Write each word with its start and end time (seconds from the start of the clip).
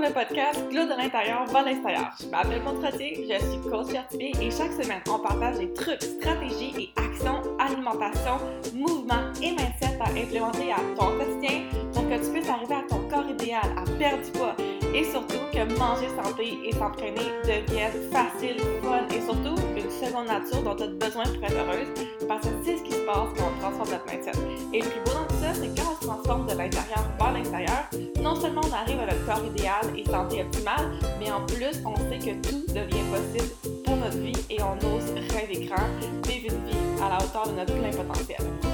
le 0.00 0.12
podcast 0.12 0.66
Glow 0.70 0.84
de 0.84 0.96
l'intérieur 0.96 1.44
vers 1.46 1.64
l'extérieur. 1.64 2.10
Je 2.18 2.26
m'appelle 2.28 2.62
Montretier, 2.62 3.28
je 3.28 3.38
suis 3.38 3.70
coach 3.70 3.88
certifié 3.88 4.32
et 4.40 4.50
chaque 4.50 4.72
semaine, 4.72 5.02
on 5.08 5.18
partage 5.18 5.58
des 5.58 5.72
trucs, 5.74 6.02
stratégies 6.02 6.74
et 6.78 6.90
actions, 6.96 7.42
alimentation, 7.58 8.38
mouvement 8.74 9.30
et 9.42 9.50
mindset 9.50 9.98
à 10.00 10.08
implémenter 10.08 10.72
à 10.72 10.80
ton 10.96 11.18
quotidien 11.18 11.64
pour 11.92 12.08
que 12.08 12.14
tu 12.14 12.32
puisses 12.32 12.48
arriver 12.48 12.74
à 12.74 12.82
ton 12.88 13.00
corps 13.10 13.28
idéal, 13.28 13.74
à 13.76 13.84
perdre 13.98 14.24
du 14.24 14.30
poids 14.32 14.56
et 14.94 15.04
surtout 15.04 15.44
que 15.52 15.78
manger 15.78 16.08
santé 16.22 16.58
et 16.64 16.72
s'entraîner 16.72 17.30
deviennent 17.44 18.10
facile, 18.10 18.56
fun 18.82 19.06
et 19.14 19.20
surtout 19.20 19.60
seconde 19.90 20.26
nature 20.26 20.62
dont 20.62 20.76
tu 20.76 20.84
as 20.84 20.86
besoin 20.86 21.24
pour 21.24 21.44
être 21.44 21.56
heureuse 21.56 21.88
parce 22.28 22.46
que 22.46 22.52
c'est 22.64 22.76
ce 22.78 22.82
qui 22.82 22.92
se 22.92 23.00
passe 23.00 23.28
quand 23.36 23.44
on 23.44 23.60
transforme 23.60 23.90
notre 23.90 24.06
mindset. 24.06 24.32
Et 24.72 24.82
le 24.82 24.88
plus 24.88 25.00
beau 25.04 25.12
dans 25.12 25.26
tout 25.26 25.40
ça, 25.42 25.52
c'est 25.54 25.68
quand 25.76 25.90
on 25.90 26.00
se 26.00 26.06
transforme 26.06 26.46
de 26.46 26.56
l'intérieur 26.56 27.04
vers 27.18 27.32
l'extérieur, 27.32 27.90
non 28.22 28.34
seulement 28.36 28.62
on 28.64 28.72
arrive 28.72 29.00
à 29.00 29.06
notre 29.06 29.26
corps 29.26 29.44
idéal 29.44 29.84
et 29.96 30.04
santé 30.04 30.42
optimale, 30.42 30.92
mais 31.18 31.30
en 31.30 31.44
plus, 31.46 31.82
on 31.84 31.96
sait 31.96 32.18
que 32.18 32.48
tout 32.48 32.64
devient 32.68 33.04
possible 33.10 33.50
pour 33.84 33.96
notre 33.96 34.18
vie 34.18 34.32
et 34.48 34.58
on 34.62 34.76
ose 34.94 35.10
rêver 35.34 35.66
grand, 35.66 35.88
vivre 36.28 36.54
une 36.54 36.64
vie 36.66 37.02
à 37.02 37.08
la 37.08 37.16
hauteur 37.16 37.48
de 37.48 37.56
notre 37.56 37.74
plein 37.74 37.90
potentiel. 37.90 38.69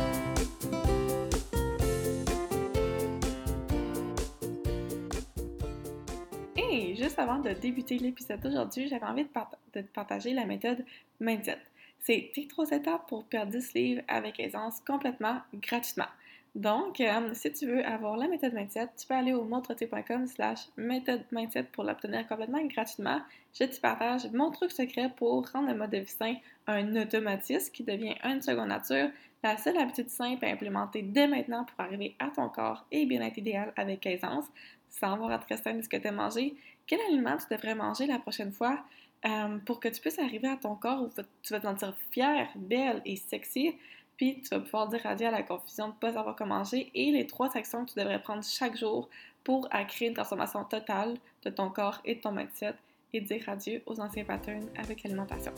Juste 6.76 7.18
avant 7.18 7.38
de 7.38 7.50
débuter 7.50 7.96
l'épisode 7.98 8.40
d'aujourd'hui, 8.40 8.88
j'avais 8.88 9.06
envie 9.06 9.24
de, 9.24 9.80
partager 9.82 10.34
la 10.34 10.44
méthode 10.44 10.84
Mindset. 11.20 11.58
C'est 12.00 12.30
tes 12.34 12.46
trois 12.46 12.70
étapes 12.70 13.08
pour 13.08 13.24
perdre 13.24 13.52
10 13.52 13.74
livres 13.74 14.02
avec 14.08 14.38
aisance 14.38 14.80
complètement 14.86 15.40
gratuitement. 15.54 16.08
Donc, 16.54 17.00
euh, 17.00 17.30
si 17.32 17.52
tu 17.52 17.66
veux 17.66 17.84
avoir 17.84 18.16
la 18.16 18.28
méthode 18.28 18.54
mindset, 18.54 18.88
tu 18.96 19.06
peux 19.06 19.14
aller 19.14 19.34
au 19.34 19.44
montretier.com 19.44 20.26
slash 20.26 20.68
méthode 20.76 21.22
mindset 21.30 21.64
pour 21.64 21.84
l'obtenir 21.84 22.26
complètement 22.26 22.64
gratuitement. 22.64 23.20
Je 23.58 23.64
te 23.64 23.80
partage 23.80 24.30
mon 24.32 24.50
truc 24.50 24.70
secret 24.70 25.10
pour 25.16 25.46
rendre 25.50 25.68
le 25.68 25.74
mode 25.74 25.90
de 25.90 25.98
vie 25.98 26.06
sain 26.06 26.34
un 26.66 26.96
automatisme 26.96 27.72
qui 27.72 27.82
devient 27.82 28.14
une 28.24 28.40
seconde 28.40 28.68
nature, 28.68 29.10
la 29.42 29.58
seule 29.58 29.76
habitude 29.76 30.08
simple 30.08 30.44
à 30.44 30.48
implémenter 30.48 31.02
dès 31.02 31.26
maintenant 31.26 31.64
pour 31.64 31.78
arriver 31.80 32.16
à 32.18 32.28
ton 32.28 32.48
corps 32.48 32.86
et 32.90 33.06
bien-être 33.06 33.36
idéal 33.36 33.72
avec 33.76 34.06
aisance, 34.06 34.46
sans 34.90 35.12
avoir 35.14 35.30
à 35.30 35.38
te 35.38 35.48
restreindre 35.48 35.82
ce 35.82 35.88
que 35.88 35.96
tu 35.96 36.06
as 36.06 36.12
mangé. 36.12 36.54
Quel 36.86 37.00
aliment 37.08 37.36
tu 37.36 37.46
devrais 37.54 37.74
manger 37.74 38.06
la 38.06 38.18
prochaine 38.18 38.52
fois 38.52 38.78
euh, 39.26 39.58
pour 39.64 39.80
que 39.80 39.88
tu 39.88 40.00
puisses 40.00 40.18
arriver 40.18 40.48
à 40.48 40.56
ton 40.56 40.74
corps 40.74 41.02
où 41.02 41.10
tu 41.42 41.52
vas 41.52 41.60
te 41.60 41.66
sentir 41.66 41.94
fière, 42.10 42.48
belle 42.56 43.02
et 43.04 43.16
sexy 43.16 43.74
puis 44.16 44.40
tu 44.40 44.48
vas 44.48 44.60
pouvoir 44.60 44.88
dire 44.88 45.04
adieu 45.04 45.26
à 45.26 45.30
la 45.30 45.42
confusion 45.42 45.88
de 45.88 45.92
ne 45.92 45.98
pas 45.98 46.12
savoir 46.12 46.34
comment 46.36 46.58
manger 46.58 46.90
et 46.94 47.12
les 47.12 47.26
trois 47.26 47.54
actions 47.56 47.84
que 47.84 47.92
tu 47.92 47.98
devrais 47.98 48.20
prendre 48.20 48.42
chaque 48.42 48.76
jour 48.76 49.08
pour 49.44 49.68
créer 49.88 50.08
une 50.08 50.14
transformation 50.14 50.64
totale 50.64 51.16
de 51.44 51.50
ton 51.50 51.70
corps 51.70 52.00
et 52.04 52.16
de 52.16 52.20
ton 52.20 52.32
mindset 52.32 52.74
et 53.12 53.20
dire 53.20 53.48
adieu 53.48 53.82
aux 53.86 54.00
anciens 54.00 54.24
patterns 54.24 54.68
avec 54.76 55.02
l'alimentation. 55.02 55.52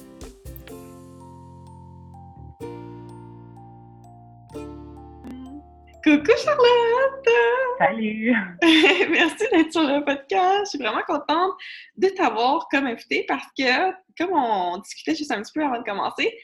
Coucou 6.09 6.33
Charlotte! 6.43 7.29
Salut! 7.77 8.35
Merci 9.11 9.45
d'être 9.53 9.73
sur 9.73 9.83
le 9.83 10.03
podcast. 10.03 10.61
Je 10.65 10.69
suis 10.71 10.79
vraiment 10.79 11.03
contente 11.07 11.53
de 11.97 12.09
t'avoir 12.09 12.67
comme 12.71 12.87
invitée 12.87 13.27
parce 13.29 13.45
que, 13.59 13.91
comme 14.17 14.33
on 14.33 14.79
discutait 14.79 15.15
juste 15.15 15.31
un 15.33 15.43
petit 15.43 15.53
peu 15.53 15.63
avant 15.63 15.77
de 15.77 15.85
commencer, 15.85 16.35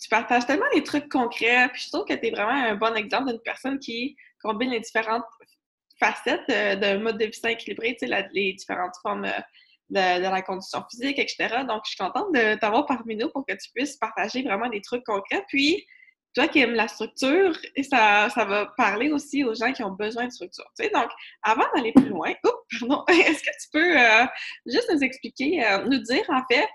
tu 0.00 0.08
partages 0.08 0.46
tellement 0.46 0.64
des 0.72 0.82
trucs 0.82 1.10
concrets, 1.10 1.68
puis 1.74 1.82
je 1.82 1.90
trouve 1.90 2.06
que 2.06 2.14
tu 2.14 2.28
es 2.28 2.30
vraiment 2.30 2.52
un 2.52 2.74
bon 2.74 2.96
exemple 2.96 3.28
d'une 3.28 3.40
personne 3.40 3.78
qui 3.78 4.16
combine 4.42 4.70
les 4.70 4.80
différentes 4.80 5.26
facettes 6.00 6.48
d'un 6.80 6.98
mode 6.98 7.18
de 7.18 7.26
vie 7.26 7.34
sain 7.34 7.50
équilibré, 7.50 7.98
tu 8.00 8.08
sais, 8.08 8.28
les 8.32 8.54
différentes 8.54 8.96
formes 9.02 9.26
euh, 9.26 9.40
de, 9.90 10.22
la 10.22 10.40
condition 10.40 10.82
physique, 10.90 11.18
etc. 11.18 11.64
Donc, 11.68 11.82
je 11.84 11.90
suis 11.90 11.98
contente 11.98 12.32
de 12.32 12.58
t'avoir 12.58 12.86
parmi 12.86 13.14
nous 13.14 13.28
pour 13.28 13.44
que 13.44 13.52
tu 13.52 13.70
puisses 13.74 13.98
partager 13.98 14.42
vraiment 14.42 14.70
des 14.70 14.80
trucs 14.80 15.04
concrets. 15.04 15.44
Puis, 15.48 15.84
toi 16.36 16.48
qui 16.48 16.60
aimes 16.60 16.74
la 16.74 16.86
structure, 16.86 17.52
ça, 17.90 18.28
ça 18.30 18.44
va 18.44 18.66
parler 18.76 19.10
aussi 19.10 19.42
aux 19.42 19.54
gens 19.54 19.72
qui 19.72 19.82
ont 19.82 19.92
besoin 19.92 20.26
de 20.26 20.30
structure. 20.30 20.70
Tu 20.78 20.84
sais? 20.84 20.90
Donc, 20.90 21.08
avant 21.42 21.64
d'aller 21.74 21.92
plus 21.92 22.10
loin, 22.10 22.32
pardon, 22.80 23.04
est-ce 23.08 23.42
que 23.42 23.50
tu 23.50 23.68
peux 23.72 23.98
euh, 23.98 24.26
juste 24.66 24.90
nous 24.92 25.02
expliquer, 25.02 25.64
nous 25.90 25.98
dire 25.98 26.24
en 26.28 26.42
fait, 26.50 26.68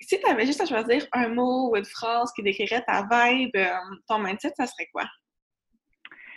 si 0.00 0.20
tu 0.20 0.26
avais 0.26 0.46
juste 0.46 0.60
à 0.60 0.66
choisir 0.66 1.06
un 1.12 1.28
mot 1.28 1.70
ou 1.70 1.76
une 1.76 1.84
phrase 1.84 2.32
qui 2.32 2.42
décrirait 2.42 2.84
ta 2.86 3.02
vibe, 3.02 3.56
euh, 3.56 3.74
ton 4.08 4.18
mindset, 4.18 4.52
ça 4.56 4.66
serait 4.66 4.88
quoi? 4.92 5.04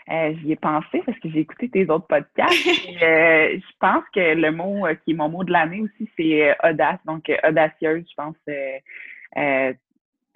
Euh, 0.09 0.33
j'y 0.39 0.53
ai 0.53 0.55
pensé 0.55 1.01
parce 1.05 1.19
que 1.19 1.29
j'ai 1.29 1.39
écouté 1.39 1.69
tes 1.69 1.89
autres 1.89 2.07
podcasts. 2.07 2.53
Euh, 2.99 3.59
je 3.59 3.73
pense 3.79 4.03
que 4.13 4.33
le 4.33 4.51
mot 4.51 4.87
qui 5.05 5.11
est 5.11 5.13
mon 5.13 5.29
mot 5.29 5.43
de 5.43 5.51
l'année 5.51 5.81
aussi, 5.81 6.09
c'est 6.17 6.55
audace. 6.63 6.99
Donc, 7.05 7.31
audacieuse, 7.47 8.03
je 8.09 8.15
pense. 8.15 8.35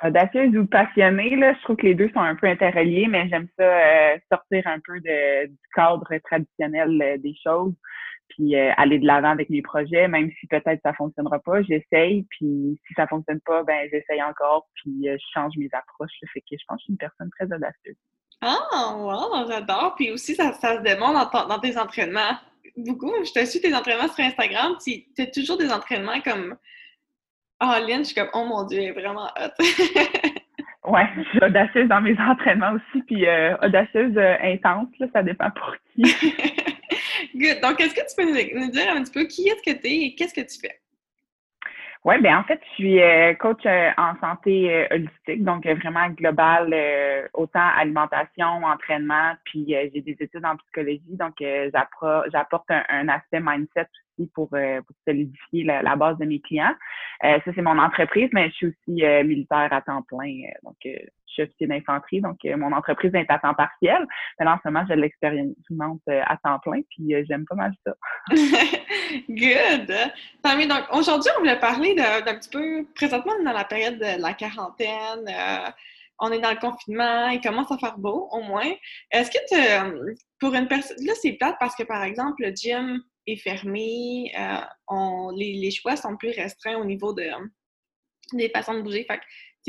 Audacieuse 0.03 0.56
ou 0.57 0.66
passionnée, 0.66 1.35
là, 1.35 1.53
je 1.53 1.63
trouve 1.63 1.75
que 1.75 1.85
les 1.85 1.95
deux 1.95 2.09
sont 2.09 2.19
un 2.19 2.35
peu 2.35 2.47
interreliés, 2.47 3.07
mais 3.07 3.29
j'aime 3.29 3.47
ça 3.57 4.17
sortir 4.31 4.66
un 4.67 4.79
peu 4.84 5.00
de, 5.00 5.47
du 5.47 5.57
cadre 5.75 6.07
traditionnel 6.23 7.19
des 7.22 7.35
choses 7.44 7.73
puis 8.31 8.56
euh, 8.56 8.72
aller 8.78 9.00
de 9.00 9.06
l'avant 9.06 9.29
avec 9.29 9.50
mes 9.50 9.62
projets, 9.62 10.07
même 10.07 10.31
si 10.39 10.47
peut-être 10.47 10.81
ça 10.84 10.94
fonctionnera 10.94 11.39
pas, 11.39 11.62
j'essaye, 11.62 12.25
puis 12.29 12.79
si 12.88 12.94
ça 12.95 13.07
fonctionne 13.07 13.41
pas, 13.41 13.63
ben 13.63 13.88
j'essaye 13.91 14.22
encore, 14.23 14.67
puis 14.75 15.09
euh, 15.09 15.17
je 15.19 15.25
change 15.34 15.53
mes 15.57 15.69
approches. 15.73 16.12
Fait 16.33 16.41
que 16.41 16.47
je 16.51 16.63
pense 16.68 16.78
que 16.78 16.81
je 16.81 16.83
suis 16.83 16.91
une 16.94 16.97
personne 16.97 17.29
très 17.38 17.45
audacieuse. 17.45 17.97
Ah, 18.41 18.95
wow, 18.97 19.47
j'adore. 19.47 19.95
Puis 19.95 20.12
aussi, 20.12 20.33
ça, 20.33 20.53
ça 20.53 20.78
se 20.78 20.81
démontre 20.81 21.31
dans, 21.31 21.47
dans, 21.47 21.59
tes 21.59 21.78
entraînements. 21.78 22.38
Beaucoup. 22.75 23.12
Je 23.23 23.31
te 23.31 23.45
suis 23.45 23.62
tes 23.62 23.73
entraînements 23.75 24.07
sur 24.07 24.23
Instagram. 24.23 24.73
Tu 24.83 25.06
as 25.19 25.28
toujours 25.28 25.57
des 25.57 25.72
entraînements 25.72 26.19
comme 26.22 26.56
oh, 27.62 27.88
Lynn, 27.88 28.00
je 28.00 28.04
suis 28.06 28.16
comme, 28.16 28.30
oh 28.34 28.46
mon 28.46 28.64
Dieu, 28.66 28.80
elle 28.80 28.90
est 28.90 28.92
vraiment 28.92 29.28
hot. 29.40 29.64
ouais, 30.92 31.08
je 31.18 31.24
suis 31.30 31.44
audacieuse 31.44 31.88
dans 31.88 32.02
mes 32.02 32.18
entraînements 32.20 32.74
aussi, 32.74 33.04
puis 33.04 33.28
euh, 33.28 33.56
audacieuse 33.62 34.18
intense, 34.18 34.90
là, 35.00 35.08
ça 35.14 35.24
dépend 35.24 35.50
pour 35.52 35.76
qui. 35.94 36.04
Good. 37.36 37.62
Donc, 37.62 37.80
est-ce 37.80 37.94
que 37.94 38.02
tu 38.02 38.16
peux 38.18 38.26
nous, 38.26 38.72
dire 38.72 38.92
un 38.92 39.04
petit 39.04 39.12
peu 39.12 39.24
qui 39.26 39.48
est-ce 39.48 39.62
que 39.62 39.78
tu 39.80 39.88
es 39.88 40.06
et 40.08 40.16
qu'est-ce 40.16 40.34
que 40.34 40.42
tu 40.42 40.60
fais? 40.60 40.82
Oui, 42.04 42.20
bien 42.20 42.40
en 42.40 42.44
fait, 42.44 42.60
je 42.70 42.74
suis 42.74 43.00
euh, 43.00 43.36
coach 43.36 43.62
euh, 43.68 43.92
en 43.96 44.20
santé 44.20 44.74
euh, 44.74 44.88
holistique, 44.90 45.44
donc 45.44 45.68
vraiment 45.68 46.10
global, 46.10 46.74
autant 47.34 47.68
alimentation, 47.78 48.64
entraînement, 48.64 49.34
puis 49.44 49.66
j'ai 49.68 50.02
des 50.02 50.18
études 50.20 50.44
en 50.44 50.58
psychologie, 50.58 51.16
donc 51.20 51.36
j'apporte 52.32 52.72
un, 52.72 53.08
aspect 53.08 53.40
mindset 53.40 53.88
aussi 54.18 54.30
pour, 54.34 54.50
solidifier 55.08 55.64
la, 55.64 55.96
base 55.96 56.18
de 56.18 56.26
mes 56.26 56.40
clients. 56.40 56.76
ça, 57.22 57.40
c'est 57.44 57.62
mon 57.62 57.78
entreprise, 57.78 58.30
mais 58.34 58.50
je 58.50 58.56
suis 58.56 58.68
aussi 58.68 59.04
militaire 59.24 59.70
à 59.72 59.82
temps 59.82 60.02
plein, 60.04 60.44
donc 60.64 60.76
je 61.32 61.34
suis 61.34 61.44
officier 61.44 61.68
d'infanterie, 61.68 62.22
donc 62.22 62.38
euh, 62.46 62.58
mon 62.58 62.72
entreprise 62.74 63.14
est 63.16 63.30
à 63.30 63.40
temps 63.40 63.54
partiel. 63.54 64.06
Mais 64.40 64.48
en 64.48 64.58
ce 64.58 64.70
moment, 64.70 64.86
j'ai 64.88 64.96
de 64.96 65.02
l'expérimente 65.02 66.02
euh, 66.10 66.22
à 66.26 66.38
temps 66.38 66.60
plein, 66.60 66.82
puis 66.90 67.16
euh, 67.16 67.24
j'aime 67.28 67.46
pas 67.46 67.56
mal 67.56 67.74
ça. 67.86 67.94
Good! 69.30 69.94
Donc, 70.44 70.84
aujourd'hui, 70.94 71.32
on 71.36 71.40
voulait 71.40 71.60
parler 71.60 71.96
d'un 71.96 72.36
petit 72.36 72.50
peu, 72.50 72.86
présentement, 72.96 73.34
dans 73.44 73.54
la 73.54 73.66
période 73.66 73.98
de 73.98 74.22
la 74.22 74.34
quarantaine. 74.34 75.30
on 76.20 76.32
est 76.32 76.40
dans 76.40 76.52
le 76.52 76.60
confinement, 76.60 77.30
il 77.30 77.42
commence 77.42 77.72
à 77.72 77.78
faire 77.78 77.98
beau, 77.98 78.28
au 78.32 78.42
moins. 78.42 78.72
Est-ce 79.12 79.32
que 79.32 79.38
tu, 79.48 80.16
pour 80.40 80.54
une 80.54 80.68
personne, 80.68 80.98
là, 81.06 81.14
c'est 81.22 81.34
plate 81.34 81.56
parce 81.60 81.76
que, 81.76 81.84
par 81.84 82.04
exemple, 82.04 82.44
le 82.44 82.52
gym 82.52 83.02
est 83.28 83.38
fermé, 83.38 84.32
on, 84.88 85.32
les, 85.36 85.72
choix 85.72 85.96
sont 85.96 86.18
plus 86.18 86.32
restreints 86.32 86.78
au 86.78 86.86
niveau 86.86 87.14
de, 87.14 87.30
des 88.34 88.50
façons 88.50 88.74
de 88.76 88.82
bouger. 88.82 89.06
Fait 89.06 89.20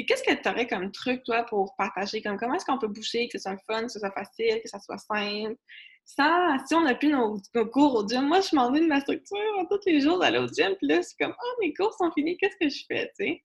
qu'est-ce 0.04 0.22
que 0.22 0.40
tu 0.40 0.48
aurais 0.48 0.66
comme 0.66 0.90
truc, 0.90 1.22
toi, 1.24 1.44
pour 1.44 1.74
partager? 1.76 2.22
Comme 2.22 2.36
comment 2.36 2.54
est-ce 2.54 2.64
qu'on 2.64 2.78
peut 2.78 2.88
bouger, 2.88 3.28
que 3.28 3.38
ce 3.38 3.42
soit 3.42 3.58
fun, 3.66 3.82
que 3.82 3.88
ce 3.88 3.98
soit 3.98 4.12
facile, 4.12 4.60
que 4.62 4.68
ce 4.68 4.78
soit 4.78 4.98
simple? 4.98 5.56
Sans, 6.04 6.58
si 6.66 6.74
on 6.74 6.82
n'a 6.82 6.94
plus 6.94 7.10
nos, 7.10 7.40
cours 7.72 7.94
au 7.94 8.08
gym, 8.08 8.26
moi, 8.26 8.40
je 8.40 8.56
m'ennuie 8.56 8.80
de 8.80 8.86
ma 8.86 9.00
structure 9.00 9.38
tous 9.70 9.80
les 9.86 10.00
jours 10.00 10.18
d'aller 10.18 10.38
au 10.38 10.48
gym, 10.48 10.74
puis 10.76 10.88
là, 10.88 11.00
c'est 11.02 11.16
comme, 11.18 11.34
oh, 11.38 11.60
mes 11.60 11.72
cours 11.74 11.94
sont 11.94 12.10
finis, 12.12 12.36
qu'est-ce 12.36 12.56
que 12.56 12.68
je 12.68 12.84
fais, 12.88 13.12
tu 13.18 13.24
sais? 13.24 13.42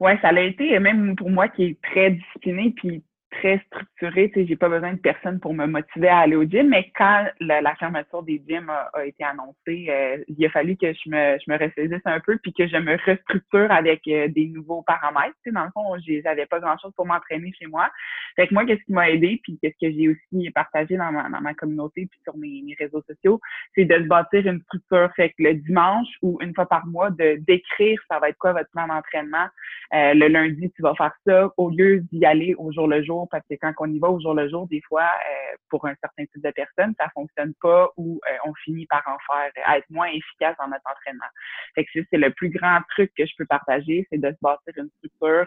Ouais, 0.00 0.16
ça 0.22 0.28
a 0.28 0.40
été, 0.40 0.78
même 0.78 1.16
pour 1.16 1.28
moi 1.28 1.48
qui 1.48 1.64
est 1.64 1.80
très 1.82 2.12
discipliné, 2.12 2.72
puis 2.76 3.02
très 3.38 3.60
structuré. 3.66 4.30
Tu 4.30 4.40
sais, 4.40 4.46
j'ai 4.46 4.56
pas 4.56 4.68
besoin 4.68 4.92
de 4.92 4.98
personne 4.98 5.40
pour 5.40 5.54
me 5.54 5.66
motiver 5.66 6.08
à 6.08 6.18
aller 6.18 6.36
au 6.36 6.44
gym. 6.44 6.68
Mais 6.68 6.90
quand 6.96 7.26
la, 7.40 7.74
fermeture 7.76 8.22
des 8.22 8.42
gyms 8.46 8.70
a, 8.70 9.04
été 9.04 9.24
annoncée, 9.24 9.86
euh, 9.88 10.18
il 10.28 10.44
a 10.44 10.50
fallu 10.50 10.76
que 10.76 10.92
je 10.92 11.10
me, 11.10 11.38
je 11.38 11.50
me 11.50 11.58
ressaisisse 11.58 12.02
un 12.04 12.20
peu 12.20 12.38
puis 12.38 12.52
que 12.52 12.66
je 12.66 12.76
me 12.76 12.96
restructure 13.06 13.70
avec 13.70 14.02
euh, 14.08 14.28
des 14.28 14.48
nouveaux 14.48 14.82
paramètres. 14.82 15.36
Tu 15.44 15.50
sais, 15.50 15.52
dans 15.52 15.64
le 15.64 15.70
fond, 15.72 15.96
j'avais 16.24 16.46
pas 16.46 16.60
grand-chose 16.60 16.92
pour 16.96 17.06
m'entraîner 17.06 17.52
chez 17.58 17.66
moi. 17.66 17.90
Fait 18.36 18.48
que 18.48 18.54
moi, 18.54 18.64
qu'est-ce 18.64 18.84
qui 18.84 18.92
m'a 18.92 19.10
aidé 19.10 19.40
puis 19.42 19.58
qu'est-ce 19.62 19.86
que 19.86 19.92
j'ai 19.92 20.08
aussi 20.08 20.50
partagé 20.50 20.96
dans 20.96 21.12
ma, 21.12 21.28
dans 21.28 21.40
ma 21.40 21.54
communauté 21.54 22.06
puis 22.10 22.20
sur 22.24 22.36
mes, 22.36 22.62
mes 22.64 22.74
réseaux 22.78 23.02
sociaux, 23.02 23.40
c'est 23.74 23.84
de 23.84 23.94
se 23.94 24.08
bâtir 24.08 24.46
une 24.46 24.60
structure. 24.62 25.10
Fait 25.14 25.30
que 25.30 25.42
le 25.42 25.54
dimanche 25.54 26.08
ou 26.22 26.38
une 26.42 26.54
fois 26.54 26.66
par 26.66 26.86
mois, 26.86 27.10
de 27.10 27.36
d'écrire 27.46 28.00
ça 28.10 28.18
va 28.18 28.28
être 28.30 28.38
quoi 28.38 28.52
votre 28.52 28.70
plan 28.70 28.86
d'entraînement. 28.86 29.46
Euh, 29.94 30.14
le 30.14 30.28
lundi, 30.28 30.70
tu 30.74 30.82
vas 30.82 30.94
faire 30.94 31.12
ça 31.26 31.52
au 31.56 31.70
lieu 31.70 32.00
d'y 32.12 32.24
aller 32.24 32.54
au 32.58 32.72
jour 32.72 32.86
le 32.86 33.02
jour 33.02 33.27
parce 33.30 33.44
que 33.48 33.54
quand 33.54 33.72
on 33.78 33.86
y 33.86 33.98
va 33.98 34.08
au 34.08 34.20
jour 34.20 34.34
le 34.34 34.48
jour, 34.48 34.66
des 34.68 34.80
fois, 34.82 35.02
euh, 35.02 35.56
pour 35.70 35.86
un 35.86 35.94
certain 36.00 36.24
type 36.24 36.42
de 36.42 36.50
personnes, 36.50 36.94
ça 36.98 37.08
fonctionne 37.14 37.52
pas 37.60 37.90
ou 37.96 38.20
on 38.46 38.54
finit 38.64 38.86
par 38.86 39.02
en 39.06 39.16
faire 39.26 39.76
être 39.76 39.88
moins 39.90 40.08
efficace 40.08 40.56
dans 40.58 40.68
notre 40.68 40.88
entraînement. 40.90 41.26
Fait 41.74 41.84
que 41.84 41.90
c'est 42.10 42.18
le 42.18 42.30
plus 42.30 42.50
grand 42.50 42.80
truc 42.90 43.12
que 43.16 43.26
je 43.26 43.32
peux 43.36 43.46
partager, 43.46 44.06
c'est 44.10 44.18
de 44.18 44.30
se 44.30 44.36
bâtir 44.40 44.72
une 44.76 44.90
structure. 44.98 45.46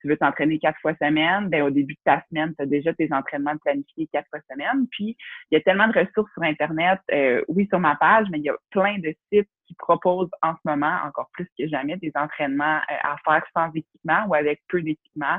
tu 0.00 0.08
veux 0.08 0.16
t'entraîner 0.16 0.58
quatre 0.58 0.78
fois 0.80 0.94
semaine, 0.94 1.48
ben 1.48 1.62
au 1.62 1.70
début 1.70 1.94
de 1.94 2.00
ta 2.04 2.22
semaine, 2.28 2.54
tu 2.56 2.62
as 2.62 2.66
déjà 2.66 2.94
tes 2.94 3.12
entraînements 3.12 3.56
planifiés 3.58 4.08
quatre 4.12 4.28
fois 4.30 4.40
semaine. 4.50 4.86
Puis 4.90 5.16
il 5.50 5.54
y 5.54 5.56
a 5.56 5.60
tellement 5.60 5.88
de 5.88 5.98
ressources 5.98 6.32
sur 6.32 6.42
Internet, 6.42 7.00
oui, 7.48 7.66
sur 7.68 7.80
ma 7.80 7.96
page, 7.96 8.26
mais 8.30 8.38
il 8.38 8.44
y 8.44 8.50
a 8.50 8.56
plein 8.70 8.98
de 8.98 9.14
sites 9.32 9.48
qui 9.66 9.74
proposent 9.74 10.30
en 10.42 10.52
ce 10.54 10.60
moment, 10.64 10.96
encore 11.04 11.28
plus 11.32 11.48
que 11.58 11.66
jamais, 11.68 11.96
des 11.96 12.12
entraînements 12.14 12.78
euh, 12.90 12.94
à 13.02 13.16
faire 13.24 13.44
sans 13.54 13.70
équipement 13.74 14.26
ou 14.28 14.34
avec 14.34 14.60
peu 14.68 14.82
d'équipement, 14.82 15.38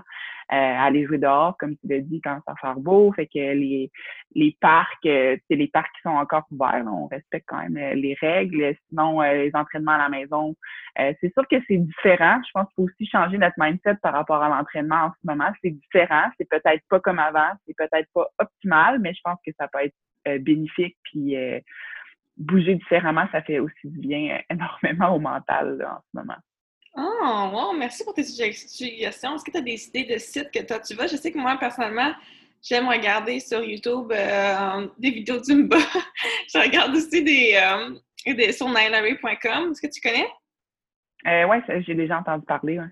euh, 0.52 0.56
aller 0.56 1.06
jouer 1.06 1.18
dehors, 1.18 1.56
comme 1.58 1.76
tu 1.78 1.88
l'as 1.88 2.02
dit, 2.02 2.22
quand 2.22 2.40
ça 2.46 2.54
fait 2.62 2.80
beau. 2.80 3.12
Fait 3.14 3.28
que 3.28 3.40
les, 3.40 3.90
les 4.36 4.58
parcs, 4.60 5.06
euh, 5.06 5.38
c'est 5.48 5.56
les 5.56 5.68
parcs 5.68 5.92
qui 5.96 6.02
sont 6.02 6.10
encore 6.10 6.46
ouverts, 6.52 6.84
on 6.86 7.08
respecte 7.08 7.46
quand 7.48 7.58
même 7.58 7.78
euh, 7.78 7.94
les 7.96 8.16
règles. 8.20 8.76
Sinon, 8.90 9.22
les 9.22 9.52
entraînements 9.54 9.94
à 9.94 9.98
la 9.98 10.10
maison, 10.10 10.56
c'est 10.96 11.34
sûr 11.34 11.48
que 11.50 11.56
c'est 11.68 11.78
différent. 11.78 12.40
Je 12.46 12.52
pense 12.54 12.68
qu'il 12.68 12.76
faut 12.76 12.84
aussi 12.84 13.10
changer 13.10 13.38
notre 13.38 13.56
mindset 13.58 13.96
par 14.02 14.14
rapport 14.14 14.44
à 14.44 14.50
l'entraînement 14.50 15.06
en 15.06 15.12
ce 15.12 15.28
moment. 15.28 15.52
C'est 15.64 15.72
différent. 15.72 16.30
C'est 16.38 16.48
peut-être 16.48 16.84
pas 16.90 17.00
comme 17.00 17.20
avant. 17.20 17.50
C'est 17.66 17.76
peut-être 17.76 18.08
pas 18.14 18.28
optimal, 18.38 19.00
mais 19.00 19.14
je 19.14 19.22
pense 19.24 19.40
que 19.46 19.52
ça 19.60 19.68
peut 19.68 19.80
être 19.80 20.44
bénéfique 20.44 20.98
puis 21.04 21.36
bouger 22.38 22.76
différemment, 22.76 23.28
ça 23.32 23.42
fait 23.42 23.60
aussi 23.60 23.74
du 23.86 24.00
bien 24.00 24.38
euh, 24.38 24.42
énormément 24.50 25.16
au 25.16 25.20
mental 25.20 25.86
en 25.90 26.00
ce 26.02 26.20
moment. 26.20 26.38
Oh, 26.96 27.50
wow, 27.52 27.74
merci 27.74 28.04
pour 28.04 28.14
tes 28.14 28.24
suggestions. 28.24 29.36
Est-ce 29.36 29.44
que 29.44 29.52
tu 29.52 29.58
as 29.58 29.62
des 29.62 29.88
idées 29.88 30.14
de 30.14 30.20
sites 30.20 30.52
que 30.52 30.64
toi 30.64 30.80
tu 30.80 30.94
vas? 30.94 31.08
Je 31.08 31.16
sais 31.16 31.32
que 31.32 31.40
moi, 31.40 31.58
personnellement, 31.58 32.14
j'aime 32.62 32.88
regarder 32.88 33.40
sur 33.40 33.64
YouTube 33.64 34.12
euh, 34.12 34.88
des 35.00 35.10
vidéos 35.10 35.44
Zumba. 35.44 35.78
je 36.54 36.60
regarde 36.60 36.96
aussi 36.96 37.24
des, 37.24 37.56
euh, 37.56 38.34
des 38.34 38.52
sur 38.52 38.68
nilarray.com. 38.68 39.72
Est-ce 39.72 39.82
que 39.82 39.92
tu 39.92 40.02
connais? 40.02 40.28
Euh, 41.26 41.48
oui, 41.50 41.82
j'ai 41.88 41.96
déjà 41.96 42.20
entendu 42.20 42.46
parler. 42.46 42.78
Ouais. 42.78 42.86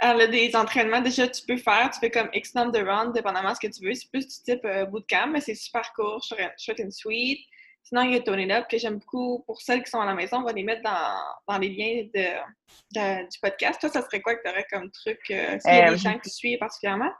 Alors, 0.00 0.22
ah, 0.22 0.26
des 0.26 0.56
entraînements, 0.56 1.00
déjà, 1.00 1.28
tu 1.28 1.46
peux 1.46 1.56
faire. 1.56 1.90
Tu 1.90 2.00
fais 2.00 2.10
comme 2.10 2.28
X 2.32 2.56
nombre 2.56 2.72
de 2.72 2.80
rounds, 2.80 3.12
dépendamment 3.12 3.50
de 3.50 3.54
ce 3.54 3.60
que 3.60 3.72
tu 3.72 3.86
veux. 3.86 3.94
C'est 3.94 4.10
plus 4.10 4.26
du 4.26 4.42
type 4.42 4.66
bootcamp, 4.90 5.28
mais 5.28 5.40
c'est 5.40 5.54
super 5.54 5.92
court, 5.92 6.26
fais 6.26 6.82
une 6.82 6.90
suite. 6.90 7.38
Sinon, 7.84 8.02
il 8.02 8.14
y 8.14 8.16
a 8.16 8.20
Tony 8.20 8.50
Up 8.50 8.64
que 8.68 8.78
j'aime 8.78 8.98
beaucoup. 8.98 9.44
Pour 9.46 9.60
celles 9.60 9.82
qui 9.82 9.90
sont 9.90 10.00
à 10.00 10.06
la 10.06 10.14
maison, 10.14 10.38
on 10.38 10.44
va 10.44 10.52
les 10.52 10.64
mettre 10.64 10.82
dans, 10.82 11.52
dans 11.52 11.58
les 11.58 11.68
liens 11.68 12.08
de, 12.14 13.24
du 13.30 13.38
podcast. 13.42 13.78
Toi, 13.78 13.90
ça 13.90 14.00
serait 14.00 14.22
quoi 14.22 14.34
que 14.34 14.42
tu 14.42 14.50
aurais 14.50 14.66
comme 14.72 14.90
truc? 14.90 15.18
Euh, 15.30 15.58
S'il 15.60 15.74
y 15.74 15.80
a 15.80 15.88
euh, 15.88 15.90
des 15.92 15.98
gens 15.98 16.18
qui 16.18 16.30
suivent 16.30 16.58
particulièrement? 16.58 17.12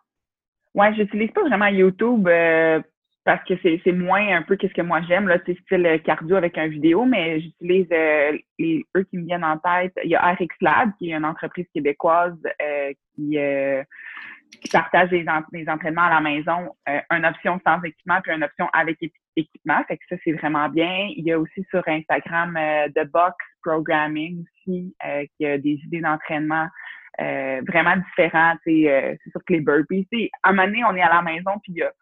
Oui, 0.75 0.87
j'utilise 0.97 1.31
pas 1.33 1.43
vraiment 1.43 1.67
YouTube 1.67 2.27
euh, 2.29 2.81
parce 3.25 3.45
que 3.47 3.55
c'est 3.63 3.93
moins 3.93 4.37
un 4.37 4.43
peu 4.43 4.57
qu'est-ce 4.57 4.73
que 4.73 4.81
moi 4.81 5.03
j'aime. 5.07 5.29
Là, 5.29 5.39
c'est 5.45 5.59
style 5.61 6.01
cardio 6.03 6.37
avec 6.37 6.57
un 6.57 6.69
vidéo, 6.69 7.05
mais 7.05 7.43
j'utilise 7.43 7.89
les 8.59 8.87
eux 8.97 9.05
qui 9.05 9.19
me 9.19 9.27
viennent 9.27 9.45
en 9.45 9.59
tête. 9.59 9.93
Il 10.03 10.11
y 10.11 10.17
a 10.17 10.33
RX 10.33 10.49
Lab, 10.63 10.93
qui 10.99 11.11
est 11.11 11.15
une 11.15 11.27
entreprise 11.27 11.67
québécoise 11.75 12.41
qui 13.15 13.37
qui 14.63 14.69
partagent 14.71 15.11
les, 15.11 15.27
entraînements 15.69 16.05
à 16.05 16.11
la 16.11 16.21
maison, 16.21 16.75
euh, 16.89 17.01
une 17.11 17.27
option 17.27 17.61
sans 17.67 17.83
équipement 17.83 18.21
puis 18.23 18.33
une 18.33 18.45
option 18.45 18.69
avec 18.73 18.99
équipement. 19.37 19.83
Fait 19.89 19.97
que 19.97 20.05
ça, 20.09 20.17
c'est 20.25 20.33
vraiment 20.33 20.69
bien. 20.69 21.09
Il 21.17 21.25
y 21.25 21.33
a 21.33 21.39
aussi 21.39 21.65
sur 21.71 21.83
Instagram 21.87 22.57
euh, 22.57 22.89
The 22.89 23.11
Box 23.11 23.37
Programming 23.63 24.43
aussi, 24.43 24.95
euh, 25.05 25.25
qui 25.37 25.47
a 25.47 25.59
des 25.59 25.81
idées 25.85 26.01
d'entraînement 26.01 26.69
euh, 27.21 27.61
vraiment 27.69 27.97
différentes. 27.97 28.59
c'est 28.65 29.31
sûr 29.31 29.41
que 29.47 29.55
les 29.55 29.61
burpees, 29.61 30.31
à 30.43 30.51
un 30.51 30.53
moment 30.53 30.67
donné, 30.67 30.85
on 30.85 30.97
est 30.97 31.03
à 31.03 31.15
la 31.15 31.23
maison, 31.23 31.53
puis 31.63 31.73
il 31.73 31.77
y 31.77 31.83
a 31.83 31.93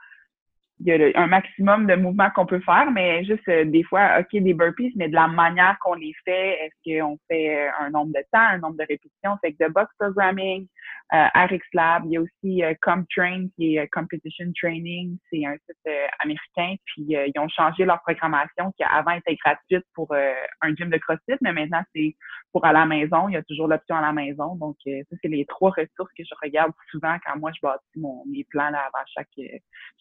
il 0.81 0.87
y 0.87 0.93
a 0.93 1.21
un 1.21 1.27
maximum 1.27 1.87
de 1.87 1.95
mouvements 1.95 2.31
qu'on 2.35 2.47
peut 2.47 2.61
faire, 2.61 2.91
mais 2.91 3.25
juste 3.25 3.47
euh, 3.49 3.65
des 3.65 3.85
fois, 3.85 4.19
OK, 4.19 4.29
des 4.33 4.55
burpees, 4.55 4.93
mais 4.97 5.09
de 5.09 5.15
la 5.15 5.29
manière 5.29 5.77
qu'on 5.81 5.95
les 5.95 6.13
fait, 6.25 6.59
est-ce 6.65 7.01
qu'on 7.01 7.19
fait 7.29 7.67
euh, 7.67 7.71
un 7.81 7.91
nombre 7.91 8.13
de 8.13 8.23
temps, 8.33 8.41
un 8.41 8.59
nombre 8.59 8.77
de 8.77 8.87
répétitions? 8.89 9.37
Fait 9.41 9.53
que 9.53 9.65
de 9.65 9.73
box 9.73 9.93
programming, 9.99 10.67
euh, 11.15 11.27
RX 11.35 11.63
Lab, 11.75 12.03
il 12.07 12.13
y 12.13 12.17
a 12.17 12.21
aussi 12.21 12.65
euh, 12.65 12.75
ComTrain, 12.81 13.47
qui 13.55 13.77
est 13.77 13.89
Competition 13.93 14.47
Training, 14.61 15.19
c'est 15.31 15.45
un 15.45 15.55
site 15.55 15.95
américain, 16.19 16.75
puis 16.87 17.05
ils 17.09 17.39
ont 17.39 17.49
changé 17.49 17.85
leur 17.85 18.01
programmation 18.01 18.73
qui 18.77 18.83
avant 18.83 19.13
était 19.13 19.37
gratuite 19.37 19.85
pour 19.95 20.13
un 20.15 20.75
gym 20.75 20.91
de 20.91 20.97
CrossFit, 20.99 21.37
mais 21.43 21.53
maintenant 21.53 21.83
c'est 21.95 22.17
pour 22.51 22.65
à 22.65 22.73
la 22.73 22.87
maison, 22.87 23.29
il 23.29 23.35
y 23.35 23.37
a 23.37 23.43
toujours 23.43 23.69
l'option 23.69 23.97
à 23.97 24.01
la 24.01 24.13
maison. 24.13 24.57
Donc, 24.57 24.77
ça, 24.85 25.17
c'est 25.23 25.29
les 25.29 25.45
trois 25.47 25.71
ressources 25.71 26.13
que 26.17 26.25
je 26.25 26.35
regarde 26.43 26.73
souvent 26.91 27.17
quand 27.25 27.39
moi 27.39 27.51
je 27.55 27.61
bâtis 27.63 27.99
mon, 27.99 28.25
mes 28.27 28.45
plans 28.45 28.71
là, 28.71 28.81
avant 28.81 29.05
chaque, 29.07 29.29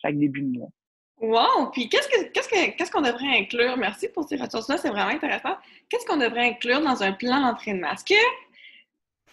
chaque 0.01 0.17
début 0.17 0.41
de 0.41 0.57
mois. 0.57 0.70
Wow! 1.21 1.69
Puis 1.71 1.87
qu'est-ce 1.87 2.09
qu'on 2.09 2.99
qu'on 2.99 3.07
devrait 3.07 3.37
inclure? 3.37 3.77
Merci 3.77 4.09
pour 4.09 4.27
ces 4.27 4.37
ressources-là, 4.37 4.77
c'est 4.77 4.89
vraiment 4.89 5.11
intéressant. 5.11 5.55
Qu'est-ce 5.87 6.05
qu'on 6.05 6.17
devrait 6.17 6.49
inclure 6.49 6.81
dans 6.81 7.03
un 7.03 7.11
plan 7.11 7.39
d'entraînement? 7.41 7.91
Est-ce 7.91 8.05
que 8.05 8.19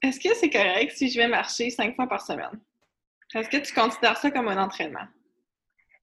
est-ce 0.02 0.20
que 0.20 0.35
c'est 0.35 0.50
correct 0.50 0.93
si 0.93 1.11
je 1.11 1.19
vais 1.19 1.29
marcher 1.29 1.70
cinq 1.70 1.96
fois 1.96 2.06
par 2.06 2.20
semaine? 2.20 2.61
Est-ce 3.35 3.49
que 3.49 3.56
tu 3.56 3.75
considères 3.75 4.17
ça 4.17 4.31
comme 4.31 4.49
un 4.49 4.62
entraînement? 4.62 5.06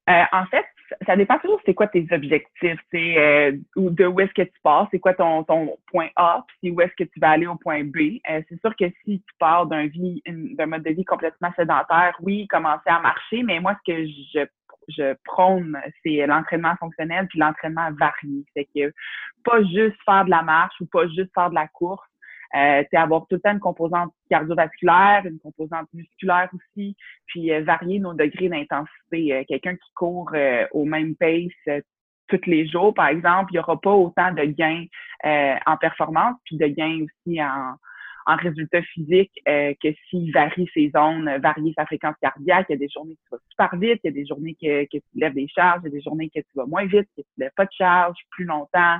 Euh, 0.09 0.23
en 0.31 0.45
fait, 0.47 0.65
ça 1.05 1.15
dépend 1.15 1.39
toujours 1.39 1.59
c'est 1.65 1.73
quoi 1.73 1.87
tes 1.87 2.05
objectifs, 2.11 2.79
euh, 2.93 3.53
ou 3.75 3.89
de 3.89 4.05
où 4.05 4.19
est-ce 4.19 4.33
que 4.33 4.43
tu 4.43 4.59
pars, 4.61 4.87
c'est 4.91 4.99
quoi 4.99 5.13
ton, 5.13 5.43
ton 5.43 5.77
point 5.87 6.09
A, 6.15 6.45
puis 6.61 6.71
où 6.71 6.81
est-ce 6.81 6.93
que 6.95 7.09
tu 7.09 7.19
vas 7.19 7.31
aller 7.31 7.47
au 7.47 7.55
point 7.55 7.83
B. 7.83 8.19
Euh, 8.29 8.41
c'est 8.49 8.59
sûr 8.59 8.75
que 8.75 8.85
si 9.03 9.19
tu 9.19 9.33
pars 9.39 9.65
d'un 9.65 9.87
mode 10.67 10.83
de 10.83 10.91
vie 10.91 11.05
complètement 11.05 11.51
sédentaire, 11.55 12.15
oui, 12.21 12.47
commencer 12.47 12.87
à 12.87 12.99
marcher, 12.99 13.41
mais 13.43 13.59
moi, 13.59 13.75
ce 13.85 13.91
que 13.93 14.05
je 14.05 14.45
je 14.89 15.15
prône, 15.25 15.77
c'est 16.03 16.25
l'entraînement 16.25 16.75
fonctionnel 16.79 17.27
puis 17.27 17.39
l'entraînement 17.39 17.91
varié. 17.91 18.45
C'est 18.55 18.67
que 18.75 18.93
pas 19.43 19.61
juste 19.63 19.97
faire 20.05 20.25
de 20.25 20.29
la 20.29 20.41
marche 20.41 20.75
ou 20.81 20.85
pas 20.85 21.07
juste 21.07 21.31
faire 21.33 21.49
de 21.49 21.55
la 21.55 21.67
course. 21.67 22.07
Euh, 22.55 22.83
c'est 22.89 22.97
avoir 22.97 23.21
tout 23.21 23.35
le 23.35 23.41
temps 23.41 23.51
une 23.51 23.59
composante 23.59 24.13
cardiovasculaire, 24.29 25.23
une 25.25 25.39
composante 25.39 25.87
musculaire 25.93 26.49
aussi, 26.53 26.95
puis 27.25 27.51
euh, 27.51 27.63
varier 27.63 27.99
nos 27.99 28.13
degrés 28.13 28.49
d'intensité. 28.49 29.33
Euh, 29.33 29.43
quelqu'un 29.47 29.75
qui 29.75 29.91
court 29.93 30.31
euh, 30.33 30.65
au 30.71 30.85
même 30.85 31.15
pace 31.15 31.81
tous 32.27 32.41
les 32.47 32.67
jours, 32.67 32.93
par 32.93 33.07
exemple, 33.07 33.51
il 33.51 33.55
n'y 33.55 33.59
aura 33.59 33.79
pas 33.79 33.91
autant 33.91 34.31
de 34.31 34.43
gains 34.45 34.85
en 35.23 35.77
performance, 35.77 36.35
puis 36.43 36.57
de 36.57 36.65
gains 36.65 37.05
aussi 37.05 37.39
en, 37.39 37.75
en 38.25 38.35
résultat 38.35 38.81
physique 38.81 39.31
euh, 39.47 39.73
que 39.81 39.89
s'il 40.09 40.31
varie 40.31 40.67
ses 40.73 40.91
zones, 40.95 41.29
varier 41.41 41.73
sa 41.77 41.85
fréquence 41.85 42.15
cardiaque. 42.21 42.65
Il 42.69 42.73
y 42.73 42.75
a 42.75 42.79
des 42.79 42.89
journées 42.89 43.15
tu 43.23 43.29
vas 43.31 43.37
super 43.49 43.79
vite, 43.79 43.99
il 44.03 44.07
y 44.07 44.09
a 44.09 44.13
des 44.13 44.25
journées 44.25 44.55
que, 44.59 44.85
tu 44.85 45.01
lèves 45.15 45.33
des 45.33 45.47
charges, 45.47 45.81
il 45.83 45.89
y 45.89 45.93
a 45.93 45.97
des 45.97 46.01
journées 46.01 46.29
que 46.29 46.39
tu 46.39 46.51
vas 46.55 46.65
moins 46.65 46.85
vite, 46.85 47.07
que 47.15 47.21
tu 47.21 47.27
lèves 47.37 47.51
pas 47.55 47.65
de 47.65 47.71
charge 47.71 48.17
plus 48.31 48.45
longtemps. 48.45 48.97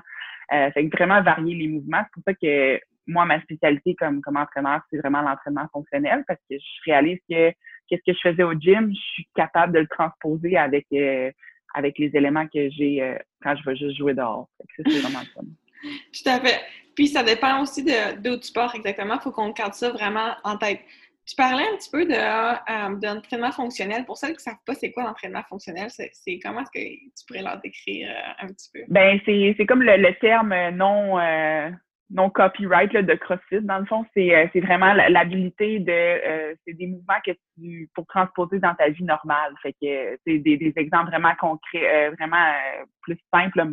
Euh, 0.54 0.70
fait 0.72 0.88
que 0.88 0.96
vraiment 0.96 1.22
varier 1.24 1.56
les 1.56 1.68
mouvements. 1.68 2.04
C'est 2.04 2.14
pour 2.14 2.24
ça 2.28 2.34
que 2.36 2.80
moi, 3.08 3.26
ma 3.26 3.42
spécialité 3.42 3.96
comme, 3.96 4.22
comme 4.22 4.38
entraîneur, 4.38 4.82
c'est 4.90 4.98
vraiment 4.98 5.22
l'entraînement 5.22 5.68
fonctionnel 5.72 6.24
parce 6.28 6.40
que 6.50 6.58
je 6.58 6.92
réalise 6.92 7.20
que 7.30 7.52
qu'est-ce 7.88 8.02
que 8.06 8.14
je 8.14 8.30
faisais 8.30 8.44
au 8.44 8.54
gym, 8.54 8.92
je 8.92 9.14
suis 9.14 9.28
capable 9.36 9.74
de 9.74 9.80
le 9.80 9.88
transposer 9.88 10.58
avec, 10.58 10.86
euh, 10.94 11.32
avec 11.74 11.98
les 11.98 12.16
éléments 12.16 12.48
que 12.48 12.70
j'ai 12.70 13.02
euh, 13.02 13.18
quand 13.42 13.56
je 13.56 13.64
vais 13.64 13.76
juste 13.76 13.98
jouer 13.98 14.14
dehors. 14.14 14.50
C'est 14.76 14.84
vraiment 14.84 15.26
fun. 15.34 15.42
Tout 15.84 16.30
à 16.30 16.40
fait. 16.40 16.62
Puis 16.96 17.08
ça 17.08 17.24
dépend 17.24 17.62
aussi 17.62 17.84
de 17.84 18.22
d'où 18.22 18.40
tu 18.40 18.52
pars 18.52 18.74
exactement. 18.74 19.16
Il 19.16 19.22
faut 19.22 19.32
qu'on 19.32 19.52
garde 19.52 19.74
ça 19.74 19.92
vraiment 19.92 20.36
en 20.44 20.58
tête. 20.58 20.80
Tu 21.28 21.36
parlais 21.36 21.64
un 21.64 21.76
petit 21.78 21.90
peu 21.92 22.08
euh, 22.08 22.96
d'entraînement 22.98 23.52
fonctionnel. 23.52 24.06
Pour 24.06 24.18
celles 24.18 24.32
qui 24.32 24.48
ne 24.48 24.52
savent 24.52 24.64
pas 24.66 24.76
c'est 24.76 24.92
quoi 24.92 25.04
l'entraînement 25.04 25.42
fonctionnel, 25.50 25.88
c'est 25.90 26.40
comment 26.40 26.62
est-ce 26.62 26.72
que 26.72 26.86
tu 26.86 27.26
pourrais 27.28 27.42
leur 27.42 27.60
décrire 27.62 28.10
euh, 28.10 28.46
un 28.46 28.48
petit 28.48 28.70
peu? 28.74 28.82
Ben 28.90 29.20
c'est 29.26 29.66
comme 29.66 29.82
le, 29.82 30.20
terme 30.20 30.54
non 30.76 31.20
euh, 31.20 31.70
non 32.12 32.30
copyright 32.30 32.94
de 32.94 33.16
CrossFit. 33.16 33.62
Dans 33.62 33.80
le 33.80 33.86
fond, 33.86 34.06
c'est 34.14 34.60
vraiment 34.62 34.94
l'habilité 34.94 35.80
de 35.80 36.56
c'est 36.64 36.74
des 36.74 36.86
mouvements 36.86 37.20
que 37.26 37.32
tu 37.58 37.90
pour 37.96 38.06
transposer 38.06 38.60
dans 38.60 38.76
ta 38.76 38.90
vie 38.90 39.04
normale. 39.04 39.56
Fait 39.64 39.74
que 39.74 40.20
c'est 40.28 40.38
des, 40.38 40.58
des, 40.58 40.74
exemples 40.76 41.10
vraiment 41.10 41.34
concrets, 41.40 42.12
vraiment 42.12 42.54
plus 43.02 43.18
simples 43.34 43.64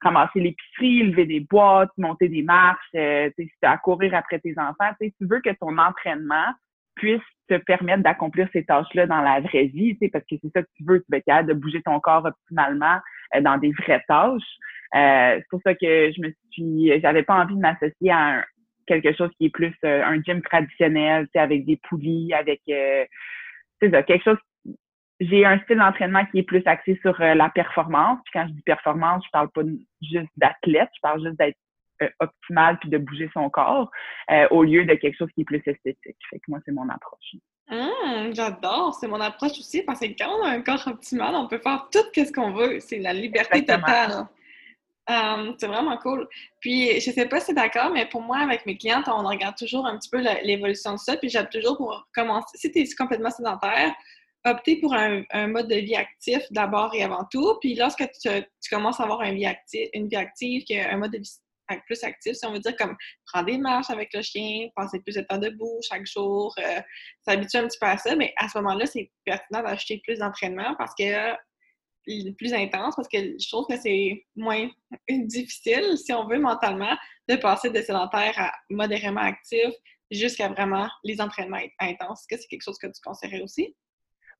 ramasser 0.00 0.40
l'épicerie, 0.40 1.02
lever 1.04 1.26
des 1.26 1.40
boîtes, 1.40 1.90
monter 1.98 2.28
des 2.28 2.42
marches, 2.42 2.80
euh, 2.94 3.30
à 3.62 3.78
courir 3.78 4.14
après 4.14 4.38
tes 4.38 4.54
enfants. 4.58 4.90
Tu 5.00 5.12
veux 5.20 5.40
que 5.40 5.50
ton 5.60 5.76
entraînement 5.78 6.46
puisse 6.94 7.20
te 7.48 7.56
permettre 7.56 8.02
d'accomplir 8.02 8.48
ces 8.52 8.64
tâches-là 8.64 9.06
dans 9.06 9.20
la 9.20 9.40
vraie 9.40 9.66
vie, 9.66 9.96
parce 10.12 10.24
que 10.24 10.36
c'est 10.42 10.52
ça 10.54 10.62
que 10.62 10.68
tu 10.76 10.84
veux, 10.84 11.00
tu 11.00 11.06
veux 11.10 11.18
être 11.18 11.24
capable 11.24 11.48
de 11.48 11.54
bouger 11.54 11.82
ton 11.82 11.98
corps 12.00 12.24
optimalement 12.24 12.98
euh, 13.34 13.40
dans 13.40 13.58
des 13.58 13.72
vraies 13.72 14.02
tâches. 14.06 14.42
Euh, 14.94 15.36
c'est 15.38 15.48
pour 15.50 15.60
ça 15.62 15.74
que 15.74 16.10
je 16.12 16.20
me 16.20 16.32
suis, 16.50 17.00
j'avais 17.00 17.22
pas 17.22 17.34
envie 17.34 17.54
de 17.54 17.60
m'associer 17.60 18.10
à 18.10 18.44
quelque 18.86 19.14
chose 19.14 19.30
qui 19.38 19.46
est 19.46 19.50
plus 19.50 19.74
euh, 19.84 20.02
un 20.04 20.20
gym 20.22 20.42
traditionnel, 20.42 21.28
avec 21.34 21.64
des 21.64 21.78
poulies, 21.88 22.32
avec 22.32 22.60
c'est 22.66 23.90
ça, 23.90 24.02
quelque 24.02 24.24
chose 24.24 24.38
j'ai 25.20 25.44
un 25.44 25.58
style 25.60 25.76
d'entraînement 25.76 26.24
qui 26.26 26.38
est 26.38 26.42
plus 26.42 26.62
axé 26.66 26.98
sur 27.02 27.20
euh, 27.20 27.34
la 27.34 27.50
performance. 27.50 28.18
Puis 28.24 28.32
quand 28.32 28.46
je 28.48 28.52
dis 28.52 28.62
performance, 28.62 29.22
je 29.26 29.30
parle 29.30 29.50
pas 29.50 29.62
juste 30.00 30.30
d'athlète, 30.36 30.88
je 30.94 31.00
parle 31.02 31.22
juste 31.22 31.38
d'être 31.38 31.58
euh, 32.02 32.08
optimal 32.20 32.78
puis 32.80 32.88
de 32.88 32.98
bouger 32.98 33.30
son 33.34 33.50
corps 33.50 33.90
euh, 34.30 34.48
au 34.50 34.64
lieu 34.64 34.84
de 34.84 34.94
quelque 34.94 35.16
chose 35.16 35.28
qui 35.34 35.42
est 35.42 35.44
plus 35.44 35.62
esthétique. 35.64 36.16
Fait 36.30 36.38
que 36.38 36.44
moi, 36.48 36.58
c'est 36.64 36.72
mon 36.72 36.88
approche. 36.88 37.36
Hum, 37.70 38.34
j'adore, 38.34 38.94
c'est 38.94 39.06
mon 39.06 39.20
approche 39.20 39.52
aussi 39.52 39.82
parce 39.82 40.00
que 40.00 40.06
quand 40.06 40.30
on 40.40 40.44
a 40.44 40.48
un 40.48 40.62
corps 40.62 40.88
optimal, 40.88 41.34
on 41.34 41.46
peut 41.46 41.58
faire 41.58 41.86
tout 41.92 42.00
ce 42.14 42.32
qu'on 42.32 42.52
veut. 42.52 42.80
C'est 42.80 42.98
la 42.98 43.12
liberté 43.12 43.64
totale. 43.64 44.26
C'est 45.58 45.66
vraiment 45.66 45.96
cool. 45.98 46.28
Puis, 46.60 47.00
je 47.00 47.10
sais 47.10 47.26
pas 47.26 47.40
si 47.40 47.46
c'est 47.46 47.54
d'accord, 47.54 47.90
mais 47.92 48.06
pour 48.06 48.22
moi, 48.22 48.38
avec 48.38 48.64
mes 48.64 48.76
clientes, 48.76 49.08
on 49.08 49.26
regarde 49.26 49.56
toujours 49.56 49.84
un 49.84 49.98
petit 49.98 50.08
peu 50.08 50.20
l'évolution 50.44 50.92
de 50.92 50.98
ça. 50.98 51.16
Puis, 51.16 51.28
j'aime 51.28 51.48
toujours 51.48 51.76
pour 51.76 52.08
commencer. 52.14 52.56
Si 52.56 52.70
tu 52.70 52.78
es 52.78 52.84
complètement 52.96 53.30
sédentaire, 53.30 53.92
opter 54.44 54.80
pour 54.80 54.94
un, 54.94 55.22
mode 55.48 55.68
de 55.68 55.76
vie 55.76 55.96
actif 55.96 56.40
d'abord 56.50 56.94
et 56.94 57.02
avant 57.02 57.24
tout. 57.30 57.58
Puis, 57.60 57.74
lorsque 57.74 58.08
tu, 58.20 58.30
commences 58.70 59.00
à 59.00 59.04
avoir 59.04 59.22
une 59.22 59.36
vie 59.36 59.46
active, 59.46 59.88
un 59.94 60.96
mode 60.96 61.12
de 61.12 61.18
vie 61.18 61.38
plus 61.86 62.02
actif, 62.02 62.34
si 62.34 62.44
on 62.46 62.52
veut 62.52 62.58
dire 62.58 62.76
comme 62.76 62.96
prendre 63.26 63.46
des 63.46 63.58
marches 63.58 63.90
avec 63.90 64.12
le 64.12 64.22
chien, 64.22 64.68
passer 64.74 64.98
plus 65.00 65.14
de 65.14 65.20
temps 65.20 65.38
debout 65.38 65.78
chaque 65.88 66.06
jour, 66.06 66.52
euh, 66.58 66.80
s'habituer 67.24 67.58
un 67.58 67.68
petit 67.68 67.78
peu 67.78 67.86
à 67.86 67.96
ça, 67.96 68.16
mais 68.16 68.32
à 68.38 68.48
ce 68.48 68.58
moment-là, 68.58 68.86
c'est 68.86 69.10
pertinent 69.24 69.62
d'acheter 69.62 70.00
plus 70.04 70.18
d'entraînement 70.18 70.74
parce 70.78 70.92
que 70.96 71.36
plus 72.38 72.52
intense 72.52 72.96
parce 72.96 73.08
que 73.08 73.18
je 73.18 73.48
trouve 73.48 73.66
que 73.68 73.78
c'est 73.78 74.24
moins 74.34 74.68
difficile, 75.08 75.96
si 75.96 76.12
on 76.12 76.26
veut, 76.26 76.38
mentalement, 76.38 76.96
de 77.28 77.36
passer 77.36 77.70
de 77.70 77.80
sédentaire 77.80 78.34
à 78.36 78.52
modérément 78.68 79.20
actif 79.20 79.70
jusqu'à 80.10 80.48
vraiment 80.48 80.88
les 81.04 81.20
entraînements 81.20 81.60
intenses. 81.78 82.22
Est-ce 82.22 82.36
que 82.36 82.42
c'est 82.42 82.48
quelque 82.48 82.64
chose 82.64 82.78
que 82.78 82.88
tu 82.88 83.00
conseillerais 83.04 83.42
aussi? 83.42 83.76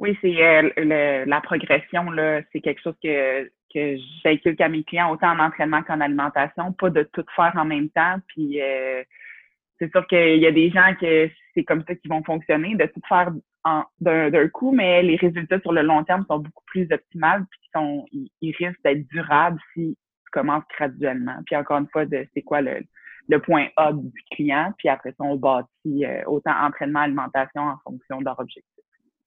Oui, 0.00 0.16
c'est 0.22 0.42
euh, 0.42 1.24
la 1.26 1.40
progression, 1.42 2.10
là, 2.10 2.40
c'est 2.52 2.60
quelque 2.60 2.80
chose 2.82 2.96
que 3.02 3.50
que 3.72 3.96
j'inculque 4.24 4.60
à 4.60 4.68
mes 4.68 4.82
clients 4.82 5.12
autant 5.12 5.30
en 5.30 5.38
entraînement 5.38 5.82
qu'en 5.82 6.00
alimentation, 6.00 6.72
pas 6.72 6.90
de 6.90 7.08
tout 7.12 7.24
faire 7.36 7.52
en 7.56 7.64
même 7.64 7.88
temps. 7.90 8.16
Puis 8.28 8.60
euh, 8.60 9.04
c'est 9.78 9.90
sûr 9.92 10.06
qu'il 10.08 10.38
y 10.38 10.46
a 10.46 10.52
des 10.52 10.70
gens 10.70 10.94
que 11.00 11.30
c'est 11.54 11.64
comme 11.64 11.84
ça 11.86 11.94
qu'ils 11.94 12.10
vont 12.10 12.24
fonctionner, 12.24 12.74
de 12.74 12.86
tout 12.86 13.00
faire 13.08 13.30
d'un 14.00 14.48
coup, 14.48 14.72
mais 14.72 15.02
les 15.02 15.16
résultats 15.16 15.60
sur 15.60 15.72
le 15.72 15.82
long 15.82 16.02
terme 16.04 16.24
sont 16.26 16.38
beaucoup 16.38 16.64
plus 16.66 16.88
optimales, 16.90 17.44
puis 17.50 17.60
sont, 17.74 18.06
ils, 18.12 18.54
risquent 18.56 18.82
d'être 18.82 19.06
durables 19.08 19.60
si 19.74 19.96
tu 20.24 20.30
commences 20.32 20.64
graduellement. 20.76 21.36
Puis 21.46 21.56
encore 21.56 21.78
une 21.78 21.88
fois, 21.88 22.04
c'est 22.34 22.42
quoi 22.42 22.62
le, 22.62 22.80
le 23.28 23.38
point 23.38 23.68
A 23.76 23.92
du 23.92 24.22
client, 24.32 24.72
puis 24.78 24.88
après 24.88 25.10
ça, 25.10 25.24
on 25.24 25.36
bâtit 25.36 26.04
euh, 26.06 26.22
autant 26.26 26.54
entraînement, 26.58 27.00
alimentation 27.00 27.62
en 27.62 27.76
fonction 27.84 28.20
de 28.20 28.24
leur 28.24 28.40
objectif. 28.40 28.79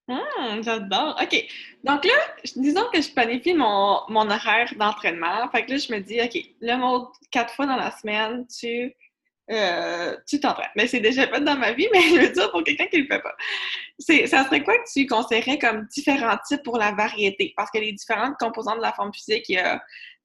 Ah, 0.09 0.61
j'adore. 0.61 1.17
OK. 1.21 1.45
Donc 1.83 2.03
là, 2.03 2.13
disons 2.57 2.85
que 2.93 3.01
je 3.01 3.11
planifie 3.13 3.53
mon, 3.53 4.01
mon 4.09 4.29
horaire 4.29 4.73
d'entraînement. 4.77 5.49
Fait 5.49 5.65
que 5.65 5.71
là, 5.71 5.77
je 5.77 5.93
me 5.93 5.99
dis, 5.99 6.19
OK, 6.21 6.37
le 6.59 6.75
mot 6.75 7.09
quatre 7.31 7.53
fois 7.53 7.65
dans 7.65 7.77
la 7.77 7.91
semaine, 7.91 8.45
tu 8.47 8.93
euh, 9.51 10.15
tu 10.27 10.39
t'entraînes. 10.39 10.69
Mais 10.75 10.87
c'est 10.87 11.01
déjà 11.01 11.27
fait 11.27 11.41
dans 11.41 11.57
ma 11.57 11.73
vie, 11.73 11.87
mais 11.93 12.01
je 12.01 12.15
veux 12.15 12.29
dire 12.29 12.51
pour 12.51 12.63
quelqu'un 12.63 12.87
qui 12.87 13.01
le 13.01 13.07
fait 13.07 13.21
pas. 13.21 13.35
Ça 13.99 14.45
serait 14.45 14.63
quoi 14.63 14.77
que 14.77 14.91
tu 14.91 15.05
conseillerais 15.05 15.57
comme 15.57 15.85
différents 15.87 16.37
types 16.47 16.63
pour 16.63 16.77
la 16.77 16.93
variété? 16.93 17.53
Parce 17.57 17.69
que 17.71 17.77
les 17.79 17.91
différentes 17.91 18.35
composantes 18.39 18.77
de 18.77 18.81
la 18.81 18.93
forme 18.93 19.13
physique, 19.13 19.49
il 19.49 19.55
y 19.55 19.59
a 19.59 19.75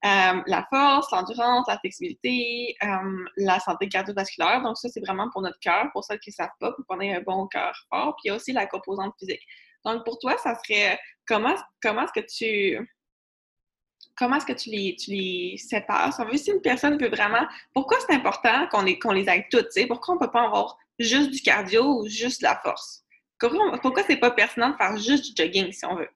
euh, 0.04 0.40
la 0.46 0.66
force, 0.70 1.10
l'endurance, 1.10 1.66
la 1.66 1.78
flexibilité, 1.78 2.76
euh, 2.84 3.24
la 3.36 3.58
santé 3.58 3.88
cardiovasculaire. 3.88 4.62
Donc, 4.62 4.78
ça, 4.78 4.88
c'est 4.88 5.04
vraiment 5.04 5.28
pour 5.30 5.42
notre 5.42 5.58
cœur, 5.58 5.88
pour 5.92 6.04
ceux 6.04 6.16
qui 6.18 6.30
ne 6.30 6.34
savent 6.34 6.48
pas, 6.60 6.72
pour 6.72 6.86
qu'on 6.86 7.00
ait 7.00 7.14
un 7.14 7.22
bon 7.22 7.48
cœur 7.48 7.74
fort. 7.90 8.14
Puis, 8.16 8.26
il 8.26 8.28
y 8.28 8.30
a 8.30 8.36
aussi 8.36 8.52
la 8.52 8.66
composante 8.66 9.14
physique. 9.18 9.42
Donc, 9.84 10.04
pour 10.04 10.18
toi, 10.18 10.36
ça 10.38 10.54
serait 10.56 10.98
comment, 11.26 11.54
comment 11.82 12.02
est-ce 12.02 12.20
que 12.20 12.26
tu 12.26 12.88
comment 14.16 14.36
est-ce 14.36 14.46
que 14.46 14.52
tu 14.52 14.70
les, 14.70 14.96
tu 14.96 15.12
les 15.12 15.56
sépares? 15.56 16.12
Si, 16.12 16.38
si 16.38 16.50
une 16.50 16.60
personne 16.60 16.98
veut 16.98 17.08
vraiment. 17.08 17.46
Pourquoi 17.72 17.98
c'est 18.00 18.14
important 18.14 18.66
qu'on 18.68 18.82
les, 18.82 18.98
les 19.14 19.28
aide 19.28 19.44
toutes? 19.50 19.68
Pourquoi 19.86 20.14
on 20.14 20.20
ne 20.20 20.24
peut 20.24 20.32
pas 20.32 20.44
avoir 20.44 20.76
juste 20.98 21.30
du 21.30 21.40
cardio 21.40 22.00
ou 22.00 22.08
juste 22.08 22.40
de 22.40 22.46
la 22.46 22.56
force? 22.56 23.04
Pourquoi, 23.38 23.78
pourquoi 23.80 24.02
c'est 24.02 24.16
pas 24.16 24.32
pertinent 24.32 24.70
de 24.70 24.76
faire 24.76 24.96
juste 24.96 25.36
du 25.36 25.42
jogging 25.42 25.70
si 25.70 25.86
on 25.86 25.94
veut? 25.94 26.10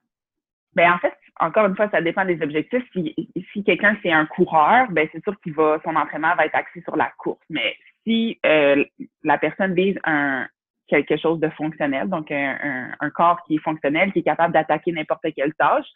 Bien, 0.75 0.95
en 0.95 0.99
fait, 0.99 1.15
encore 1.39 1.67
une 1.67 1.77
fois, 1.77 1.89
ça 1.91 2.01
dépend 2.01 2.25
des 2.25 2.41
objectifs. 2.43 2.83
Si, 2.93 3.15
si 3.53 3.63
quelqu'un 3.63 3.97
c'est 4.03 4.13
un 4.13 4.27
coureur, 4.27 4.91
ben 4.91 5.09
c'est 5.13 5.23
sûr 5.23 5.39
qu'il 5.41 5.53
va 5.53 5.79
son 5.85 5.95
entraînement 5.95 6.35
va 6.35 6.47
être 6.47 6.55
axé 6.55 6.83
sur 6.83 6.97
la 6.97 7.13
course. 7.19 7.41
Mais 7.51 7.77
si 8.05 8.41
euh, 8.45 8.85
la 9.23 9.39
personne 9.39 9.75
vise 9.75 9.97
un, 10.05 10.49
quelque 10.93 11.17
chose 11.17 11.41
de 11.41 11.49
fonctionnel, 11.51 12.09
donc 12.09 12.31
un, 12.31 13.11
corps 13.15 13.43
qui 13.47 13.55
est 13.55 13.63
fonctionnel, 13.63 14.13
qui 14.13 14.19
est 14.19 14.23
capable 14.23 14.53
d'attaquer 14.53 14.93
n'importe 14.93 15.25
quelle 15.35 15.55
tâche. 15.55 15.87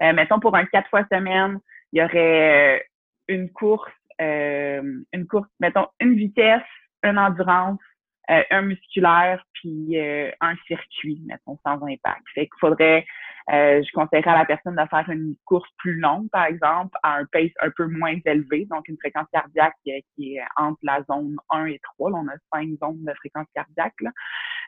Euh, 0.00 0.12
mettons 0.12 0.38
pour 0.38 0.54
un 0.54 0.64
quatre 0.64 0.88
fois 0.88 1.04
semaine, 1.10 1.58
il 1.92 2.00
y 2.00 2.04
aurait 2.04 2.78
euh, 2.78 2.82
une 3.28 3.50
course, 3.50 3.90
euh, 4.20 5.00
une 5.12 5.26
course, 5.26 5.48
mettons 5.58 5.86
une 6.00 6.14
vitesse, 6.14 6.62
une 7.02 7.18
endurance, 7.18 7.80
euh, 8.30 8.42
un 8.50 8.62
musculaire, 8.62 9.44
puis 9.54 9.96
un 10.40 10.54
circuit, 10.68 11.20
mettons 11.26 11.58
sans 11.66 11.82
impact. 11.84 12.22
Fait 12.34 12.46
qu'il 12.46 12.60
faudrait 12.60 13.04
euh, 13.50 13.82
je 13.82 13.92
conseillerais 13.92 14.30
à 14.30 14.38
la 14.38 14.44
personne 14.46 14.74
de 14.74 14.88
faire 14.88 15.08
une 15.10 15.34
course 15.44 15.68
plus 15.76 15.98
longue, 15.98 16.30
par 16.30 16.46
exemple, 16.46 16.96
à 17.02 17.16
un 17.16 17.24
pace 17.26 17.50
un 17.60 17.70
peu 17.76 17.86
moins 17.86 18.14
élevé, 18.24 18.66
donc 18.70 18.88
une 18.88 18.96
fréquence 18.96 19.26
cardiaque 19.32 19.74
qui 19.84 20.36
est, 20.36 20.42
entre 20.56 20.78
la 20.82 21.02
zone 21.10 21.36
1 21.50 21.66
et 21.66 21.80
3. 21.82 22.10
Là, 22.10 22.16
on 22.22 22.28
a 22.28 22.36
cinq 22.52 22.68
zones 22.82 23.04
de 23.04 23.12
fréquence 23.14 23.46
cardiaque. 23.54 23.94
Là. 24.00 24.10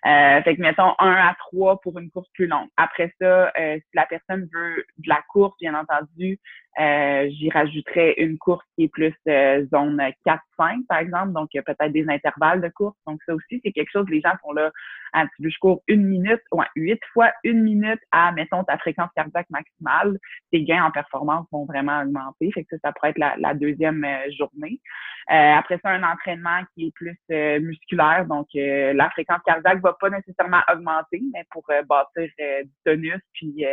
Euh, 0.07 0.41
fait 0.43 0.55
que 0.57 0.63
mettons 0.63 0.95
1 0.99 1.11
à 1.11 1.35
3 1.39 1.81
pour 1.81 1.99
une 1.99 2.11
course 2.11 2.29
plus 2.35 2.47
longue. 2.47 2.69
Après 2.77 3.13
ça, 3.21 3.51
euh, 3.59 3.77
si 3.77 3.91
la 3.95 4.07
personne 4.07 4.49
veut 4.53 4.85
de 4.99 5.09
la 5.09 5.21
course, 5.33 5.57
bien 5.61 5.75
entendu, 5.75 6.39
euh, 6.79 7.31
j'y 7.31 7.49
rajouterais 7.49 8.15
une 8.19 8.37
course 8.37 8.65
qui 8.75 8.85
est 8.85 8.89
plus 8.89 9.15
euh, 9.29 9.65
zone 9.73 9.99
4-5, 10.27 10.87
par 10.87 10.99
exemple, 10.99 11.33
donc 11.33 11.49
peut-être 11.53 11.93
des 11.93 12.07
intervalles 12.09 12.61
de 12.61 12.69
course. 12.69 12.97
Donc 13.07 13.19
ça 13.25 13.35
aussi, 13.35 13.61
c'est 13.65 13.73
quelque 13.73 13.91
chose, 13.91 14.05
les 14.11 14.21
gens 14.21 14.35
sont 14.45 14.53
là, 14.53 14.71
ah, 15.15 15.25
tu 15.35 15.43
veux 15.43 15.49
je 15.49 15.59
cours 15.59 15.83
une 15.89 16.05
minute, 16.05 16.43
ouais, 16.53 16.67
huit 16.75 17.01
fois 17.15 17.33
une 17.45 17.63
minute 17.63 18.01
à, 18.13 18.31
mettons, 18.33 18.63
ta 18.65 18.77
fréquence 18.77 19.09
cardiaque 19.17 19.49
maximale, 19.49 20.19
tes 20.53 20.65
gains 20.65 20.85
en 20.85 20.91
performance 20.91 21.47
vont 21.51 21.65
vraiment 21.65 22.03
augmenter. 22.03 22.51
Fait 22.53 22.65
que 22.65 22.77
ça, 22.77 22.77
ça 22.85 22.93
pourrait 22.93 23.11
être 23.11 23.19
la, 23.19 23.37
la 23.39 23.55
deuxième 23.55 24.05
euh, 24.05 24.31
journée. 24.39 24.79
après 25.29 25.81
ça, 25.83 25.91
un 25.91 26.03
entraînement 26.03 26.61
qui 26.75 26.89
est 26.89 26.95
plus 26.95 27.19
musculaire, 27.61 28.27
donc 28.27 28.49
la 28.55 29.11
fréquence 29.11 29.41
cardiaque 29.47 29.81
va 29.81 29.96
pas 30.01 30.11
nécessairement 30.11 30.63
augmenter, 30.73 31.23
mais 31.33 31.45
pour 31.51 31.65
bâtir 31.89 32.29
du 32.39 32.71
tonus, 32.85 33.21
puis 33.35 33.65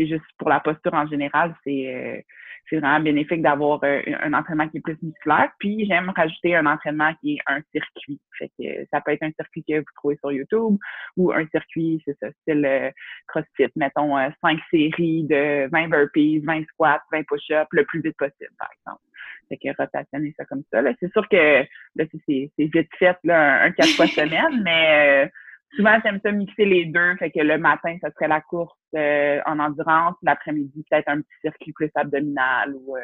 c'est 0.00 0.06
juste 0.06 0.24
pour 0.38 0.48
la 0.48 0.60
posture 0.60 0.94
en 0.94 1.06
général, 1.06 1.54
c'est 1.64 1.94
euh, 1.94 2.20
c'est 2.68 2.78
vraiment 2.78 3.00
bénéfique 3.00 3.42
d'avoir 3.42 3.82
euh, 3.82 4.00
un 4.22 4.32
entraînement 4.32 4.68
qui 4.68 4.78
est 4.78 4.80
plus 4.80 4.96
musculaire. 5.02 5.50
Puis 5.58 5.86
j'aime 5.86 6.10
rajouter 6.14 6.54
un 6.54 6.66
entraînement 6.66 7.12
qui 7.20 7.34
est 7.34 7.38
un 7.46 7.60
circuit. 7.72 8.20
Fait 8.38 8.48
que 8.58 8.86
ça 8.92 9.00
peut 9.00 9.12
être 9.12 9.22
un 9.22 9.32
circuit 9.32 9.64
que 9.66 9.78
vous 9.78 9.84
trouvez 9.96 10.16
sur 10.16 10.30
YouTube 10.30 10.76
ou 11.16 11.32
un 11.32 11.46
circuit, 11.48 12.00
c'est 12.04 12.16
ça, 12.20 12.28
style 12.42 12.64
euh, 12.64 12.90
CrossFit. 13.26 13.72
Mettons 13.76 14.16
cinq 14.40 14.60
séries 14.70 15.24
de 15.24 15.68
20 15.70 15.88
burpees, 15.88 16.40
20 16.46 16.64
squats, 16.68 17.02
20 17.12 17.22
push-ups 17.26 17.68
le 17.72 17.84
plus 17.84 18.00
vite 18.02 18.16
possible, 18.16 18.54
par 18.58 18.68
exemple. 18.78 19.02
Fait 19.50 19.58
que 19.58 19.76
rotationner 19.76 20.32
ça 20.38 20.44
comme 20.46 20.62
ça. 20.72 20.80
C'est 21.00 21.12
sûr 21.12 21.28
que 21.28 21.66
c'est 21.96 22.50
vite 22.56 22.88
fait 22.98 23.16
là, 23.24 23.64
un, 23.64 23.72
quatre 23.72 23.90
fois 23.90 24.06
semaine, 24.06 24.62
mais 24.62 25.30
souvent, 25.76 25.98
j'aime 26.04 26.20
ça 26.22 26.32
mixer 26.32 26.64
les 26.64 26.86
deux. 26.86 27.16
Fait 27.16 27.30
que 27.30 27.40
le 27.40 27.58
matin, 27.58 27.96
ça 28.00 28.10
serait 28.12 28.28
la 28.28 28.40
course 28.40 28.78
euh, 28.94 29.40
en 29.46 29.58
endurance. 29.58 30.16
L'après-midi, 30.22 30.84
peut-être 30.88 31.08
un 31.08 31.20
petit 31.20 31.40
circuit 31.42 31.72
plus 31.72 31.90
abdominal 31.94 32.74
ou 32.74 32.96
euh, 32.96 33.00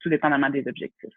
tout 0.00 0.08
dépendamment 0.08 0.50
des 0.50 0.66
objectifs. 0.66 1.14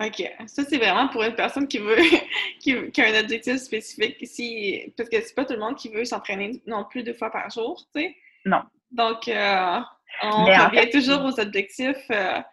OK. 0.00 0.30
Ça, 0.46 0.64
c'est 0.64 0.78
vraiment 0.78 1.08
pour 1.08 1.22
une 1.22 1.34
personne 1.34 1.68
qui 1.68 1.78
veut 1.78 1.96
qui, 2.60 2.74
a 2.74 3.06
un 3.06 3.20
objectif 3.20 3.56
spécifique. 3.56 4.20
ici 4.22 4.92
parce 4.96 5.08
que 5.08 5.20
c'est 5.20 5.34
pas 5.34 5.44
tout 5.44 5.54
le 5.54 5.60
monde 5.60 5.76
qui 5.76 5.90
veut 5.90 6.04
s'entraîner 6.04 6.62
non 6.66 6.84
plus 6.84 7.02
deux 7.02 7.14
fois 7.14 7.30
par 7.30 7.50
jour, 7.50 7.82
tu 7.94 8.00
sais. 8.00 8.16
Non. 8.44 8.62
Donc, 8.90 9.28
euh, 9.28 9.80
on 10.22 10.44
revient 10.44 10.90
toujours 10.90 11.24
aux 11.24 11.40
objectifs 11.40 12.08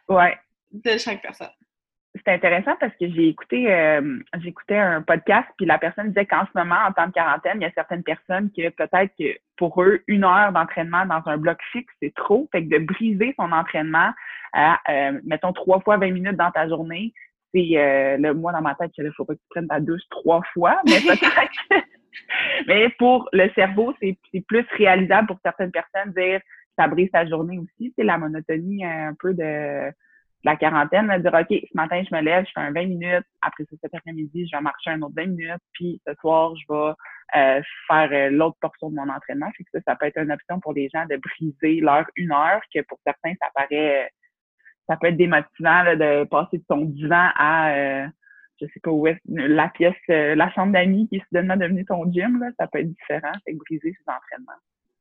ouais. 0.08 0.38
De 0.72 0.98
chaque 0.98 1.22
personne. 1.22 1.50
C'est 2.16 2.34
intéressant 2.34 2.76
parce 2.80 2.94
que 2.94 3.08
j'ai 3.08 3.28
écouté 3.28 3.72
euh, 3.72 4.18
j'écoutais 4.40 4.78
un 4.78 5.04
podcast 5.04 5.48
puis 5.58 5.68
la 5.68 5.78
personne 5.78 6.08
disait 6.08 6.26
qu'en 6.26 6.44
ce 6.46 6.58
moment 6.58 6.78
en 6.88 6.92
temps 6.92 7.06
de 7.06 7.12
quarantaine 7.12 7.58
il 7.62 7.64
y 7.64 7.68
a 7.68 7.72
certaines 7.76 8.02
personnes 8.02 8.50
que 8.50 8.70
peut-être 8.70 9.12
que 9.18 9.38
pour 9.58 9.82
eux 9.84 10.02
une 10.08 10.24
heure 10.24 10.52
d'entraînement 10.52 11.06
dans 11.06 11.22
un 11.28 11.38
bloc 11.38 11.60
fixe 11.72 11.94
c'est 12.02 12.14
trop. 12.16 12.50
Fait 12.52 12.66
que 12.66 12.70
de 12.70 12.84
briser 12.84 13.36
son 13.40 13.52
entraînement 13.52 14.12
à 14.54 14.80
euh, 14.90 15.20
mettons 15.24 15.54
trois 15.54 15.82
fois 15.82 15.98
20 15.98 16.12
minutes 16.12 16.36
dans 16.36 16.50
ta 16.50 16.68
journée 16.68 17.14
c'est 17.54 17.78
euh, 17.78 18.18
le 18.18 18.34
moi 18.34 18.54
dans 18.54 18.62
ma 18.62 18.74
tête 18.74 18.92
il 18.98 19.12
faut 19.16 19.26
pas 19.26 19.36
que 19.36 19.40
tu 19.40 19.48
prennes 19.52 19.68
ta 19.68 19.80
douche 19.80 20.02
trois 20.10 20.42
fois 20.54 20.82
mais 20.88 21.00
peut-être 21.02 21.86
mais 22.68 22.90
pour 22.98 23.30
le 23.34 23.50
cerveau 23.54 23.94
c'est 24.02 24.18
plus 24.48 24.66
réalisable 24.78 25.28
pour 25.28 25.40
certaines 25.44 25.72
personnes 25.72 26.12
dire 26.14 26.42
ça 26.80 26.88
brise 26.88 27.12
ta 27.12 27.28
journée 27.28 27.60
aussi. 27.60 27.94
C'est 27.98 28.06
la 28.06 28.18
monotonie 28.18 28.86
un 28.86 29.14
peu 29.20 29.34
de 29.34 29.92
la 30.44 30.56
quarantaine, 30.56 31.08
me 31.08 31.20
dire, 31.20 31.34
OK, 31.34 31.48
ce 31.50 31.76
matin, 31.76 32.02
je 32.10 32.16
me 32.16 32.22
lève, 32.22 32.46
je 32.46 32.52
fais 32.54 32.62
un 32.62 32.72
20 32.72 32.86
minutes. 32.86 33.26
Après 33.42 33.66
ça, 33.66 33.76
cet 33.82 33.94
après-midi, 33.94 34.48
je 34.48 34.56
vais 34.56 34.62
marcher 34.62 34.92
un 34.92 35.02
autre 35.02 35.16
20 35.16 35.26
minutes. 35.28 35.62
Puis 35.74 36.02
ce 36.08 36.14
soir, 36.16 36.54
je 36.56 36.74
vais 36.74 36.94
euh, 37.36 37.62
faire 37.88 38.10
euh, 38.12 38.30
l'autre 38.30 38.58
portion 38.62 38.90
de 38.90 38.96
mon 38.96 39.10
entraînement. 39.10 39.52
Fait 39.58 39.64
que 39.64 39.70
ça, 39.74 39.80
ça 39.86 39.96
peut 39.96 40.06
être 40.06 40.18
une 40.18 40.32
option 40.32 40.60
pour 40.60 40.74
les 40.74 40.90
gens 40.94 41.06
de 41.06 41.18
briser 41.18 41.82
leur 41.82 42.06
une 42.16 42.32
heure, 42.32 42.62
que 42.74 42.82
pour 42.82 43.00
certains, 43.06 43.34
ça 43.42 43.50
paraît 43.54 44.10
ça 44.90 44.98
peut 44.98 45.08
être 45.08 45.18
démotivant 45.18 45.84
de 45.96 46.24
passer 46.26 46.58
de 46.58 46.64
ton 46.68 46.86
divan 46.86 47.30
à 47.36 47.72
euh, 47.74 48.08
je 48.60 48.66
sais 48.66 48.80
pas 48.82 48.92
où 48.92 49.08
est 49.08 49.20
la 49.26 49.70
pièce, 49.70 49.94
euh, 50.10 50.36
la 50.36 50.52
chambre 50.52 50.74
d'amis 50.74 51.08
qui 51.08 51.18
est 51.18 51.24
soudainement 51.26 51.56
devenue 51.56 51.86
ton 51.86 52.12
gym, 52.12 52.40
là, 52.40 52.50
ça 52.60 52.68
peut 52.68 52.80
être 52.80 52.92
différent, 52.92 53.32
c'est 53.46 53.54
briser 53.54 53.94
ses 53.94 54.12
entraînements. 54.12 54.60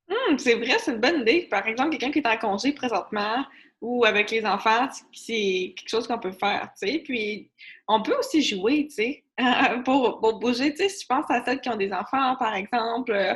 Hum, 0.09 0.39
c'est 0.39 0.55
vrai, 0.55 0.79
c'est 0.79 0.93
une 0.93 1.01
bonne 1.01 1.21
idée. 1.23 1.47
Par 1.51 1.67
exemple, 1.67 1.91
quelqu'un 1.91 2.11
qui 2.11 2.19
est 2.21 2.27
en 2.27 2.39
congé 2.39 2.73
présentement 2.73 3.45
ou 3.81 4.05
avec 4.05 4.31
les 4.31 4.45
enfants, 4.45 4.89
c'est 5.13 5.75
quelque 5.77 5.89
chose 5.89 6.07
qu'on 6.09 6.19
peut 6.19 6.33
faire, 6.33 6.71
tu 6.81 6.89
sais. 6.89 6.99
Puis, 7.01 7.51
on 7.87 8.03
peut 8.03 8.17
aussi 8.19 8.43
jouer, 8.43 8.87
tu 8.89 8.95
sais, 8.95 9.25
pour, 9.85 10.39
bouger. 10.41 10.73
Tu 10.73 10.79
sais, 10.79 10.89
si 10.89 11.03
je 11.03 11.07
pense 11.07 11.31
à 11.31 11.45
celles 11.45 11.61
qui 11.61 11.69
ont 11.69 11.77
des 11.77 11.93
enfants, 11.93 12.37
par 12.37 12.55
exemple, 12.55 13.13
euh, 13.13 13.35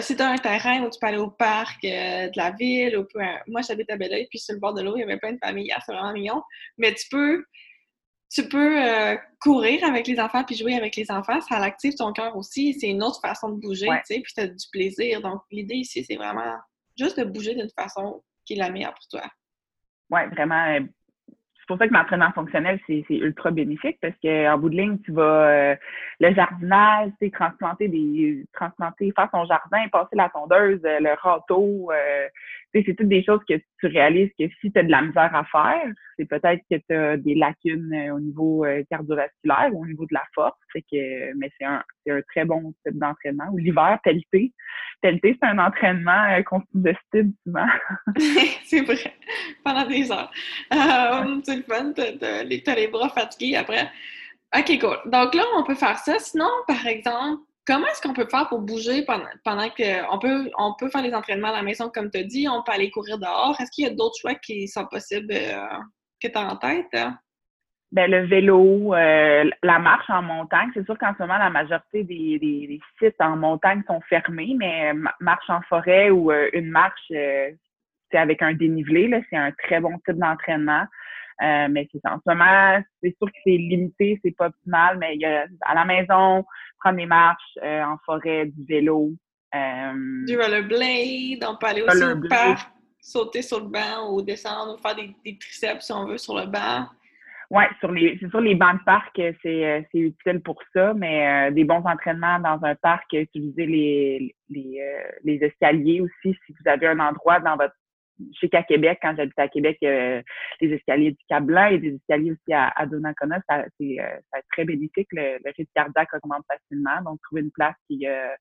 si 0.00 0.16
tu 0.16 0.22
as 0.22 0.30
un 0.30 0.36
terrain 0.36 0.82
où 0.82 0.90
tu 0.90 0.98
peux 1.00 1.06
aller 1.06 1.18
au 1.18 1.30
parc 1.30 1.84
euh, 1.84 2.28
de 2.28 2.36
la 2.36 2.50
ville, 2.52 2.96
ou 2.98 3.06
moi 3.48 3.62
j'habite 3.62 3.90
à 3.90 3.96
Belleuil, 3.96 4.26
puis 4.28 4.38
sur 4.38 4.54
le 4.54 4.60
bord 4.60 4.74
de 4.74 4.82
l'eau, 4.82 4.96
il 4.96 5.00
y 5.00 5.02
avait 5.02 5.18
plein 5.18 5.32
de 5.32 5.38
familles, 5.42 5.72
c'est 5.84 5.92
vraiment 5.92 6.12
mignon. 6.12 6.42
Mais 6.76 6.94
tu 6.94 7.08
peux 7.10 7.44
tu 8.30 8.48
peux 8.48 8.84
euh, 8.84 9.16
courir 9.40 9.84
avec 9.84 10.06
les 10.06 10.20
enfants 10.20 10.44
puis 10.44 10.54
jouer 10.54 10.74
avec 10.74 10.96
les 10.96 11.10
enfants, 11.10 11.40
ça 11.40 11.56
active 11.56 11.94
ton 11.94 12.12
cœur 12.12 12.36
aussi. 12.36 12.74
C'est 12.74 12.88
une 12.88 13.02
autre 13.02 13.20
façon 13.20 13.50
de 13.50 13.60
bouger, 13.60 13.86
tu 13.86 14.14
sais, 14.14 14.20
puis 14.20 14.32
tu 14.34 14.40
as 14.40 14.46
du 14.46 14.66
plaisir. 14.70 15.20
Donc, 15.22 15.42
l'idée 15.50 15.76
ici, 15.76 16.04
c'est 16.04 16.16
vraiment 16.16 16.56
juste 16.98 17.18
de 17.18 17.24
bouger 17.24 17.54
d'une 17.54 17.70
façon 17.70 18.22
qui 18.44 18.54
est 18.54 18.56
la 18.56 18.70
meilleure 18.70 18.94
pour 18.94 19.08
toi. 19.08 19.30
Oui, 20.10 20.20
vraiment. 20.32 20.66
Euh, 20.74 20.80
c'est 21.28 21.66
pour 21.74 21.78
ça 21.78 21.88
que 21.88 21.92
l'entraînement 21.92 22.32
fonctionnel, 22.32 22.80
c'est 22.86 23.04
ultra 23.10 23.50
bénéfique 23.50 23.98
parce 24.00 24.14
qu'en 24.22 24.56
bout 24.58 24.70
de 24.70 24.76
ligne, 24.76 24.98
tu 25.04 25.12
vas 25.12 25.22
euh, 25.48 25.76
le 26.18 26.34
jardinage, 26.34 27.10
tu 27.20 27.26
sais, 27.26 27.30
transplanter 27.30 27.88
des 27.88 28.46
transplanter, 28.54 29.12
faire 29.14 29.28
son 29.30 29.44
jardin, 29.44 29.86
passer 29.92 30.16
la 30.16 30.30
tondeuse, 30.30 30.80
le 30.82 31.14
râteau, 31.20 31.90
c'est 32.74 32.94
toutes 32.94 33.08
des 33.08 33.24
choses 33.24 33.40
que 33.48 33.54
tu 33.54 33.86
réalises 33.86 34.30
que 34.38 34.44
si 34.60 34.70
tu 34.70 34.78
as 34.78 34.82
de 34.82 34.90
la 34.90 35.02
misère 35.02 35.34
à 35.34 35.44
faire, 35.44 35.90
c'est 36.16 36.26
peut-être 36.26 36.62
que 36.70 36.76
tu 36.76 36.94
as 36.94 37.16
des 37.16 37.34
lacunes 37.34 37.92
euh, 37.94 38.14
au 38.14 38.20
niveau 38.20 38.64
euh, 38.64 38.82
cardiovasculaire 38.90 39.70
ou 39.72 39.82
au 39.82 39.86
niveau 39.86 40.04
de 40.04 40.14
la 40.14 40.22
force. 40.34 40.56
Que, 40.74 41.34
mais 41.34 41.50
c'est 41.58 41.64
un, 41.64 41.82
un 42.08 42.20
très 42.28 42.44
bon 42.44 42.74
type 42.84 42.98
d'entraînement. 42.98 43.48
Ou 43.52 43.58
l'hiver, 43.58 43.98
pelleté. 44.02 44.52
Pelleté, 45.00 45.36
c'est 45.40 45.48
un 45.48 45.58
entraînement 45.58 46.24
euh, 46.30 46.42
qu'on 46.42 46.60
sous-estime 46.72 47.32
souvent. 47.44 47.66
c'est 48.64 48.82
vrai. 48.82 49.14
Pendant 49.64 49.86
des 49.86 50.10
heures. 50.10 50.30
Euh, 50.72 51.40
c'est 51.44 51.56
le 51.56 51.62
fun. 51.62 51.92
T'as 51.92 52.74
les 52.74 52.88
bras 52.88 53.08
fatigués 53.08 53.56
après. 53.56 53.88
OK, 54.56 54.78
cool. 54.80 55.10
Donc 55.10 55.34
là, 55.34 55.44
on 55.56 55.62
peut 55.62 55.74
faire 55.74 55.98
ça. 55.98 56.18
Sinon, 56.18 56.48
par 56.66 56.86
exemple, 56.86 57.42
Comment 57.68 57.86
est-ce 57.88 58.00
qu'on 58.00 58.14
peut 58.14 58.26
faire 58.30 58.48
pour 58.48 58.62
bouger 58.62 59.04
pendant, 59.04 59.28
pendant 59.44 59.68
que 59.68 60.10
on 60.10 60.18
peut 60.18 60.50
on 60.56 60.72
peut 60.78 60.88
faire 60.88 61.02
les 61.02 61.12
entraînements 61.12 61.48
à 61.48 61.58
la 61.58 61.62
maison 61.62 61.90
comme 61.90 62.10
tu 62.10 62.18
as 62.18 62.22
dit, 62.24 62.48
on 62.48 62.62
peut 62.62 62.72
aller 62.72 62.90
courir 62.90 63.18
dehors. 63.18 63.54
Est-ce 63.60 63.70
qu'il 63.70 63.84
y 63.84 63.86
a 63.86 63.94
d'autres 63.94 64.16
choix 64.18 64.34
qui 64.36 64.66
sont 64.66 64.86
possibles 64.86 65.34
euh, 65.34 65.66
que 66.18 66.28
tu 66.28 66.38
as 66.38 66.50
en 66.50 66.56
tête? 66.56 66.96
Ben, 67.92 68.10
le 68.10 68.26
vélo, 68.26 68.94
euh, 68.94 69.50
la 69.62 69.78
marche 69.78 70.08
en 70.08 70.22
montagne, 70.22 70.70
c'est 70.72 70.84
sûr 70.86 70.96
qu'en 70.96 71.12
ce 71.12 71.18
moment, 71.22 71.36
la 71.36 71.50
majorité 71.50 72.04
des, 72.04 72.38
des, 72.38 72.80
sites 72.98 73.20
en 73.20 73.36
montagne 73.36 73.82
sont 73.86 74.00
fermés, 74.08 74.54
mais 74.56 74.94
marche 75.20 75.50
en 75.50 75.60
forêt 75.68 76.08
ou 76.08 76.32
euh, 76.32 76.48
une 76.54 76.70
marche, 76.70 77.04
c'est 77.08 77.58
avec 78.14 78.40
un 78.40 78.54
dénivelé, 78.54 79.10
c'est 79.28 79.36
un 79.36 79.52
très 79.52 79.80
bon 79.80 79.98
type 80.06 80.16
d'entraînement. 80.16 80.84
Mais 81.40 81.88
c'est 81.92 82.06
en 82.06 82.18
ce 82.18 82.30
moment, 82.30 82.82
c'est 83.02 83.14
sûr 83.16 83.26
que 83.26 83.38
c'est 83.44 83.56
limité, 83.56 84.18
c'est 84.24 84.36
pas 84.36 84.46
optimal, 84.46 84.98
mais 84.98 85.14
il 85.14 85.20
y 85.20 85.24
a, 85.24 85.46
à 85.62 85.74
la 85.74 85.84
maison, 85.84 86.44
prendre 86.80 86.96
des 86.96 87.06
marches 87.06 87.58
euh, 87.62 87.82
en 87.82 87.96
forêt, 88.04 88.46
du 88.46 88.64
vélo. 88.64 89.12
Euh, 89.54 90.24
du 90.26 90.36
rollerblade, 90.36 91.44
on 91.48 91.56
peut 91.56 91.66
aller 91.66 91.82
aussi 91.82 92.04
au 92.04 92.28
parc, 92.28 92.70
sauter 93.00 93.42
sur 93.42 93.60
le 93.60 93.68
banc 93.68 94.12
ou 94.12 94.20
descendre 94.22 94.74
ou 94.74 94.78
faire 94.78 94.94
des, 94.94 95.38
triceps 95.38 95.86
si 95.86 95.92
on 95.92 96.04
veut 96.04 96.18
sur 96.18 96.36
le 96.38 96.46
banc. 96.46 96.86
Oui, 97.50 97.64
sur 97.80 97.90
les, 97.90 98.18
c'est 98.20 98.28
sûr, 98.28 98.42
les 98.42 98.54
bancs 98.54 98.78
de 98.78 98.84
parc, 98.84 99.18
euh, 99.18 99.32
c'est, 99.42 99.98
utile 99.98 100.40
pour 100.44 100.60
ça, 100.74 100.92
mais 100.92 101.50
des 101.52 101.64
bons 101.64 101.82
entraînements 101.84 102.38
dans 102.40 102.62
un 102.62 102.74
parc, 102.74 103.10
utiliser 103.14 103.64
les, 103.64 104.34
les, 104.50 104.82
les 105.24 105.36
escaliers 105.36 106.02
aussi 106.02 106.36
si 106.44 106.52
vous 106.52 106.70
avez 106.70 106.88
un 106.88 107.00
endroit 107.00 107.40
dans 107.40 107.56
votre 107.56 107.74
sais 108.40 108.48
qu'à 108.48 108.62
Québec, 108.62 108.98
quand 109.02 109.14
j'habite 109.16 109.38
à 109.38 109.48
Québec, 109.48 109.78
les 109.80 110.22
escaliers 110.60 111.12
du 111.12 111.24
Cap 111.28 111.44
Blanc 111.44 111.66
et 111.66 111.78
des 111.78 111.94
escaliers 111.94 112.32
aussi 112.32 112.52
à, 112.52 112.68
à 112.76 112.86
Donnacona, 112.86 113.40
ça, 113.48 113.64
c'est, 113.78 114.00
euh, 114.00 114.40
très 114.52 114.64
bénéfique. 114.64 115.08
Le, 115.12 115.38
rythme 115.44 115.70
cardiaque 115.74 116.12
augmente 116.14 116.44
facilement. 116.46 117.02
Donc, 117.04 117.20
trouver 117.22 117.42
une 117.42 117.50
place 117.50 117.76
qui 117.86 118.06
a 118.06 118.36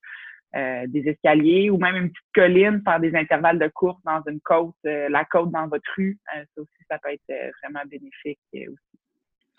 euh, 0.56 0.88
des 0.88 1.08
escaliers 1.10 1.69
ou 1.69 1.78
même 1.78 1.95
une 1.95 2.10
petite 2.10 2.34
colline, 2.34 2.82
faire 2.84 2.99
des 2.99 3.15
intervalles 3.15 3.60
de 3.60 3.67
course 3.67 4.02
dans 4.04 4.21
une 4.28 4.39
côte, 4.41 4.75
euh, 4.86 5.10
la 5.10 5.25
côte 5.25 5.52
dans 5.52 5.67
votre 5.67 5.89
rue, 5.95 6.17
ça 6.25 6.62
aussi, 6.62 6.84
ça 6.89 6.97
peut 6.99 7.12
être 7.12 7.54
vraiment 7.62 7.84
bénéfique 7.89 8.39
aussi. 8.54 8.99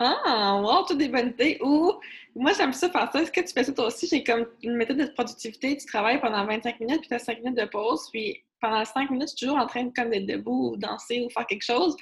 Ah, 0.00 0.60
wow, 0.62 0.84
toutes 0.86 0.98
des 0.98 1.08
bonnes 1.08 1.30
idées. 1.30 1.58
Ou, 1.60 1.92
moi, 2.36 2.52
j'aime 2.52 2.72
ça 2.72 2.88
faire 2.88 3.10
ça. 3.12 3.20
Est-ce 3.20 3.32
que 3.32 3.40
tu 3.40 3.52
fais 3.52 3.64
ça 3.64 3.72
toi 3.72 3.86
aussi? 3.86 4.06
J'ai 4.06 4.22
comme 4.22 4.46
une 4.62 4.76
méthode 4.76 4.98
de 4.98 5.06
productivité. 5.06 5.76
Tu 5.76 5.86
travailles 5.86 6.20
pendant 6.20 6.46
25 6.46 6.78
minutes, 6.78 7.00
puis 7.00 7.08
tu 7.08 7.14
as 7.14 7.18
5 7.18 7.38
minutes 7.38 7.58
de 7.58 7.64
pause. 7.64 8.08
Puis 8.12 8.44
pendant 8.60 8.84
5 8.84 9.10
minutes, 9.10 9.30
je 9.30 9.36
suis 9.36 9.46
toujours 9.46 9.58
en 9.58 9.66
train 9.66 9.84
de, 9.84 9.92
comme 9.92 10.10
d'être 10.10 10.26
debout 10.26 10.72
ou 10.72 10.76
danser 10.76 11.22
ou 11.22 11.30
faire 11.30 11.46
quelque 11.46 11.64
chose. 11.64 11.96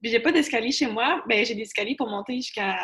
Puis 0.00 0.10
j'ai 0.10 0.20
pas 0.20 0.32
d'escalier 0.32 0.72
chez 0.72 0.86
moi. 0.86 1.22
Ben, 1.28 1.44
j'ai 1.44 1.54
des 1.54 1.62
escaliers 1.62 1.96
pour 1.96 2.08
monter 2.08 2.36
jusqu'à 2.36 2.78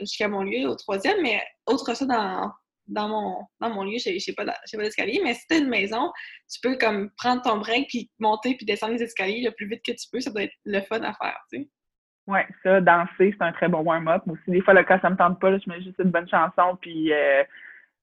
jusqu'à 0.00 0.28
mon 0.28 0.42
lieu 0.42 0.68
au 0.68 0.74
troisième, 0.74 1.20
mais 1.22 1.42
autre 1.66 1.94
ça, 1.94 2.04
dans, 2.04 2.50
dans, 2.86 3.08
mon, 3.08 3.36
dans 3.60 3.70
mon 3.70 3.84
lieu, 3.84 3.98
j'ai 3.98 4.32
pas 4.34 4.44
d'escalier. 4.74 5.20
Mais 5.24 5.34
si 5.34 5.46
tu 5.48 5.56
une 5.56 5.68
maison, 5.68 6.10
tu 6.52 6.60
peux 6.62 6.76
comme 6.76 7.10
prendre 7.16 7.42
ton 7.42 7.58
break, 7.58 7.88
puis 7.88 8.10
monter, 8.18 8.56
puis 8.56 8.66
descendre 8.66 8.94
les 8.94 9.02
escaliers 9.02 9.42
le 9.42 9.52
plus 9.52 9.68
vite 9.68 9.82
que 9.84 9.92
tu 9.92 10.06
peux. 10.10 10.20
Ça 10.20 10.30
doit 10.30 10.44
être 10.44 10.54
le 10.64 10.82
fun 10.82 11.00
à 11.02 11.14
faire, 11.14 11.38
tu 11.50 11.60
sais. 11.60 11.68
Oui, 12.28 12.38
ça, 12.62 12.80
danser, 12.80 13.34
c'est 13.36 13.42
un 13.42 13.52
très 13.52 13.68
bon 13.68 13.80
warm-up. 13.80 14.22
Aussi, 14.28 14.50
des 14.50 14.60
fois, 14.60 14.74
le 14.74 14.84
cas, 14.84 15.00
ça 15.00 15.10
me 15.10 15.16
tente 15.16 15.40
pas, 15.40 15.58
je 15.58 15.68
mets 15.68 15.82
juste 15.82 15.98
une 15.98 16.10
bonne 16.10 16.28
chanson, 16.28 16.78
puis 16.80 17.12
euh, 17.12 17.42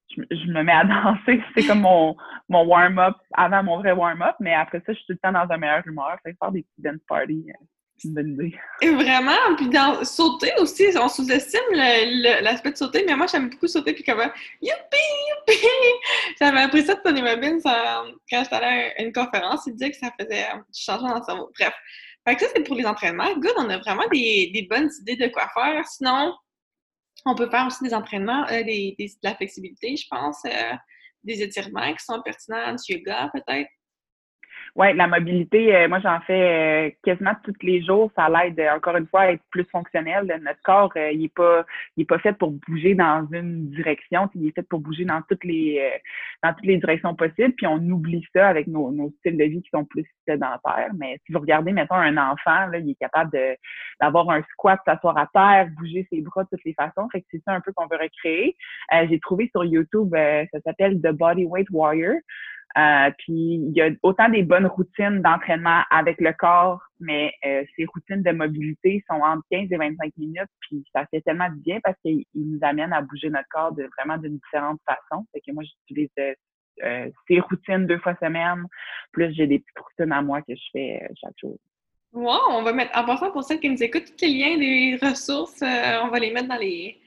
je, 0.10 0.51
me 0.51 0.62
mets 0.62 0.73
à 0.73 0.84
danser. 0.86 1.41
C'est 1.55 1.65
comme 1.65 1.82
mon, 1.82 2.17
mon 2.49 2.65
warm-up 2.65 3.15
avant 3.34 3.63
mon 3.63 3.77
vrai 3.77 3.93
warm-up, 3.93 4.36
mais 4.39 4.53
après 4.53 4.79
ça, 4.86 4.93
je 4.93 4.97
suis 4.97 5.05
tout 5.08 5.13
le 5.13 5.19
temps 5.19 5.32
dans 5.32 5.53
un 5.53 5.58
meilleur 5.58 5.88
humeur. 5.88 6.17
Fait 6.23 6.36
faire 6.38 6.51
des 6.51 6.63
petits 6.63 6.82
dance 6.82 7.01
parties, 7.08 7.45
euh, 7.47 7.65
c'est 7.99 8.10
une 8.10 8.13
bonne 8.13 8.34
idée. 8.34 8.55
Et 8.82 8.89
vraiment, 8.91 9.55
puis 9.55 9.69
dans 9.69 10.03
sauter 10.03 10.51
aussi, 10.60 10.88
on 10.97 11.08
sous-estime 11.08 11.62
l'aspect 11.71 12.71
de 12.71 12.77
sauter, 12.77 13.05
mais 13.05 13.15
moi, 13.15 13.27
j'aime 13.27 13.49
beaucoup 13.49 13.67
sauter, 13.67 13.93
puis 13.93 14.03
comme 14.03 14.19
youpi, 14.62 14.97
youpi! 15.47 15.65
J'avais 16.39 16.62
appris 16.62 16.84
ça 16.84 16.95
de 16.95 17.01
Tony 17.01 17.21
Robbins 17.21 17.60
quand 17.63 18.43
j'étais 18.43 18.55
allée 18.55 18.93
à 18.97 19.01
une 19.01 19.13
conférence, 19.13 19.65
il 19.67 19.73
disait 19.73 19.91
que 19.91 19.97
ça 19.97 20.12
faisait 20.19 20.43
un 20.43 20.63
changement 20.73 21.10
dans 21.10 21.19
le 21.19 21.23
cerveau. 21.23 21.51
Bref. 21.58 21.73
Fait 22.30 22.46
ça, 22.46 22.52
c'est 22.56 22.63
pour 22.63 22.76
les 22.76 22.86
entraînements. 22.86 23.34
Good, 23.39 23.54
on 23.58 23.70
a 23.70 23.80
vraiment 23.80 24.08
des, 24.12 24.68
bonnes 24.70 24.89
idées 25.02 25.15
de 25.15 25.28
quoi 25.30 25.50
faire. 25.52 25.84
Sinon, 25.88 26.36
on 27.26 27.34
peut 27.34 27.50
faire 27.50 27.65
aussi 27.65 27.84
des 27.84 27.94
entraînements, 27.94 28.46
euh, 28.50 28.63
des, 28.63 28.96
de 29.00 29.08
la 29.24 29.36
flexibilité, 29.36 29.96
je 29.96 30.06
pense, 30.10 30.38
euh, 30.46 30.74
des 31.24 31.42
étirements 31.42 31.92
qui 31.92 32.06
sont 32.06 32.22
pertinents, 32.22 32.76
du 32.76 32.94
yoga 32.94 33.32
peut-être. 33.34 33.70
Oui, 34.75 34.93
la 34.93 35.08
mobilité, 35.08 35.75
euh, 35.75 35.89
moi 35.89 35.99
j'en 35.99 36.19
fais 36.21 36.89
euh, 36.89 36.95
quasiment 37.03 37.34
tous 37.43 37.55
les 37.62 37.82
jours. 37.84 38.12
Ça 38.15 38.29
l'aide 38.29 38.60
euh, 38.60 38.75
encore 38.75 38.95
une 38.97 39.08
fois 39.08 39.21
à 39.21 39.32
être 39.32 39.43
plus 39.49 39.65
fonctionnel. 39.65 40.25
Notre 40.43 40.62
corps, 40.63 40.91
il 40.95 41.21
n'est 41.21 41.29
pas, 41.29 41.65
il 41.97 42.03
est 42.03 42.05
pas 42.05 42.19
fait 42.19 42.34
pour 42.34 42.51
bouger 42.51 42.93
dans 42.93 43.27
une 43.32 43.69
direction. 43.71 44.29
Il 44.36 44.47
est 44.47 44.55
fait 44.55 44.67
pour 44.67 44.79
bouger 44.79 45.05
dans 45.05 45.21
toutes 45.27 45.43
les 45.43 45.82
dans 46.43 46.53
toutes 46.53 46.65
les 46.65 46.77
directions 46.77 47.15
possibles. 47.15 47.53
Puis 47.53 47.67
on 47.67 47.77
oublie 47.77 48.23
ça 48.34 48.47
avec 48.47 48.67
nos, 48.67 48.91
styles 49.19 49.38
de 49.38 49.43
vie 49.45 49.62
qui 49.62 49.69
sont 49.69 49.86
plus 49.86 50.05
sédentaires. 50.27 50.91
Mais 50.97 51.19
si 51.25 51.34
vous 51.34 51.39
regardez, 51.39 51.71
mettons, 51.71 51.95
un 51.95 52.17
enfant, 52.17 52.71
il 52.73 52.91
est 52.91 52.95
capable 52.95 53.32
d'avoir 53.99 54.29
un 54.29 54.43
squat, 54.53 54.79
s'asseoir 54.86 55.17
à 55.17 55.27
terre, 55.34 55.69
bouger 55.77 56.08
ses 56.12 56.21
bras 56.21 56.43
de 56.43 56.49
toutes 56.51 56.65
les 56.65 56.73
façons. 56.73 57.08
Fait 57.12 57.21
que 57.21 57.27
c'est 57.32 57.41
ça 57.43 57.53
un 57.53 57.62
peu 57.62 57.73
qu'on 57.73 57.88
veut 57.88 57.97
recréer. 57.99 58.55
J'ai 59.10 59.19
trouvé 59.19 59.49
sur 59.51 59.65
YouTube, 59.65 60.13
ça 60.13 60.60
s'appelle 60.63 61.01
The 61.01 61.12
Body 61.12 61.45
Weight 61.45 61.67
Warrior. 61.71 62.15
Euh, 62.77 63.10
puis 63.17 63.34
il 63.34 63.71
y 63.75 63.82
a 63.82 63.89
autant 64.03 64.29
des 64.29 64.43
bonnes 64.43 64.67
routines 64.67 65.21
d'entraînement 65.21 65.82
avec 65.89 66.21
le 66.21 66.32
corps, 66.34 66.79
mais 66.99 67.34
euh, 67.45 67.63
ces 67.75 67.86
routines 67.86 68.21
de 68.21 68.32
mobilité 68.32 69.03
sont 69.10 69.19
entre 69.21 69.43
15 69.49 69.71
et 69.71 69.77
25 69.77 70.12
minutes, 70.17 70.49
puis 70.62 70.84
ça 70.93 71.05
fait 71.08 71.21
tellement 71.21 71.49
du 71.49 71.60
bien 71.62 71.79
parce 71.84 71.97
qu'ils 72.01 72.25
nous 72.36 72.60
amènent 72.62 72.93
à 72.93 73.01
bouger 73.01 73.29
notre 73.29 73.47
corps 73.49 73.71
de 73.71 73.89
vraiment 73.97 74.17
d'une 74.17 74.38
différente 74.38 74.79
façon. 74.86 75.25
Fait 75.34 75.41
que 75.41 75.51
moi, 75.51 75.63
j'utilise 75.63 76.10
euh, 76.84 77.10
ces 77.27 77.39
routines 77.39 77.88
deux 77.88 77.97
fois 77.97 78.15
semaine, 78.21 78.65
plus 79.12 79.34
j'ai 79.34 79.47
des 79.47 79.60
petites 79.60 79.79
routines 79.79 80.12
à 80.12 80.21
moi 80.21 80.41
que 80.43 80.53
je 80.53 80.69
fais 80.71 81.10
chaque 81.19 81.38
jour. 81.39 81.58
Wow! 82.13 82.39
On 82.51 82.62
va 82.62 82.73
mettre, 82.73 82.95
en 82.95 83.05
passant 83.05 83.32
pour 83.32 83.43
celles 83.43 83.60
qui 83.60 83.69
nous 83.69 83.82
écoutent, 83.82 84.15
tous 84.15 84.25
les 84.25 84.34
liens 84.34 84.58
des 84.58 84.99
ressources, 85.01 85.62
on 85.62 86.08
va 86.08 86.19
les 86.19 86.32
mettre 86.32 86.47
dans 86.47 86.55
les, 86.55 86.99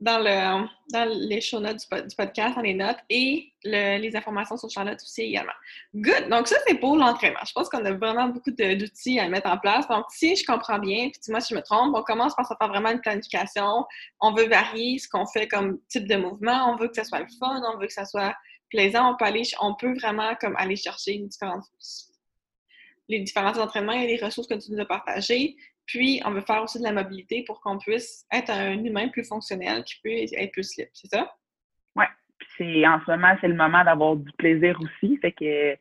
dans, 0.00 0.18
le, 0.18 0.66
dans 0.92 1.08
les 1.08 1.40
show 1.40 1.58
notes 1.58 1.78
du, 1.78 2.16
podcast, 2.16 2.54
dans 2.54 2.62
les 2.62 2.74
notes, 2.74 2.98
et 3.10 3.52
les 3.64 4.14
informations 4.14 4.56
sur 4.56 4.70
Charlotte 4.70 5.00
aussi 5.02 5.22
également. 5.22 5.52
Good! 5.94 6.28
Donc 6.28 6.46
ça, 6.46 6.56
c'est 6.66 6.76
pour 6.76 6.96
l'entraînement. 6.96 7.40
Je 7.46 7.52
pense 7.52 7.68
qu'on 7.68 7.84
a 7.84 7.92
vraiment 7.92 8.28
beaucoup 8.28 8.52
d'outils 8.52 9.18
à 9.18 9.28
mettre 9.28 9.48
en 9.48 9.58
place. 9.58 9.88
Donc, 9.88 10.04
si 10.10 10.36
je 10.36 10.44
comprends 10.44 10.78
bien, 10.78 11.10
puis 11.10 11.20
dis-moi 11.22 11.40
si 11.40 11.52
je 11.52 11.58
me 11.58 11.62
trompe, 11.62 11.94
on 11.96 12.02
commence 12.02 12.34
par 12.36 12.46
se 12.46 12.54
faire 12.58 12.68
vraiment 12.68 12.90
une 12.90 13.00
planification. 13.00 13.84
On 14.20 14.32
veut 14.32 14.48
varier 14.48 14.98
ce 14.98 15.08
qu'on 15.08 15.26
fait 15.26 15.48
comme 15.48 15.80
type 15.88 16.06
de 16.06 16.16
mouvement. 16.16 16.72
On 16.72 16.76
veut 16.76 16.88
que 16.88 16.94
ça 16.94 17.04
soit 17.04 17.20
le 17.20 17.28
fun, 17.38 17.60
on 17.74 17.78
veut 17.78 17.86
que 17.86 17.92
ça 17.92 18.04
soit 18.04 18.34
plaisant. 18.70 19.12
On 19.12 19.16
peut 19.16 19.24
aller, 19.24 19.42
on 19.60 19.74
peut 19.74 19.94
vraiment 19.98 20.34
comme 20.36 20.54
aller 20.56 20.76
chercher 20.76 21.20
les 23.08 23.20
différents 23.20 23.58
entraînements 23.58 23.92
et 23.92 24.06
les 24.06 24.24
ressources 24.24 24.46
que 24.46 24.54
tu 24.54 24.70
nous 24.70 24.80
as 24.80 24.86
partagées. 24.86 25.56
Puis, 25.88 26.20
on 26.24 26.30
veut 26.30 26.42
faire 26.42 26.62
aussi 26.62 26.78
de 26.78 26.84
la 26.84 26.92
mobilité 26.92 27.42
pour 27.46 27.60
qu'on 27.60 27.78
puisse 27.78 28.26
être 28.30 28.50
un 28.50 28.84
humain 28.84 29.08
plus 29.08 29.26
fonctionnel 29.26 29.82
qui 29.84 29.94
peut 30.02 30.10
être 30.10 30.52
plus 30.52 30.76
libre, 30.76 30.90
c'est 30.92 31.08
ça? 31.08 31.34
Oui. 31.96 32.04
Puis, 32.38 32.86
en 32.86 33.00
ce 33.04 33.10
moment, 33.10 33.34
c'est 33.40 33.48
le 33.48 33.54
moment 33.54 33.82
d'avoir 33.82 34.16
du 34.16 34.30
plaisir 34.32 34.78
aussi. 34.80 35.16
Fait 35.16 35.32
que 35.32 35.76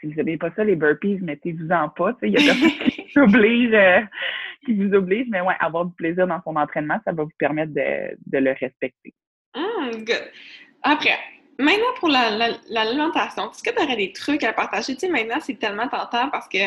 si 0.00 0.08
vous 0.08 0.14
n'avez 0.14 0.36
pas 0.36 0.50
ça, 0.56 0.64
les 0.64 0.74
burpees, 0.74 1.18
mettez-vous-en 1.22 1.90
pas. 1.90 2.12
Il 2.22 2.32
y 2.32 2.36
a 2.36 2.52
personne 2.52 2.90
qui 2.90 3.12
vous 3.14 3.22
oblige, 3.22 3.72
euh, 3.72 4.00
qui 4.66 4.74
vous 4.74 4.92
oblige, 4.94 5.28
mais 5.30 5.40
ouais, 5.40 5.54
avoir 5.60 5.84
du 5.84 5.94
plaisir 5.94 6.26
dans 6.26 6.42
son 6.42 6.56
entraînement, 6.56 6.98
ça 7.04 7.12
va 7.12 7.22
vous 7.22 7.30
permettre 7.38 7.72
de, 7.72 8.16
de 8.26 8.38
le 8.38 8.50
respecter. 8.50 9.14
Hum, 9.54 10.04
good. 10.04 10.28
Après, 10.82 11.18
maintenant 11.56 11.94
pour 12.00 12.08
l'alimentation, 12.08 13.44
la, 13.44 13.50
est-ce 13.50 13.62
que 13.62 13.70
tu 13.70 13.80
aurais 13.80 13.96
des 13.96 14.12
trucs 14.12 14.42
à 14.42 14.52
partager? 14.52 14.94
Tu 14.94 15.06
sais, 15.06 15.08
maintenant, 15.08 15.38
c'est 15.40 15.58
tellement 15.58 15.86
tentant 15.86 16.30
parce 16.30 16.48
que 16.48 16.58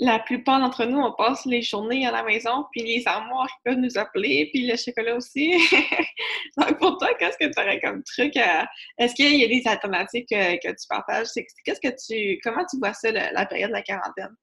la 0.00 0.18
plupart 0.18 0.60
d'entre 0.60 0.84
nous, 0.86 0.98
on 0.98 1.12
passe 1.12 1.46
les 1.46 1.62
journées 1.62 2.06
à 2.06 2.10
la 2.10 2.24
maison, 2.24 2.66
puis 2.72 2.82
les 2.82 3.06
armoires 3.06 3.48
peuvent 3.64 3.78
nous 3.78 3.96
appeler, 3.96 4.50
puis 4.52 4.66
le 4.66 4.76
chocolat 4.76 5.16
aussi. 5.16 5.52
Donc, 6.58 6.78
pour 6.78 6.98
toi, 6.98 7.08
qu'est-ce 7.18 7.38
que 7.38 7.52
tu 7.52 7.60
aurais 7.60 7.80
comme 7.80 8.02
truc 8.02 8.36
à... 8.36 8.68
Est-ce 8.98 9.14
qu'il 9.14 9.36
y 9.36 9.44
a 9.44 9.48
des 9.48 9.62
alternatives 9.66 10.24
que, 10.28 10.56
que 10.56 10.72
tu 10.72 10.86
partages? 10.88 11.28
Qu'est-ce 11.64 11.80
que 11.80 11.94
tu... 12.06 12.40
Comment 12.42 12.64
tu 12.68 12.78
vois 12.78 12.92
ça, 12.92 13.12
la, 13.12 13.46
période 13.46 13.70
de 13.70 13.74
la 13.74 13.82
quarantaine? 13.82 14.34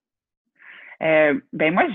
Euh, 1.03 1.39
ben 1.51 1.73
moi, 1.73 1.87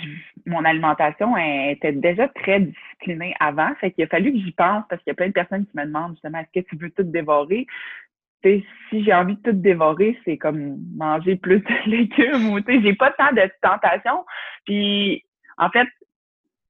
mon 0.47 0.65
alimentation 0.65 1.37
était 1.37 1.93
déjà 1.93 2.29
très 2.29 2.61
disciplinée 2.61 3.35
avant, 3.39 3.73
fait 3.77 3.93
qu'il 3.93 4.03
a 4.03 4.09
fallu 4.09 4.33
que 4.33 4.39
j'y 4.39 4.51
pense 4.51 4.83
parce 4.91 5.01
qu'il 5.03 5.11
y 5.11 5.13
a 5.13 5.15
plein 5.15 5.29
de 5.29 5.33
personnes 5.33 5.65
qui 5.65 5.77
me 5.77 5.85
demandent 5.85 6.15
justement 6.15 6.41
est-ce 6.41 6.61
que 6.61 6.67
tu 6.69 6.77
veux 6.77 6.91
tout 6.91 7.05
dévorer? 7.05 7.69
Si 8.43 9.05
j'ai 9.05 9.13
envie 9.13 9.37
de 9.37 9.43
tout 9.43 9.53
dévorer, 9.53 10.19
c'est 10.25 10.39
comme 10.39 10.79
manger 10.97 11.37
plus 11.37 11.61
de 11.61 11.87
légumes 11.91 12.51
ou 12.51 12.61
j'ai 12.67 12.95
pas 12.95 13.11
tant 13.13 13.33
de 13.33 13.51
tentation. 13.61 14.25
Puis 14.65 15.25
en 15.59 15.69
fait, 15.71 15.89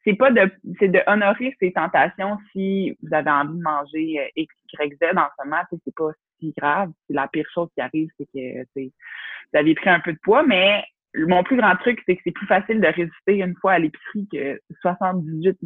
c'est 0.04 0.14
pas 0.14 0.30
de 0.30 0.50
c'est 0.78 0.88
de 0.88 1.00
honorer 1.06 1.54
ces 1.60 1.72
tentations 1.72 2.38
si 2.52 2.96
vous 3.02 3.12
avez 3.12 3.30
envie 3.30 3.58
de 3.58 3.62
manger 3.62 4.20
euh, 4.20 4.28
X, 4.36 4.54
Y, 4.72 4.94
Z 4.94 5.16
en 5.16 5.26
ce 5.36 5.44
moment, 5.44 5.62
c'est 5.70 5.94
pas 5.94 6.10
si 6.38 6.54
grave. 6.56 6.90
C'est 7.06 7.14
la 7.14 7.28
pire 7.28 7.46
chose 7.52 7.68
qui 7.74 7.80
arrive, 7.80 8.08
c'est 8.16 8.26
que 8.26 8.62
vous 8.74 9.58
avez 9.58 9.74
pris 9.74 9.90
un 9.90 10.00
peu 10.00 10.12
de 10.12 10.18
poids, 10.22 10.44
mais 10.44 10.84
mon 11.16 11.42
plus 11.42 11.56
grand 11.56 11.74
truc, 11.76 12.00
c'est 12.06 12.16
que 12.16 12.22
c'est 12.24 12.32
plus 12.32 12.46
facile 12.46 12.80
de 12.80 12.86
résister 12.86 13.38
une 13.38 13.56
fois 13.56 13.72
à 13.72 13.78
l'épicerie 13.78 14.28
que 14.30 14.60
78 14.82 15.58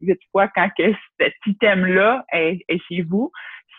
008 0.00 0.20
fois 0.30 0.48
quand 0.48 0.70
que 0.76 0.92
cet 1.20 1.34
item-là 1.46 2.24
est, 2.32 2.64
chez 2.88 3.02
vous. 3.02 3.32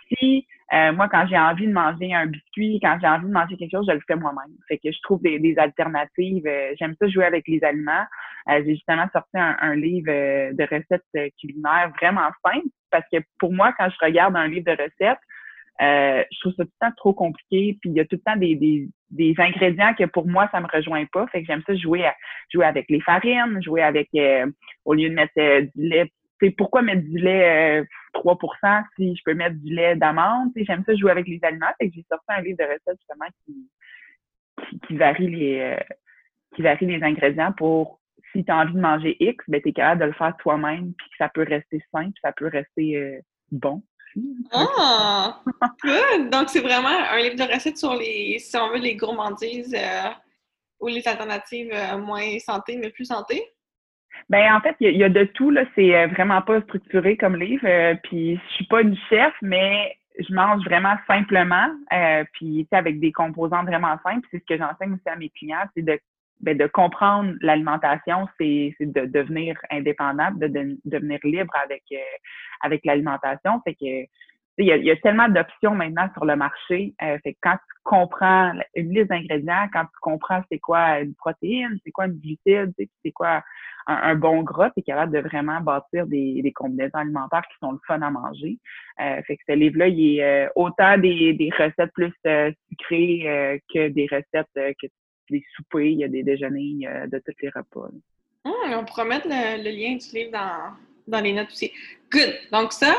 Si 0.09 0.47
euh, 0.73 0.91
moi, 0.91 1.07
quand 1.07 1.27
j'ai 1.27 1.38
envie 1.38 1.67
de 1.67 1.71
manger 1.71 2.13
un 2.15 2.25
biscuit, 2.25 2.79
quand 2.81 2.97
j'ai 2.99 3.07
envie 3.07 3.27
de 3.27 3.31
manger 3.31 3.57
quelque 3.57 3.71
chose, 3.71 3.86
je 3.88 3.93
le 3.93 4.01
fais 4.07 4.15
moi-même. 4.15 4.55
Fait 4.67 4.79
que 4.79 4.91
je 4.91 4.99
trouve 5.03 5.21
des, 5.21 5.55
alternatives. 5.57 6.47
Euh, 6.47 6.73
j'aime 6.79 6.95
ça 6.99 7.07
jouer 7.07 7.25
avec 7.25 7.47
les 7.47 7.63
aliments. 7.63 8.05
Euh, 8.49 8.63
j'ai 8.65 8.73
justement 8.73 9.07
sorti 9.13 9.38
un, 9.38 9.75
livre 9.75 10.07
de 10.07 10.63
recettes 10.63 11.33
culinaires 11.39 11.91
vraiment 11.99 12.29
simple 12.43 12.67
parce 12.89 13.05
que 13.12 13.17
pour 13.39 13.53
moi, 13.53 13.73
quand 13.77 13.88
je 13.89 14.05
regarde 14.05 14.36
un 14.36 14.47
livre 14.47 14.65
de 14.65 14.71
recettes, 14.71 15.19
je 15.79 16.39
trouve 16.39 16.53
ça 16.53 16.63
tout 16.63 16.71
le 16.81 16.88
temps 16.88 16.93
trop 16.97 17.13
compliqué. 17.13 17.77
Puis 17.79 17.91
il 17.91 17.93
y 17.93 17.99
a 17.99 18.05
tout 18.05 18.15
le 18.15 18.21
temps 18.21 18.36
des, 18.36 18.55
des, 18.55 18.88
des 19.12 19.36
ingrédients 19.38 19.93
que 19.93 20.05
pour 20.05 20.27
moi, 20.27 20.49
ça 20.51 20.59
me 20.59 20.67
rejoint 20.67 21.05
pas. 21.12 21.27
Fait 21.27 21.41
que 21.41 21.47
j'aime 21.47 21.63
ça 21.67 21.75
jouer 21.75 22.05
à, 22.05 22.15
jouer 22.51 22.65
avec 22.65 22.89
les 22.89 23.01
farines, 23.01 23.62
jouer 23.62 23.83
avec 23.83 24.09
au 24.86 24.93
lieu 24.93 25.09
de 25.09 25.15
mettre 25.15 25.33
du 25.75 25.88
lait 25.88 26.12
c'est 26.43 26.51
pourquoi 26.51 26.82
mettre 26.82 27.03
du 27.03 27.17
lait 27.19 27.84
3% 28.15 28.27
euh, 28.65 28.82
si 28.97 29.15
je 29.15 29.21
peux 29.23 29.34
mettre 29.34 29.56
du 29.56 29.73
lait 29.73 29.95
d'amande? 29.95 30.51
J'aime 30.56 30.84
ça 30.86 30.93
jouer 30.95 31.12
avec 31.12 31.27
les 31.27 31.39
aliments. 31.41 31.71
J'ai 31.79 32.06
sorti 32.10 32.25
un 32.27 32.41
livre 32.41 32.58
de 32.58 32.65
recettes 32.65 32.99
justement 32.99 33.25
qui, 33.45 34.79
qui, 34.86 34.97
varie 34.97 35.29
les 35.29 35.60
euh, 35.60 35.95
qui 36.56 36.62
varie 36.62 36.86
les 36.86 37.01
ingrédients 37.01 37.53
pour 37.53 38.01
si 38.34 38.43
tu 38.43 38.51
as 38.51 38.58
envie 38.58 38.73
de 38.73 38.79
manger 38.79 39.15
X, 39.19 39.43
ben 39.47 39.62
tu 39.62 39.69
es 39.69 39.73
capable 39.73 40.01
de 40.01 40.06
le 40.08 40.13
faire 40.13 40.36
toi-même, 40.38 40.93
puis 40.97 41.10
que 41.10 41.17
ça 41.17 41.29
peut 41.29 41.45
rester 41.47 41.82
simple, 41.93 42.17
ça 42.21 42.32
peut 42.32 42.47
rester 42.47 42.97
euh, 42.97 43.19
bon. 43.51 43.84
Ah! 44.51 45.41
Donc, 46.32 46.49
c'est 46.49 46.62
vraiment 46.62 46.89
un 46.89 47.17
livre 47.17 47.36
de 47.36 47.51
recettes 47.51 47.77
sur 47.77 47.93
les, 47.93 48.38
si 48.39 48.58
on 48.58 48.69
veut, 48.69 48.79
les 48.79 48.95
gourmandises 48.95 49.75
ou 50.79 50.88
les 50.88 51.08
alternatives 51.08 51.73
moins 51.99 52.38
santé, 52.39 52.77
mais 52.77 52.89
plus 52.89 53.06
santé? 53.06 53.43
Ben 54.30 54.54
en 54.56 54.62
fait, 54.62 54.76
il 54.80 54.97
y, 54.97 55.04
a 55.04 55.10
de 55.10 55.23
tout 55.26 55.49
là. 55.49 55.63
C'est 55.76 55.95
euh, 55.95 56.08
vraiment 56.08 56.41
pas 56.41 56.62
structuré 56.62 57.17
comme 57.17 57.36
livre. 57.36 57.65
Euh, 57.67 57.95
puis 58.04 58.39
je 58.47 58.54
suis 58.54 58.65
pas 58.65 58.82
une 58.82 58.97
chef, 59.10 59.34
mais 59.41 59.95
je 60.19 60.34
mange 60.34 60.63
vraiment 60.63 60.95
simplement. 61.08 61.67
Euh, 61.91 62.23
puis 62.34 62.67
avec 62.71 62.99
des 62.99 63.12
composants 63.12 63.63
vraiment 63.63 63.97
simples. 64.04 64.28
C'est 64.32 64.39
ce 64.39 64.45
que 64.45 64.58
j'enseigne 64.58 64.93
aussi 64.93 65.10
à 65.10 65.15
mes 65.15 65.30
clients, 65.30 65.65
c'est 65.76 65.84
de 65.84 65.99
ben, 66.41 66.58
de 66.58 66.67
comprendre 66.67 67.34
l'alimentation, 67.41 68.28
c'est 68.38 68.76
de 68.82 69.06
devenir 69.06 69.56
indépendant, 69.71 70.30
de, 70.32 70.78
devenir 70.84 71.19
libre 71.23 71.54
avec 71.63 71.84
avec 72.62 72.84
l'alimentation. 72.84 73.62
Fait 73.63 73.76
que 73.76 74.10
il 74.58 74.66
y, 74.66 74.89
a, 74.89 74.94
a, 74.94 74.96
tellement 74.98 75.30
d'options 75.30 75.76
maintenant 75.76 76.08
sur 76.13 76.26
le 76.26 76.36
marché. 76.36 76.94
fait 77.00 77.34
que 77.34 77.39
quand 77.42 77.56
tu 77.56 77.74
comprends 77.84 78.54
une 78.76 78.94
liste 78.94 79.10
d'ingrédients, 79.10 79.68
quand 79.74 79.86
tu 79.86 80.00
comprends 80.02 80.42
c'est 80.52 80.60
quoi 80.60 81.00
une 81.00 81.16
protéine, 81.16 81.78
c'est 81.84 81.92
quoi 81.92 82.06
une 82.06 82.20
glucide, 82.20 82.74
c'est 82.78 83.12
quoi 83.12 83.44
un, 83.88 84.16
bon 84.16 84.44
gras, 84.44 84.70
tu 84.72 84.80
es 84.80 84.84
capable 84.84 85.13
de 85.13 85.20
vraiment 85.20 85.60
bâtir 85.60 86.08
des, 86.08 86.52
combinaisons 86.56 86.98
alimentaires 86.98 87.44
qui 87.52 87.58
sont 87.60 87.72
le 87.72 87.80
fun 87.86 88.02
à 88.02 88.10
manger. 88.10 88.58
Euh, 89.02 89.22
fait 89.24 89.38
que 89.38 89.44
ce 89.48 89.54
livre-là, 89.54 89.88
il 89.88 90.18
est 90.18 90.24
euh, 90.24 90.50
autant 90.56 90.98
des, 90.98 91.50
recettes 91.58 91.92
plus 91.94 92.13
euh, 92.26 92.52
sucrées 92.70 93.62
que 93.74 93.89
des 93.89 94.08
recettes 94.10 94.76
que 94.82 94.88
des 95.30 95.44
soupers, 95.56 95.92
il 95.92 96.00
y 96.00 96.04
a 96.04 96.08
des 96.08 96.24
déjeuners 96.24 96.88
de 97.08 97.22
tous 97.26 97.34
les 97.42 97.50
repas. 97.50 97.89
Hum, 98.46 98.74
on 98.74 98.86
pourra 98.86 99.06
mettre 99.06 99.28
le, 99.28 99.63
lien 99.63 99.96
du 99.96 100.16
livre 100.16 100.32
dans, 100.32 100.74
dans 101.08 101.24
les 101.24 101.34
notes 101.34 101.50
aussi. 101.50 101.72
Good! 102.12 102.34
Donc 102.52 102.74
ça, 102.74 102.94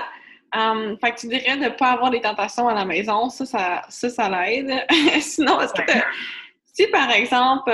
um, 0.53 0.99
fait 0.99 1.13
que 1.13 1.21
tu 1.21 1.29
dirais 1.29 1.57
de 1.57 1.65
ne 1.65 1.69
pas 1.69 1.93
avoir 1.93 2.11
des 2.11 2.21
tentations 2.21 2.69
à 2.69 2.75
la 2.75 2.85
maison, 2.85 3.29
ça, 3.31 3.47
ça, 3.47 3.83
ça, 3.89 4.11
ça 4.11 4.29
l'aide. 4.29 4.73
Sinon, 5.21 5.61
est-ce 5.61 5.73
que 5.73 5.93
si 6.75 6.89
par 6.89 7.11
exemple, 7.13 7.73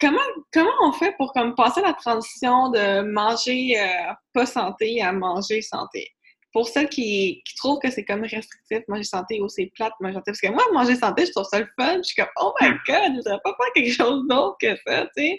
comment, 0.00 0.18
comment 0.52 0.70
on 0.82 0.92
fait 0.92 1.14
pour 1.16 1.32
comme 1.32 1.54
passer 1.54 1.80
la 1.80 1.92
transition 1.92 2.70
de 2.70 3.02
manger 3.02 3.78
euh, 3.78 4.12
pas 4.32 4.46
santé 4.46 5.02
à 5.02 5.12
manger 5.12 5.62
santé? 5.62 6.08
Pour 6.52 6.66
ceux 6.66 6.84
qui, 6.84 7.42
qui 7.44 7.54
trouvent 7.56 7.78
que 7.78 7.90
c'est 7.90 8.04
comme 8.04 8.22
restrictif, 8.22 8.80
manger 8.88 9.04
santé 9.04 9.40
ou 9.40 9.48
c'est 9.48 9.70
plate, 9.74 9.92
manger 10.00 10.14
santé. 10.14 10.24
Parce 10.26 10.40
que 10.40 10.48
moi, 10.48 10.64
manger 10.72 10.96
santé, 10.96 11.26
je 11.26 11.30
trouve 11.30 11.44
ça 11.44 11.60
le 11.60 11.68
fun. 11.78 11.98
Je 11.98 12.02
suis 12.04 12.16
comme, 12.16 12.32
oh 12.40 12.52
my 12.60 12.70
god, 12.86 13.12
je 13.12 13.16
voudrais 13.16 13.38
pas 13.44 13.54
faire 13.56 13.72
quelque 13.74 13.92
chose 13.92 14.26
d'autre 14.28 14.56
que 14.60 14.74
ça, 14.86 15.06
tu 15.16 15.22
sais. 15.22 15.38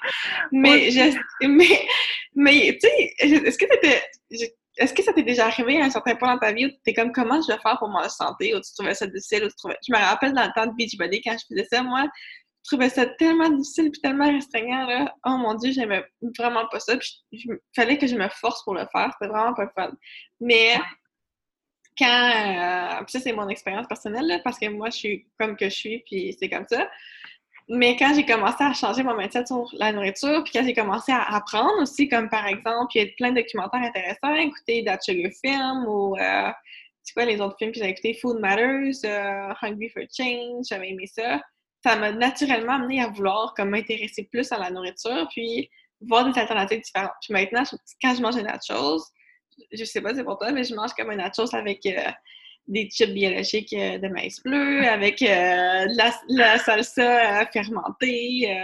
Mais, 0.51 0.89
mais, 1.41 1.87
mais, 2.35 2.77
tu 2.81 2.87
sais, 2.87 3.13
est-ce 3.17 3.57
que 3.57 3.65
t'étais, 3.65 4.03
est-ce 4.79 4.93
que 4.93 5.03
ça 5.03 5.13
t'est 5.13 5.23
déjà 5.23 5.47
arrivé 5.47 5.81
à 5.81 5.85
un 5.85 5.89
certain 5.89 6.15
point 6.15 6.33
dans 6.33 6.39
ta 6.39 6.53
vie 6.53 6.65
où 6.65 6.69
tu 6.69 6.77
es 6.87 6.93
comme 6.93 7.11
comment 7.11 7.41
je 7.41 7.51
vais 7.51 7.59
faire 7.59 7.77
pour 7.77 7.89
manger 7.89 8.09
santé 8.09 8.55
ou 8.55 8.61
tu 8.61 8.73
trouvais 8.73 8.93
ça 8.93 9.05
difficile 9.07 9.43
ou 9.43 9.47
tu 9.49 9.55
trouvais... 9.55 9.77
Je 9.87 9.93
me 9.93 9.97
rappelle 9.97 10.33
dans 10.33 10.45
le 10.45 10.51
temps 10.55 10.65
de 10.65 10.75
Beachbody 10.75 11.21
quand 11.21 11.35
je 11.37 11.45
faisais 11.53 11.67
ça, 11.69 11.83
moi, 11.83 12.05
je 12.63 12.69
trouvais 12.69 12.89
ça 12.89 13.05
tellement 13.05 13.49
difficile 13.49 13.87
et 13.87 14.01
tellement 14.01 14.31
restreignant. 14.31 14.85
Là. 14.87 15.13
Oh 15.25 15.37
mon 15.37 15.53
Dieu, 15.55 15.71
j'aimais 15.71 16.03
vraiment 16.37 16.65
pas 16.71 16.79
ça. 16.79 16.93
il 17.31 17.57
fallait 17.75 17.97
que 17.97 18.07
je 18.07 18.15
me 18.15 18.27
force 18.29 18.63
pour 18.63 18.73
le 18.73 18.85
faire. 18.91 19.11
C'était 19.19 19.31
vraiment 19.31 19.53
pas 19.53 19.69
fun. 19.75 19.91
Mais 20.39 20.75
quand. 21.97 22.05
Euh, 22.07 23.05
ça, 23.07 23.19
c'est 23.19 23.33
mon 23.33 23.49
expérience 23.49 23.87
personnelle, 23.87 24.41
parce 24.43 24.57
que 24.57 24.67
moi, 24.69 24.89
je 24.89 24.97
suis 24.97 25.27
comme 25.37 25.55
que 25.55 25.65
je 25.65 25.75
suis, 25.75 26.03
puis 26.05 26.35
c'est 26.39 26.49
comme 26.49 26.65
ça. 26.69 26.89
Mais 27.69 27.95
quand 27.97 28.13
j'ai 28.15 28.25
commencé 28.25 28.63
à 28.63 28.73
changer 28.73 29.03
mon 29.03 29.15
mindset 29.15 29.45
sur 29.45 29.69
la 29.73 29.91
nourriture, 29.91 30.43
puis 30.43 30.53
quand 30.53 30.63
j'ai 30.65 30.73
commencé 30.73 31.11
à 31.11 31.35
apprendre 31.35 31.81
aussi, 31.81 32.09
comme 32.09 32.29
par 32.29 32.47
exemple, 32.47 32.87
il 32.95 33.03
y 33.03 33.05
a 33.05 33.11
plein 33.15 33.31
de 33.31 33.41
documentaires 33.41 33.81
intéressants, 33.81 34.35
écouter 34.35 34.83
That 34.85 34.99
Sugar 35.01 35.31
Film 35.43 35.85
ou. 35.87 36.15
Euh, 36.17 36.51
c'est 37.01 37.13
quoi 37.13 37.25
les 37.25 37.41
autres 37.41 37.55
films 37.57 37.71
que 37.71 37.79
j'ai 37.79 37.89
écoutés? 37.89 38.13
Food 38.21 38.39
Matters, 38.39 38.93
euh, 39.05 39.53
Hungry 39.61 39.89
for 39.89 40.03
Change, 40.15 40.65
j'avais 40.69 40.89
aimé 40.89 41.07
ça 41.07 41.39
ça 41.83 41.95
m'a 41.95 42.11
naturellement 42.11 42.73
amené 42.73 43.01
à 43.01 43.07
vouloir 43.07 43.53
comme 43.53 43.69
m'intéresser 43.69 44.23
plus 44.23 44.51
à 44.51 44.57
la 44.57 44.69
nourriture, 44.69 45.27
puis 45.29 45.69
voir 46.01 46.29
des 46.29 46.37
alternatives 46.39 46.81
différentes. 46.81 47.11
Puis 47.21 47.33
maintenant, 47.33 47.63
quand 48.01 48.15
je 48.15 48.21
mange 48.21 48.35
une 48.35 48.45
nachos, 48.45 49.03
je 49.71 49.83
sais 49.83 50.01
pas 50.01 50.13
c'est 50.13 50.23
pour 50.23 50.37
toi, 50.37 50.51
mais 50.51 50.63
je 50.63 50.75
mange 50.75 50.93
comme 50.93 51.09
un 51.11 51.15
nachos 51.15 51.53
avec 51.53 51.85
euh, 51.85 52.11
des 52.69 52.89
chips 52.89 53.13
biologiques 53.13 53.73
euh, 53.73 53.97
de 53.97 54.07
maïs 54.07 54.41
bleu, 54.41 54.87
avec 54.87 55.21
euh, 55.21 55.85
la, 56.29 56.57
salsa 56.59 57.45
fermentée, 57.47 58.55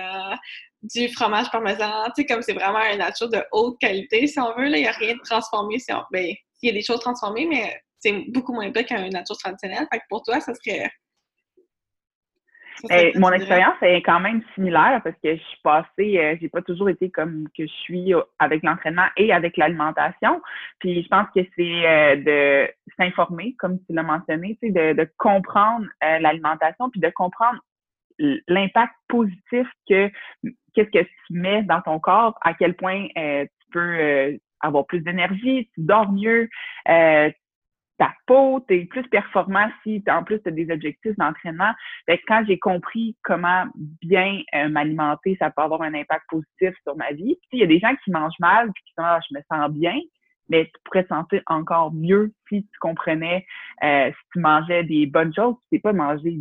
du 0.84 1.10
fromage 1.10 1.50
parmesan. 1.52 2.06
Tu 2.16 2.22
sais, 2.22 2.26
comme 2.26 2.42
c'est 2.42 2.54
vraiment 2.54 2.80
un 2.80 2.98
nachos 2.98 3.28
de 3.28 3.44
haute 3.52 3.78
qualité, 3.80 4.28
si 4.28 4.40
on 4.40 4.56
veut. 4.56 4.68
Il 4.68 4.82
n'y 4.82 4.88
a 4.88 4.92
rien 4.92 5.16
de 5.16 5.22
transformé. 5.24 5.80
Si 5.80 5.92
on... 5.92 6.02
Ben, 6.12 6.34
il 6.62 6.68
y 6.68 6.70
a 6.70 6.74
des 6.74 6.84
choses 6.84 7.00
transformées, 7.00 7.48
mais 7.48 7.80
c'est 8.00 8.14
beaucoup 8.30 8.54
moins 8.54 8.70
bien 8.70 8.84
qu'un 8.84 9.10
nachos 9.10 9.36
traditionnel. 9.36 9.88
Fait 9.92 10.00
que 10.00 10.04
pour 10.10 10.22
toi, 10.22 10.40
ça 10.40 10.54
serait 10.54 10.90
mon 13.16 13.32
expérience 13.32 13.76
est 13.82 14.02
quand 14.02 14.20
même 14.20 14.42
similaire 14.54 15.02
parce 15.04 15.16
que 15.24 15.36
je 15.36 15.42
suis 15.42 15.62
passée, 15.64 16.18
euh, 16.18 16.36
j'ai 16.40 16.50
pas 16.50 16.62
toujours 16.62 16.90
été 16.90 17.10
comme 17.10 17.48
que 17.58 17.66
je 17.66 17.72
suis 17.72 18.14
avec 18.40 18.64
l'entraînement 18.64 19.08
et 19.18 19.32
avec 19.32 19.58
l'alimentation. 19.58 20.42
Puis 20.80 21.04
je 21.04 21.08
pense 21.08 21.28
que 21.36 21.42
c'est 21.56 21.88
euh, 21.88 22.16
de 22.16 22.70
s'informer, 22.98 23.56
comme 23.60 23.80
tu 23.86 23.94
l'as 23.94 24.04
mentionné, 24.04 24.58
de, 24.62 24.94
de 24.94 25.10
comprendre 25.18 25.86
euh, 26.04 26.20
l'alimentation, 26.20 26.90
puis 26.90 27.00
de 27.00 27.10
comprendre 27.10 27.60
l'impact 28.48 28.94
positif 29.08 29.68
que 29.90 30.10
qu'est-ce 30.74 30.90
que 30.90 31.04
tu 31.04 31.34
mets 31.34 31.64
dans 31.64 31.82
ton 31.82 32.00
corps, 32.00 32.38
à 32.42 32.54
quel 32.54 32.76
point 32.76 33.08
euh, 33.18 33.46
tu 33.46 33.68
peux 33.72 33.80
euh, 33.80 34.38
avoir 34.62 34.86
plus 34.86 35.02
d'énergie, 35.02 35.70
tu 35.74 35.82
dors 35.82 36.12
mieux, 36.12 36.50
euh, 36.90 37.30
ta 37.98 38.14
peau, 38.28 38.64
tu 38.68 38.76
es 38.76 38.86
plus 38.86 39.08
performant 39.08 39.68
si 39.84 40.04
en 40.10 40.24
plus 40.24 40.42
tu 40.42 40.50
as 40.50 40.52
des 40.52 40.70
objectifs 40.72 41.16
d'entraînement. 41.18 41.72
Quand 42.28 42.44
j'ai 42.48 42.60
compris 42.60 43.16
comment 43.24 43.66
bien 44.02 44.42
m'alimenter, 44.70 45.38
ça 45.40 45.50
peut 45.50 45.62
avoir 45.62 45.82
un 45.82 45.94
impact 45.94 46.26
positif 46.30 46.76
sur 46.84 46.96
ma 46.98 47.12
vie. 47.12 47.38
Il 47.52 47.60
y 47.60 47.64
a 47.64 47.68
des 47.68 47.80
gens 47.80 47.96
qui 48.04 48.12
mangent 48.12 48.40
mal 48.40 48.72
puis 48.74 48.84
qui 48.84 48.94
disent 48.98 49.06
ah, 49.06 49.20
je 49.30 49.38
me 49.38 49.42
sens 49.50 49.72
bien, 49.72 49.98
mais 50.50 50.66
tu 50.66 50.72
pourrais 50.84 51.04
te 51.04 51.10
sentir 51.10 51.42
encore 51.48 51.94
mieux 51.94 52.34
si 52.50 52.64
tu 52.64 52.80
comprenais 52.80 53.46
si 53.82 54.14
tu 54.34 54.40
mangeais 54.40 54.84
des 54.84 55.06
bonnes 55.06 55.34
choses. 55.34 55.56
Tu 55.72 55.78
sais 55.78 55.82
pas 55.82 55.94
manger 55.94 56.40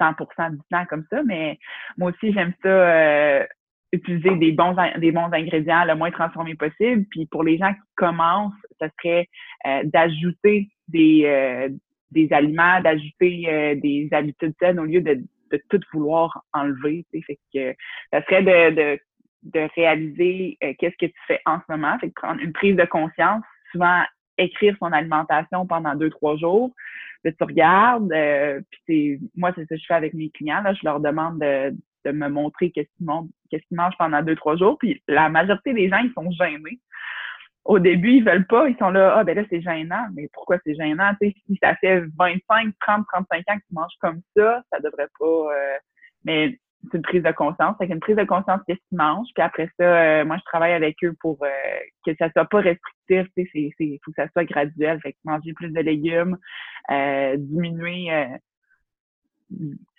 100% 0.00 0.52
du 0.52 0.62
temps 0.70 0.86
comme 0.86 1.04
ça, 1.10 1.22
mais 1.22 1.58
moi 1.98 2.10
aussi 2.10 2.32
j'aime 2.32 2.54
ça 2.62 3.46
utiliser 3.94 4.36
des 4.36 4.52
bons, 4.52 4.76
des 4.98 5.12
bons 5.12 5.32
ingrédients 5.32 5.84
le 5.84 5.94
moins 5.94 6.10
transformés 6.10 6.54
possible. 6.54 7.04
Puis 7.10 7.26
pour 7.26 7.42
les 7.42 7.56
gens 7.56 7.72
qui 7.72 7.80
commencent, 7.96 8.52
ce 8.80 8.86
serait 9.00 9.28
euh, 9.66 9.82
d'ajouter 9.84 10.68
des, 10.88 11.22
euh, 11.24 11.68
des 12.10 12.32
aliments, 12.32 12.80
d'ajouter 12.80 13.44
euh, 13.48 13.74
des 13.76 14.08
habitudes 14.12 14.54
saines 14.60 14.78
au 14.78 14.84
lieu 14.84 15.00
de, 15.00 15.14
de 15.50 15.62
tout 15.68 15.80
vouloir 15.92 16.44
enlever. 16.52 17.06
Fait 17.12 17.38
que 17.54 17.74
ça 18.12 18.22
serait 18.24 18.42
de, 18.42 18.74
de, 18.74 18.98
de 19.42 19.68
réaliser 19.74 20.58
qu'est-ce 20.60 20.96
que 20.98 21.06
tu 21.06 21.20
fais 21.26 21.40
en 21.46 21.58
ce 21.58 21.72
moment. 21.72 21.98
Fait 21.98 22.12
prendre 22.14 22.40
une 22.40 22.52
prise 22.52 22.76
de 22.76 22.84
conscience, 22.84 23.42
souvent 23.72 24.02
écrire 24.36 24.76
son 24.80 24.92
alimentation 24.92 25.66
pendant 25.66 25.94
deux, 25.94 26.10
trois 26.10 26.36
jours. 26.36 26.72
Là, 27.22 27.30
tu 27.30 27.44
regardes, 27.44 28.12
puis 28.84 29.20
moi, 29.36 29.52
c'est 29.54 29.62
ce 29.62 29.68
que 29.68 29.76
je 29.76 29.84
fais 29.86 29.94
avec 29.94 30.12
mes 30.12 30.30
clients. 30.30 30.60
Là, 30.62 30.74
je 30.74 30.80
leur 30.84 31.00
demande 31.00 31.38
de, 31.38 31.74
de 32.04 32.12
me 32.12 32.28
montrer 32.28 32.70
qu'est-ce 32.70 32.88
qu'ils 32.96 33.06
mangent, 33.76 33.96
pendant 33.98 34.22
deux, 34.22 34.36
trois 34.36 34.56
jours. 34.56 34.78
Puis 34.78 35.02
la 35.08 35.28
majorité 35.28 35.72
des 35.72 35.88
gens, 35.88 35.98
ils 35.98 36.12
sont 36.12 36.30
gênés. 36.32 36.80
Au 37.64 37.78
début, 37.78 38.16
ils 38.16 38.24
veulent 38.24 38.46
pas, 38.46 38.68
ils 38.68 38.76
sont 38.76 38.90
là, 38.90 39.14
ah 39.16 39.24
ben 39.24 39.36
là, 39.36 39.42
c'est 39.48 39.62
gênant. 39.62 40.06
Mais 40.14 40.28
pourquoi 40.34 40.58
c'est 40.64 40.74
gênant? 40.74 41.12
Tu 41.20 41.28
sais, 41.28 41.34
si 41.46 41.58
ça 41.62 41.74
fait 41.76 42.04
25, 42.18 42.74
30, 42.80 43.06
35 43.10 43.38
ans 43.38 43.56
que 43.56 43.66
tu 43.66 43.74
manges 43.74 43.96
comme 44.00 44.20
ça, 44.36 44.62
ça 44.70 44.80
devrait 44.80 45.08
pas. 45.18 45.24
Euh, 45.24 45.78
mais 46.24 46.58
c'est 46.90 46.98
une 46.98 47.02
prise 47.02 47.22
de 47.22 47.32
conscience. 47.32 47.74
C'est 47.80 47.86
une 47.86 48.00
prise 48.00 48.16
de 48.16 48.24
conscience 48.24 48.60
qu'est-ce 48.66 48.86
qu'ils 48.90 48.98
mangent? 48.98 49.28
Puis 49.34 49.42
après 49.42 49.70
ça, 49.78 49.84
euh, 49.84 50.24
moi, 50.26 50.36
je 50.36 50.44
travaille 50.44 50.74
avec 50.74 51.02
eux 51.04 51.14
pour 51.20 51.38
euh, 51.42 51.48
que 52.04 52.14
ça 52.18 52.30
soit 52.32 52.44
pas 52.44 52.60
restrictif. 52.60 53.26
Il 53.36 53.98
faut 54.04 54.10
que 54.10 54.22
ça 54.22 54.28
soit 54.32 54.44
graduel. 54.44 55.00
Fait 55.00 55.12
que 55.12 55.18
manger 55.24 55.54
plus 55.54 55.70
de 55.70 55.80
légumes, 55.80 56.36
diminuer 56.90 58.10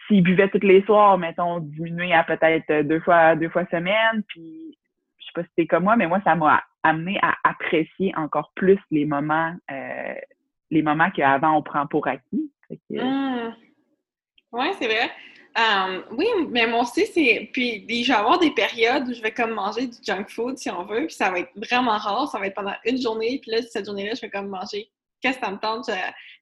s'ils 0.07 0.23
buvaient 0.23 0.49
tous 0.49 0.65
les 0.65 0.83
soirs, 0.83 1.17
mettons, 1.17 1.59
diminuer 1.59 2.13
à 2.13 2.23
peut-être 2.23 2.87
deux 2.87 2.99
fois, 2.99 3.35
deux 3.35 3.49
fois 3.49 3.65
semaine, 3.71 4.23
puis 4.27 4.77
je 5.17 5.25
sais 5.25 5.31
pas 5.33 5.43
si 5.43 5.49
c'est 5.57 5.67
comme 5.67 5.83
moi, 5.83 5.95
mais 5.95 6.07
moi, 6.07 6.21
ça 6.23 6.35
m'a 6.35 6.63
amené 6.83 7.17
à 7.21 7.35
apprécier 7.43 8.13
encore 8.15 8.51
plus 8.55 8.79
les 8.91 9.05
moments, 9.05 9.53
euh, 9.71 10.13
les 10.71 10.81
moments 10.81 11.09
qu'avant 11.11 11.57
on 11.57 11.61
prend 11.61 11.87
pour 11.87 12.07
acquis. 12.07 12.51
Mmh. 12.89 13.53
Oui, 14.51 14.67
c'est 14.79 14.87
vrai. 14.87 15.11
Euh, 15.57 16.01
oui, 16.11 16.25
mais 16.49 16.67
moi 16.67 16.81
aussi, 16.81 17.05
c'est. 17.05 17.49
Puis, 17.53 17.85
je 18.03 18.11
vais 18.11 18.17
avoir 18.17 18.39
des 18.39 18.51
périodes 18.51 19.07
où 19.07 19.13
je 19.13 19.21
vais 19.21 19.31
comme 19.31 19.51
manger 19.51 19.87
du 19.87 19.97
junk 20.03 20.25
food, 20.27 20.57
si 20.57 20.69
on 20.69 20.83
veut, 20.83 21.05
puis 21.05 21.15
ça 21.15 21.31
va 21.31 21.39
être 21.39 21.51
vraiment 21.55 21.97
rare. 21.97 22.27
Ça 22.27 22.39
va 22.39 22.47
être 22.47 22.55
pendant 22.55 22.75
une 22.85 23.01
journée, 23.01 23.39
puis 23.41 23.51
là, 23.51 23.61
cette 23.61 23.85
journée-là, 23.85 24.15
je 24.15 24.21
vais 24.21 24.29
comme 24.29 24.49
manger 24.49 24.89
qu'est-ce 25.25 25.39
que 25.39 25.45
ça 25.45 25.51
me 25.51 25.57
tente? 25.57 25.89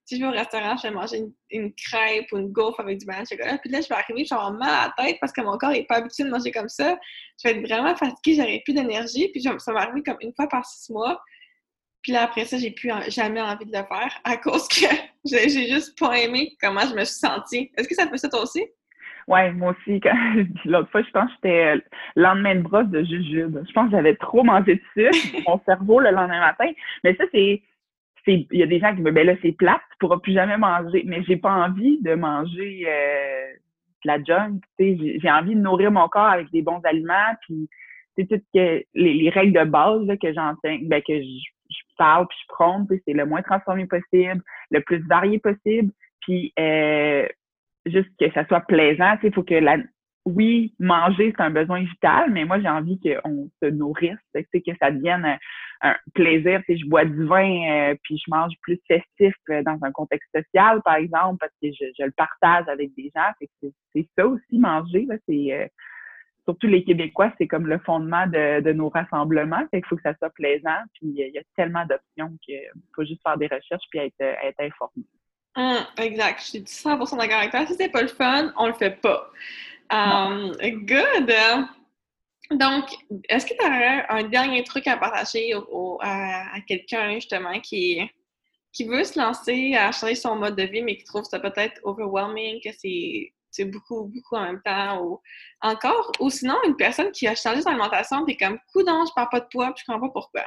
Si 0.06 0.18
je 0.18 0.22
vais 0.22 0.28
au 0.28 0.32
restaurant, 0.32 0.76
je 0.76 0.88
vais 0.88 0.94
manger 0.94 1.24
une, 1.50 1.74
crêpe 1.74 2.26
ou 2.32 2.38
une 2.38 2.52
gaufre 2.52 2.80
avec 2.80 3.00
du 3.00 3.06
banane 3.06 3.26
chocolat. 3.26 3.58
Puis 3.58 3.70
là, 3.70 3.80
je 3.82 3.88
vais 3.88 3.96
arriver, 3.96 4.26
je 4.26 4.30
vais 4.30 4.39
avoir 4.39 4.54
mal 4.54 4.70
à 4.70 4.94
la 4.98 5.04
tête 5.04 5.18
parce 5.22 5.32
que 5.32 5.42
mon 5.42 5.58
corps 5.58 5.72
n'est 5.72 5.86
pas 5.86 5.98
habitué 5.98 6.24
de 6.26 6.30
manger 6.30 6.52
comme 6.52 6.70
ça. 6.70 6.98
Je 7.42 7.48
vais 7.48 7.56
être 7.56 7.68
vraiment 7.68 7.96
fatiguée, 7.96 8.36
j'aurai 8.36 8.62
plus 8.66 8.74
d'énergie. 8.74 9.30
Puis 9.30 9.42
ça 9.42 9.74
va 9.74 9.82
arriver 9.82 10.04
comme 10.04 10.18
une 10.22 10.34
fois 10.34 10.48
par 10.48 10.66
six 10.66 10.92
mois. 10.92 11.22
Puis 12.02 12.12
là, 12.12 12.24
après 12.24 12.44
ça, 12.44 12.58
j'ai 12.58 12.72
plus 12.72 12.92
jamais 13.08 13.42
envie 13.42 13.66
de 13.66 13.72
le 13.72 13.84
faire 13.84 14.20
à 14.26 14.36
cause 14.36 14.68
que 14.68 14.86
j'ai 15.26 15.70
juste 15.70 15.98
pas 15.98 16.18
aimé 16.20 16.56
comment 16.62 16.82
je 16.82 16.96
me 16.96 17.06
suis 17.06 17.16
sentie. 17.16 17.72
Est-ce 17.78 17.88
que 17.88 17.96
ça 17.96 18.08
fait 18.08 18.18
ça 18.18 18.30
toi 18.30 18.44
aussi? 18.44 18.66
Oui, 19.28 19.52
moi 19.52 19.74
aussi. 19.74 20.02
L'autre 20.66 20.89
fois, 20.92 21.02
je 21.02 21.12
pense 21.12 21.30
que 21.30 21.36
j'étais 21.44 21.76
lendemain 22.18 22.56
de 22.56 22.62
brosse 22.62 22.88
de 22.88 23.04
jujube. 23.04 23.58
Je 23.66 23.72
pense 23.72 23.89
que 23.89 23.96
j'avais 23.96 24.16
trop 24.16 24.44
mangé 24.44 24.76
de 24.76 24.82
sucre, 24.94 25.42
mon 25.48 25.62
cerveau, 25.66 26.00
le 26.02 26.12
lendemain 26.12 26.42
matin. 26.42 26.70
Mais 27.06 27.16
ça, 27.16 27.24
c'est 27.32 27.62
il 28.28 28.48
y 28.52 28.64
a 28.64 28.68
des 28.68 28.80
gens 28.80 28.96
qui 28.96 29.02
me 29.02 29.12
disent, 29.12 29.16
ben 29.16 29.28
là, 29.28 29.36
c'est 29.42 29.52
plate, 29.52 29.82
tu 29.92 29.98
pourras 30.00 30.20
plus 30.20 30.34
jamais 30.34 30.58
manger. 30.58 31.04
Mais 31.06 31.24
j'ai 31.24 31.38
pas 31.38 31.52
envie 31.52 32.02
de 32.02 32.16
manger 32.16 32.86
euh, 32.88 33.54
de 34.04 34.08
la 34.08 34.24
junk, 34.24 34.60
tu 34.78 34.98
sais. 34.98 35.20
J'ai 35.22 35.32
envie 35.32 35.56
de 35.56 35.62
nourrir 35.62 35.92
mon 35.92 36.08
corps 36.08 36.28
avec 36.28 36.50
des 36.52 36.62
bons 36.62 36.82
aliments, 36.84 37.36
puis 37.42 37.70
c'est 38.16 38.28
toutes 38.28 38.44
les, 38.54 38.86
les, 38.94 39.30
règles 39.30 39.60
de 39.60 39.70
base 39.70 40.06
là, 40.06 40.18
que 40.18 40.34
j'enseigne, 40.34 40.88
ben, 40.88 41.02
que 41.02 41.22
je, 41.22 41.50
parle 41.98 42.28
puis 42.28 42.38
je 42.42 42.48
prône, 42.48 42.88
c'est 42.90 43.14
le 43.14 43.26
moins 43.26 43.42
transformé 43.42 43.86
possible, 43.86 44.42
le 44.72 44.82
plus 44.82 45.00
varié 45.08 45.40
possible, 45.40 45.92
puis 46.22 46.54
euh, 46.60 47.28
juste 47.86 48.10
que 48.20 48.32
ça 48.32 48.46
soit 48.48 48.62
plaisant, 48.62 49.16
il 49.22 49.34
faut 49.34 49.44
que 49.44 49.56
la, 49.56 49.78
oui, 50.26 50.74
manger, 50.80 51.34
c'est 51.36 51.44
un 51.44 51.50
besoin 51.50 51.82
vital, 51.82 52.32
mais 52.32 52.46
moi, 52.46 52.60
j'ai 52.60 52.70
envie 52.70 53.00
qu'on 53.00 53.50
se 53.62 53.70
nourrisse, 53.70 54.18
que 54.34 54.72
ça 54.80 54.92
devienne 54.92 55.38
un, 55.82 55.96
plaisir. 56.14 56.62
Si 56.66 56.78
je 56.78 56.88
bois 56.88 57.04
du 57.04 57.26
vin, 57.26 57.92
euh, 57.92 57.96
puis 58.04 58.18
je 58.18 58.32
mange 58.32 58.54
plus 58.62 58.80
festif 58.88 59.34
euh, 59.50 59.62
dans 59.64 59.78
un 59.82 59.92
contexte 59.92 60.30
social, 60.34 60.82
par 60.84 60.96
exemple, 60.96 61.38
parce 61.40 61.52
que 61.62 61.68
je, 61.72 62.04
le 62.06 62.12
partage 62.12 62.68
avec 62.70 62.96
des 62.96 63.12
gens. 63.14 63.32
C'est 63.94 64.08
ça 64.18 64.26
aussi, 64.26 64.58
manger. 64.58 65.08
Euh, 65.12 65.68
surtout 66.46 66.68
les 66.68 66.86
Québécois, 66.86 67.34
c'est 67.38 67.48
comme 67.48 67.68
le 67.68 67.80
fondement 67.80 68.26
de, 68.28 68.72
nos 68.72 68.88
rassemblements. 68.88 69.68
Fait 69.72 69.82
qu'il 69.82 69.88
faut 69.90 69.98
que 69.98 70.04
ça 70.04 70.16
soit 70.18 70.30
plaisant. 70.30 70.80
Puis 70.94 71.10
il 71.18 71.32
y 71.34 71.38
a 71.38 71.44
tellement 71.58 71.86
d'options 71.86 72.38
qu'il 72.42 72.62
faut 72.96 73.04
juste 73.04 73.22
faire 73.24 73.38
des 73.38 73.48
recherches 73.48 73.86
puis 73.92 74.00
être, 74.00 74.60
informé. 74.60 75.04
Hum, 75.56 75.84
exact. 75.98 76.40
Je 76.40 76.46
suis 76.46 76.60
100% 76.60 77.18
d'accord 77.18 77.40
avec 77.40 77.52
toi. 77.52 77.66
Si 77.66 77.74
c'est 77.76 77.92
pas 77.92 78.02
le 78.02 78.08
fun, 78.08 78.54
on 78.58 78.68
le 78.68 78.74
fait 78.74 79.02
pas. 79.02 79.30
Um, 79.89 80.54
good. 80.86 81.34
Donc, 82.52 82.86
est-ce 83.30 83.46
que 83.46 83.54
tu 83.54 83.65
aurais 83.65 84.06
un 84.10 84.24
dernier 84.24 84.63
truc 84.63 84.88
à 84.88 84.98
partager 84.98 85.54
à, 86.02 86.60
quelqu'un 86.67 87.13
justement 87.13 87.60
qui, 87.60 88.00
qui 88.72 88.86
veut 88.86 89.04
se 89.04 89.19
lancer 89.19 89.76
à 89.76 89.91
changer 89.91 90.15
son 90.15 90.36
mode 90.36 90.56
de 90.56 90.63
vie, 90.63 90.82
mais 90.82 90.98
qui 90.98 91.04
trouve 91.04 91.24
ça 91.24 91.39
peut-être 91.39 91.80
overwhelming, 91.84 92.62
que 92.62 92.72
c'est 92.72 93.65
beaucoup, 93.65 94.06
beaucoup 94.06 94.36
en 94.36 94.46
même 94.46 94.62
temps, 94.63 95.02
ou 95.04 95.22
encore, 95.62 96.12
ou 96.19 96.30
sinon 96.30 96.56
une 96.67 96.76
personne 96.76 97.12
qui 97.12 97.28
a 97.28 97.36
changé 97.36 97.62
son 97.62 97.69
alimentation, 97.69 98.26
puis 98.26 98.38
comme, 98.38 98.60
coudon, 98.72 99.06
je 99.06 99.13
parle 99.13 99.30
pas 99.32 99.39
de 99.39 99.48
poids, 99.48 99.74
puis 99.74 99.84
je 99.86 99.91
comprends 99.91 100.08
pas 100.08 100.13
pourquoi. 100.13 100.46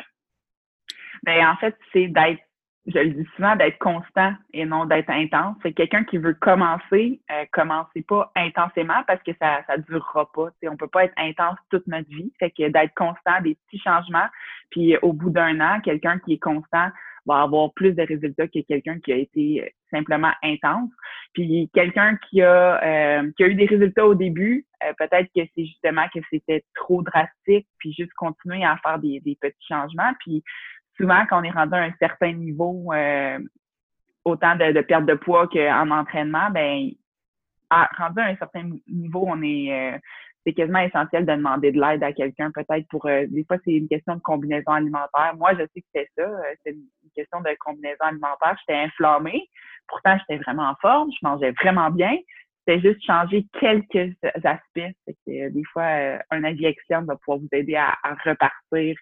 Ben, 1.22 1.48
en 1.48 1.56
fait, 1.56 1.74
c'est 1.92 2.08
d'être 2.08 2.42
je 2.86 2.98
le 2.98 3.10
dis 3.10 3.28
souvent, 3.34 3.56
d'être 3.56 3.78
constant 3.78 4.32
et 4.52 4.64
non 4.64 4.84
d'être 4.84 5.10
intense. 5.10 5.56
C'est 5.62 5.72
quelqu'un 5.72 6.04
qui 6.04 6.18
veut 6.18 6.34
commencer, 6.34 7.20
euh, 7.32 7.44
commencez 7.52 8.02
pas 8.02 8.30
intensément 8.36 9.02
parce 9.06 9.22
que 9.22 9.32
ça 9.40 9.62
ça 9.66 9.76
durera 9.78 10.30
pas. 10.32 10.48
On 10.62 10.76
on 10.76 10.76
peut 10.76 10.88
pas 10.88 11.04
être 11.04 11.14
intense 11.16 11.56
toute 11.70 11.86
notre 11.86 12.08
vie. 12.10 12.30
Fait 12.38 12.50
que 12.50 12.68
d'être 12.68 12.94
constant, 12.94 13.40
des 13.42 13.56
petits 13.66 13.82
changements, 13.82 14.26
puis 14.70 14.96
au 14.98 15.12
bout 15.14 15.30
d'un 15.30 15.58
an, 15.60 15.80
quelqu'un 15.80 16.18
qui 16.18 16.34
est 16.34 16.38
constant 16.38 16.90
va 17.26 17.42
avoir 17.42 17.72
plus 17.72 17.92
de 17.92 18.02
résultats 18.02 18.46
que 18.46 18.60
quelqu'un 18.60 19.00
qui 19.00 19.12
a 19.12 19.16
été 19.16 19.74
simplement 19.90 20.32
intense. 20.42 20.90
Puis 21.32 21.70
quelqu'un 21.74 22.16
qui 22.28 22.42
a 22.42 22.82
euh, 22.82 23.30
qui 23.36 23.44
a 23.44 23.48
eu 23.48 23.54
des 23.54 23.66
résultats 23.66 24.06
au 24.06 24.14
début, 24.14 24.64
euh, 24.84 24.92
peut-être 24.98 25.28
que 25.34 25.40
c'est 25.54 25.64
justement 25.64 26.06
que 26.14 26.20
c'était 26.30 26.64
trop 26.74 27.02
drastique, 27.02 27.66
puis 27.78 27.92
juste 27.92 28.12
continuer 28.14 28.64
à 28.64 28.76
faire 28.82 28.98
des, 28.98 29.20
des 29.20 29.36
petits 29.40 29.66
changements. 29.66 30.12
Puis 30.20 30.44
souvent, 30.96 31.24
quand 31.28 31.40
on 31.40 31.44
est 31.44 31.50
rendu 31.50 31.74
à 31.74 31.82
un 31.82 31.92
certain 31.98 32.32
niveau, 32.32 32.92
euh, 32.92 33.38
autant 34.24 34.56
de, 34.56 34.80
perte 34.80 35.06
de 35.06 35.14
poids 35.14 35.46
qu'en 35.48 35.90
entraînement, 35.90 36.50
ben, 36.50 36.90
rendu 37.70 38.20
à 38.20 38.26
un 38.26 38.36
certain 38.36 38.70
niveau, 38.88 39.24
on 39.26 39.42
est, 39.42 39.94
euh, 39.94 39.98
c'est 40.44 40.52
quasiment 40.52 40.80
essentiel 40.80 41.26
de 41.26 41.32
demander 41.32 41.72
de 41.72 41.80
l'aide 41.80 42.02
à 42.02 42.12
quelqu'un, 42.12 42.50
peut-être 42.52 42.86
pour, 42.88 43.06
euh, 43.06 43.26
des 43.28 43.44
fois, 43.44 43.56
c'est 43.64 43.72
une 43.72 43.88
question 43.88 44.14
de 44.14 44.20
combinaison 44.20 44.72
alimentaire. 44.72 45.34
Moi, 45.36 45.52
je 45.54 45.64
sais 45.74 45.80
que 45.80 45.86
c'est 45.94 46.08
ça, 46.16 46.28
c'est 46.64 46.72
une 46.72 47.10
question 47.14 47.40
de 47.40 47.50
combinaison 47.60 48.04
alimentaire. 48.04 48.56
J'étais 48.60 48.80
inflammée, 48.80 49.48
pourtant, 49.88 50.16
j'étais 50.18 50.42
vraiment 50.42 50.70
en 50.70 50.74
forme, 50.76 51.10
je 51.12 51.26
mangeais 51.26 51.52
vraiment 51.52 51.90
bien. 51.90 52.16
C'était 52.68 52.80
juste 52.80 53.04
changer 53.04 53.46
quelques 53.60 54.16
aspects. 54.24 54.92
que, 55.06 55.48
des 55.50 55.64
fois, 55.72 56.18
un 56.30 56.42
avis 56.42 56.66
externe 56.66 57.06
va 57.06 57.16
pouvoir 57.16 57.38
vous 57.38 57.48
aider 57.52 57.76
à 57.76 57.96
repartir 58.24 58.96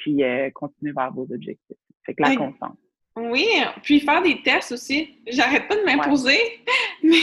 puis 0.00 0.24
euh, 0.24 0.50
continuer 0.50 0.92
vers 0.92 1.12
vos 1.12 1.22
objectifs. 1.22 1.76
Fait 2.04 2.14
que 2.14 2.22
la 2.22 2.34
constance. 2.34 2.76
Oui, 3.16 3.46
puis 3.82 4.00
faire 4.00 4.22
des 4.22 4.42
tests 4.42 4.72
aussi. 4.72 5.16
J'arrête 5.26 5.68
pas 5.68 5.76
de 5.76 5.82
m'imposer 5.82 6.38
mais 7.02 7.22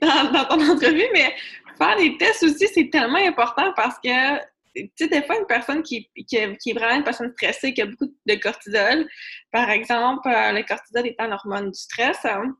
dans, 0.00 0.44
ton 0.48 0.72
entrevue, 0.72 1.08
mais 1.12 1.34
faire 1.76 1.96
des 1.96 2.16
tests 2.16 2.44
aussi, 2.44 2.66
c'est 2.68 2.88
tellement 2.90 3.18
important 3.18 3.72
parce 3.74 3.96
que, 3.98 4.38
tu 4.74 4.90
sais, 4.96 5.08
des 5.08 5.22
fois, 5.22 5.38
une 5.38 5.46
personne 5.46 5.82
qui, 5.82 6.08
qui, 6.26 6.36
est 6.36 6.72
vraiment 6.72 6.96
une 6.96 7.04
personne 7.04 7.32
stressée, 7.32 7.74
qui 7.74 7.82
a 7.82 7.86
beaucoup 7.86 8.06
de 8.26 8.34
cortisol, 8.36 9.06
par 9.50 9.68
exemple, 9.70 10.28
euh, 10.28 10.52
le 10.52 10.62
cortisol 10.62 11.06
étant 11.06 11.26
l'hormone 11.26 11.70
du 11.70 11.78
stress, 11.78 12.24
hein, 12.24 12.56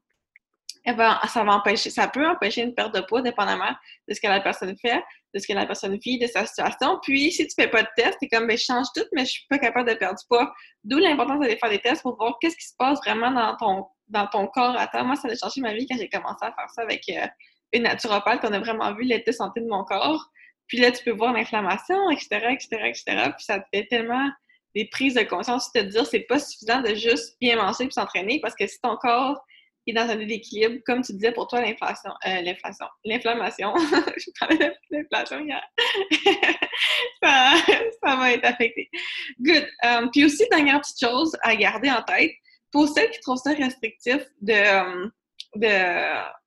eh 0.90 0.92
ben, 0.94 1.18
ça 1.28 1.44
va 1.44 1.62
ça 1.76 2.08
peut 2.08 2.26
empêcher 2.26 2.62
une 2.62 2.74
perte 2.74 2.94
de 2.94 3.00
poids 3.00 3.20
dépendamment 3.20 3.74
de 4.08 4.14
ce 4.14 4.20
que 4.20 4.26
la 4.26 4.40
personne 4.40 4.74
fait, 4.78 5.02
de 5.34 5.38
ce 5.38 5.46
que 5.46 5.52
la 5.52 5.66
personne 5.66 5.98
vit, 5.98 6.18
de 6.18 6.26
sa 6.26 6.46
situation. 6.46 6.98
Puis, 7.02 7.30
si 7.32 7.46
tu 7.46 7.54
fais 7.54 7.68
pas 7.68 7.82
de 7.82 7.88
test, 7.96 8.16
t'es 8.20 8.28
comme, 8.28 8.46
ben, 8.46 8.56
je 8.56 8.64
change 8.64 8.86
tout, 8.94 9.04
mais 9.12 9.26
je 9.26 9.32
suis 9.32 9.46
pas 9.50 9.58
capable 9.58 9.90
de 9.90 9.94
perdre 9.94 10.18
du 10.18 10.24
poids. 10.26 10.52
D'où 10.84 10.98
l'importance 10.98 11.40
d'aller 11.40 11.58
faire 11.58 11.70
des 11.70 11.80
tests 11.80 12.02
pour 12.02 12.16
voir 12.16 12.38
qu'est-ce 12.40 12.56
qui 12.56 12.66
se 12.66 12.74
passe 12.78 12.98
vraiment 13.04 13.30
dans 13.30 13.56
ton, 13.56 13.86
dans 14.08 14.26
ton 14.28 14.46
corps 14.46 14.76
à 14.78 14.86
toi. 14.86 15.02
Moi, 15.02 15.16
ça 15.16 15.28
a 15.28 15.34
changé 15.34 15.60
ma 15.60 15.74
vie 15.74 15.86
quand 15.86 15.98
j'ai 15.98 16.08
commencé 16.08 16.42
à 16.42 16.52
faire 16.52 16.70
ça 16.70 16.82
avec 16.82 17.02
euh, 17.10 17.26
une 17.72 17.82
naturopathe. 17.82 18.40
On 18.44 18.52
a 18.52 18.58
vraiment 18.58 18.94
vu 18.94 19.04
l'état 19.04 19.32
santé 19.32 19.60
de 19.60 19.66
mon 19.66 19.84
corps. 19.84 20.30
Puis 20.68 20.78
là, 20.78 20.90
tu 20.90 21.04
peux 21.04 21.12
voir 21.12 21.32
l'inflammation, 21.32 22.10
etc., 22.10 22.28
etc., 22.50 22.68
etc. 22.86 23.04
Puis 23.36 23.44
ça 23.44 23.60
te 23.60 23.66
fait 23.74 23.86
tellement 23.86 24.30
des 24.74 24.86
prises 24.86 25.14
de 25.14 25.22
conscience 25.22 25.72
de 25.72 25.80
te 25.80 25.86
dire 25.86 26.06
c'est 26.06 26.20
pas 26.20 26.38
suffisant 26.38 26.80
de 26.80 26.94
juste 26.94 27.36
bien 27.40 27.56
manger 27.56 27.84
puis 27.84 27.92
s'entraîner 27.92 28.38
parce 28.40 28.54
que 28.54 28.66
si 28.66 28.78
ton 28.80 28.96
corps 28.96 29.42
est 29.90 29.94
dans 29.94 30.08
un 30.08 30.16
déséquilibre, 30.16 30.82
comme 30.84 31.02
tu 31.02 31.12
disais 31.12 31.32
pour 31.32 31.46
toi, 31.46 31.60
l'inflation, 31.60 32.10
euh, 32.26 32.42
l'inflation, 32.42 32.86
l'inflammation, 33.04 33.74
je 34.16 34.30
parlais 34.38 34.56
de 34.56 34.72
l'inflation 34.90 35.40
hier, 35.40 35.62
ça, 37.22 37.54
ça, 38.02 38.16
va 38.16 38.32
être 38.32 38.44
affecté. 38.44 38.90
Good. 39.40 39.66
Um, 39.84 40.10
puis 40.10 40.24
aussi, 40.24 40.46
dernière 40.50 40.80
petite 40.80 41.00
chose 41.00 41.36
à 41.42 41.54
garder 41.56 41.90
en 41.90 42.02
tête, 42.02 42.32
pour 42.70 42.88
celles 42.88 43.10
qui 43.10 43.20
trouvent 43.20 43.38
ça 43.38 43.52
restrictif 43.52 44.24
de, 44.40 44.80
um, 44.80 45.12
de 45.56 46.38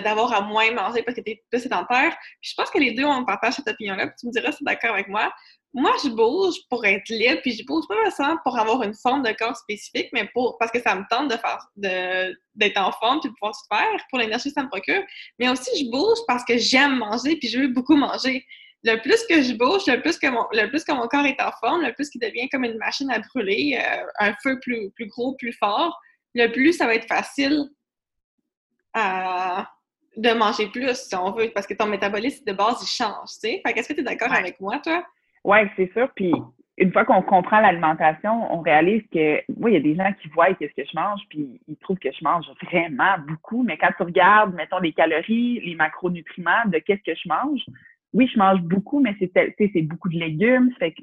d'avoir 0.00 0.32
à 0.32 0.40
moins 0.40 0.72
manger 0.72 1.02
parce 1.02 1.16
que 1.16 1.22
tu 1.22 1.32
es 1.32 1.44
plus 1.50 1.60
sédentaire. 1.60 2.16
Je 2.40 2.54
pense 2.56 2.70
que 2.70 2.78
les 2.78 2.92
deux, 2.92 3.04
on 3.04 3.24
partage 3.24 3.54
cette 3.54 3.68
opinion-là. 3.68 4.06
Puis 4.06 4.16
tu 4.20 4.26
me 4.26 4.32
diras 4.32 4.50
si 4.50 4.58
tu 4.58 4.64
es 4.64 4.72
d'accord 4.72 4.94
avec 4.94 5.08
moi. 5.08 5.30
Moi, 5.72 5.92
je 6.02 6.08
bouge 6.08 6.56
pour 6.68 6.84
être 6.84 7.08
libre, 7.08 7.40
puis 7.42 7.52
je 7.52 7.64
bouge 7.64 7.84
pas 7.88 7.94
forcément 8.04 8.36
pour 8.42 8.58
avoir 8.58 8.82
une 8.82 8.94
forme 8.94 9.22
de 9.22 9.30
corps 9.32 9.56
spécifique, 9.56 10.08
mais 10.12 10.28
pour 10.32 10.58
parce 10.58 10.72
que 10.72 10.80
ça 10.80 10.96
me 10.96 11.04
tente 11.08 11.30
de 11.30 11.36
faire 11.36 11.64
d'être 11.76 12.76
en 12.76 12.90
forme 12.90 13.20
puis 13.20 13.30
de 13.30 13.34
pouvoir 13.34 13.52
tout 13.52 13.76
faire 13.76 14.04
pour 14.10 14.18
l'énergie 14.18 14.48
que 14.48 14.54
ça 14.54 14.64
me 14.64 14.68
procure. 14.68 15.02
Mais 15.38 15.48
aussi, 15.48 15.70
je 15.78 15.90
bouge 15.90 16.18
parce 16.26 16.44
que 16.44 16.58
j'aime 16.58 16.98
manger 16.98 17.36
puis 17.36 17.48
je 17.48 17.60
veux 17.60 17.68
beaucoup 17.68 17.94
manger. 17.94 18.44
Le 18.82 18.96
plus 18.96 19.22
que 19.28 19.42
je 19.42 19.52
bouge, 19.52 19.86
le 19.86 20.00
plus 20.00 20.18
que 20.18 20.26
mon, 20.26 20.46
le 20.52 20.66
plus 20.68 20.82
que 20.82 20.92
mon 20.92 21.06
corps 21.06 21.26
est 21.26 21.40
en 21.40 21.52
forme, 21.60 21.82
le 21.82 21.92
plus 21.92 22.08
qu'il 22.10 22.20
devient 22.20 22.48
comme 22.48 22.64
une 22.64 22.78
machine 22.78 23.10
à 23.10 23.20
brûler, 23.20 23.78
euh, 23.80 24.04
un 24.18 24.34
feu 24.42 24.58
plus, 24.60 24.90
plus 24.92 25.06
gros, 25.06 25.36
plus 25.36 25.52
fort, 25.52 25.96
le 26.34 26.48
plus 26.48 26.72
ça 26.72 26.86
va 26.86 26.94
être 26.94 27.06
facile 27.06 27.68
de 30.16 30.32
manger 30.32 30.66
plus, 30.68 30.96
si 30.96 31.14
on 31.14 31.30
veut, 31.32 31.50
parce 31.54 31.66
que 31.66 31.74
ton 31.74 31.86
métabolisme 31.86 32.44
de 32.44 32.52
base, 32.52 32.78
il 32.82 32.88
change, 32.88 33.28
tu 33.34 33.40
sais. 33.40 33.62
Fait 33.64 33.72
qu'est-ce 33.72 33.88
que 33.88 33.92
tu 33.92 34.00
es 34.00 34.04
d'accord 34.04 34.32
avec 34.32 34.60
moi, 34.60 34.78
toi? 34.82 35.04
Oui, 35.44 35.58
c'est 35.76 35.92
sûr. 35.92 36.10
Puis 36.14 36.32
une 36.76 36.92
fois 36.92 37.04
qu'on 37.04 37.22
comprend 37.22 37.60
l'alimentation, 37.60 38.52
on 38.52 38.60
réalise 38.60 39.02
que, 39.12 39.42
oui, 39.56 39.72
il 39.72 39.74
y 39.74 39.76
a 39.76 39.80
des 39.80 39.96
gens 39.96 40.12
qui 40.20 40.28
voient 40.28 40.52
qu'est-ce 40.54 40.74
que 40.74 40.88
je 40.88 40.96
mange, 40.98 41.20
puis 41.28 41.60
ils 41.68 41.76
trouvent 41.76 41.98
que 41.98 42.10
je 42.10 42.24
mange 42.24 42.46
vraiment 42.62 43.16
beaucoup. 43.28 43.62
Mais 43.62 43.76
quand 43.76 43.90
tu 43.96 44.02
regardes, 44.02 44.54
mettons, 44.54 44.78
les 44.78 44.92
calories, 44.92 45.60
les 45.60 45.74
macronutriments 45.74 46.64
de 46.66 46.78
qu'est-ce 46.78 47.02
que 47.02 47.14
je 47.14 47.28
mange, 47.28 47.60
oui, 48.12 48.28
je 48.32 48.38
mange 48.38 48.60
beaucoup, 48.62 49.00
mais 49.00 49.14
c'est, 49.18 49.30
c'est 49.58 49.82
beaucoup 49.82 50.08
de 50.08 50.18
légumes. 50.18 50.72
Fait 50.78 50.92
que 50.92 51.02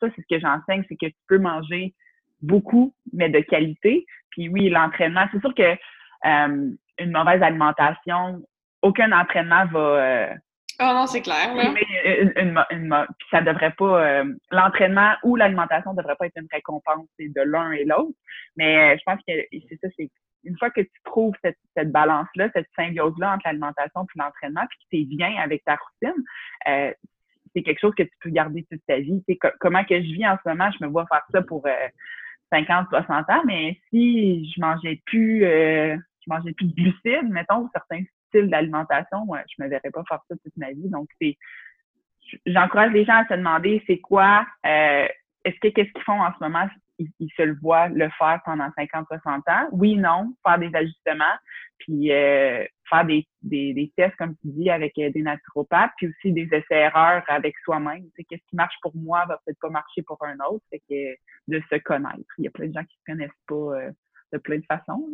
ça, 0.00 0.08
c'est 0.14 0.22
ce 0.22 0.26
que 0.28 0.40
j'enseigne, 0.40 0.84
c'est 0.88 0.96
que 0.96 1.06
tu 1.06 1.16
peux 1.28 1.38
manger 1.38 1.94
beaucoup, 2.42 2.92
mais 3.12 3.28
de 3.28 3.40
qualité. 3.40 4.04
Puis 4.30 4.48
oui, 4.48 4.68
l'entraînement, 4.68 5.26
c'est 5.32 5.40
sûr 5.40 5.54
que 5.54 5.62
euh, 5.62 6.70
une 6.98 7.12
mauvaise 7.12 7.42
alimentation, 7.42 8.42
aucun 8.82 9.12
entraînement 9.12 9.66
va. 9.66 9.78
Euh, 9.78 10.34
oh 10.80 10.92
non, 10.94 11.06
c'est 11.06 11.22
clair. 11.22 11.54
Une, 12.36 13.06
ça 13.30 13.40
devrait 13.42 13.72
pas. 13.72 14.04
Euh, 14.04 14.24
l'entraînement 14.50 15.14
ou 15.22 15.36
l'alimentation 15.36 15.92
ne 15.92 15.98
devrait 15.98 16.16
pas 16.16 16.26
être 16.26 16.36
une 16.36 16.48
récompense 16.52 17.08
de 17.18 17.42
l'un 17.42 17.72
et 17.72 17.84
l'autre. 17.84 18.16
Mais 18.56 18.94
euh, 18.94 18.96
je 18.98 19.02
pense 19.04 19.20
que 19.26 19.34
c'est 19.68 19.78
ça, 19.80 19.88
c'est 19.96 20.10
une 20.44 20.56
fois 20.58 20.70
que 20.70 20.80
tu 20.80 21.02
trouves 21.04 21.34
cette, 21.42 21.58
cette 21.76 21.90
balance-là, 21.90 22.48
cette 22.52 22.68
symbiose-là 22.76 23.34
entre 23.34 23.46
l'alimentation 23.46 24.02
et 24.02 24.18
l'entraînement, 24.18 24.66
puis 24.68 24.78
que 24.78 24.84
tu 24.90 25.02
es 25.02 25.04
bien 25.16 25.36
avec 25.42 25.64
ta 25.64 25.76
routine, 25.76 26.22
c'est 27.52 27.62
quelque 27.62 27.80
chose 27.80 27.94
que 27.96 28.04
tu 28.04 28.12
peux 28.20 28.30
garder 28.30 28.64
toute 28.70 28.84
ta 28.86 28.98
vie. 28.98 29.24
comment 29.58 29.82
que 29.84 29.96
je 29.96 30.12
vis 30.12 30.26
en 30.26 30.36
ce 30.44 30.48
moment, 30.48 30.70
je 30.78 30.84
me 30.84 30.90
vois 30.90 31.06
faire 31.06 31.24
ça 31.32 31.42
pour 31.42 31.66
50, 32.52 32.86
60 32.90 33.28
ans, 33.28 33.42
mais 33.44 33.80
si 33.90 34.52
je 34.52 34.60
mangeais 34.60 35.00
plus 35.06 35.40
je 35.40 36.32
mangeais 36.32 36.52
plus 36.52 36.66
de 36.66 36.74
glucides, 36.74 37.30
mettons, 37.30 37.68
certains 37.72 38.02
d'alimentation, 38.42 39.26
je 39.48 39.62
me 39.62 39.68
verrais 39.68 39.90
pas 39.90 40.02
faire 40.08 40.20
ça 40.28 40.36
toute 40.42 40.56
ma 40.56 40.70
vie. 40.72 40.88
Donc, 40.88 41.08
c'est 41.20 41.36
j'encourage 42.46 42.92
les 42.92 43.04
gens 43.04 43.16
à 43.16 43.26
se 43.26 43.34
demander 43.34 43.82
c'est 43.86 43.98
quoi, 43.98 44.46
euh, 44.66 45.06
est-ce 45.44 45.58
que 45.60 45.68
qu'est-ce 45.68 45.92
qu'ils 45.92 46.02
font 46.02 46.20
en 46.20 46.32
ce 46.32 46.42
moment, 46.42 46.68
ils, 46.98 47.30
se 47.36 47.42
le 47.42 47.56
voient 47.60 47.88
le 47.88 48.08
faire 48.18 48.40
pendant 48.44 48.68
50, 48.76 49.06
60 49.08 49.48
ans? 49.48 49.68
Oui, 49.72 49.96
non, 49.96 50.34
faire 50.44 50.58
des 50.58 50.74
ajustements, 50.74 51.24
puis 51.78 52.10
euh, 52.10 52.64
faire 52.88 53.04
des, 53.04 53.26
des, 53.42 53.92
tests, 53.96 54.16
comme 54.16 54.34
tu 54.36 54.48
dis, 54.48 54.70
avec 54.70 54.98
euh, 54.98 55.10
des 55.10 55.22
naturopathes, 55.22 55.92
puis 55.98 56.08
aussi 56.08 56.32
des 56.32 56.48
essais-erreurs 56.50 57.22
avec 57.28 57.54
soi-même. 57.64 58.04
Qu'est-ce 58.16 58.42
qui 58.48 58.56
marche 58.56 58.76
pour 58.80 58.96
moi 58.96 59.24
va 59.26 59.40
peut-être 59.44 59.60
pas 59.60 59.70
marcher 59.70 60.02
pour 60.02 60.18
un 60.24 60.36
autre, 60.48 60.64
c'est 60.72 60.80
que 60.88 61.16
de 61.48 61.62
se 61.70 61.76
connaître. 61.76 62.32
Il 62.38 62.44
y 62.44 62.48
a 62.48 62.50
plein 62.50 62.68
de 62.68 62.72
gens 62.72 62.84
qui 62.84 62.96
se 62.96 63.12
connaissent 63.12 63.30
pas 63.46 63.90
de 64.32 64.38
plein 64.38 64.58
de 64.58 64.64
façons. 64.66 65.08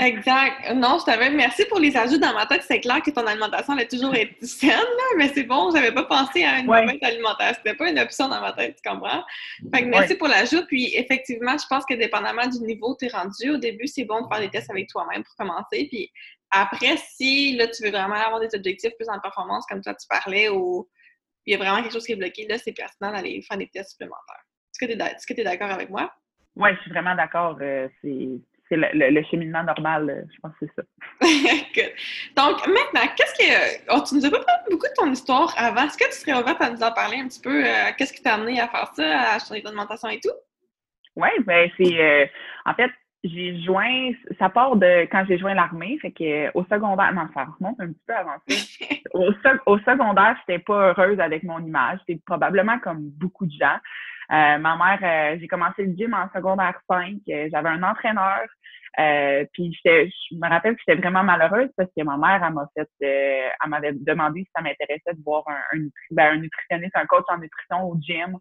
exact. 0.00 0.74
Non, 0.74 0.98
je 0.98 1.04
t'avais 1.04 1.30
merci 1.30 1.64
pour 1.66 1.78
les 1.78 1.96
ajouts 1.96 2.18
dans 2.18 2.34
ma 2.34 2.46
tête. 2.46 2.62
C'est 2.62 2.80
clair 2.80 3.00
que 3.02 3.10
ton 3.10 3.26
alimentation 3.26 3.74
allait 3.74 3.86
toujours 3.86 4.14
être 4.14 4.34
saine, 4.42 4.80
mais 5.16 5.28
c'est 5.28 5.44
bon, 5.44 5.70
j'avais 5.74 5.92
pas 5.92 6.04
pensé 6.04 6.44
à 6.44 6.58
une 6.58 6.66
mauvaise 6.66 6.98
alimentation. 7.02 7.60
C'était 7.64 7.76
pas 7.76 7.90
une 7.90 7.98
option 7.98 8.28
dans 8.28 8.40
ma 8.40 8.52
tête, 8.52 8.78
tu 8.82 8.88
comprends? 8.88 9.22
Fait 9.72 9.82
que 9.82 9.88
merci 9.88 10.14
pour 10.16 10.28
l'ajout. 10.28 10.64
Puis 10.66 10.94
effectivement, 10.96 11.56
je 11.56 11.66
pense 11.68 11.84
que 11.86 11.94
dépendamment 11.94 12.46
du 12.46 12.58
niveau 12.60 12.92
où 12.92 12.96
tu 12.98 13.06
es 13.06 13.08
rendu, 13.08 13.50
au 13.50 13.56
début, 13.56 13.86
c'est 13.86 14.04
bon 14.04 14.22
de 14.22 14.28
faire 14.28 14.40
des 14.40 14.50
tests 14.50 14.70
avec 14.70 14.88
toi-même 14.88 15.22
pour 15.22 15.34
commencer. 15.36 15.86
Puis 15.90 16.10
après, 16.50 16.96
si 16.96 17.56
là, 17.56 17.68
tu 17.68 17.84
veux 17.84 17.90
vraiment 17.90 18.14
avoir 18.14 18.40
des 18.40 18.54
objectifs 18.54 18.92
plus 18.98 19.08
en 19.08 19.20
performance, 19.20 19.64
comme 19.66 19.80
toi 19.80 19.94
tu 19.94 20.06
parlais, 20.08 20.48
ou 20.48 20.88
il 21.44 21.52
y 21.52 21.54
a 21.54 21.58
vraiment 21.58 21.82
quelque 21.82 21.92
chose 21.92 22.06
qui 22.06 22.12
est 22.12 22.16
bloqué, 22.16 22.46
là, 22.48 22.58
c'est 22.58 22.72
pertinent 22.72 23.12
d'aller 23.12 23.40
faire 23.42 23.58
des 23.58 23.68
tests 23.68 23.90
supplémentaires. 23.90 24.44
Est-ce 24.80 25.26
que 25.26 25.34
tu 25.34 25.40
es 25.40 25.44
d'accord 25.44 25.70
avec 25.70 25.88
moi? 25.88 26.12
Oui, 26.56 26.70
je 26.76 26.82
suis 26.82 26.90
vraiment 26.90 27.14
d'accord. 27.14 27.58
Euh, 27.60 27.88
c'est 28.02 28.40
c'est 28.68 28.76
le, 28.76 29.22
cheminement 29.30 29.62
normal, 29.62 30.10
euh, 30.10 30.22
je 30.34 30.40
pense 30.40 30.52
que 30.58 30.66
c'est 30.66 30.74
ça. 30.74 30.82
Donc, 32.36 32.66
maintenant, 32.66 33.08
qu'est-ce 33.16 33.34
que. 33.34 33.94
Oh, 33.94 34.02
tu 34.06 34.16
nous 34.16 34.26
as 34.26 34.30
pas 34.30 34.44
parlé 34.44 34.62
beaucoup 34.70 34.86
de 34.86 34.94
ton 34.96 35.12
histoire 35.12 35.54
avant. 35.56 35.84
Est-ce 35.84 35.96
que 35.96 36.06
tu 36.06 36.18
serais 36.18 36.40
ouverte 36.40 36.60
à 36.60 36.70
nous 36.70 36.82
en 36.82 36.92
parler 36.92 37.18
un 37.18 37.28
petit 37.28 37.40
peu? 37.40 37.64
Euh, 37.64 37.90
qu'est-ce 37.96 38.12
qui 38.12 38.22
t'a 38.22 38.34
amené 38.34 38.60
à 38.60 38.68
faire 38.68 38.92
ça, 38.94 39.34
à 39.34 39.38
changer 39.38 39.62
d'alimentation 39.62 40.08
et 40.08 40.20
tout? 40.20 40.34
Oui, 41.14 41.28
ben 41.46 41.70
c'est. 41.76 42.00
Euh, 42.00 42.26
en 42.64 42.74
fait, 42.74 42.90
j'ai 43.28 43.62
joint. 43.62 44.10
Ça 44.38 44.48
part 44.48 44.76
de 44.76 45.02
quand 45.10 45.24
j'ai 45.28 45.38
joint 45.38 45.54
l'armée. 45.54 45.98
Fait 46.00 46.12
que 46.12 46.50
au 46.56 46.64
secondaire. 46.64 47.12
Non, 47.14 47.28
ça 47.34 47.44
remonte 47.44 47.80
un 47.80 47.88
petit 47.88 48.04
peu 48.06 48.14
avant 48.14 48.36
au, 49.14 49.32
au 49.66 49.78
secondaire, 49.78 50.36
j'étais 50.40 50.62
pas 50.62 50.90
heureuse 50.90 51.20
avec 51.20 51.42
mon 51.42 51.58
image. 51.60 51.98
C'est 52.08 52.20
probablement 52.24 52.78
comme 52.78 53.10
beaucoup 53.18 53.46
de 53.46 53.52
gens. 53.52 53.78
Euh, 54.32 54.58
ma 54.58 54.76
mère, 54.76 54.98
euh, 55.02 55.38
j'ai 55.40 55.46
commencé 55.46 55.84
le 55.84 55.94
gym 55.94 56.14
en 56.14 56.28
secondaire 56.34 56.78
5. 56.88 57.14
Euh, 57.28 57.48
j'avais 57.50 57.68
un 57.68 57.82
entraîneur. 57.82 58.46
puis 59.52 59.72
je 59.84 60.34
me 60.34 60.48
rappelle 60.48 60.74
que 60.74 60.82
j'étais 60.86 61.00
vraiment 61.00 61.22
malheureuse 61.22 61.70
parce 61.76 61.90
que 61.96 62.02
ma 62.02 62.16
mère, 62.16 62.42
elle 62.44 62.54
m'a 62.54 62.68
fait, 62.74 62.88
elle 63.00 63.70
m'avait 63.70 63.92
demandé 63.92 64.40
si 64.40 64.50
ça 64.54 64.62
m'intéressait 64.62 65.14
de 65.14 65.22
voir 65.24 65.44
un, 65.48 65.78
un, 65.78 65.88
ben, 66.10 66.34
un, 66.34 66.36
nutritionniste, 66.38 66.96
un 66.96 67.06
coach 67.06 67.24
en 67.28 67.38
nutrition 67.38 67.84
au 67.88 67.96
gym. 68.00 68.36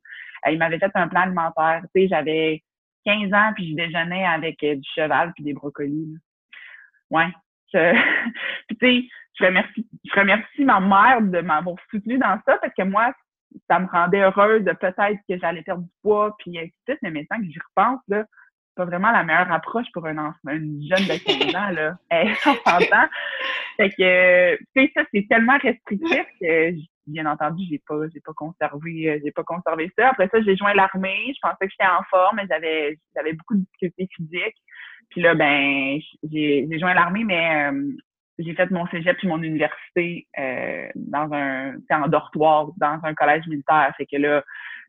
il 0.50 0.58
m'avait 0.58 0.80
fait 0.80 0.92
un 0.96 1.08
plan 1.08 1.22
alimentaire. 1.22 1.82
Tu 1.94 2.02
sais, 2.02 2.08
j'avais 2.08 2.64
15 3.06 3.34
ans 3.34 3.54
puis 3.56 3.72
je 3.72 3.76
déjeunais 3.76 4.26
avec 4.26 4.60
du 4.60 4.90
cheval 4.96 5.32
puis 5.34 5.44
des 5.44 5.54
brocolis. 5.54 6.18
Ouais. 7.10 7.28
Je, 7.74 7.94
tu 8.70 8.78
sais, 8.82 9.08
je 9.40 9.46
remercie, 9.46 9.88
je 10.04 10.20
remercie 10.20 10.66
ma 10.66 10.80
mère 10.80 11.22
de 11.22 11.42
m'avoir 11.42 11.76
soutenue 11.90 12.18
dans 12.18 12.40
ça 12.46 12.58
parce 12.58 12.74
que 12.74 12.84
moi, 12.84 13.14
ça 13.70 13.80
me 13.80 13.88
rendait 13.88 14.22
heureuse 14.22 14.64
de 14.64 14.74
peut-être 14.74 15.20
que 15.30 15.38
j'allais 15.38 15.62
perdre 15.62 15.84
du 15.84 15.90
poids, 16.02 16.36
puis 16.40 16.58
ainsi 16.58 16.74
de 16.88 16.94
suite. 16.94 17.00
Mais 17.02 17.12
maintenant 17.12 17.38
que 17.38 17.52
j'y 17.52 17.60
repense, 17.60 18.02
là, 18.08 18.26
c'est 18.28 18.76
pas 18.76 18.86
vraiment 18.86 19.12
la 19.12 19.24
meilleure 19.24 19.52
approche 19.52 19.88
pour 19.94 20.06
un 20.06 20.34
une 20.50 20.84
jeune 20.88 21.08
de 21.08 21.24
15 21.24 21.56
ans, 21.56 21.70
là. 21.70 21.98
s'entend. 22.66 23.08
Fait 23.78 23.90
que, 23.90 24.56
tu 24.56 24.66
sais, 24.76 24.92
ça, 24.96 25.04
c'est 25.14 25.28
tellement 25.30 25.58
restrictif 25.58 26.26
que, 26.42 26.72
bien 27.08 27.26
entendu, 27.26 27.64
j'ai 27.70 27.82
pas, 27.88 28.08
j'ai 28.14 28.20
pas 28.20 28.34
conservé, 28.34 29.10
euh, 29.10 29.20
j'ai 29.24 29.32
pas 29.32 29.44
conservé 29.44 29.92
ça. 29.98 30.10
Après 30.10 30.28
ça, 30.30 30.42
j'ai 30.42 30.56
joint 30.56 30.74
l'armée. 30.74 31.34
Je 31.36 31.40
pensais 31.42 31.66
que 31.66 31.72
j'étais 31.72 31.90
en 31.90 32.04
forme, 32.10 32.38
mais 32.38 32.48
j'avais, 32.50 32.98
j'avais 33.16 33.34
beaucoup 33.34 33.56
de 33.56 33.62
difficultés 33.62 34.08
physiques. 34.16 34.58
Puis 35.10 35.22
là, 35.22 35.36
ben, 35.36 36.00
j'ai, 36.24 36.68
j'ai 36.70 36.80
joint 36.80 36.94
l'armée, 36.94 37.24
mais 37.24 37.72
euh, 37.72 37.96
j'ai 38.40 38.54
fait 38.54 38.70
mon 38.72 38.86
cégep 38.88 39.18
puis 39.18 39.28
mon 39.28 39.42
université 39.42 40.28
euh, 40.38 40.88
dans 40.96 41.32
un 41.32 41.76
en 41.90 42.08
dortoir 42.08 42.70
dans 42.78 43.00
un 43.04 43.14
collège 43.14 43.48
militaire 43.48 43.94
fait 43.98 44.06
que 44.06 44.18
là 44.18 44.44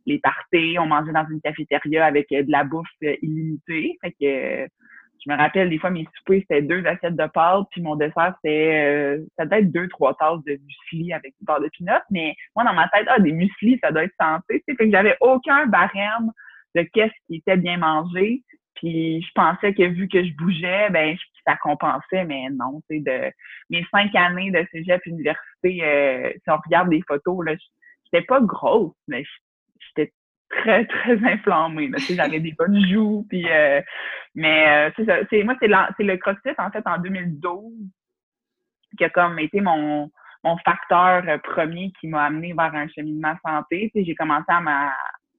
les 0.06 0.18
parties 0.18 0.76
on 0.78 0.86
mangeait 0.86 1.12
dans 1.12 1.26
une 1.30 1.40
cafétéria 1.40 2.06
avec 2.06 2.30
euh, 2.32 2.42
de 2.42 2.50
la 2.50 2.64
bouffe 2.64 2.86
euh, 3.04 3.14
illimitée 3.22 3.98
fait 4.00 4.12
que 4.12 4.68
je 5.24 5.30
me 5.30 5.36
rappelle 5.36 5.70
des 5.70 5.78
fois 5.78 5.90
mes 5.90 6.06
soupers 6.16 6.40
c'était 6.40 6.62
deux 6.62 6.84
assiettes 6.86 7.16
de 7.16 7.26
pâtes 7.26 7.66
puis 7.70 7.82
mon 7.82 7.96
dessert 7.96 8.34
c'était 8.42 9.18
ça 9.36 9.46
doit 9.46 9.58
être 9.58 9.72
deux 9.72 9.88
trois 9.88 10.14
tasses 10.14 10.44
de 10.44 10.58
muesli 10.92 11.12
avec 11.12 11.34
du 11.38 11.44
beurre 11.44 11.60
de 11.60 11.68
pinot 11.68 11.92
mais 12.10 12.34
moi 12.54 12.64
dans 12.64 12.74
ma 12.74 12.88
tête 12.88 13.06
ah 13.08 13.18
des 13.18 13.32
muesli 13.32 13.78
ça 13.82 13.92
doit 13.92 14.04
être 14.04 14.14
santé 14.20 14.62
fait 14.66 14.76
que 14.76 14.90
j'avais 14.90 15.16
aucun 15.20 15.66
barème 15.66 16.30
de 16.76 16.82
qu'est-ce 16.92 17.14
qui 17.26 17.36
était 17.36 17.56
bien 17.56 17.78
mangé 17.78 18.42
Puis 18.74 19.22
je 19.22 19.32
pensais 19.34 19.74
que 19.74 19.82
vu 19.82 20.08
que 20.08 20.22
je 20.22 20.32
bougeais, 20.34 20.90
ben 20.90 21.16
ça 21.46 21.56
compensait, 21.56 22.24
mais 22.24 22.48
non. 22.50 22.82
Sais, 22.88 23.00
de 23.00 23.32
mes 23.70 23.84
cinq 23.90 24.14
années 24.14 24.50
de 24.50 24.64
cégep 24.70 25.04
université, 25.06 25.82
euh, 25.82 26.32
si 26.32 26.50
on 26.50 26.58
regarde 26.64 26.90
des 26.90 27.02
photos, 27.06 27.44
là, 27.44 27.54
j'étais 28.04 28.24
pas 28.26 28.40
grosse, 28.40 28.94
mais 29.08 29.24
très, 30.50 30.86
très 30.86 31.24
inflammée. 31.24 31.90
Sais, 31.98 32.14
j'avais 32.14 32.40
des 32.40 32.52
bonnes 32.52 32.84
joues. 32.88 33.26
Puis, 33.28 33.50
euh, 33.50 33.80
mais 34.34 34.88
euh, 34.88 34.90
c'est. 34.96 35.26
C'est, 35.30 35.42
moi, 35.42 35.54
c'est, 35.60 35.70
c'est 35.96 36.04
le 36.04 36.16
CrossFit, 36.16 36.54
en 36.58 36.70
fait, 36.70 36.82
en 36.86 36.98
2012, 36.98 37.72
qui 38.96 39.04
a 39.04 39.10
comme 39.10 39.38
été 39.38 39.60
mon, 39.60 40.10
mon 40.44 40.56
facteur 40.58 41.24
premier 41.42 41.92
qui 42.00 42.08
m'a 42.08 42.24
amené 42.24 42.52
vers 42.52 42.74
un 42.74 42.88
cheminement 42.88 43.34
santé. 43.44 43.90
Tu 43.92 44.00
sais, 44.00 44.06
j'ai 44.06 44.14
commencé 44.14 44.46
à 44.48 44.60
ma, 44.60 44.92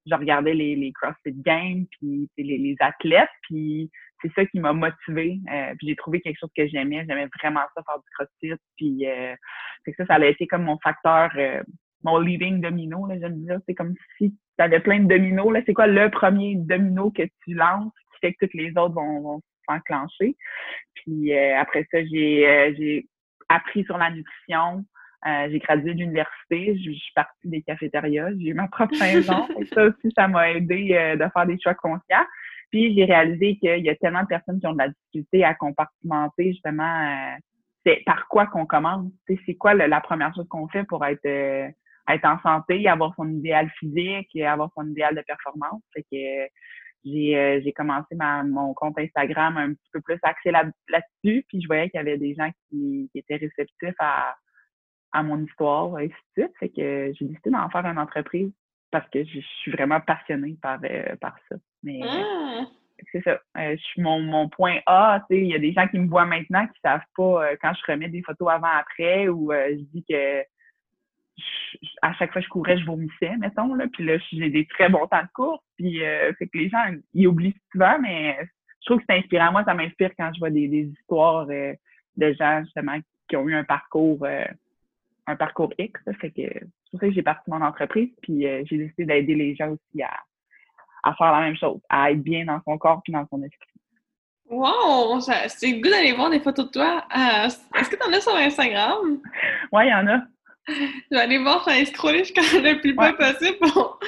je 0.10 0.16
regardais 0.16 0.54
les, 0.54 0.76
les 0.76 0.92
CrossFit 0.94 1.34
Games, 1.34 1.86
puis 1.92 2.30
les, 2.38 2.58
les 2.58 2.76
athlètes, 2.80 3.30
puis 3.44 3.90
c'est 4.22 4.32
ça 4.34 4.46
qui 4.46 4.60
m'a 4.60 4.74
motivée. 4.74 5.40
Euh, 5.52 5.74
puis 5.78 5.88
j'ai 5.88 5.96
trouvé 5.96 6.22
quelque 6.22 6.40
chose 6.40 6.52
que 6.56 6.68
j'aimais. 6.68 7.06
J'aimais 7.08 7.28
vraiment 7.40 7.62
ça, 7.76 7.84
faire 7.84 8.00
du 8.00 8.10
CrossFit. 8.16 8.62
Puis 8.76 9.08
euh, 9.08 9.36
c'est 9.86 9.96
ça, 9.96 10.06
ça 10.06 10.16
a 10.16 10.26
été 10.26 10.48
comme 10.48 10.64
mon 10.64 10.78
facteur, 10.80 11.30
euh, 11.38 11.62
mon 12.04 12.18
leading 12.20 12.62
domino, 12.62 13.06
là, 13.06 13.20
j'aime 13.20 13.44
dire. 13.46 13.60
C'est 13.68 13.76
comme 13.76 13.94
si 14.18 14.36
tu 14.58 14.64
avais 14.64 14.80
plein 14.80 15.00
de 15.00 15.08
dominos. 15.08 15.52
Là, 15.52 15.62
c'est 15.66 15.74
quoi 15.74 15.88
le 15.88 16.10
premier 16.10 16.56
domino 16.56 17.12
que 17.12 17.24
tu 17.44 17.54
lances 17.54 17.94
qui 18.14 18.20
fait 18.22 18.34
que 18.34 18.46
toutes 18.46 18.54
les 18.54 18.72
autres 18.72 18.96
vont, 18.96 19.22
vont 19.22 19.42
s'enclencher. 19.68 20.36
Puis 20.96 21.34
après 21.38 21.86
ça, 21.92 22.00
j'ai 22.04 22.74
j'ai 22.78 23.08
appris 23.50 23.84
sur 23.86 23.98
la 23.98 24.12
nutrition. 24.12 24.86
Euh, 25.26 25.48
j'ai 25.50 25.60
gradué 25.60 25.94
de 25.94 26.00
l'université, 26.00 26.78
je, 26.78 26.92
suis 26.92 27.12
partie 27.16 27.50
des 27.50 27.64
cafétérias, 27.64 28.30
j'ai 28.40 28.50
eu 28.50 28.54
ma 28.54 28.68
propre 28.68 28.94
maison. 29.00 29.48
ça 29.74 29.86
aussi, 29.86 30.14
ça 30.16 30.28
m'a 30.28 30.52
aidé 30.52 30.90
euh, 30.94 31.16
de 31.16 31.26
faire 31.34 31.46
des 31.48 31.60
choix 31.60 31.74
conscients. 31.74 32.26
Puis 32.72 32.96
j'ai 32.96 33.06
réalisé 33.06 33.58
qu'il 33.58 33.84
y 33.84 33.90
a 33.90 33.96
tellement 33.96 34.22
de 34.22 34.28
personnes 34.28 34.60
qui 34.60 34.68
ont 34.68 34.74
de 34.74 34.78
la 34.78 34.90
difficulté 34.90 35.44
à 35.44 35.56
compartimenter 35.56 36.52
justement 36.52 36.84
euh, 36.84 37.38
c'est 37.86 38.04
par 38.06 38.28
quoi 38.28 38.46
qu'on 38.46 38.66
commence. 38.66 39.12
C'est 39.46 39.56
quoi 39.56 39.74
la 39.74 40.02
première 40.02 40.36
chose 40.36 40.48
qu'on 40.50 40.68
fait 40.68 40.84
pour 40.84 41.04
être 41.06 41.72
être 42.10 42.26
en 42.26 42.40
santé, 42.42 42.88
avoir 42.88 43.14
son 43.16 43.30
idéal 43.30 43.70
physique 43.80 44.30
et 44.36 44.46
avoir 44.46 44.70
son 44.76 44.88
idéal 44.88 45.16
de 45.16 45.22
performance. 45.22 45.82
Fait 45.94 46.04
que 46.04 46.54
j'ai 47.06 47.62
j'ai 47.64 47.74
commencé 47.74 48.16
ma, 48.16 48.44
mon 48.44 48.74
compte 48.74 48.98
Instagram 49.00 49.58
un 49.58 49.74
petit 49.74 49.90
peu 49.94 50.02
plus 50.02 50.20
axé 50.24 50.52
là-dessus, 50.52 51.46
puis 51.48 51.62
je 51.62 51.68
voyais 51.68 51.90
qu'il 51.90 51.98
y 51.98 52.02
avait 52.02 52.18
des 52.18 52.36
gens 52.36 52.50
qui, 52.70 53.10
qui 53.12 53.20
étaient 53.20 53.38
réceptifs 53.38 53.96
à 54.00 54.36
à 55.12 55.24
mon 55.24 55.44
histoire, 55.44 56.00
et 56.00 56.06
ainsi 56.06 56.14
de 56.38 56.44
suite. 56.44 56.58
Fait 56.60 56.70
que 56.70 57.12
j'ai 57.14 57.26
décidé 57.26 57.50
d'en 57.50 57.70
faire 57.70 57.86
une 57.86 57.98
entreprise 57.98 58.52
parce 58.92 59.10
que 59.10 59.24
je 59.24 59.40
suis 59.40 59.72
vraiment 59.72 60.00
passionnée 60.00 60.58
par, 60.62 60.80
euh, 60.84 61.16
par 61.20 61.36
ça. 61.50 61.56
Mais 61.84 62.00
ah! 62.04 62.66
c'est 63.12 63.22
ça. 63.24 63.40
Euh, 63.58 63.76
je 63.76 63.82
suis 63.82 64.02
mon, 64.02 64.22
mon 64.22 64.50
point 64.50 64.80
A, 64.86 65.22
tu 65.30 65.36
sais, 65.36 65.42
il 65.42 65.48
y 65.48 65.56
a 65.56 65.60
des 65.60 65.74
gens 65.74 65.88
qui 65.88 66.00
me 66.00 66.08
voient 66.08 66.26
maintenant 66.26 66.66
qui 66.68 66.80
savent 66.82 67.02
pas 67.16 67.46
euh, 67.46 67.56
quand 67.62 67.74
je 67.74 67.92
remets 67.92 68.10
des 68.10 68.22
photos 68.22 68.50
avant-après 68.50 69.28
ou 69.28 69.52
je 69.52 69.84
dis 69.94 70.06
que 70.10 70.42
à 72.02 72.14
chaque 72.14 72.32
fois 72.32 72.42
que 72.42 72.46
je 72.46 72.52
courais, 72.52 72.78
je 72.78 72.86
vomissais, 72.86 73.36
mettons, 73.38 73.74
là. 73.74 73.86
Puis 73.92 74.06
là, 74.06 74.18
j'ai 74.32 74.50
des 74.50 74.66
très 74.66 74.90
bons 74.90 75.08
temps 75.08 75.22
de 75.22 75.32
course. 75.34 75.64
Puis 75.78 76.00
fait 76.00 76.48
que 76.48 76.58
les 76.58 76.70
gens, 76.70 76.84
ils 77.14 77.28
oublient 77.28 77.56
souvent, 77.72 78.00
mais 78.00 78.38
je 78.82 78.86
trouve 78.86 79.00
que 79.00 79.06
c'est 79.10 79.18
inspirant. 79.18 79.52
Moi, 79.52 79.64
ça 79.64 79.74
m'inspire 79.74 80.12
quand 80.18 80.32
je 80.34 80.40
vois 80.40 80.50
des, 80.50 80.68
des 80.68 80.84
histoires 81.00 81.46
de 81.46 82.34
gens, 82.34 82.62
justement, 82.64 82.98
qui 83.30 83.36
ont 83.36 83.48
eu 83.48 83.56
un 83.56 83.64
parcours 83.64 84.26
un 85.28 85.36
parcours 85.36 85.74
X. 85.78 86.00
fait 86.20 86.32
que 86.32 86.42
c'est 86.42 86.92
pour 86.92 87.00
ça 87.02 87.08
que 87.08 87.14
j'ai 87.14 87.22
parti 87.24 87.50
mon 87.50 87.62
entreprise. 87.62 88.10
Puis 88.22 88.48
euh, 88.48 88.64
j'ai 88.66 88.78
décidé 88.78 89.06
d'aider 89.06 89.36
les 89.36 89.56
gens 89.56 89.70
aussi 89.70 90.02
à, 90.02 90.12
à 91.04 91.14
faire 91.16 91.32
la 91.32 91.42
même 91.42 91.58
chose, 91.58 91.80
à 91.90 92.12
être 92.12 92.24
bien 92.24 92.46
dans 92.46 92.62
son 92.66 92.78
corps 92.78 93.02
puis 93.04 93.14
dans 93.14 93.28
son 93.28 93.44
esprit. 93.44 93.68
Wow! 94.50 95.20
C'est 95.20 95.72
le 95.72 95.82
goût 95.82 95.90
d'aller 95.90 96.14
voir 96.14 96.30
des 96.30 96.40
photos 96.40 96.68
de 96.68 96.72
toi. 96.72 97.06
Euh, 97.14 97.48
est-ce 97.48 97.90
que 97.90 97.98
tu 97.98 98.08
en 98.08 98.14
as 98.14 98.22
sur 98.22 98.34
Instagram? 98.34 99.20
Oui, 99.74 99.84
il 99.86 99.90
y 99.90 99.94
en 99.94 100.08
a. 100.08 100.22
Je 100.68 101.16
vais 101.16 101.22
aller 101.22 101.38
voir, 101.38 101.64
je 101.68 101.74
vais 101.76 101.86
scroller 101.86 102.20
jusqu'à 102.20 102.42
le 102.42 102.80
plus 102.80 102.94
bas 102.94 103.14
possible 103.14 103.58
pour, 103.60 104.00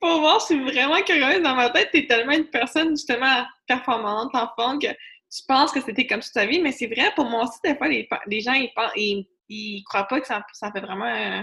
pour 0.00 0.20
voir. 0.20 0.40
Je 0.40 0.46
suis 0.46 0.62
vraiment 0.62 1.00
curieuse. 1.02 1.42
Dans 1.42 1.54
ma 1.54 1.70
tête, 1.70 1.90
tu 1.92 2.00
es 2.00 2.06
tellement 2.06 2.32
une 2.32 2.46
personne 2.46 2.90
justement 2.90 3.44
performante, 3.66 4.34
en 4.34 4.48
forme, 4.54 4.78
que 4.78 4.88
tu 4.88 5.42
penses 5.48 5.72
que 5.72 5.80
c'était 5.80 6.06
comme 6.06 6.20
toute 6.20 6.32
ta 6.32 6.46
vie, 6.46 6.60
mais 6.60 6.72
c'est 6.72 6.86
vrai, 6.86 7.12
pour 7.14 7.24
moi 7.24 7.44
aussi, 7.44 7.58
des 7.64 7.76
fois, 7.76 7.88
les, 7.88 8.08
les 8.26 8.40
gens, 8.40 8.52
ils, 8.54 8.70
ils, 8.96 9.26
ils 9.48 9.84
croient 9.84 10.04
pas 10.04 10.20
que 10.20 10.26
ça, 10.26 10.44
fait 10.72 10.80
vraiment 10.80 11.06
euh, 11.06 11.42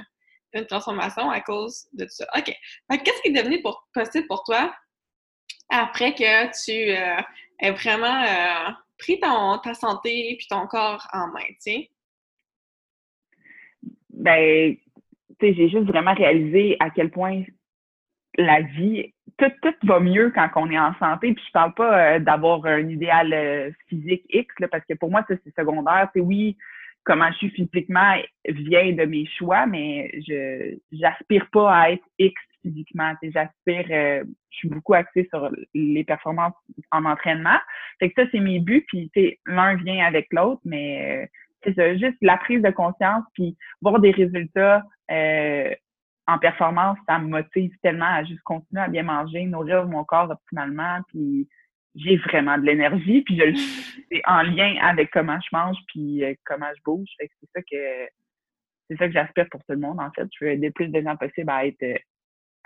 une 0.53 0.65
transformation 0.65 1.29
à 1.29 1.41
cause 1.41 1.87
de 1.93 2.07
ça. 2.07 2.25
OK. 2.35 2.45
Qu'est-ce 2.45 3.21
qui 3.21 3.27
est 3.29 3.31
devenu 3.31 3.61
possible 3.93 4.27
pour 4.27 4.43
toi 4.43 4.73
après 5.69 6.13
que 6.13 6.63
tu 6.63 6.91
euh, 6.91 7.21
aies 7.59 7.71
vraiment 7.71 8.23
euh, 8.23 8.71
pris 8.97 9.19
ton, 9.19 9.57
ta 9.59 9.73
santé 9.73 10.35
puis 10.37 10.47
ton 10.47 10.67
corps 10.67 11.07
en 11.13 11.27
main, 11.27 11.45
tu 11.47 11.55
sais? 11.59 11.89
Ben, 14.13 14.75
tu 15.39 15.47
sais, 15.47 15.53
j'ai 15.53 15.69
juste 15.69 15.87
vraiment 15.87 16.13
réalisé 16.13 16.77
à 16.79 16.89
quel 16.89 17.09
point 17.09 17.43
la 18.37 18.61
vie, 18.61 19.13
tout, 19.37 19.51
tout 19.61 19.73
va 19.83 19.99
mieux 19.99 20.31
quand 20.33 20.49
on 20.55 20.69
est 20.71 20.79
en 20.79 20.95
santé. 20.95 21.33
Puis 21.33 21.43
je 21.45 21.51
parle 21.51 21.73
pas 21.73 22.19
d'avoir 22.19 22.65
un 22.65 22.87
idéal 22.87 23.73
physique 23.87 24.25
X, 24.29 24.53
parce 24.71 24.85
que 24.85 24.95
pour 24.95 25.11
moi, 25.11 25.23
ça, 25.27 25.35
c'est 25.43 25.55
secondaire. 25.55 26.09
C'est 26.13 26.21
oui, 26.21 26.57
comment 27.03 27.31
je 27.31 27.37
suis 27.37 27.49
physiquement 27.49 28.15
vient 28.45 28.91
de 28.93 29.05
mes 29.05 29.25
choix, 29.37 29.65
mais 29.65 30.11
je 30.27 30.75
j'aspire 30.91 31.47
pas 31.51 31.75
à 31.75 31.91
être 31.91 32.03
X 32.19 32.33
physiquement. 32.61 33.13
J'aspire, 33.21 33.85
euh, 33.91 34.23
je 34.49 34.57
suis 34.57 34.69
beaucoup 34.69 34.93
axée 34.93 35.27
sur 35.29 35.49
les 35.73 36.03
performances 36.03 36.53
en 36.91 37.05
entraînement. 37.05 37.57
Fait 37.99 38.09
que 38.09 38.21
ça, 38.21 38.29
c'est 38.31 38.39
mes 38.39 38.59
buts, 38.59 38.85
puis 38.87 39.11
l'un 39.45 39.75
vient 39.75 40.05
avec 40.05 40.27
l'autre, 40.31 40.61
mais 40.65 41.29
euh, 41.67 41.73
c'est 41.75 41.99
juste 41.99 42.17
la 42.21 42.37
prise 42.37 42.61
de 42.61 42.69
conscience, 42.69 43.23
puis 43.33 43.57
voir 43.81 43.99
des 43.99 44.11
résultats 44.11 44.83
euh, 45.11 45.73
en 46.27 46.39
performance, 46.39 46.97
ça 47.07 47.19
me 47.19 47.27
motive 47.27 47.71
tellement 47.81 48.05
à 48.05 48.23
juste 48.23 48.41
continuer 48.43 48.81
à 48.81 48.87
bien 48.87 49.03
manger, 49.03 49.45
nourrir 49.45 49.85
mon 49.87 50.03
corps 50.03 50.29
optimalement, 50.29 50.99
puis 51.09 51.47
j'ai 51.95 52.17
vraiment 52.17 52.57
de 52.57 52.63
l'énergie, 52.63 53.21
puis 53.21 53.37
je 53.37 54.03
c'est 54.11 54.21
en 54.25 54.41
lien 54.43 54.75
avec 54.81 55.11
comment 55.11 55.39
je 55.39 55.55
mange, 55.55 55.77
puis 55.87 56.23
euh, 56.23 56.33
comment 56.45 56.69
je 56.75 56.81
bouge. 56.83 57.09
c'est 57.19 57.29
ça 57.53 57.61
que 57.61 58.07
c'est 58.89 58.97
ça 58.97 59.07
que 59.07 59.13
j'aspire 59.13 59.47
pour 59.49 59.61
tout 59.61 59.73
le 59.73 59.79
monde, 59.79 59.99
en 59.99 60.11
fait. 60.11 60.27
Je 60.37 60.45
veux 60.45 60.51
aider 60.51 60.71
plus 60.71 60.89
de 60.89 61.01
gens 61.01 61.15
possible 61.15 61.49
à 61.49 61.65
être 61.65 62.01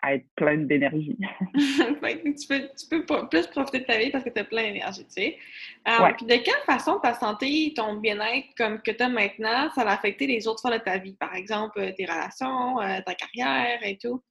à 0.02 0.16
être 0.16 0.26
plein 0.36 0.58
d'énergie. 0.58 1.18
tu, 1.56 2.48
peux, 2.48 2.62
tu 2.78 2.88
peux 2.90 3.28
plus 3.30 3.48
profiter 3.48 3.80
de 3.80 3.86
ta 3.86 3.98
vie 3.98 4.12
parce 4.12 4.24
que 4.24 4.30
tu 4.30 4.40
as 4.40 4.44
plein 4.44 4.64
d'énergie, 4.64 5.06
tu 5.06 5.12
sais. 5.12 5.38
Euh, 5.88 6.12
puis 6.16 6.26
de 6.26 6.44
quelle 6.44 6.64
façon 6.66 7.00
ta 7.00 7.14
santé, 7.14 7.74
ton 7.76 7.96
bien-être 7.96 8.48
comme 8.58 8.82
que 8.82 8.92
tu 8.92 9.04
as 9.04 9.10
maintenant, 9.10 9.70
ça 9.76 9.84
va 9.84 9.92
affecter 9.92 10.28
les 10.28 10.48
autres 10.48 10.62
fois 10.62 10.78
de 10.78 10.84
ta 10.84 10.98
vie? 10.98 11.16
Par 11.20 11.34
exemple, 11.36 11.80
tes 11.96 12.06
relations, 12.06 12.80
euh, 12.82 13.00
ta 13.06 13.14
carrière 13.16 13.80
et 13.84 13.98
tout? 13.98 14.22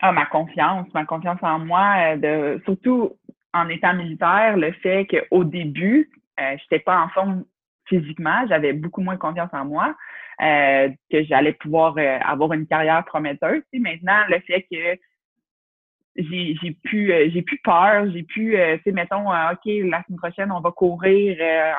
Ah, 0.00 0.12
ma 0.12 0.26
confiance, 0.26 0.86
ma 0.92 1.04
confiance 1.04 1.38
en 1.42 1.58
moi, 1.60 2.16
de 2.16 2.60
surtout 2.64 3.16
en 3.54 3.68
étant 3.68 3.94
militaire, 3.94 4.56
le 4.56 4.72
fait 4.72 5.06
qu'au 5.06 5.44
début, 5.44 6.10
euh, 6.40 6.56
je 6.56 6.62
n'étais 6.64 6.84
pas 6.84 7.00
en 7.00 7.08
forme 7.08 7.44
physiquement, 7.86 8.44
j'avais 8.48 8.72
beaucoup 8.72 9.00
moins 9.00 9.16
confiance 9.16 9.50
en 9.52 9.64
moi, 9.64 9.94
euh, 10.40 10.88
que 11.10 11.24
j'allais 11.24 11.52
pouvoir 11.52 11.96
euh, 11.98 12.18
avoir 12.20 12.52
une 12.52 12.66
carrière 12.66 13.04
prometteuse. 13.04 13.62
Et 13.72 13.78
maintenant, 13.78 14.24
le 14.28 14.40
fait 14.40 14.62
que 14.70 15.00
j'ai 16.16 16.56
j'ai 16.62 16.76
plus 16.84 17.12
j'ai 17.32 17.42
plus 17.42 17.58
peur, 17.64 18.10
j'ai 18.12 18.22
plus 18.22 18.52
tu 18.52 18.82
sais 18.84 18.92
mettons 18.92 19.28
OK, 19.28 19.64
la 19.66 20.02
semaine 20.04 20.18
prochaine 20.18 20.52
on 20.52 20.60
va 20.60 20.70
courir 20.70 21.36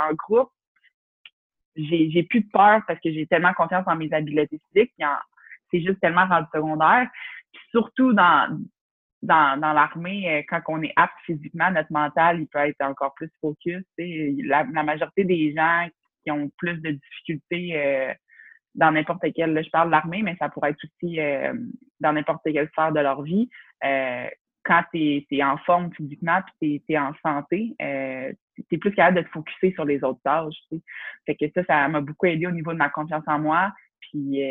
en 0.09 0.13
groupe. 0.13 0.49
J'ai 1.77 2.09
j'ai 2.11 2.23
plus 2.23 2.41
de 2.41 2.49
peur 2.51 2.81
parce 2.85 2.99
que 2.99 3.11
j'ai 3.13 3.25
tellement 3.27 3.53
confiance 3.53 3.85
en 3.87 3.95
mes 3.95 4.11
habiletés 4.13 4.59
physiques, 4.73 4.93
c'est 5.71 5.81
juste 5.81 6.01
tellement 6.01 6.25
rendu 6.27 6.47
secondaire. 6.53 7.07
surtout 7.71 8.11
dans 8.11 8.59
dans, 9.25 9.59
dans 9.59 9.73
l'armée, 9.73 10.29
euh, 10.29 10.43
quand 10.47 10.61
on 10.67 10.81
est 10.81 10.93
apte 10.95 11.13
physiquement, 11.25 11.71
notre 11.71 11.91
mental, 11.91 12.39
il 12.39 12.47
peut 12.47 12.59
être 12.59 12.81
encore 12.81 13.13
plus 13.15 13.29
focus. 13.41 13.83
La, 13.97 14.65
la 14.71 14.83
majorité 14.83 15.23
des 15.23 15.53
gens 15.53 15.87
qui 16.23 16.31
ont 16.31 16.49
plus 16.57 16.77
de 16.81 16.91
difficultés 16.91 17.71
euh, 17.75 18.13
dans 18.76 18.91
n'importe 18.91 19.26
quelle, 19.34 19.53
là, 19.53 19.61
je 19.61 19.69
parle 19.69 19.88
de 19.88 19.91
l'armée, 19.91 20.21
mais 20.21 20.36
ça 20.38 20.49
pourrait 20.49 20.71
être 20.71 20.84
aussi 20.84 21.19
euh, 21.19 21.53
dans 21.99 22.13
n'importe 22.13 22.41
quelle 22.43 22.69
sphère 22.69 22.91
de 22.91 22.99
leur 22.99 23.21
vie. 23.23 23.49
quand 23.82 24.84
tu 24.93 25.26
es, 25.30 25.43
en 25.43 25.57
forme 25.57 25.91
physiquement 25.93 26.39
puis 26.59 26.84
tu 26.88 26.93
es, 26.93 26.97
en 26.97 27.13
santé, 27.23 27.76
tu 27.80 28.76
es 28.76 28.78
plus 28.78 28.93
capable 28.93 29.17
de 29.17 29.21
te 29.23 29.30
focuser 29.30 29.73
sur 29.73 29.86
les 29.86 30.03
autres 30.03 30.21
tâches. 30.23 30.55
Fait 31.26 31.36
que 31.36 31.45
ça, 31.53 31.63
ça 31.65 31.88
m'a 31.88 32.01
beaucoup 32.01 32.26
aidé 32.26 32.47
au 32.47 32.51
niveau 32.51 32.73
de 32.73 32.78
ma 32.78 32.89
confiance 32.89 33.23
en 33.28 33.39
moi. 33.39 33.71
Puis 33.99 34.41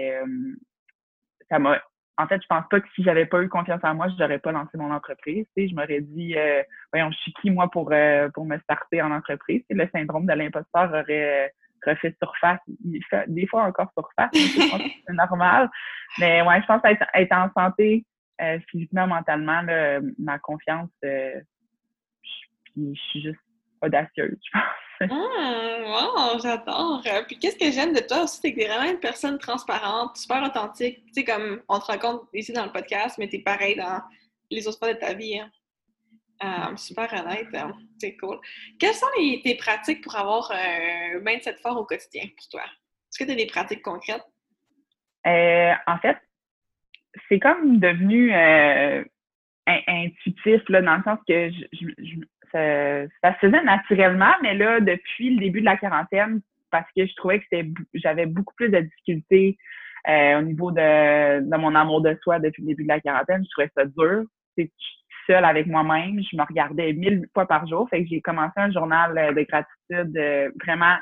ça 1.49 1.59
m'a 1.59 1.81
en 2.17 2.27
fait, 2.29 2.41
je 2.41 2.47
pense 2.47 2.65
pas 2.71 2.81
que 2.81 2.89
si 2.95 3.03
j'avais 3.03 3.27
pas 3.27 3.43
eu 3.43 3.49
confiance 3.49 3.81
en 3.83 3.95
moi, 3.95 4.09
je 4.09 4.23
n'aurais 4.23 4.39
pas 4.39 4.53
lancé 4.53 4.77
mon 4.77 4.93
entreprise. 4.93 5.47
Tu 5.57 5.65
sais, 5.65 5.69
je 5.69 5.75
m'aurais 5.75 6.01
dit, 6.01 6.37
euh, 6.37 6.63
voyons, 6.93 7.11
je 7.11 7.17
suis 7.19 7.33
qui 7.35 7.51
moi 7.51 7.69
pour 7.71 7.91
euh, 7.93 8.29
pour 8.31 8.45
me 8.45 8.59
starter 8.59 9.03
en 9.03 9.11
entreprise. 9.11 9.63
Tu 9.69 9.77
le 9.77 9.89
syndrome 9.93 10.27
de 10.27 10.33
l'imposteur 10.33 10.91
aurait 10.91 11.47
euh, 11.47 11.49
refait 11.85 12.15
surface. 12.23 12.61
Il 12.85 13.03
fait 13.09 13.25
des 13.29 13.47
fois 13.47 13.65
encore 13.65 13.91
surface, 13.97 14.31
c'est 14.33 15.13
normal. 15.13 15.71
Mais 16.19 16.43
ouais, 16.43 16.61
je 16.61 16.67
pense 16.67 16.81
être, 16.85 17.07
être 17.15 17.33
en 17.33 17.51
santé 17.57 18.05
euh, 18.41 18.59
physiquement, 18.71 19.07
mentalement, 19.07 19.63
là, 19.63 20.01
ma 20.19 20.39
confiance, 20.39 20.91
puis 21.01 22.95
je 22.95 23.01
suis 23.11 23.23
juste 23.23 23.41
audacieuse, 23.83 24.39
je 24.43 24.59
pense. 24.59 24.63
Ah, 25.01 25.81
wow, 25.85 26.41
j'adore. 26.41 27.03
Puis 27.27 27.39
qu'est-ce 27.39 27.57
que 27.57 27.71
j'aime 27.71 27.93
de 27.93 28.01
toi 28.01 28.25
aussi, 28.25 28.39
c'est 28.41 28.53
que 28.53 28.61
t'es 28.61 28.69
vraiment 28.69 28.91
une 28.91 29.01
personne 29.01 29.39
transparente, 29.39 30.17
super 30.17 30.43
authentique. 30.43 31.05
Tu 31.07 31.13
sais, 31.13 31.25
comme 31.25 31.63
on 31.69 31.79
te 31.79 31.87
raconte 31.87 32.23
ici 32.33 32.53
dans 32.53 32.65
le 32.65 32.73
podcast, 32.73 33.17
mais 33.19 33.29
t'es 33.29 33.41
pareil 33.41 33.77
dans 33.77 34.01
les 34.51 34.67
autres 34.69 34.79
fois 34.79 34.93
de 34.93 34.99
ta 34.99 35.15
vie. 35.15 35.39
Hein. 35.39 35.51
Euh, 36.43 36.77
super 36.77 37.13
honnête, 37.13 37.47
hein. 37.55 37.73
c'est 37.99 38.17
cool. 38.17 38.39
Quelles 38.79 38.95
sont 38.95 39.07
les, 39.19 39.41
tes 39.43 39.55
pratiques 39.57 40.03
pour 40.03 40.17
avoir 40.17 40.51
un 40.51 41.21
mindset 41.21 41.57
fort 41.63 41.79
au 41.79 41.85
quotidien 41.85 42.25
pour 42.37 42.49
toi? 42.49 42.63
Est-ce 42.63 43.19
que 43.19 43.25
tu 43.25 43.31
as 43.31 43.37
des 43.37 43.47
pratiques 43.47 43.83
concrètes? 43.83 44.25
Euh, 45.27 45.73
en 45.87 45.99
fait, 45.99 46.19
c'est 47.29 47.39
comme 47.39 47.79
devenu 47.79 48.35
euh, 48.35 49.05
intuitif, 49.67 50.69
là, 50.69 50.83
dans 50.83 50.97
le 50.97 51.03
sens 51.05 51.19
que 51.27 51.51
je, 51.51 53.07
ça, 53.23 53.35
se 53.35 53.39
faisait 53.41 53.63
naturellement, 53.63 54.33
mais 54.43 54.55
là, 54.55 54.81
depuis 54.81 55.35
le 55.35 55.41
début 55.41 55.61
de 55.61 55.65
la 55.65 55.77
quarantaine, 55.77 56.41
parce 56.71 56.91
que 56.97 57.07
je 57.07 57.15
trouvais 57.15 57.41
que 57.41 57.57
j'avais 57.95 58.27
beaucoup 58.27 58.55
plus 58.55 58.69
de 58.69 58.81
difficultés 58.81 59.57
euh, 60.09 60.39
au 60.39 60.43
niveau 60.43 60.71
de, 60.71 61.41
de, 61.41 61.57
mon 61.57 61.75
amour 61.75 62.01
de 62.03 62.19
soi 62.23 62.39
depuis 62.39 62.63
le 62.63 62.69
début 62.69 62.83
de 62.83 62.89
la 62.89 63.01
quarantaine, 63.01 63.45
je 63.45 63.51
trouvais 63.51 63.71
ça 63.75 63.85
dur. 63.85 64.25
C'est 64.57 64.71
avec 65.31 65.67
moi-même, 65.67 66.21
je 66.21 66.37
me 66.37 66.43
regardais 66.43 66.93
mille 66.93 67.27
fois 67.33 67.47
par 67.47 67.67
jour. 67.67 67.89
Fait 67.89 68.03
que 68.03 68.09
j'ai 68.11 68.21
commencé 68.21 68.53
un 68.57 68.71
journal 68.71 69.35
de 69.35 69.43
gratitude 69.43 70.53
vraiment 70.65 70.97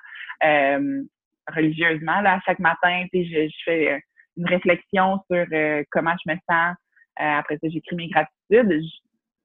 religieusement 1.55 2.21
là, 2.21 2.41
chaque 2.45 2.59
matin. 2.59 3.05
Je, 3.13 3.21
je 3.23 3.63
fais 3.65 4.03
une 4.37 4.47
réflexion 4.47 5.19
sur 5.31 5.47
euh, 5.53 5.83
comment 5.91 6.15
je 6.25 6.33
me 6.33 6.37
sens. 6.49 6.77
Euh, 7.21 7.39
après 7.39 7.59
ça, 7.59 7.69
j'écris 7.69 7.97
mes 7.97 8.09
gratitudes. 8.09 8.83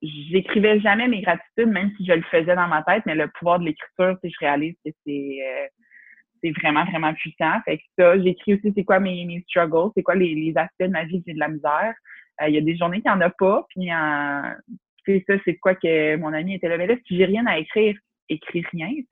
J'écrivais 0.02 0.80
jamais 0.80 1.08
mes 1.08 1.22
gratitudes, 1.22 1.70
même 1.70 1.92
si 1.98 2.06
je 2.06 2.14
le 2.14 2.22
faisais 2.24 2.56
dans 2.56 2.68
ma 2.68 2.84
tête, 2.84 3.04
mais 3.06 3.16
le 3.16 3.28
pouvoir 3.40 3.60
de 3.60 3.66
l'écriture, 3.66 4.18
je 4.24 4.30
réalise 4.40 4.76
que 4.86 4.92
c'est 5.06 5.40
euh, 5.44 5.68
c'est 6.44 6.52
vraiment, 6.52 6.86
vraiment 6.86 7.16
puissant. 7.16 7.60
Fait 7.66 7.80
que 7.80 7.84
ça, 7.98 8.20
j'écris 8.20 8.54
aussi 8.54 8.72
c'est 8.76 8.84
quoi 8.84 9.00
mes, 9.00 9.26
mes 9.26 9.42
struggles, 9.50 9.92
c'est 9.96 10.04
quoi 10.04 10.14
les, 10.14 10.36
les 10.36 10.56
aspects 10.56 10.84
de 10.84 10.88
ma 10.88 11.04
vie 11.04 11.18
que 11.18 11.24
j'ai 11.28 11.34
de 11.34 11.40
la 11.40 11.48
misère. 11.48 11.96
Il 12.48 12.54
y 12.54 12.58
a 12.58 12.62
des 12.62 12.78
journées 12.78 13.02
qu'il 13.02 13.12
n'y 13.12 13.18
en 13.18 13.22
a 13.22 13.30
pas, 13.30 13.66
puis 13.70 13.92
en, 13.92 14.44
ça, 15.28 15.34
c'est 15.46 15.56
quoi 15.58 15.76
que 15.76 16.16
mon 16.18 16.34
ami 16.34 16.56
était 16.56 16.70
là. 16.70 16.78
Mais 16.78 16.88
là, 16.88 16.96
si 17.08 17.18
j'ai 17.18 17.26
rien 17.26 17.46
à 17.46 17.58
écrire, 17.58 17.98
écris 18.30 18.64
rien. 18.72 18.90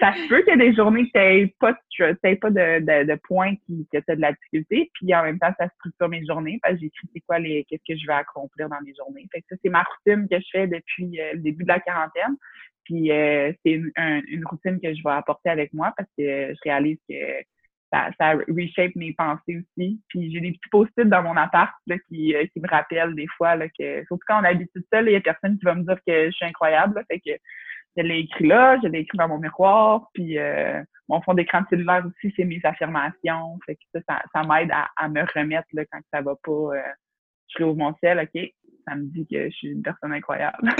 ça 0.00 0.14
se 0.14 0.28
peut 0.28 0.42
qu'il 0.42 0.58
y 0.58 0.62
ait 0.62 0.70
des 0.70 0.74
journées 0.74 1.10
que 1.10 1.44
tu 1.44 1.54
pas, 1.60 1.74
pas 1.74 2.50
de, 2.50 2.80
de, 2.80 3.12
de 3.12 3.20
points 3.22 3.54
qui, 3.66 3.86
que 3.92 3.98
tu 3.98 4.16
de 4.16 4.20
la 4.20 4.32
difficulté, 4.32 4.90
puis 4.94 5.14
en 5.14 5.22
même 5.22 5.38
temps, 5.38 5.52
ça 5.58 5.68
structure 5.76 6.08
mes 6.08 6.24
journées 6.24 6.58
parce 6.62 6.74
que 6.74 6.80
j'écris 6.80 7.08
c'est 7.14 7.20
quoi 7.20 7.38
les 7.38 7.64
qu'est-ce 7.64 7.82
que 7.86 7.98
je 7.98 8.06
vais 8.06 8.14
accomplir 8.14 8.68
dans 8.68 8.80
mes 8.84 8.94
journées. 8.94 9.28
Fait 9.32 9.40
que 9.40 9.46
ça, 9.50 9.56
c'est 9.62 9.70
ma 9.70 9.82
routine 9.82 10.26
que 10.28 10.38
je 10.38 10.46
fais 10.50 10.66
depuis 10.66 11.20
euh, 11.20 11.34
le 11.34 11.40
début 11.40 11.64
de 11.64 11.68
la 11.68 11.80
quarantaine. 11.80 12.36
Puis 12.84 13.12
euh, 13.12 13.52
c'est 13.64 13.72
une, 13.72 13.92
une, 13.96 14.44
routine 14.44 14.80
que 14.80 14.92
je 14.92 15.02
vais 15.04 15.10
apporter 15.10 15.50
avec 15.50 15.72
moi 15.72 15.92
parce 15.96 16.08
que 16.18 16.52
je 16.52 16.58
réalise 16.64 16.98
que 17.08 17.14
ça, 17.92 18.08
ça 18.18 18.32
reshape 18.48 18.94
mes 18.96 19.12
pensées 19.12 19.58
aussi. 19.58 20.00
Puis 20.08 20.32
j'ai 20.32 20.40
des 20.40 20.52
petits 20.52 20.68
post-it 20.70 21.08
dans 21.08 21.22
mon 21.22 21.36
appart 21.36 21.72
là, 21.86 21.96
qui, 22.08 22.34
euh, 22.34 22.46
qui 22.52 22.60
me 22.60 22.68
rappellent 22.68 23.14
des 23.14 23.26
fois 23.36 23.56
là, 23.56 23.68
que, 23.68 24.04
surtout 24.06 24.24
quand 24.26 24.40
on 24.40 24.44
habite 24.44 24.70
tout 24.74 24.82
seul, 24.92 25.08
il 25.08 25.12
y 25.12 25.16
a 25.16 25.20
personne 25.20 25.58
qui 25.58 25.64
va 25.64 25.74
me 25.74 25.84
dire 25.84 25.98
que 26.06 26.26
je 26.26 26.30
suis 26.30 26.46
incroyable. 26.46 26.94
Là, 26.96 27.04
fait 27.08 27.20
que 27.20 27.30
je 27.96 28.02
l'ai 28.02 28.20
écrit 28.20 28.46
là, 28.46 28.78
je 28.82 28.88
l'ai 28.88 29.00
écrit 29.00 29.18
dans 29.18 29.28
mon 29.28 29.38
miroir, 29.38 30.08
puis 30.14 30.38
euh, 30.38 30.82
mon 31.08 31.20
fond 31.20 31.34
d'écran 31.34 31.62
cellulaire 31.68 32.04
aussi, 32.06 32.32
c'est 32.36 32.44
mes 32.44 32.60
affirmations. 32.64 33.58
Fait 33.66 33.76
que 33.76 34.00
ça, 34.08 34.22
ça, 34.32 34.42
m'aide 34.42 34.70
à, 34.72 35.08
me 35.08 35.20
remettre 35.34 35.68
là, 35.74 35.84
quand 35.90 36.00
ça 36.12 36.22
va 36.22 36.34
pas. 36.42 36.50
Euh, 36.52 36.82
je 37.48 37.58
réouvre 37.58 37.76
mon 37.76 37.94
ciel, 37.96 38.18
OK, 38.18 38.50
ça 38.88 38.94
me 38.94 39.04
dit 39.04 39.26
que 39.30 39.44
je 39.44 39.54
suis 39.54 39.68
une 39.68 39.82
personne 39.82 40.14
incroyable. 40.14 40.56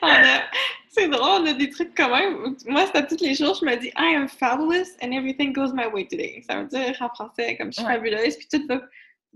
c'est 0.90 1.08
drôle, 1.08 1.42
on 1.42 1.46
a 1.46 1.52
des 1.52 1.70
trucs 1.70 1.94
quand 1.96 2.14
même. 2.14 2.56
Moi, 2.66 2.86
c'est 2.86 2.98
à 2.98 3.02
tous 3.02 3.20
les 3.20 3.34
jours, 3.34 3.54
je 3.60 3.64
me 3.64 3.76
dis 3.76 3.88
I 3.96 4.14
am 4.14 4.28
fabulous 4.28 4.88
and 5.02 5.12
everything 5.12 5.52
goes 5.52 5.72
my 5.72 5.86
way 5.86 6.06
today. 6.06 6.42
Ça 6.48 6.60
veut 6.60 6.66
dire 6.68 6.96
en 7.00 7.08
français 7.08 7.56
comme 7.56 7.72
je 7.72 7.80
suis 7.80 7.84
fabuleuse, 7.84 8.36
puis 8.36 8.48
tout 8.50 8.66
va, 8.66 8.80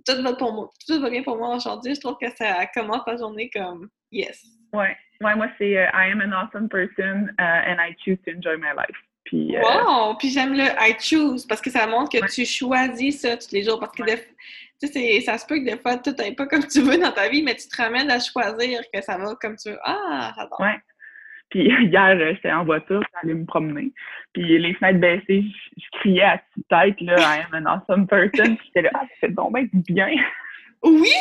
tout 0.07 0.23
va 0.23 0.33
pour 0.35 0.53
moi, 0.53 0.71
tout 0.87 1.01
va 1.01 1.11
bien 1.11 1.23
pour 1.23 1.37
moi 1.37 1.57
aujourd'hui. 1.57 1.95
Je 1.95 2.01
trouve 2.01 2.17
que 2.21 2.31
ça 2.37 2.67
commence 2.75 3.03
la 3.07 3.17
journée 3.17 3.51
comme 3.51 3.89
yes. 4.11 4.43
Ouais. 4.73 4.97
Ouais, 5.23 5.37
moi, 5.37 5.47
c'est 5.59 5.79
euh, 5.79 5.87
I 5.95 6.11
am 6.11 6.21
an 6.21 6.33
awesome 6.33 6.69
person 6.69 7.31
uh, 7.39 7.63
and 7.67 7.79
I 7.81 7.95
choose 8.05 8.19
to 8.27 8.33
enjoy 8.33 8.57
my 8.57 8.73
life. 8.77 8.97
Puis, 9.25 9.57
euh, 9.57 9.61
wow! 9.63 10.15
Puis 10.17 10.31
j'aime 10.31 10.55
le 10.55 10.65
I 10.65 10.97
choose 10.99 11.47
parce 11.47 11.61
que 11.61 11.71
ça 11.71 11.87
montre 11.87 12.19
que 12.19 12.27
tu 12.33 12.45
choisis 12.45 13.21
ça 13.21 13.37
tous 13.37 13.53
les 13.53 13.63
jours. 13.63 13.79
Parce 13.79 13.93
que 13.93 14.03
tu 14.03 14.89
sais, 14.89 15.21
ça 15.21 15.39
se 15.39 15.47
peut 15.47 15.59
que 15.61 15.65
des 15.65 15.79
fois, 15.79 15.97
tout 15.99 16.15
n'est 16.19 16.35
pas 16.35 16.47
comme 16.47 16.67
tu 16.67 16.81
veux 16.81 16.99
dans 16.99 17.13
ta 17.13 17.29
vie, 17.29 17.43
mais 17.43 17.55
tu 17.55 17.69
te 17.69 17.81
ramènes 17.81 18.11
à 18.11 18.19
choisir 18.19 18.83
que 18.93 19.01
ça 19.01 19.17
va 19.17 19.35
comme 19.41 19.57
tu 19.57 19.71
veux. 19.71 19.79
Ah, 19.85 20.33
j'adore! 20.37 20.61
Ouais. 20.61 20.77
Puis 21.53 21.71
hier, 21.83 22.17
euh, 22.19 22.33
j'étais 22.35 22.51
en 22.51 22.65
voiture, 22.65 23.03
j'allais 23.15 23.35
me 23.35 23.45
promener. 23.45 23.93
Puis 24.33 24.59
les 24.59 24.75
fenêtres 24.75 25.01
baissées, 25.01 25.45
je, 25.77 25.99
criais 26.01 26.23
à 26.23 26.43
toute 26.55 26.67
tête, 26.69 27.01
là, 27.03 27.17
I 27.19 27.45
am 27.53 27.67
an 27.67 27.71
awesome 27.71 28.07
person. 28.07 28.57
Puis 28.57 28.67
j'étais 28.67 28.83
là, 28.83 28.91
ah, 28.95 29.01
ça 29.03 29.15
fait 29.21 29.29
donc 29.29 29.55
bien. 29.73 30.09
Oui, 30.83 31.13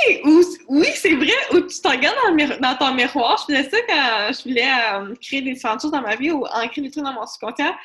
oui, 0.70 0.88
c'est 0.96 1.16
vrai. 1.16 1.28
Ou 1.52 1.60
tu 1.60 1.82
te 1.82 1.88
regardes 1.88 2.62
dans, 2.62 2.76
ton 2.76 2.96
miroir. 2.96 3.46
Je 3.48 3.54
faisais 3.54 3.70
ça 3.70 3.78
quand 3.88 4.34
je 4.34 4.50
voulais 4.50 4.64
euh, 4.64 5.14
créer 5.22 5.42
des 5.42 5.54
différentes 5.54 5.86
dans 5.92 6.02
ma 6.02 6.16
vie 6.16 6.32
ou 6.32 6.46
ancrer 6.46 6.82
des 6.82 6.90
trucs 6.90 7.04
dans 7.04 7.14
mon 7.14 7.28
subconscient. 7.28 7.76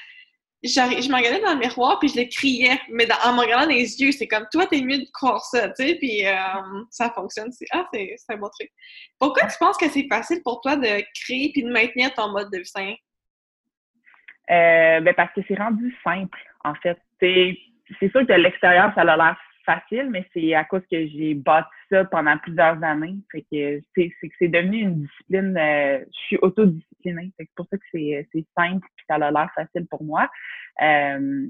Je 0.63 1.09
me 1.11 1.17
regardais 1.17 1.41
dans 1.41 1.53
le 1.53 1.61
miroir 1.61 1.99
puis 1.99 2.09
je 2.09 2.21
le 2.21 2.27
criais, 2.29 2.81
mais 2.91 3.07
en 3.25 3.35
me 3.35 3.41
regardant 3.41 3.69
les 3.69 4.01
yeux, 4.01 4.11
c'est 4.13 4.27
comme 4.27 4.47
toi, 4.51 4.67
t'es 4.67 4.81
mieux 4.81 4.99
de 4.99 5.11
croire 5.13 5.45
ça, 5.45 5.69
tu 5.69 5.87
sais, 5.87 5.95
puis 5.97 6.27
euh, 6.27 6.35
ça 6.91 7.11
fonctionne. 7.11 7.51
Ah, 7.73 7.87
c'est 7.93 8.17
un 8.31 8.37
bon 8.37 8.49
truc. 8.49 8.71
Pourquoi 9.19 9.47
tu 9.47 9.57
penses 9.59 9.77
que 9.77 9.89
c'est 9.89 10.07
facile 10.09 10.41
pour 10.43 10.61
toi 10.61 10.77
de 10.77 11.03
créer 11.23 11.53
puis 11.53 11.63
de 11.63 11.71
maintenir 11.71 12.13
ton 12.15 12.33
mode 12.33 12.51
de 12.51 12.59
vie 12.59 12.67
sain? 12.67 12.95
Euh, 14.51 15.01
ben 15.01 15.15
parce 15.15 15.33
que 15.35 15.41
c'est 15.47 15.59
rendu 15.59 15.95
simple, 16.05 16.39
en 16.65 16.75
fait. 16.77 16.99
C'est 17.21 18.11
sûr 18.11 18.21
que 18.21 18.33
de 18.33 18.35
l'extérieur, 18.35 18.93
ça 18.95 19.03
a 19.03 19.17
l'air 19.17 19.37
facile, 19.67 20.09
mais 20.11 20.25
c'est 20.33 20.55
à 20.55 20.65
cause 20.65 20.83
que 20.91 21.07
j'ai 21.09 21.35
bâti 21.35 21.69
ça 21.91 22.05
pendant 22.05 22.39
plusieurs 22.39 22.83
années. 22.83 23.17
Fait 23.31 23.43
que 23.43 23.81
c'est 23.95 24.13
c'est 24.39 24.49
devenu 24.49 24.79
une 24.79 25.03
discipline. 25.03 25.57
Euh, 25.59 25.99
je 26.07 26.19
suis 26.27 26.39
C'est 27.05 27.49
pour 27.55 27.67
ça 27.71 27.77
que 27.77 27.85
c'est 27.93 28.47
simple 28.57 28.87
et 28.87 29.03
ça 29.09 29.15
a 29.15 29.31
l'air 29.31 29.51
facile 29.55 29.87
pour 29.89 30.03
moi. 30.03 30.29
Euh, 30.83 31.47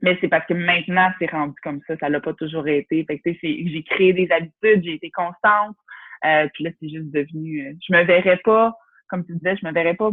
mais 0.00 0.18
c'est 0.20 0.28
parce 0.28 0.46
que 0.46 0.54
maintenant, 0.54 1.10
c'est 1.18 1.30
rendu 1.30 1.54
comme 1.62 1.80
ça. 1.86 1.96
Ça 1.98 2.08
l'a 2.08 2.20
pas 2.20 2.34
toujours 2.34 2.66
été. 2.66 3.06
J'ai 3.24 3.84
créé 3.84 4.12
des 4.12 4.30
habitudes, 4.32 4.84
j'ai 4.84 4.94
été 4.94 5.10
constante. 5.10 5.76
Euh, 6.24 6.48
puis 6.54 6.64
là, 6.64 6.70
c'est 6.80 6.88
juste 6.88 7.10
devenu. 7.10 7.76
je 7.86 7.92
me 7.92 8.02
verrais 8.04 8.40
pas, 8.44 8.76
comme 9.08 9.24
tu 9.24 9.34
disais, 9.34 9.56
je 9.56 9.66
me 9.66 9.72
verrais 9.72 9.94
pas 9.94 10.10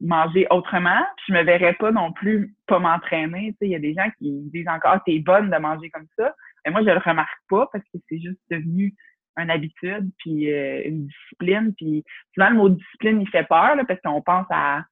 manger 0.00 0.46
autrement. 0.50 1.00
Puis 1.16 1.26
je 1.28 1.32
me 1.34 1.42
verrais 1.44 1.74
pas 1.74 1.92
non 1.92 2.12
plus 2.12 2.54
pas 2.66 2.78
m'entraîner. 2.78 3.54
Il 3.60 3.68
y 3.68 3.76
a 3.76 3.78
des 3.78 3.94
gens 3.94 4.08
qui 4.18 4.50
disent 4.52 4.68
encore 4.68 4.98
t'es 5.04 5.18
bonne 5.20 5.50
de 5.50 5.56
manger 5.58 5.90
comme 5.90 6.06
ça. 6.16 6.34
Mais 6.64 6.72
moi, 6.72 6.82
je 6.82 6.90
le 6.90 6.98
remarque 6.98 7.40
pas 7.48 7.68
parce 7.72 7.84
que 7.84 7.98
c'est 8.08 8.20
juste 8.20 8.40
devenu 8.50 8.94
une 9.42 9.50
habitude, 9.50 10.10
puis 10.18 10.52
euh, 10.52 10.82
une 10.84 11.06
discipline. 11.06 11.74
Puis 11.76 12.04
souvent, 12.34 12.50
le 12.50 12.56
mot 12.56 12.68
discipline, 12.68 13.20
il 13.20 13.28
fait 13.28 13.44
peur 13.44 13.76
là, 13.76 13.84
parce 13.84 14.00
qu'on 14.00 14.22
pense 14.22 14.46
à 14.50 14.84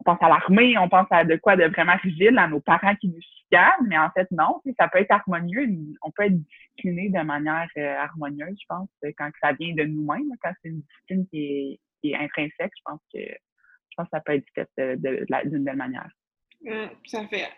on 0.00 0.04
pense 0.04 0.22
à 0.22 0.28
l'armée, 0.28 0.76
on 0.78 0.88
pense 0.88 1.06
à 1.10 1.24
de 1.24 1.36
quoi 1.36 1.56
de 1.56 1.64
vraiment 1.64 1.96
rigide, 2.02 2.36
à 2.36 2.48
nos 2.48 2.60
parents 2.60 2.94
qui 2.96 3.08
nous 3.08 3.20
chicanent, 3.20 3.86
mais 3.86 3.98
en 3.98 4.10
fait, 4.10 4.28
non, 4.30 4.60
ça 4.78 4.88
peut 4.88 4.98
être 4.98 5.10
harmonieux. 5.10 5.68
On 6.02 6.10
peut 6.10 6.24
être 6.24 6.36
discipliné 6.36 7.10
de 7.10 7.20
manière 7.22 7.68
euh, 7.76 7.96
harmonieuse, 7.98 8.58
je 8.60 8.66
pense, 8.68 8.88
quand 9.16 9.30
ça 9.40 9.52
vient 9.52 9.74
de 9.74 9.84
nous-mêmes, 9.84 10.30
quand 10.42 10.52
c'est 10.62 10.70
une 10.70 10.82
discipline 10.82 11.26
qui 11.28 11.80
est, 12.02 12.14
intrinsèque, 12.16 12.72
je 12.76 12.82
pense 12.84 13.00
que 13.12 13.20
je 13.20 13.96
pense 13.96 14.06
que 14.06 14.10
ça 14.10 14.20
peut 14.20 14.34
être 14.34 14.46
fait 14.54 14.96
d'une 14.96 15.64
belle 15.64 15.76
manière. 15.76 16.10
Mmh, 16.62 16.88
ça 17.06 17.26
fait. 17.28 17.48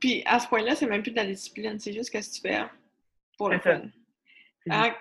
Puis 0.00 0.22
à 0.24 0.38
ce 0.38 0.48
point-là, 0.48 0.74
c'est 0.74 0.86
même 0.86 1.02
plus 1.02 1.10
de 1.10 1.16
la 1.16 1.26
discipline, 1.26 1.78
c'est 1.78 1.92
juste 1.92 2.12
que 2.12 2.18
tu 2.18 2.40
fais 2.40 2.62
pour 3.36 3.50
le 3.50 3.58
fun. 3.58 3.82
Ah. 4.70 4.96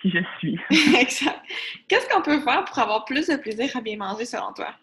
Qui, 0.00 0.10
je 0.10 0.18
suis. 0.38 0.58
exact. 1.00 1.40
Qu'est-ce 1.88 2.08
qu'on 2.08 2.22
peut 2.22 2.40
faire 2.40 2.64
pour 2.64 2.78
avoir 2.78 3.04
plus 3.04 3.28
de 3.28 3.36
plaisir 3.36 3.76
à 3.76 3.80
bien 3.80 3.96
manger 3.96 4.24
selon 4.24 4.52
toi? 4.52 4.74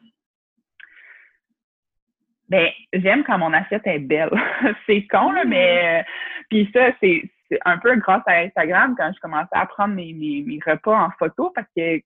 Ben, 2.49 2.69
j'aime 2.93 3.23
quand 3.23 3.37
mon 3.37 3.53
assiette 3.53 3.85
est 3.85 3.99
belle. 3.99 4.31
c'est 4.85 5.05
con, 5.07 5.31
là, 5.31 5.43
mais. 5.45 5.99
Euh, 5.99 6.03
puis 6.49 6.69
ça, 6.73 6.91
c'est 7.01 7.29
un 7.65 7.77
peu 7.77 7.95
grâce 7.97 8.23
à 8.25 8.39
Instagram 8.39 8.95
quand 8.97 9.11
je 9.13 9.19
commençais 9.19 9.47
à 9.51 9.65
prendre 9.65 9.95
mes, 9.95 10.13
mes, 10.13 10.59
repas 10.65 10.97
en 10.97 11.11
photo 11.11 11.51
parce 11.55 11.67
que 11.75 11.99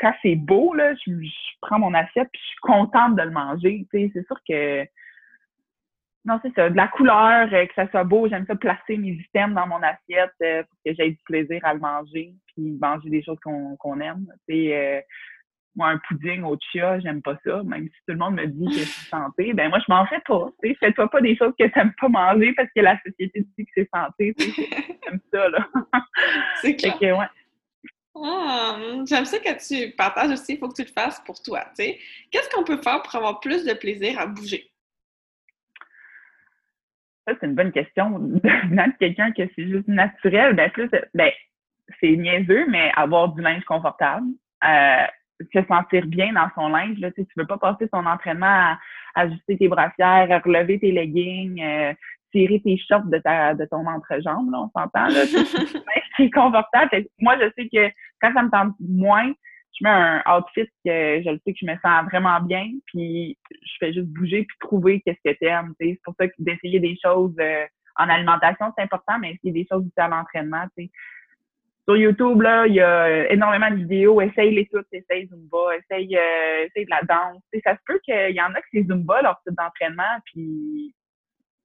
quand 0.00 0.12
c'est 0.22 0.36
beau, 0.36 0.74
là, 0.74 0.94
je, 0.94 1.12
prends 1.60 1.78
mon 1.78 1.94
assiette 1.94 2.28
puis 2.32 2.40
je 2.40 2.48
suis 2.48 2.60
contente 2.62 3.16
de 3.16 3.22
le 3.22 3.30
manger. 3.30 3.86
C'est 3.90 4.12
sûr 4.12 4.36
que 4.48 4.84
non, 6.28 6.38
c'est 6.42 6.54
ça. 6.54 6.68
De 6.68 6.76
la 6.76 6.88
couleur, 6.88 7.48
euh, 7.52 7.66
que 7.66 7.74
ça 7.74 7.90
soit 7.90 8.04
beau. 8.04 8.28
J'aime 8.28 8.44
ça 8.46 8.54
placer 8.54 8.98
mes 8.98 9.12
items 9.12 9.54
dans 9.54 9.66
mon 9.66 9.82
assiette 9.82 10.34
euh, 10.42 10.62
pour 10.62 10.78
que 10.84 10.92
j'aie 10.92 11.10
du 11.10 11.22
plaisir 11.24 11.58
à 11.64 11.72
le 11.72 11.80
manger, 11.80 12.34
puis 12.48 12.76
manger 12.78 13.08
des 13.08 13.22
choses 13.22 13.38
qu'on 13.40 14.00
aime. 14.00 14.26
Euh, 14.50 15.00
moi, 15.74 15.88
un 15.88 15.98
pudding 16.06 16.42
au 16.42 16.58
chia, 16.70 17.00
j'aime 17.00 17.22
pas 17.22 17.38
ça. 17.46 17.62
Même 17.62 17.84
si 17.84 17.94
tout 18.06 18.12
le 18.12 18.16
monde 18.16 18.34
me 18.34 18.46
dit 18.46 18.66
que 18.66 18.84
c'est 18.84 19.08
santé, 19.10 19.54
ben 19.54 19.70
moi, 19.70 19.78
je 19.78 19.90
m'en 19.90 20.04
fais 20.06 20.20
pas. 20.26 20.50
Fais-toi 20.80 21.08
pas 21.08 21.20
des 21.22 21.34
choses 21.34 21.54
que 21.58 21.66
t'aimes 21.66 21.94
pas 21.98 22.08
manger 22.08 22.52
parce 22.52 22.68
que 22.76 22.82
la 22.82 23.00
société 23.06 23.46
dit 23.56 23.64
que 23.64 23.70
c'est 23.74 23.88
santé. 23.94 24.34
J'aime 24.38 25.20
ça, 25.32 25.48
là. 25.48 25.66
C'est 26.60 26.76
clair. 26.76 27.16
ouais. 27.16 27.26
Ah, 28.20 28.76
j'aime 29.06 29.24
ça 29.24 29.38
que 29.38 29.66
tu 29.66 29.92
partages 29.92 30.32
aussi, 30.32 30.54
il 30.54 30.58
faut 30.58 30.68
que 30.68 30.74
tu 30.74 30.82
le 30.82 30.88
fasses 30.88 31.20
pour 31.24 31.40
toi. 31.40 31.60
Qu'est-ce 31.76 32.50
qu'on 32.50 32.64
peut 32.64 32.82
faire 32.82 33.00
pour 33.00 33.14
avoir 33.14 33.38
plus 33.38 33.64
de 33.64 33.72
plaisir 33.74 34.18
à 34.18 34.26
bouger? 34.26 34.68
Ça, 37.28 37.34
c'est 37.38 37.46
une 37.46 37.54
bonne 37.54 37.72
question. 37.72 38.10
Venant 38.70 38.86
quelqu'un 38.98 39.32
que 39.32 39.42
c'est 39.54 39.68
juste 39.68 39.86
naturel, 39.86 40.54
ben 40.54 40.70
plus, 40.70 40.88
ben, 41.14 41.30
c'est 42.00 42.16
niaiseux, 42.16 42.66
mais 42.68 42.90
avoir 42.96 43.28
du 43.34 43.42
linge 43.42 43.64
confortable, 43.64 44.26
euh, 44.64 45.04
se 45.52 45.62
sentir 45.68 46.06
bien 46.06 46.32
dans 46.32 46.48
son 46.54 46.68
linge. 46.68 46.98
Là, 46.98 47.10
tu 47.10 47.20
ne 47.20 47.26
veux 47.36 47.46
pas 47.46 47.58
passer 47.58 47.86
ton 47.88 48.06
entraînement 48.06 48.46
à, 48.46 48.78
ajuster 49.14 49.58
tes 49.58 49.68
brassières, 49.68 50.30
à 50.30 50.38
relever 50.38 50.78
tes 50.78 50.90
leggings, 50.90 51.62
euh, 51.62 51.92
tirer 52.32 52.60
tes 52.60 52.78
shorts 52.78 53.06
de, 53.06 53.18
ta, 53.18 53.54
de 53.54 53.64
ton 53.66 53.86
entrejambe, 53.86 54.50
là, 54.50 54.60
on 54.60 54.70
s'entend. 54.70 55.08
Là, 55.08 55.24
c'est 56.16 56.30
confortable. 56.30 57.04
Moi, 57.20 57.36
je 57.40 57.50
sais 57.56 57.68
que 57.68 57.92
quand 58.22 58.32
ça 58.32 58.42
me 58.42 58.50
tente 58.50 58.74
moins, 58.80 59.32
je 59.72 59.84
mets 59.84 59.90
un 59.90 60.22
outfit 60.26 60.68
que 60.84 61.22
je 61.22 61.38
sais 61.44 61.52
que 61.52 61.58
je 61.60 61.66
me 61.66 61.76
sens 61.78 62.04
vraiment 62.10 62.40
bien, 62.40 62.66
puis 62.86 63.38
je 63.50 63.72
fais 63.78 63.92
juste 63.92 64.08
bouger 64.08 64.44
puis 64.44 64.56
trouver 64.60 65.00
qu'est-ce 65.00 65.30
que 65.30 65.36
t'aimes. 65.38 65.74
C'est 65.80 65.98
pour 66.04 66.14
ça 66.18 66.26
que 66.26 66.34
d'essayer 66.38 66.80
des 66.80 66.96
choses 67.02 67.34
euh, 67.40 67.64
en 67.96 68.08
alimentation, 68.08 68.72
c'est 68.76 68.84
important, 68.84 69.18
mais 69.20 69.32
essayer 69.32 69.52
des 69.52 69.66
choses 69.70 69.82
aussi 69.82 70.00
à 70.00 70.08
l'entraînement. 70.08 70.64
Sur 71.84 71.96
YouTube, 71.96 72.42
là, 72.42 72.66
il 72.66 72.74
y 72.74 72.80
a 72.80 73.30
énormément 73.32 73.70
de 73.70 73.76
vidéos. 73.76 74.20
Essaye-les 74.20 74.68
toutes, 74.72 74.86
essaye 74.92 75.26
Zumba, 75.28 75.76
essaye, 75.76 76.16
euh, 76.16 76.66
essaye 76.66 76.84
de 76.84 76.90
la 76.90 77.02
danse. 77.02 77.42
ça 77.64 77.74
se 77.74 77.80
peut 77.86 77.98
qu'il 78.04 78.34
y 78.34 78.42
en 78.42 78.54
a 78.54 78.60
que 78.60 78.66
c'est 78.72 78.84
Zumba, 78.84 79.22
leur 79.22 79.40
type 79.42 79.56
d'entraînement, 79.56 80.18
puis 80.26 80.94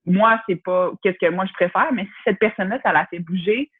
moi, 0.05 0.41
c'est 0.47 0.61
pas 0.61 0.91
qu'est-ce 1.01 1.17
que 1.17 1.31
moi 1.31 1.45
je 1.45 1.53
préfère, 1.53 1.91
mais 1.93 2.03
si 2.03 2.11
cette 2.25 2.39
personne-là, 2.39 2.79
ça 2.83 2.91
la 2.91 3.05
fait 3.07 3.19
bouger, 3.19 3.71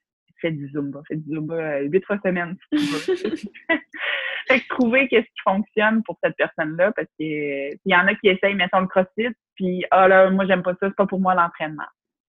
fais 0.44 0.52
du 0.52 0.70
Zumba. 0.70 1.02
Fais 1.08 1.16
du 1.16 1.30
Zumba 1.34 1.56
euh, 1.56 1.88
huit 1.88 2.06
fois 2.06 2.20
semaine 2.24 2.56
si 2.72 2.78
tu 2.78 2.94
veux. 2.94 3.36
fait 4.48 4.60
que 4.60 4.68
trouver 4.68 5.08
qu'est-ce 5.08 5.26
qui 5.26 5.42
fonctionne 5.44 6.04
pour 6.04 6.18
cette 6.24 6.36
personne-là, 6.36 6.92
parce 6.92 7.08
que 7.20 7.74
il 7.74 7.80
y 7.86 7.96
en 7.96 8.08
a 8.08 8.14
qui 8.16 8.28
essayent, 8.28 8.56
mettons, 8.56 8.82
le 8.82 8.88
crossfit, 8.88 9.30
puis 9.56 9.86
ah 9.92 10.08
là, 10.08 10.30
moi 10.30 10.46
j'aime 10.46 10.64
pas 10.64 10.74
ça, 10.74 10.88
c'est 10.90 10.96
pas 10.96 11.08
pour 11.08 11.20
moi 11.20 11.34
l'entraînement. 11.34 11.88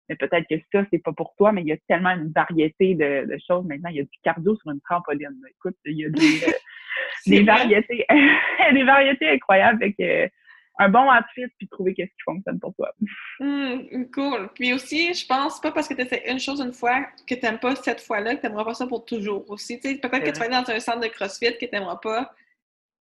Mais 0.10 0.16
peut-être 0.16 0.46
que 0.50 0.56
ça, 0.72 0.86
c'est 0.92 1.02
pas 1.02 1.14
pour 1.14 1.34
toi, 1.38 1.52
mais 1.52 1.62
il 1.62 1.68
y 1.68 1.72
a 1.72 1.78
tellement 1.88 2.12
une 2.12 2.32
variété 2.32 2.94
de, 2.96 3.38
choses. 3.48 3.66
Maintenant, 3.66 3.90
il 3.90 3.98
y 3.98 4.02
a 4.02 4.04
du 4.04 4.20
cardio 4.22 4.56
sur 4.58 4.72
une 4.72 4.82
trampoline. 4.82 5.40
Écoute, 5.50 5.78
il 5.86 5.98
y 5.98 6.06
a 6.06 6.10
des, 6.10 6.44
euh, 6.44 6.52
des 7.28 7.44
variétés, 7.44 8.06
des 8.74 8.84
variétés 8.84 9.30
incroyables. 9.30 9.80
Fait 9.80 9.94
que, 9.94 10.34
un 10.80 10.90
bon 10.90 11.08
outfit 11.10 11.48
puis 11.58 11.68
trouver 11.68 11.94
qu'est-ce 11.94 12.10
qui 12.10 12.24
fonctionne 12.26 12.60
pour 12.60 12.74
toi. 12.76 12.92
Mmh, 13.40 14.06
cool. 14.14 14.50
Puis 14.56 14.74
aussi, 14.74 15.14
je 15.14 15.26
pense 15.26 15.62
pas 15.62 15.72
parce 15.72 15.88
que 15.88 15.94
tu 15.94 16.02
essaies 16.02 16.24
une 16.30 16.40
chose 16.40 16.62
une 16.62 16.74
fois 16.74 17.06
que 17.28 17.36
tu 17.36 17.42
n'aimes 17.42 17.60
pas 17.60 17.76
cette 17.76 18.02
fois-là 18.02 18.36
que 18.36 18.42
tu 18.42 18.48
n'aimeras 18.48 18.66
pas 18.66 18.74
ça 18.74 18.88
pour 18.88 19.06
toujours 19.06 19.50
aussi. 19.50 19.80
Peut-être 19.80 20.24
que 20.24 20.32
tu 20.32 20.40
vas 20.40 20.46
aller 20.46 20.66
dans 20.66 20.70
un 20.70 20.80
centre 20.80 21.02
de 21.02 21.08
CrossFit 21.08 21.58
que 21.58 21.66
tu 21.66 21.72
n'aimeras 21.72 21.98
pas, 21.98 22.32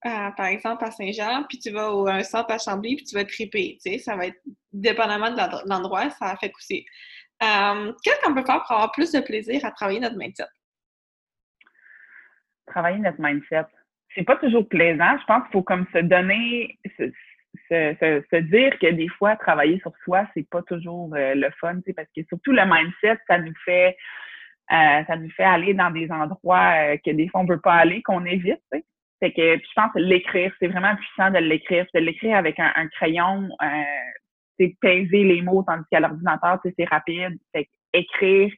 euh, 0.06 0.30
par 0.36 0.46
exemple, 0.46 0.84
à 0.84 0.90
Saint-Jean, 0.90 1.44
puis 1.48 1.58
tu 1.58 1.70
vas 1.70 1.92
au 1.92 2.06
un 2.06 2.22
centre 2.22 2.52
à 2.52 2.58
Chambly, 2.58 2.96
puis 2.96 3.04
tu 3.04 3.14
vas 3.16 3.24
triper. 3.24 3.78
Ça 3.98 4.14
va 4.14 4.26
être 4.26 4.40
dépendamment 4.72 5.30
de 5.30 5.68
l'endroit, 5.68 6.10
ça 6.10 6.36
fait 6.36 6.52
aussi. 6.54 6.86
Euh, 7.42 7.92
Qu'est-ce 8.02 8.20
qu'on 8.22 8.34
peut 8.34 8.44
faire 8.44 8.62
pour 8.62 8.72
avoir 8.72 8.92
plus 8.92 9.10
de 9.12 9.20
plaisir 9.20 9.64
à 9.64 9.72
travailler 9.72 10.00
notre 10.00 10.16
mindset? 10.16 10.44
Travailler 12.68 12.98
notre 12.98 13.20
mindset. 13.20 13.66
C'est 14.14 14.24
pas 14.24 14.36
toujours 14.36 14.66
plaisant. 14.68 15.18
Je 15.18 15.24
pense 15.26 15.42
qu'il 15.42 15.52
faut 15.52 15.62
comme 15.62 15.86
se 15.92 15.98
donner, 15.98 16.78
se, 16.96 17.12
se, 17.68 18.36
dire 18.36 18.78
que 18.78 18.90
des 18.92 19.08
fois, 19.08 19.36
travailler 19.36 19.78
sur 19.80 19.92
soi, 20.04 20.26
c'est 20.34 20.48
pas 20.48 20.62
toujours 20.62 21.14
euh, 21.14 21.34
le 21.34 21.50
fun, 21.60 21.80
parce 21.94 22.08
que 22.16 22.22
surtout 22.28 22.52
le 22.52 22.64
mindset, 22.64 23.18
ça 23.28 23.38
nous 23.38 23.54
fait 23.64 23.96
euh, 24.72 25.04
ça 25.06 25.16
nous 25.16 25.30
fait 25.30 25.44
aller 25.44 25.74
dans 25.74 25.92
des 25.92 26.10
endroits 26.10 26.72
euh, 26.74 26.96
que 27.04 27.12
des 27.12 27.28
fois 27.28 27.42
on 27.42 27.44
veut 27.44 27.60
pas 27.60 27.74
aller, 27.74 28.02
qu'on 28.02 28.24
évite. 28.24 28.60
Fait 29.20 29.32
que 29.32 29.56
je 29.56 29.72
pense 29.74 29.90
l'écrire, 29.94 30.52
c'est 30.58 30.66
vraiment 30.66 30.94
puissant 30.96 31.30
de 31.30 31.38
l'écrire. 31.38 31.86
De 31.94 32.00
l'écrire 32.00 32.36
avec 32.36 32.58
un, 32.58 32.88
crayon, 32.88 33.48
c'est 34.58 34.74
peser 34.80 35.24
les 35.24 35.40
mots, 35.40 35.64
tandis 35.66 35.84
qu'à 35.90 36.00
l'ordinateur, 36.00 36.58
c'est 36.62 36.84
rapide. 36.84 37.38
Fait 37.54 37.66
écrire 37.94 38.52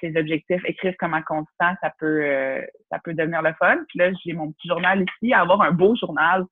ses 0.00 0.16
objectifs, 0.16 0.62
écrire 0.64 0.94
comment 0.96 1.22
constant, 1.22 1.74
ça 1.80 1.92
peut 1.98 2.62
ça 2.88 3.00
peut 3.02 3.14
devenir 3.14 3.42
le 3.42 3.52
fun. 3.54 3.78
Puis 3.88 3.98
là, 3.98 4.12
j'ai 4.24 4.32
mon 4.32 4.52
petit 4.52 4.68
journal 4.68 5.02
ici, 5.02 5.34
avoir 5.34 5.62
un 5.62 5.72
beau 5.72 5.96
journal 5.96 6.44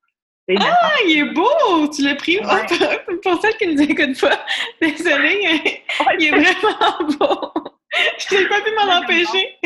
ah, 0.57 0.95
il 1.07 1.19
est 1.19 1.35
beau! 1.35 1.89
Tu 1.95 2.03
l'as 2.03 2.15
pris 2.15 2.39
pour 3.23 3.41
celles 3.41 3.57
qui 3.57 3.67
ne 3.67 3.73
nous 3.75 3.83
écoutent 3.83 4.21
pas. 4.21 4.45
Désolée, 4.81 5.41
il 6.19 6.27
est 6.27 6.31
vraiment 6.31 6.99
beau. 7.19 7.53
Je 8.19 8.37
n'ai 8.37 8.49
pas 8.49 8.61
pu 8.61 8.71
m'en 8.75 8.95
empêcher. 8.99 9.59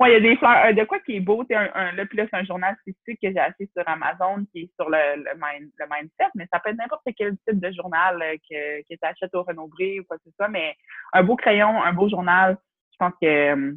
Oui, 0.00 0.08
il 0.08 0.12
y 0.12 0.16
a 0.16 0.20
des 0.20 0.36
fleurs. 0.36 0.64
Euh, 0.66 0.72
de 0.72 0.84
quoi 0.84 0.98
qui 1.00 1.16
est 1.16 1.20
beau? 1.20 1.44
Un, 1.52 1.68
un, 1.74 1.92
là, 1.92 2.06
puis 2.06 2.16
là, 2.16 2.24
c'est 2.30 2.38
un 2.38 2.44
journal 2.44 2.74
spécifique 2.80 3.18
que 3.22 3.30
j'ai 3.30 3.38
acheté 3.38 3.68
sur 3.76 3.86
Amazon 3.86 4.46
qui 4.52 4.62
est 4.62 4.70
sur 4.74 4.88
le, 4.88 5.16
le, 5.16 5.30
le 5.34 5.86
mindset, 5.90 6.30
mais 6.34 6.46
ça 6.52 6.58
peut 6.60 6.70
être 6.70 6.78
n'importe 6.78 7.02
quel 7.16 7.36
type 7.46 7.60
de 7.60 7.70
journal 7.72 8.22
euh, 8.22 8.36
que, 8.48 8.80
que 8.82 8.94
tu 8.94 8.98
achètes 9.02 9.34
au 9.34 9.42
Renaud-Bré 9.42 10.00
ou 10.00 10.04
quoi 10.04 10.16
que 10.16 10.22
ce 10.26 10.30
soit. 10.36 10.48
Mais 10.48 10.74
un 11.12 11.22
beau 11.22 11.36
crayon, 11.36 11.82
un 11.82 11.92
beau 11.92 12.08
journal, 12.08 12.56
je 12.92 12.96
pense 12.98 13.12
que 13.20 13.26
euh, 13.26 13.72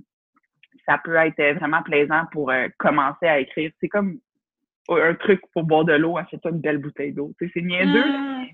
ça 0.87 0.99
peut 1.03 1.15
être 1.15 1.57
vraiment 1.57 1.83
plaisant 1.83 2.23
pour 2.31 2.51
commencer 2.77 3.27
à 3.27 3.39
écrire. 3.39 3.71
C'est 3.79 3.89
comme 3.89 4.19
un 4.89 5.15
truc 5.15 5.41
pour 5.53 5.63
boire 5.63 5.85
de 5.85 5.93
l'eau, 5.93 6.17
achète-toi 6.17 6.51
une 6.51 6.61
belle 6.61 6.79
bouteille 6.79 7.13
d'eau. 7.13 7.33
C'est 7.39 7.61
niaiseux. 7.61 8.05
Mm. 8.05 8.47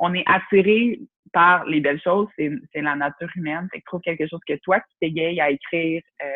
On 0.00 0.14
est 0.14 0.24
attiré 0.26 1.00
par 1.32 1.64
les 1.64 1.80
belles 1.80 2.00
choses, 2.00 2.28
c'est 2.36 2.50
la 2.74 2.94
nature 2.94 3.28
humaine. 3.36 3.68
Fait 3.72 3.80
que 3.80 3.84
trouve 3.86 4.00
quelque 4.00 4.26
chose 4.28 4.40
que 4.46 4.54
toi 4.62 4.80
qui 4.80 4.96
t'égaye 5.00 5.40
à 5.40 5.50
écrire 5.50 6.02
euh, 6.22 6.26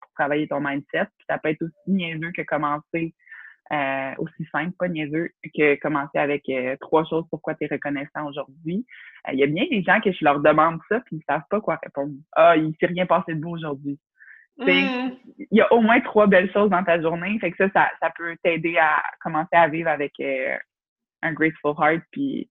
pour 0.00 0.10
travailler 0.14 0.48
ton 0.48 0.60
mindset. 0.60 1.06
ça 1.28 1.38
peut 1.38 1.50
être 1.50 1.62
aussi 1.62 1.90
niaiseux 1.90 2.32
que 2.32 2.42
commencer 2.42 3.14
euh, 3.72 4.14
aussi 4.18 4.44
simple, 4.50 4.72
pas 4.76 4.88
niaiseux, 4.88 5.30
que 5.56 5.76
commencer 5.76 6.18
avec 6.18 6.42
euh, 6.48 6.76
trois 6.80 7.04
choses 7.04 7.24
pourquoi 7.30 7.54
tu 7.54 7.64
es 7.64 7.68
reconnaissant 7.68 8.26
aujourd'hui. 8.26 8.84
Il 9.32 9.38
y 9.38 9.44
a 9.44 9.46
bien 9.46 9.64
des 9.70 9.82
gens 9.84 10.00
que 10.00 10.10
je 10.10 10.24
leur 10.24 10.40
demande 10.40 10.80
ça, 10.88 11.00
puis 11.06 11.16
ils 11.16 11.24
savent 11.28 11.44
pas 11.48 11.60
quoi 11.60 11.78
répondre. 11.80 12.14
Ah, 12.32 12.56
il 12.56 12.74
s'est 12.80 12.86
rien 12.86 13.06
passé 13.06 13.34
de 13.34 13.40
beau 13.40 13.50
aujourd'hui. 13.50 13.96
Mm. 14.60 15.16
Il 15.50 15.58
y 15.58 15.60
a 15.60 15.72
au 15.72 15.80
moins 15.80 16.00
trois 16.00 16.26
belles 16.26 16.52
choses 16.52 16.70
dans 16.70 16.84
ta 16.84 17.00
journée. 17.00 17.38
Fait 17.40 17.50
que 17.50 17.56
ça, 17.56 17.90
ça, 18.00 18.10
peut 18.16 18.36
t'aider 18.42 18.76
à 18.78 19.02
commencer 19.20 19.48
à 19.52 19.68
vivre 19.68 19.88
avec 19.88 20.12
euh, 20.20 20.56
un 21.22 21.32
grateful 21.32 21.74
heart 21.78 22.02
puis 22.10 22.48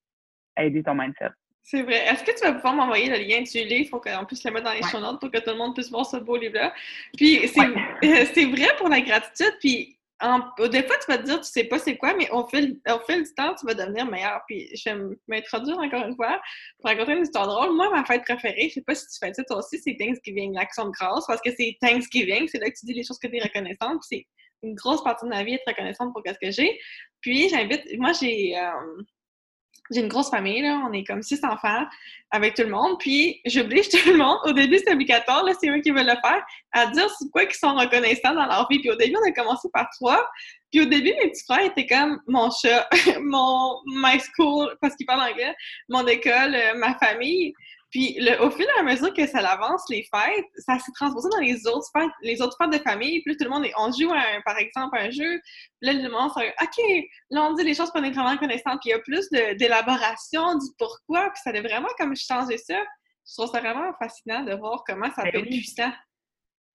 aider 0.58 0.84
ton 0.84 0.96
mindset. 0.96 1.30
C'est 1.62 1.84
vrai. 1.84 2.08
Est-ce 2.08 2.24
que 2.24 2.32
tu 2.32 2.44
vas 2.44 2.54
pouvoir 2.54 2.74
m'envoyer 2.74 3.10
le 3.10 3.18
lien 3.18 3.42
du 3.42 3.58
livre 3.60 3.92
pour 3.92 4.02
qu'on 4.02 4.26
puisse 4.26 4.44
le 4.44 4.52
mettre 4.52 4.66
dans 4.66 4.74
les 4.74 4.82
ouais. 4.82 5.18
pour 5.20 5.30
que 5.30 5.38
tout 5.38 5.52
le 5.52 5.58
monde 5.58 5.76
puisse 5.76 5.92
voir 5.92 6.06
ce 6.06 6.18
beau 6.18 6.36
livre-là? 6.36 6.74
Puis 7.16 7.48
c'est 7.48 8.46
vrai 8.46 8.68
pour 8.78 8.90
la 8.90 9.02
gratitude. 9.02 9.54
Puis 9.60 9.99
des 10.22 10.84
fois, 10.84 10.98
tu 10.98 11.12
vas 11.12 11.18
te 11.18 11.24
dire, 11.24 11.40
tu 11.40 11.48
sais 11.48 11.64
pas 11.64 11.80
c'est 11.80 11.98
quoi, 11.98 12.14
mais 12.14 12.30
au 12.32 12.46
fil, 12.48 12.80
au 12.90 13.00
fil 13.10 13.24
du 13.24 13.34
temps, 13.34 13.56
tu 13.56 13.66
vas 13.66 13.74
devenir 13.74 14.06
meilleur. 14.06 14.42
Puis, 14.48 14.70
je 14.76 14.90
vais 14.90 15.16
m'introduire 15.28 15.78
encore 15.78 16.06
une 16.06 16.16
fois 16.16 16.42
pour 16.80 16.90
raconter 16.90 17.14
une 17.14 17.24
histoire 17.24 17.48
drôle. 17.48 17.76
Moi, 17.76 17.90
ma 17.92 18.04
fête 18.04 18.24
préférée, 18.24 18.68
je 18.70 18.76
sais 18.76 18.82
pas 18.82 18.96
si 18.96 19.08
tu 19.08 19.18
fais 19.20 19.34
ça 19.34 19.44
toi 19.44 19.60
aussi, 19.60 19.80
c'est 19.80 19.96
Thanksgiving, 19.98 20.54
l'action 20.54 20.86
de 20.86 20.92
grâce, 20.92 21.26
parce 21.28 21.42
que 21.42 21.52
c'est 21.58 21.78
Thanksgiving, 21.82 22.48
c'est 22.48 22.60
là 22.60 22.70
que 22.70 22.78
tu 22.78 22.86
dis 22.86 22.94
les 22.94 23.04
choses 23.04 23.20
que 23.20 23.28
tu 23.28 23.38
es 23.38 23.42
reconnaissante. 23.44 24.02
c'est 24.02 24.26
une 24.62 24.76
grosse 24.76 25.04
partie 25.04 25.24
de 25.26 25.30
ma 25.30 25.44
vie 25.44 25.54
être 25.54 25.64
reconnaissante 25.66 26.12
pour 26.12 26.22
ce 26.26 26.34
que 26.34 26.52
j'ai. 26.52 26.78
Puis, 27.22 27.50
j'invite, 27.50 27.84
moi, 27.98 28.12
j'ai. 28.14 28.58
Euh, 28.58 29.04
j'ai 29.92 30.02
une 30.02 30.08
grosse 30.08 30.30
famille, 30.30 30.62
là, 30.62 30.82
on 30.88 30.94
est 30.94 31.04
comme 31.04 31.22
six 31.22 31.44
enfants 31.44 31.86
avec 32.32 32.56
tout 32.56 32.64
le 32.64 32.70
monde, 32.70 32.98
puis 33.00 33.42
j'oblige 33.46 33.90
tout 33.90 34.10
le 34.10 34.18
monde, 34.18 34.38
au 34.46 34.52
début 34.52 34.78
c'est 34.78 34.94
obligatoire, 34.94 35.44
là, 35.44 35.54
c'est 35.60 35.70
eux 35.70 35.80
qui 35.82 35.92
veulent 35.92 36.06
le 36.06 36.28
faire, 36.28 36.44
à 36.72 36.88
dire 36.88 37.10
c'est 37.18 37.30
quoi 37.32 37.46
qu'ils 37.46 37.56
sont 37.56 37.76
reconnaissants 37.76 38.36
dans 38.36 38.46
leur 38.46 38.68
vie. 38.70 38.80
Puis 38.80 38.92
au 38.92 38.96
début, 38.96 39.16
on 39.24 39.30
a 39.30 39.32
commencé 39.32 39.68
par 39.74 39.88
trois, 40.00 40.30
puis 40.72 40.82
au 40.82 40.86
début, 40.86 41.14
mes 41.22 41.30
petits 41.32 41.44
frères 41.44 41.66
étaient 41.66 41.88
comme 41.88 42.20
mon 42.28 42.50
chat, 42.52 42.88
mon 43.22 43.80
my 43.86 44.20
school, 44.20 44.76
parce 44.82 44.96
qu'ils 44.96 45.06
parlent 45.06 45.32
anglais, 45.32 45.56
mon 45.90 46.06
école, 46.06 46.56
euh, 46.56 46.76
ma 46.76 46.96
famille. 46.96 47.54
Puis 47.92 48.18
le, 48.20 48.40
au 48.44 48.52
fil 48.52 48.66
et 48.66 48.80
à 48.80 48.84
mesure 48.84 49.14
que 49.14 49.26
ça 49.26 49.40
avance, 49.40 49.84
les 49.90 50.04
fêtes, 50.04 50.46
ça 50.58 50.78
s'est 50.78 50.92
transposé 50.94 51.28
dans 51.30 51.40
les 51.40 51.66
autres 51.66 51.88
fêtes, 51.92 52.12
les 52.22 52.42
autres 52.42 52.56
fêtes 52.62 52.72
de 52.72 52.84
famille. 52.84 53.24
Puis 53.24 53.36
tout 53.36 53.46
le 53.46 53.50
monde, 53.50 53.66
est, 53.66 53.74
on 53.78 53.92
joue, 53.92 54.14
un, 54.14 54.42
par 54.46 54.58
exemple, 54.58 54.98
un 54.98 55.10
jeu. 55.10 55.40
Là, 55.82 55.94
le 55.94 56.10
monde, 56.10 56.30
c'est 56.36 56.54
OK, 56.62 57.06
là, 57.32 57.44
on 57.44 57.54
dit 57.54 57.64
les 57.64 57.74
choses 57.74 57.90
qu'on 57.92 58.04
est 58.04 58.12
vraiment 58.12 58.38
connaissant. 58.38 58.78
Puis 58.78 58.90
il 58.90 58.90
y 58.90 58.94
a 58.94 59.00
plus 59.00 59.28
d'élaboration 59.58 60.56
du 60.58 60.68
pourquoi. 60.78 61.32
Puis 61.32 61.42
ça 61.44 61.50
a 61.50 61.62
vraiment 61.62 61.90
comme 61.98 62.16
changé 62.16 62.58
ça. 62.58 62.80
Je 63.28 63.34
trouve 63.36 63.52
ça 63.52 63.60
vraiment 63.60 63.92
fascinant 64.00 64.44
de 64.44 64.54
voir 64.54 64.84
comment 64.86 65.10
ça 65.12 65.24
ben 65.24 65.32
peut 65.32 65.40
être 65.40 65.50
puissant. 65.50 65.92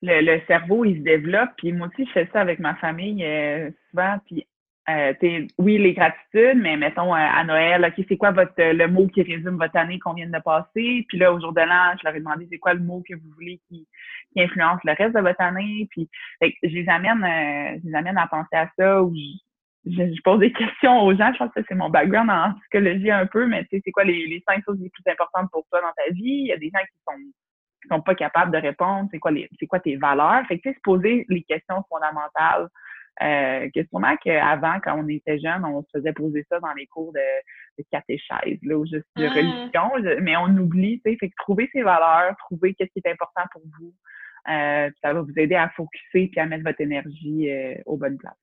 Le, 0.02 0.20
le, 0.20 0.42
cerveau, 0.46 0.84
il 0.84 0.98
se 0.98 1.02
développe. 1.02 1.50
Puis 1.58 1.72
moi 1.72 1.88
aussi, 1.88 2.06
je 2.06 2.12
fais 2.12 2.28
ça 2.32 2.40
avec 2.40 2.58
ma 2.58 2.74
famille 2.76 3.24
euh, 3.24 3.70
souvent. 3.90 4.16
Puis 4.26 4.46
euh, 4.88 5.12
oui, 5.58 5.78
les 5.78 5.94
gratitudes, 5.94 6.60
mais 6.60 6.76
mettons 6.76 7.14
euh, 7.14 7.18
à 7.18 7.42
Noël, 7.44 7.84
OK, 7.84 8.04
c'est 8.06 8.16
quoi 8.18 8.32
votre 8.32 8.52
le 8.58 8.86
mot 8.86 9.06
qui 9.08 9.22
résume 9.22 9.56
votre 9.56 9.76
année 9.76 9.98
qu'on 9.98 10.12
vient 10.12 10.28
de 10.28 10.38
passer? 10.38 11.06
Puis 11.08 11.18
là, 11.18 11.32
au 11.32 11.40
jour 11.40 11.52
de 11.52 11.60
l'an, 11.60 11.94
je 11.98 12.06
leur 12.06 12.14
ai 12.14 12.18
demandé 12.18 12.46
c'est 12.50 12.58
quoi 12.58 12.74
le 12.74 12.80
mot 12.80 13.02
que 13.08 13.14
vous 13.14 13.30
voulez 13.34 13.60
qui, 13.68 13.88
qui 14.32 14.42
influence 14.42 14.80
le 14.84 14.92
reste 14.92 15.14
de 15.14 15.20
votre 15.20 15.40
année? 15.40 15.88
Puis 15.90 16.08
je 16.42 16.68
les 16.68 16.88
amène, 16.88 17.24
euh, 17.24 17.78
je 17.82 17.88
les 17.88 17.94
amène 17.94 18.18
à 18.18 18.26
penser 18.26 18.56
à 18.56 18.68
ça 18.78 19.02
ou 19.02 19.14
je, 19.86 20.22
pose 20.22 20.40
des 20.40 20.52
questions 20.54 21.00
aux 21.00 21.14
gens. 21.16 21.32
Je 21.32 21.38
pense 21.38 21.52
que 21.54 21.62
c'est 21.66 21.74
mon 21.74 21.88
background 21.88 22.28
en 22.30 22.52
psychologie 22.60 23.10
un 23.10 23.26
peu, 23.26 23.46
mais 23.46 23.66
c'est 23.70 23.90
quoi 23.90 24.04
les, 24.04 24.26
les 24.26 24.42
cinq 24.46 24.62
choses 24.66 24.78
les 24.80 24.90
plus 24.90 25.10
importantes 25.10 25.50
pour 25.50 25.64
toi 25.70 25.80
dans 25.80 25.92
ta 25.96 26.12
vie? 26.12 26.22
Il 26.24 26.46
y 26.48 26.52
a 26.52 26.58
des 26.58 26.70
gens 26.70 26.80
qui 26.80 26.98
sont 27.08 27.18
sont 27.90 28.00
pas 28.00 28.14
capables 28.14 28.52
de 28.52 28.58
répondre, 28.58 29.08
c'est 29.10 29.18
quoi 29.18 29.30
les, 29.30 29.48
c'est 29.58 29.66
quoi 29.66 29.80
tes 29.80 29.96
valeurs? 29.96 30.46
Fait 30.46 30.58
que, 30.58 30.72
se 30.72 30.80
poser 30.82 31.26
les 31.28 31.42
questions 31.42 31.82
fondamentales. 31.88 32.68
Euh, 33.22 33.70
que 33.72 33.84
sûrement 33.90 34.16
qu'avant, 34.16 34.80
quand 34.82 34.98
on 34.98 35.08
était 35.08 35.38
jeune, 35.38 35.64
on 35.64 35.82
se 35.82 35.98
faisait 35.98 36.12
poser 36.12 36.44
ça 36.50 36.58
dans 36.58 36.72
les 36.72 36.86
cours 36.86 37.12
de, 37.12 37.20
de 37.78 37.84
catéchèse, 37.90 38.58
là, 38.62 38.76
ou 38.76 38.84
juste 38.86 39.06
de 39.16 39.26
Mmh. 39.26 39.32
religion, 39.32 40.20
mais 40.20 40.36
on 40.36 40.48
oublie, 40.58 41.00
tu 41.04 41.12
sais, 41.12 41.16
fait 41.18 41.28
que 41.28 41.34
trouver 41.38 41.70
ses 41.72 41.82
valeurs, 41.82 42.34
trouver 42.38 42.74
qu'est-ce 42.74 42.90
qui 42.92 43.00
est 43.04 43.12
important 43.12 43.42
pour 43.52 43.62
vous, 43.78 43.94
euh, 44.48 44.90
ça 45.02 45.12
va 45.12 45.20
vous 45.22 45.32
aider 45.36 45.54
à 45.54 45.68
focuser 45.70 46.28
puis 46.28 46.40
à 46.40 46.46
mettre 46.46 46.64
votre 46.64 46.80
énergie 46.80 47.50
euh, 47.50 47.74
aux 47.86 47.96
bonnes 47.96 48.18
places. 48.18 48.34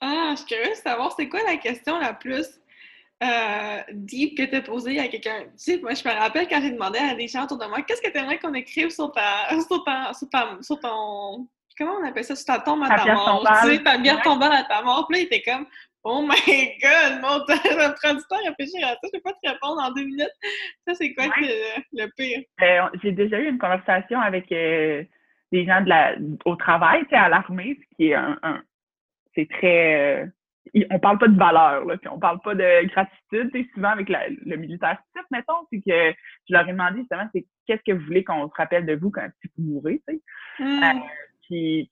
Ah, 0.00 0.32
je 0.32 0.38
suis 0.38 0.46
curieuse 0.46 0.78
de 0.78 0.88
savoir, 0.88 1.12
c'est 1.12 1.28
quoi 1.28 1.40
la 1.46 1.56
question 1.56 1.98
la 1.98 2.12
plus 2.12 2.60
euh, 3.22 3.78
deep 3.92 4.36
que 4.36 4.42
tu 4.42 4.56
as 4.56 4.60
posée 4.60 4.98
à 4.98 5.08
quelqu'un? 5.08 5.44
Tu 5.44 5.50
sais, 5.56 5.80
moi, 5.80 5.94
je 5.94 6.06
me 6.06 6.12
rappelle 6.12 6.48
quand 6.48 6.60
j'ai 6.60 6.72
demandé 6.72 6.98
à 6.98 7.14
des 7.14 7.28
gens 7.28 7.44
autour 7.44 7.58
de 7.58 7.66
moi, 7.66 7.80
qu'est-ce 7.82 8.02
que 8.02 8.10
tu 8.10 8.18
aimerais 8.18 8.38
qu'on 8.38 8.52
écrive 8.54 8.90
sur 8.90 9.10
ta, 9.12 9.48
sur 9.66 9.84
ta, 9.84 10.12
sur 10.12 10.28
ta, 10.28 10.58
sur 10.60 10.80
ton, 10.80 11.48
comment 11.78 11.94
on 12.00 12.06
appelle 12.06 12.24
ça, 12.24 12.34
sur 12.36 12.46
ta 12.46 12.58
tombe 12.60 12.82
à 12.84 12.88
Ta 12.96 13.12
mort, 13.14 13.44
tu 13.62 13.68
sais, 13.70 13.82
ta 13.82 13.98
bière 13.98 14.18
à 14.18 14.64
ta 14.64 14.82
mort. 14.82 15.06
Puis 15.08 15.18
là, 15.18 15.22
il 15.22 15.26
était 15.34 15.42
comme, 15.42 15.66
oh 16.04 16.22
my 16.22 16.78
god, 16.82 17.20
mon 17.22 17.38
temps, 17.44 17.62
ça 17.62 17.88
me 17.88 17.94
prend 18.00 18.14
du 18.14 18.20
temps 18.28 18.36
à 18.44 18.48
réfléchir 18.48 18.86
à 18.86 18.90
ça, 18.92 18.98
je 19.04 19.10
peux 19.10 19.20
pas 19.20 19.32
te 19.32 19.48
répondre 19.50 19.80
en 19.82 19.90
deux 19.92 20.04
minutes. 20.04 20.30
Ça, 20.86 20.94
c'est 20.94 21.14
quoi 21.14 21.24
Ouais. 21.24 21.30
que- 21.40 21.82
le 21.92 22.06
pire? 22.16 22.42
Euh, 22.62 22.98
j'ai 23.02 23.12
déjà 23.12 23.38
eu 23.40 23.48
une 23.48 23.58
conversation 23.58 24.20
avec 24.20 24.50
euh, 24.52 25.02
des 25.52 25.64
gens 25.66 25.80
de 25.80 25.88
la, 25.88 26.14
au 26.44 26.56
travail, 26.56 27.02
tu 27.04 27.10
sais, 27.10 27.16
à 27.16 27.28
l'armée, 27.28 27.78
ce 27.80 27.96
qui 27.96 28.08
est 28.10 28.14
un, 28.14 28.38
un- 28.42 28.62
c'est 29.34 29.48
très, 29.48 30.22
euh, 30.22 30.26
on 30.90 30.98
parle 30.98 31.18
pas 31.18 31.28
de 31.28 31.38
valeur, 31.38 31.84
là, 31.84 31.96
puis 31.96 32.08
on 32.08 32.18
parle 32.18 32.40
pas 32.40 32.54
de 32.54 32.86
gratitude, 32.88 33.50
tu 33.52 33.62
sais, 33.62 33.68
souvent 33.74 33.90
avec 33.90 34.08
la- 34.08 34.28
le 34.28 34.56
militaire 34.56 34.98
type, 35.14 35.26
mettons, 35.30 35.66
c'est 35.72 35.78
que 35.80 36.16
je 36.48 36.52
leur 36.54 36.68
ai 36.68 36.72
demandé 36.72 37.00
justement, 37.00 37.28
c'est 37.34 37.46
qu'est-ce 37.66 37.82
que 37.86 37.92
vous 37.96 38.04
voulez 38.06 38.24
qu'on 38.24 38.48
se 38.48 38.54
rappelle 38.56 38.86
de 38.86 38.94
vous 38.94 39.10
quand 39.10 39.26
vous 39.58 39.64
mourrez, 39.64 40.00
tu 40.08 40.14
sais, 40.14 40.20
Hmm, 40.58 40.82
Euh, 40.82 41.00
puis 41.48 41.90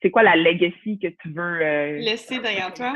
c'est 0.00 0.10
quoi 0.10 0.22
la 0.22 0.36
legacy 0.36 0.98
que 0.98 1.08
tu 1.08 1.30
veux 1.30 1.62
euh, 1.62 1.98
Laisser 1.98 2.38
derrière 2.38 2.72
toi. 2.74 2.92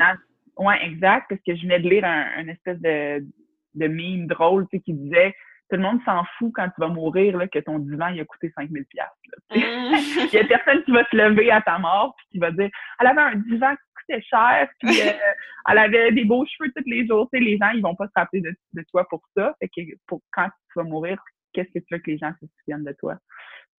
oui, 0.57 0.73
exact, 0.83 1.25
parce 1.29 1.41
que 1.41 1.55
je 1.55 1.63
venais 1.63 1.79
de 1.79 1.89
lire 1.89 2.05
un, 2.05 2.27
un 2.37 2.47
espèce 2.47 2.79
de, 2.79 3.25
de 3.73 3.87
meme 3.87 4.27
drôle, 4.27 4.67
tu 4.69 4.77
sais, 4.77 4.83
qui 4.83 4.93
disait 4.93 5.33
tout 5.69 5.75
le 5.75 5.81
monde 5.81 5.99
s'en 6.05 6.23
fout 6.37 6.51
quand 6.55 6.67
tu 6.69 6.79
vas 6.79 6.87
mourir, 6.87 7.37
là, 7.37 7.47
que 7.47 7.59
ton 7.59 7.79
divan, 7.79 8.07
il 8.09 8.21
a 8.21 8.25
coûté 8.25 8.51
5000 8.55 8.85
pièces. 8.85 9.05
Hmm. 9.51 10.25
Il 10.31 10.33
y 10.33 10.37
a 10.37 10.45
personne 10.45 10.83
qui 10.83 10.91
va 10.91 11.03
se 11.09 11.15
lever 11.15 11.51
à 11.51 11.61
ta 11.61 11.77
mort 11.77 12.15
puis 12.17 12.27
qui 12.31 12.39
va 12.39 12.51
dire 12.51 12.69
elle 12.99 13.07
avait 13.07 13.21
un 13.21 13.35
divan 13.35 13.75
qui 13.75 13.93
coûtait 13.95 14.21
cher, 14.21 14.69
puis 14.79 15.01
euh, 15.01 15.11
elle 15.69 15.77
avait 15.77 16.11
des 16.13 16.23
beaux 16.23 16.45
cheveux 16.45 16.71
tous 16.75 16.83
les 16.85 17.05
jours. 17.05 17.29
Tu 17.33 17.39
sais, 17.39 17.43
les 17.43 17.57
gens, 17.57 17.69
ils 17.71 17.81
vont 17.81 17.95
pas 17.95 18.07
se 18.07 18.13
rappeler 18.15 18.41
de, 18.41 18.55
de 18.73 18.83
toi 18.89 19.05
pour 19.09 19.21
ça. 19.35 19.55
Fait 19.59 19.67
que 19.67 19.81
pour 20.07 20.21
quand 20.31 20.47
tu 20.47 20.73
vas 20.77 20.83
mourir, 20.83 21.21
qu'est-ce 21.53 21.71
que 21.71 21.79
tu 21.79 21.93
veux 21.93 21.99
que 21.99 22.11
les 22.11 22.17
gens 22.17 22.31
se 22.39 22.45
souviennent 22.59 22.85
de 22.85 22.95
toi? 22.97 23.17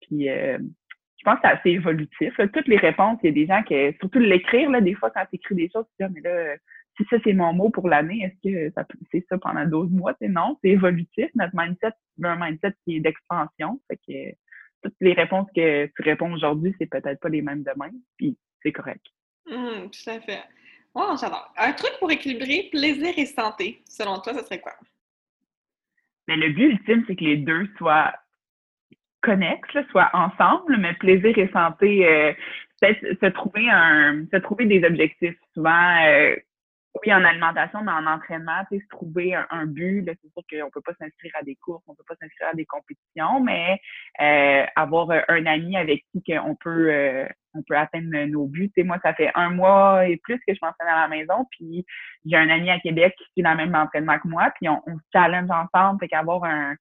Puis 0.02 0.28
euh, 0.28 0.58
je 1.18 1.24
pense 1.24 1.34
que 1.36 1.40
c'est 1.44 1.58
assez 1.58 1.70
évolutif. 1.70 2.36
là. 2.38 2.48
Toutes 2.48 2.68
les 2.68 2.76
réponses, 2.78 3.18
il 3.22 3.26
y 3.26 3.28
a 3.30 3.32
des 3.32 3.46
gens 3.46 3.62
qui, 3.64 3.74
surtout 4.00 4.18
l'écrire, 4.20 4.70
là, 4.70 4.80
des 4.80 4.94
fois, 4.94 5.10
quand 5.10 5.24
tu 5.30 5.36
écris 5.36 5.54
des 5.56 5.68
choses, 5.70 5.84
tu 5.88 5.94
dis, 5.98 6.04
Ah, 6.04 6.08
mais 6.14 6.20
là, 6.20 6.56
si 6.96 7.04
ça, 7.10 7.16
c'est 7.24 7.32
mon 7.32 7.52
mot 7.52 7.70
pour 7.70 7.88
l'année, 7.88 8.22
est-ce 8.24 8.48
que 8.50 8.72
ça 8.74 8.84
peut- 8.84 8.98
c'est 9.12 9.24
ça 9.28 9.38
pendant 9.38 9.64
12 9.66 9.90
mois? 9.90 10.14
C'est 10.20 10.28
non, 10.28 10.56
c'est 10.62 10.70
évolutif. 10.70 11.28
Notre 11.34 11.52
mindset, 11.54 11.92
c'est 12.18 12.26
un 12.26 12.36
mindset 12.36 12.72
qui 12.84 12.96
est 12.96 13.00
d'expansion. 13.00 13.80
Fait 13.88 13.96
que 13.96 14.36
toutes 14.82 14.96
les 15.00 15.12
réponses 15.12 15.48
que 15.54 15.86
tu 15.86 16.02
réponds 16.02 16.32
aujourd'hui, 16.32 16.74
c'est 16.78 16.86
peut-être 16.90 17.20
pas 17.20 17.28
les 17.28 17.42
mêmes 17.42 17.62
demain, 17.64 17.90
puis 18.16 18.36
c'est 18.62 18.72
correct. 18.72 19.04
Hmm, 19.46 19.88
tout 19.90 20.10
à 20.10 20.20
fait. 20.20 20.42
Wow, 20.94 21.16
j'adore. 21.20 21.52
Un 21.56 21.72
truc 21.72 21.92
pour 21.98 22.10
équilibrer 22.10 22.68
plaisir 22.70 23.12
et 23.16 23.26
santé, 23.26 23.82
selon 23.88 24.20
toi, 24.20 24.34
ce 24.34 24.44
serait 24.44 24.60
quoi? 24.60 24.72
Mais 26.26 26.36
le 26.36 26.50
but 26.50 26.72
ultime, 26.72 27.04
c'est 27.06 27.16
que 27.16 27.24
les 27.24 27.36
deux 27.38 27.66
soient 27.78 28.12
connexes, 29.22 29.74
là, 29.74 30.10
ensemble, 30.12 30.76
mais 30.78 30.94
plaisir 30.94 31.36
et 31.36 31.48
santé, 31.52 32.06
euh, 32.06 32.32
se 32.82 33.26
trouver 33.26 33.68
un, 33.70 34.24
se 34.32 34.36
trouver 34.38 34.66
des 34.66 34.84
objectifs. 34.84 35.36
Souvent, 35.54 36.06
euh, 36.06 36.36
oui, 37.04 37.12
en 37.12 37.24
alimentation, 37.24 37.82
mais 37.82 37.92
en 37.92 38.06
entraînement, 38.06 38.64
tu 38.70 38.78
sais, 38.78 38.82
se 38.82 38.88
trouver 38.88 39.34
un, 39.34 39.46
un 39.50 39.66
but. 39.66 40.04
C'est 40.06 40.32
sûr 40.32 40.42
qu'on 40.50 40.70
peut 40.70 40.80
pas 40.80 40.94
s'inscrire 40.98 41.32
à 41.38 41.42
des 41.42 41.56
courses, 41.56 41.82
on 41.86 41.94
peut 41.94 42.04
pas 42.08 42.14
s'inscrire 42.20 42.48
à 42.48 42.54
des 42.54 42.64
compétitions, 42.64 43.40
mais 43.40 43.78
euh, 44.20 44.64
avoir 44.74 45.10
un 45.28 45.46
ami 45.46 45.76
avec 45.76 46.04
qui 46.12 46.22
qu'on 46.24 46.56
peut, 46.56 46.90
euh, 46.90 47.26
on 47.54 47.62
peut 47.62 47.76
atteindre 47.76 48.26
nos 48.26 48.46
buts. 48.46 48.70
Tu 48.74 48.82
sais, 48.82 48.86
moi, 48.86 48.98
ça 49.02 49.14
fait 49.14 49.30
un 49.34 49.50
mois 49.50 50.06
et 50.06 50.16
plus 50.16 50.38
que 50.46 50.54
je 50.54 50.58
m'entraîne 50.62 50.88
à 50.88 51.02
la 51.02 51.08
maison, 51.08 51.46
puis 51.50 51.84
j'ai 52.24 52.36
un 52.36 52.48
ami 52.48 52.70
à 52.70 52.80
Québec 52.80 53.14
qui 53.18 53.24
suit 53.32 53.42
la 53.42 53.54
même 53.54 53.74
entraînement 53.74 54.18
que 54.18 54.28
moi, 54.28 54.50
puis 54.56 54.68
on, 54.68 54.82
on 54.86 54.96
se 54.96 55.04
challenge 55.12 55.50
ensemble, 55.50 56.00
fait 56.00 56.08
qu'avoir 56.08 56.44
un, 56.44 56.74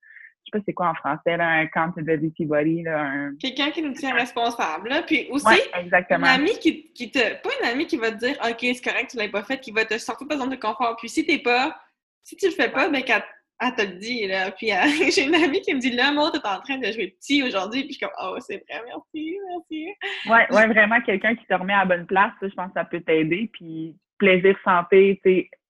sais 0.52 0.58
pas 0.60 0.64
c'est 0.66 0.74
quoi 0.74 0.90
en 0.90 0.94
français, 0.96 1.38
là, 1.38 1.48
un 1.48 1.62
accountability 1.64 2.46
body, 2.46 2.84
là, 2.84 3.02
un... 3.02 3.36
Quelqu'un 3.36 3.72
qui 3.72 3.82
nous 3.82 3.94
tient 3.94 4.14
responsable. 4.14 4.90
là. 4.90 5.04
Puis 5.04 5.28
aussi, 5.30 5.46
Ouais, 5.46 5.90
une 6.10 6.24
amie 6.26 6.58
qui, 6.60 6.92
qui 6.94 7.12
te. 7.12 7.20
Pas 7.20 7.50
une 7.62 7.68
amie 7.70 7.86
qui 7.88 7.98
va 7.98 8.12
te 8.12 8.18
dire 8.18 8.36
OK, 8.44 8.58
c'est 8.60 8.84
correct, 8.84 9.12
tu 9.12 9.18
l'as 9.18 9.30
pas 9.30 9.44
fait, 9.44 9.60
qui 9.60 9.72
va 9.72 9.86
te 9.86 9.98
sortir 9.98 10.28
de 10.28 10.34
ta 10.34 10.40
zone 10.40 10.50
de 10.50 10.56
confort. 10.56 10.96
Puis 10.98 11.10
si 11.10 11.26
t'es 11.26 11.40
pas. 11.40 11.76
Si 12.24 12.36
tu 12.36 12.48
le 12.48 12.52
fais 12.52 12.70
pas, 12.70 12.90
ben 12.90 13.04
qu'elle 13.04 13.24
elle 13.60 13.74
te 13.76 13.82
le 13.82 13.98
dit. 13.98 14.28
Là. 14.28 14.52
Puis 14.52 14.70
elle- 14.70 14.90
j'ai 15.12 15.26
une 15.26 15.36
amie 15.36 15.62
qui 15.62 15.74
me 15.74 15.80
dit 15.80 15.92
Là, 15.92 16.12
moi, 16.12 16.30
t'es 16.32 16.40
en 16.40 16.60
train 16.60 16.78
de 16.78 16.92
jouer 16.92 17.16
petit 17.20 17.42
aujourd'hui. 17.44 17.82
Puis 17.84 17.94
je 17.94 17.98
suis 17.98 18.06
comme 18.06 18.16
Oh, 18.22 18.36
c'est 18.40 18.64
vrai, 18.70 18.82
merci, 18.86 19.38
merci. 19.50 19.88
Ouais, 20.30 20.48
ouais, 20.56 20.68
vraiment 20.68 21.02
quelqu'un 21.02 21.36
qui 21.36 21.46
te 21.46 21.54
remet 21.54 21.74
à 21.74 21.80
la 21.80 21.86
bonne 21.86 22.06
place, 22.06 22.32
je 22.42 22.48
pense 22.50 22.68
que 22.68 22.74
ça 22.80 22.86
peut 22.86 23.02
t'aider. 23.02 23.50
Puis 23.54 23.96
plaisir, 24.20 24.58
santé, 24.64 25.22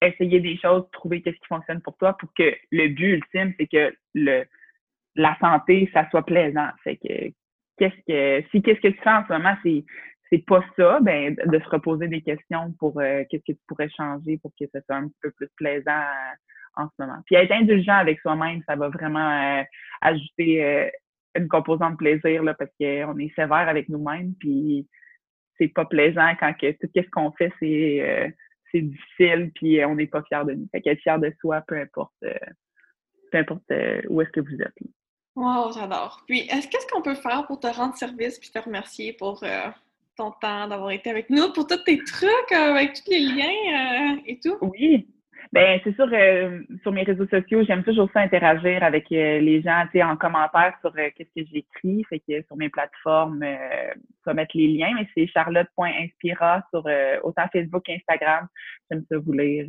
essayer 0.01 0.39
des 0.39 0.57
choses, 0.57 0.83
trouver 0.93 1.21
qu'est-ce 1.21 1.35
qui 1.35 1.47
fonctionne 1.47 1.81
pour 1.81 1.97
toi 1.97 2.15
pour 2.17 2.29
que 2.37 2.55
le 2.71 2.87
but 2.87 3.15
ultime, 3.15 3.53
c'est 3.59 3.67
que 3.67 3.93
le 4.13 4.45
la 5.17 5.37
santé, 5.39 5.89
ça 5.93 6.09
soit 6.09 6.25
plaisant. 6.25 6.69
Fait 6.83 6.97
que 6.97 7.33
qu'est-ce 7.77 8.01
que 8.07 8.47
si 8.49 8.61
qu'est-ce 8.61 8.81
que 8.81 8.87
tu 8.87 9.01
fais 9.03 9.09
en 9.09 9.25
ce 9.27 9.33
moment, 9.33 9.55
c'est 9.63 9.83
c'est 10.29 10.45
pas 10.45 10.63
ça, 10.77 10.99
ben 11.01 11.35
de 11.35 11.59
se 11.59 11.69
reposer 11.69 12.07
des 12.07 12.21
questions 12.21 12.73
pour 12.79 12.99
euh, 12.99 13.23
qu'est-ce 13.29 13.43
que 13.43 13.57
tu 13.57 13.63
pourrais 13.67 13.89
changer 13.89 14.37
pour 14.37 14.51
que 14.59 14.65
ça 14.73 14.81
soit 14.81 14.97
un 14.97 15.07
petit 15.07 15.19
peu 15.21 15.31
plus 15.31 15.49
plaisant 15.55 15.91
euh, 15.91 16.35
en 16.77 16.87
ce 16.87 17.03
moment. 17.03 17.21
Puis 17.25 17.35
être 17.35 17.51
indulgent 17.51 17.95
avec 17.95 18.19
soi-même, 18.19 18.61
ça 18.67 18.75
va 18.75 18.89
vraiment 18.89 19.59
euh, 19.59 19.63
ajouter 20.01 20.63
euh, 20.63 20.89
une 21.35 21.47
composante 21.47 21.97
plaisir 21.97 22.43
là, 22.43 22.53
parce 22.53 22.71
qu'on 22.79 23.17
est 23.17 23.33
sévère 23.35 23.67
avec 23.69 23.89
nous-mêmes, 23.89 24.33
puis 24.39 24.87
c'est 25.57 25.67
pas 25.69 25.85
plaisant 25.85 26.33
quand 26.39 26.53
que 26.53 26.71
tout 26.71 26.89
ce 26.93 27.09
qu'on 27.09 27.31
fait, 27.31 27.51
c'est 27.59 28.01
euh, 28.01 28.29
c'est 28.71 28.81
difficile, 28.81 29.51
puis 29.55 29.83
on 29.85 29.95
n'est 29.95 30.07
pas 30.07 30.23
fier 30.23 30.45
de 30.45 30.53
nous. 30.53 30.67
Fait 30.71 30.81
qu'être 30.81 30.99
fier 30.99 31.19
de 31.19 31.33
soi, 31.39 31.61
peu 31.67 31.79
importe 31.79 32.13
euh, 32.23 32.33
peu 33.31 33.37
importe 33.39 33.63
où 34.09 34.21
est-ce 34.21 34.31
que 34.31 34.41
vous 34.41 34.61
êtes. 34.61 34.73
Wow, 35.37 35.71
j'adore. 35.71 36.23
Puis, 36.25 36.39
est-ce 36.49 36.67
qu'est-ce 36.67 36.87
qu'on 36.87 37.03
peut 37.03 37.13
faire 37.13 37.45
pour 37.45 37.59
te 37.59 37.67
rendre 37.67 37.95
service 37.95 38.39
puis 38.39 38.49
te 38.49 38.57
remercier 38.57 39.13
pour 39.13 39.43
euh, 39.43 39.69
ton 40.17 40.31
temps 40.31 40.67
d'avoir 40.67 40.89
été 40.89 41.11
avec 41.11 41.29
nous, 41.29 41.53
pour 41.53 41.67
tous 41.67 41.83
tes 41.83 41.99
trucs, 41.99 42.51
euh, 42.51 42.71
avec 42.71 42.95
tous 42.95 43.11
les 43.11 43.19
liens 43.19 44.15
euh, 44.15 44.21
et 44.25 44.39
tout? 44.39 44.57
Oui. 44.61 45.07
Ben, 45.53 45.79
c'est 45.83 45.93
sûr, 45.93 46.09
sur 46.81 46.91
mes 46.91 47.03
réseaux 47.03 47.27
sociaux, 47.27 47.63
j'aime 47.67 47.83
toujours 47.83 48.09
ça 48.13 48.21
interagir 48.21 48.83
avec 48.83 49.11
les 49.11 49.61
gens, 49.61 49.83
tu 49.91 49.99
sais, 49.99 50.03
en 50.03 50.17
commentaire 50.17 50.73
sur 50.81 50.91
qu'est-ce 50.93 51.41
que 51.41 51.47
j'écris. 51.53 52.03
Fait 52.09 52.19
que 52.19 52.41
sur 52.47 52.57
mes 52.57 52.69
plateformes, 52.69 53.45
va 54.25 54.33
mettre 54.33 54.57
les 54.57 54.67
liens, 54.67 54.93
mais 54.95 55.07
c'est 55.15 55.27
charlotte.inspira 55.27 56.63
sur 56.71 56.83
autant 57.23 57.47
Facebook 57.53 57.83
qu'Instagram. 57.85 58.47
J'aime 58.91 59.05
ça 59.09 59.19
vous 59.19 59.31
lire. 59.31 59.67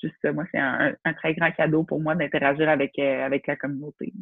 juste 0.00 0.32
moi, 0.32 0.44
c'est 0.52 0.60
un, 0.60 0.94
un 1.04 1.12
très 1.14 1.34
grand 1.34 1.50
cadeau 1.50 1.82
pour 1.82 2.00
moi 2.00 2.14
d'interagir 2.14 2.68
avec, 2.68 2.96
avec 2.98 3.48
la 3.48 3.56
communauté. 3.56 4.12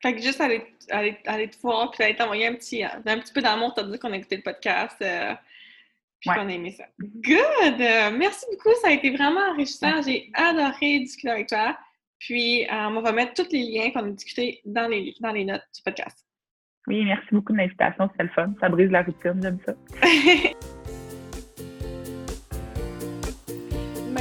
Fait 0.00 0.14
que 0.14 0.20
juste 0.22 0.40
aller, 0.40 0.62
aller, 0.90 1.18
aller 1.26 1.48
te 1.48 1.56
voir 1.60 1.90
puis 1.90 2.04
aller 2.04 2.14
t'envoyer 2.16 2.46
un 2.46 2.54
petit, 2.54 2.84
un 2.84 3.00
petit 3.00 3.32
peu 3.32 3.42
d'amour, 3.42 3.74
t'as 3.74 3.82
dit 3.82 3.98
qu'on 3.98 4.12
a 4.12 4.16
écouté 4.16 4.36
le 4.36 4.42
podcast. 4.42 4.96
euh, 5.02 5.34
puis 6.20 6.30
Ouais. 6.30 6.36
qu'on 6.36 6.48
a 6.48 6.52
aimé 6.52 6.72
ça. 6.72 6.84
Good! 7.00 7.80
Euh, 7.80 8.10
merci 8.16 8.44
beaucoup, 8.50 8.74
ça 8.82 8.88
a 8.88 8.90
été 8.92 9.10
vraiment 9.10 9.40
enrichissant. 9.52 10.02
J'ai 10.02 10.30
adoré 10.34 10.98
discuter 11.00 11.30
avec 11.30 11.48
toi. 11.48 11.76
Puis, 12.18 12.64
euh, 12.64 12.88
on 12.88 13.00
va 13.00 13.12
mettre 13.12 13.34
tous 13.34 13.52
les 13.52 13.62
liens 13.62 13.90
qu'on 13.92 14.04
a 14.04 14.10
discutés 14.10 14.60
dans 14.64 14.88
les, 14.88 15.14
dans 15.20 15.30
les 15.30 15.44
notes 15.44 15.62
du 15.76 15.80
podcast. 15.82 16.26
Oui, 16.88 17.04
merci 17.04 17.26
beaucoup 17.30 17.52
de 17.52 17.58
l'invitation, 17.58 18.08
c'était 18.10 18.24
le 18.24 18.30
fun. 18.30 18.52
Ça 18.60 18.68
brise 18.68 18.90
la 18.90 19.02
routine, 19.02 19.40
j'aime 19.40 19.58
ça. 19.64 19.74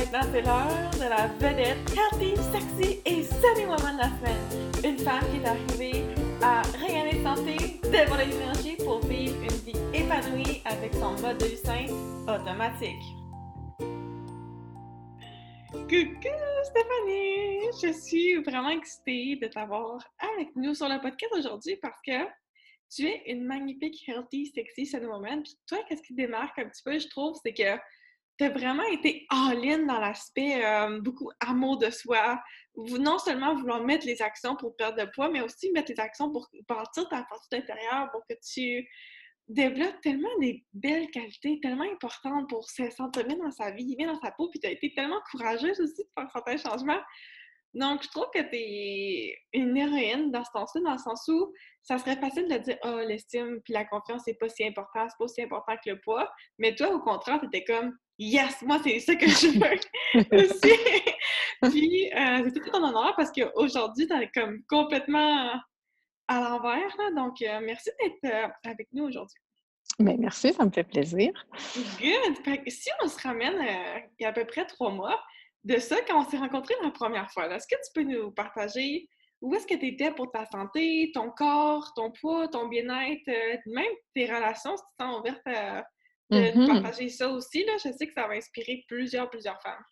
Maintenant, 0.09 0.31
c'est 0.31 0.41
l'heure 0.41 0.91
de 0.91 1.09
la 1.09 1.27
vedette 1.27 1.77
healthy, 1.91 2.37
sexy 2.53 3.01
et 3.05 3.23
sunny 3.23 3.65
woman 3.65 3.97
de 3.97 4.03
la 4.03 4.09
semaine. 4.17 4.85
Une 4.85 4.97
femme 4.99 5.23
qui 5.29 5.41
est 5.41 5.45
arrivée 5.45 6.05
à 6.41 6.61
rayonner 6.61 7.17
de 7.19 7.23
santé, 7.23 7.81
dévoiler 7.91 8.27
l'énergie 8.27 8.77
pour 8.77 9.05
vivre 9.05 9.35
une 9.41 9.49
vie 9.49 9.77
épanouie 9.93 10.61
avec 10.63 10.93
son 10.93 11.11
mode 11.21 11.37
de 11.39 11.45
vie 11.47 11.57
sain 11.57 11.87
automatique. 12.23 13.03
Coucou 15.73 16.35
Stéphanie! 16.63 17.67
Je 17.81 17.91
suis 17.91 18.35
vraiment 18.43 18.69
excitée 18.69 19.37
de 19.41 19.47
t'avoir 19.47 19.99
avec 20.19 20.55
nous 20.55 20.73
sur 20.73 20.87
le 20.87 21.01
podcast 21.01 21.33
aujourd'hui 21.37 21.75
parce 21.81 21.99
que 22.07 22.25
tu 22.89 23.07
es 23.07 23.23
une 23.25 23.43
magnifique, 23.43 24.07
healthy, 24.07 24.53
sexy, 24.55 24.85
sunny 24.85 25.07
woman. 25.07 25.43
Puis 25.43 25.57
toi, 25.67 25.79
qu'est-ce 25.89 26.01
qui 26.01 26.15
te 26.15 26.21
démarque 26.21 26.57
un 26.59 26.69
petit 26.69 26.83
peu, 26.85 26.97
je 26.97 27.09
trouve, 27.09 27.35
c'est 27.43 27.53
que 27.53 27.77
as 28.43 28.49
vraiment 28.49 28.83
été 28.91 29.25
all-in 29.29 29.85
dans 29.85 29.99
l'aspect 29.99 30.63
euh, 30.63 30.99
beaucoup 31.01 31.31
amour 31.39 31.77
de 31.77 31.89
soi. 31.89 32.41
Non 32.75 33.17
seulement 33.17 33.55
vouloir 33.55 33.83
mettre 33.83 34.05
les 34.05 34.21
actions 34.21 34.55
pour 34.55 34.75
perdre 34.75 35.03
de 35.03 35.09
poids, 35.13 35.29
mais 35.29 35.41
aussi 35.41 35.71
mettre 35.71 35.91
les 35.91 35.99
actions 35.99 36.31
pour 36.31 36.47
bâtir 36.67 37.07
ta 37.09 37.25
force 37.25 37.47
intérieure, 37.51 38.09
pour 38.11 38.25
que 38.27 38.35
tu 38.43 38.87
développes 39.47 40.01
tellement 40.01 40.37
des 40.39 40.65
belles 40.73 41.09
qualités, 41.11 41.59
tellement 41.61 41.89
importantes 41.91 42.49
pour 42.49 42.69
se 42.69 42.89
sentir 42.89 43.25
bien 43.25 43.37
dans 43.37 43.51
sa 43.51 43.71
vie, 43.71 43.95
bien 43.95 44.11
dans 44.11 44.19
sa 44.19 44.31
peau, 44.31 44.49
puis 44.49 44.59
tu 44.59 44.67
as 44.67 44.71
été 44.71 44.93
tellement 44.93 45.21
courageuse 45.31 45.79
aussi 45.79 46.03
de 46.03 46.09
faire 46.13 46.29
certains 46.31 46.57
changements. 46.57 47.01
Donc, 47.73 48.01
je 48.03 48.09
trouve 48.09 48.27
que 48.33 48.41
tu 48.41 48.55
es 48.55 49.35
une 49.53 49.77
héroïne 49.77 50.31
dans 50.31 50.43
ce 50.43 50.51
sens-là, 50.51 50.81
dans 50.81 50.93
le 50.93 50.97
sens 50.97 51.27
où 51.27 51.53
ça 51.83 51.97
serait 51.97 52.15
facile 52.17 52.47
de 52.47 52.57
dire 52.57 52.77
Ah, 52.81 52.95
oh, 52.95 53.07
l'estime 53.07 53.61
puis 53.63 53.73
la 53.73 53.85
confiance, 53.85 54.23
c'est 54.25 54.33
pas 54.33 54.49
si 54.49 54.65
important, 54.65 55.07
c'est 55.09 55.17
pas 55.17 55.25
aussi 55.25 55.41
important 55.41 55.75
que 55.83 55.91
le 55.91 55.99
poids. 55.99 56.31
Mais 56.57 56.75
toi, 56.75 56.89
au 56.89 56.99
contraire, 56.99 57.39
tu 57.39 57.47
étais 57.47 57.63
comme 57.63 57.95
Yes, 58.19 58.61
moi, 58.63 58.79
c'est 58.83 58.99
ça 58.99 59.15
que 59.15 59.27
je 59.27 59.47
veux 59.59 60.39
aussi. 60.43 60.73
puis, 61.61 62.11
euh, 62.13 62.45
c'était 62.45 62.59
tout 62.59 62.71
ton 62.71 62.83
honneur 62.83 63.13
parce 63.15 63.31
qu'aujourd'hui, 63.31 64.07
tu 64.07 64.13
es 64.13 64.31
comme 64.33 64.63
complètement 64.67 65.51
à 66.27 66.41
l'envers. 66.41 66.95
Donc, 67.15 67.41
euh, 67.41 67.59
merci 67.63 67.91
d'être 68.01 68.33
euh, 68.33 68.47
avec 68.65 68.87
nous 68.91 69.05
aujourd'hui. 69.05 69.39
Mais 69.99 70.13
ben, 70.13 70.21
merci, 70.21 70.51
ça 70.53 70.65
me 70.65 70.71
fait 70.71 70.83
plaisir. 70.83 71.31
Good. 71.99 72.67
si 72.67 72.89
on 73.03 73.07
se 73.07 73.19
ramène 73.21 73.55
il 74.19 74.23
y 74.23 74.25
a 74.25 74.29
à 74.29 74.33
peu 74.33 74.45
près 74.45 74.65
trois 74.65 74.91
mois, 74.91 75.19
de 75.63 75.77
ça 75.77 75.97
quand 76.07 76.19
on 76.19 76.29
s'est 76.29 76.37
rencontrés 76.37 76.75
la 76.83 76.91
première 76.91 77.29
fois. 77.31 77.53
Est-ce 77.53 77.67
que 77.67 77.75
tu 77.75 77.91
peux 77.93 78.03
nous 78.03 78.31
partager 78.31 79.09
où 79.41 79.53
est-ce 79.53 79.67
que 79.67 79.75
tu 79.75 79.87
étais 79.87 80.11
pour 80.11 80.31
ta 80.31 80.45
santé, 80.45 81.11
ton 81.13 81.29
corps, 81.29 81.93
ton 81.95 82.11
poids, 82.11 82.47
ton 82.47 82.67
bien-être, 82.67 83.29
même 83.67 83.85
tes 84.15 84.25
relations, 84.25 84.75
si 84.75 84.83
tu 84.83 84.97
te 84.97 85.03
sens 85.03 85.19
ouverte 85.19 85.41
à, 85.45 85.85
de, 86.29 86.37
mm-hmm. 86.37 86.81
partager 86.81 87.09
ça 87.09 87.29
aussi? 87.29 87.63
Là. 87.65 87.73
Je 87.83 87.91
sais 87.91 88.07
que 88.07 88.13
ça 88.13 88.27
va 88.27 88.33
inspirer 88.33 88.85
plusieurs, 88.87 89.29
plusieurs 89.29 89.61
femmes. 89.61 89.83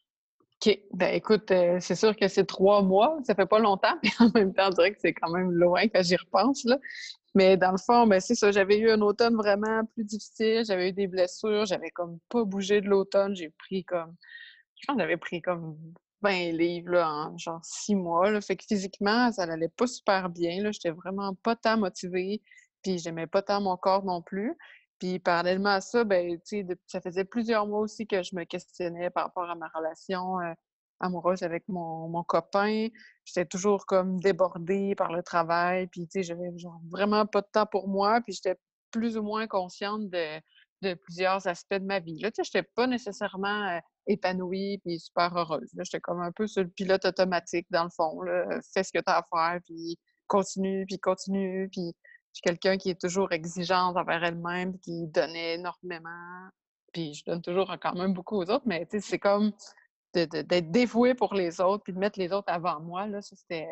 OK. 0.65 0.79
Ben 0.93 1.13
écoute, 1.13 1.51
euh, 1.51 1.77
c'est 1.79 1.95
sûr 1.95 2.15
que 2.15 2.27
c'est 2.27 2.45
trois 2.45 2.81
mois, 2.81 3.17
ça 3.23 3.35
fait 3.35 3.45
pas 3.45 3.59
longtemps, 3.59 3.95
mais 4.03 4.09
en 4.19 4.29
même 4.33 4.53
temps, 4.53 4.67
on 4.67 4.69
dirait 4.69 4.93
que 4.93 4.99
c'est 4.99 5.13
quand 5.13 5.29
même 5.29 5.51
loin 5.51 5.87
quand 5.87 6.01
j'y 6.01 6.15
repense. 6.15 6.63
Là. 6.63 6.77
Mais 7.35 7.57
dans 7.57 7.71
le 7.71 7.77
fond, 7.77 8.07
ben, 8.07 8.21
c'est 8.21 8.35
ça, 8.35 8.51
j'avais 8.51 8.77
eu 8.77 8.89
un 8.89 9.01
automne 9.01 9.35
vraiment 9.35 9.83
plus 9.93 10.05
difficile, 10.05 10.63
j'avais 10.65 10.89
eu 10.89 10.93
des 10.93 11.07
blessures, 11.07 11.65
j'avais 11.65 11.91
comme 11.91 12.19
pas 12.29 12.45
bougé 12.45 12.79
de 12.79 12.87
l'automne, 12.87 13.35
j'ai 13.35 13.49
pris 13.49 13.83
comme 13.83 14.15
je 14.75 14.85
pense 14.87 14.95
que 14.95 15.01
j'avais 15.01 15.17
pris 15.17 15.41
comme 15.41 15.77
20 16.21 16.51
livres 16.53 16.91
là, 16.91 17.09
en 17.09 17.37
genre 17.37 17.63
six 17.63 17.95
mois. 17.95 18.31
Là. 18.31 18.41
Fait 18.41 18.55
que 18.55 18.63
physiquement, 18.67 19.31
ça 19.31 19.45
n'allait 19.45 19.69
pas 19.69 19.87
super 19.87 20.29
bien. 20.29 20.71
J'étais 20.71 20.91
vraiment 20.91 21.33
pas 21.35 21.55
tant 21.55 21.77
motivée. 21.77 22.41
Puis 22.81 22.99
j'aimais 22.99 23.27
pas 23.27 23.41
tant 23.41 23.61
mon 23.61 23.77
corps 23.77 24.05
non 24.05 24.21
plus. 24.21 24.53
Puis 24.99 25.19
parallèlement 25.19 25.69
à 25.69 25.81
ça, 25.81 26.03
ben, 26.03 26.39
ça 26.87 27.01
faisait 27.01 27.25
plusieurs 27.25 27.67
mois 27.67 27.79
aussi 27.79 28.07
que 28.07 28.23
je 28.23 28.35
me 28.35 28.43
questionnais 28.45 29.09
par 29.09 29.25
rapport 29.25 29.49
à 29.49 29.55
ma 29.55 29.67
relation 29.67 30.37
amoureuse 30.99 31.43
avec 31.43 31.67
mon, 31.67 32.07
mon 32.07 32.23
copain. 32.23 32.87
J'étais 33.25 33.45
toujours 33.45 33.85
comme 33.85 34.19
débordée 34.19 34.95
par 34.95 35.11
le 35.11 35.21
travail. 35.23 35.87
Puis 35.87 36.07
j'avais 36.13 36.49
vraiment 36.89 37.25
pas 37.25 37.41
de 37.41 37.47
temps 37.51 37.65
pour 37.65 37.87
moi. 37.87 38.21
Puis 38.21 38.33
j'étais 38.33 38.57
plus 38.91 39.17
ou 39.17 39.23
moins 39.23 39.47
consciente 39.47 40.09
de, 40.09 40.41
plusieurs 41.01 41.47
aspects 41.47 41.73
de 41.73 41.85
ma 41.85 41.99
vie. 41.99 42.19
Là, 42.19 42.29
j'étais 42.37 42.61
pas 42.75 42.85
nécessairement 42.85 43.79
épanouie 44.05 44.77
puis 44.85 44.99
super 44.99 45.35
heureuse. 45.35 45.67
J'étais 45.79 45.99
comme 45.99 46.21
un 46.21 46.31
peu 46.31 46.45
sur 46.45 46.61
le 46.61 46.69
pilote 46.69 47.05
automatique, 47.05 47.65
dans 47.71 47.85
le 47.85 47.89
fond. 47.89 48.21
Fais 48.71 48.83
ce 48.83 48.91
que 48.91 48.99
tu 48.99 49.11
as 49.11 49.17
à 49.17 49.23
faire, 49.23 49.59
puis 49.65 49.97
continue, 50.27 50.85
puis 50.85 50.99
continue. 50.99 51.69
Puis 51.71 51.95
je 52.35 52.39
suis 52.39 52.41
quelqu'un 52.41 52.77
qui 52.77 52.89
est 52.89 52.99
toujours 52.99 53.31
exigeante 53.31 53.95
envers 53.95 54.21
elle-même, 54.21 54.77
qui 54.79 55.07
donnait 55.07 55.53
énormément. 55.53 56.49
Puis 56.91 57.13
je 57.13 57.23
donne 57.23 57.41
toujours 57.41 57.73
quand 57.81 57.95
même 57.95 58.11
beaucoup 58.11 58.35
aux 58.35 58.49
autres, 58.49 58.65
mais 58.65 58.85
tu 58.85 58.99
sais, 58.99 59.07
c'est 59.07 59.19
comme 59.19 59.53
d'être 60.13 60.69
dévouée 60.69 61.13
pour 61.13 61.33
les 61.33 61.61
autres, 61.61 61.83
puis 61.83 61.93
de 61.93 61.97
mettre 61.97 62.19
les 62.19 62.33
autres 62.33 62.51
avant 62.51 62.81
moi. 62.81 63.07
Là, 63.07 63.21
c'était 63.21 63.69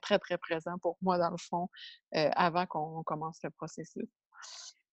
très, 0.00 0.18
très 0.18 0.38
présent 0.38 0.78
pour 0.80 0.96
moi, 1.02 1.18
dans 1.18 1.30
le 1.30 1.36
fond, 1.36 1.68
euh, 2.14 2.30
avant 2.34 2.64
qu'on 2.64 3.02
commence 3.02 3.38
le 3.42 3.50
processus. 3.50 4.08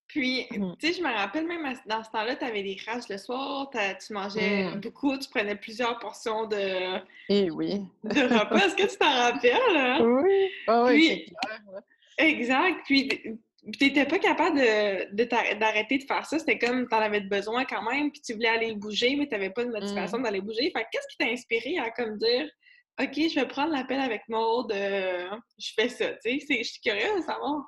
Puis, 0.06 0.46
mmh. 0.50 0.76
tu 0.78 0.86
sais, 0.86 0.92
je 0.92 1.02
me 1.02 1.12
rappelle 1.12 1.46
même 1.46 1.74
dans 1.86 2.04
ce 2.04 2.10
temps-là, 2.10 2.36
tu 2.36 2.44
avais 2.44 2.62
des 2.62 2.76
rages 2.86 3.08
le 3.08 3.16
soir, 3.16 3.70
tu 4.06 4.12
mangeais 4.12 4.64
mmh. 4.64 4.80
beaucoup, 4.80 5.16
tu 5.16 5.30
prenais 5.30 5.56
plusieurs 5.56 5.98
portions 5.98 6.46
de, 6.46 6.96
Et 7.30 7.46
eh 7.46 7.50
oui. 7.50 7.86
de 8.04 8.38
repas. 8.38 8.66
Est-ce 8.66 8.76
que 8.76 8.90
tu 8.90 8.98
t'en 8.98 9.12
rappelles? 9.12 9.76
Hein? 9.76 9.98
Oui, 10.02 10.50
oh, 10.68 10.84
oui, 10.88 11.32
clair. 11.42 11.82
Exact. 12.18 12.80
Puis, 12.84 13.08
tu 13.08 13.84
n'étais 13.84 14.04
pas 14.04 14.18
capable 14.18 14.58
d'arrêter 14.58 15.98
de, 15.98 16.02
de, 16.02 16.06
faire 16.06 16.26
ça. 16.26 16.38
C'était 16.38 16.58
comme 16.58 16.86
tu 16.86 16.94
en 16.94 16.98
avais 16.98 17.20
besoin 17.20 17.64
quand 17.64 17.82
même, 17.82 18.10
puis 18.12 18.20
tu 18.20 18.34
voulais 18.34 18.48
aller 18.48 18.74
bouger, 18.74 19.16
mais 19.16 19.26
tu 19.26 19.32
n'avais 19.32 19.50
pas 19.50 19.64
de 19.64 19.70
motivation 19.70 20.18
mmh. 20.18 20.22
d'aller 20.22 20.40
bouger. 20.40 20.70
Fait 20.76 20.86
qu'est-ce 20.92 21.06
qui 21.08 21.16
t'a 21.18 21.26
inspiré 21.26 21.78
à 21.78 21.90
comme 21.90 22.18
dire 22.18 22.48
OK, 23.00 23.14
je 23.14 23.34
vais 23.34 23.48
prendre 23.48 23.72
l'appel 23.72 24.00
avec 24.00 24.22
Maud, 24.28 24.70
euh, 24.70 25.28
je 25.58 25.72
fais 25.74 25.88
ça, 25.88 26.12
tu 26.24 26.38
sais? 26.38 26.58
Je 26.58 26.62
suis 26.62 26.80
curieuse 26.80 27.16
de 27.16 27.22
savoir. 27.22 27.64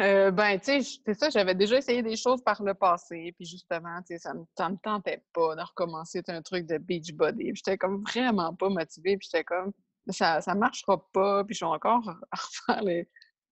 Euh, 0.00 0.30
ben, 0.30 0.58
tu 0.58 0.82
sais, 0.82 1.00
c'est 1.04 1.14
ça, 1.14 1.28
j'avais 1.28 1.54
déjà 1.54 1.76
essayé 1.76 2.02
des 2.02 2.16
choses 2.16 2.42
par 2.42 2.62
le 2.62 2.72
passé, 2.72 3.34
puis 3.36 3.46
justement, 3.46 3.98
tu 4.08 4.14
sais, 4.14 4.18
ça 4.18 4.32
me, 4.32 4.40
me 4.40 4.76
tentait 4.82 5.22
pas 5.34 5.54
de 5.54 5.60
recommencer 5.60 6.22
un 6.28 6.40
truc 6.40 6.66
de 6.66 6.78
beach 6.78 7.12
body. 7.12 7.52
J'étais 7.54 7.76
comme 7.76 8.02
vraiment 8.04 8.54
pas 8.54 8.70
motivée, 8.70 9.18
puis 9.18 9.28
j'étais 9.30 9.44
comme, 9.44 9.72
ça, 10.08 10.40
ça 10.40 10.54
marchera 10.54 11.06
pas, 11.12 11.44
puis 11.44 11.54
je 11.54 11.64
vais 11.64 11.70
encore 11.70 12.02
refaire 12.32 12.82
les, 12.82 13.06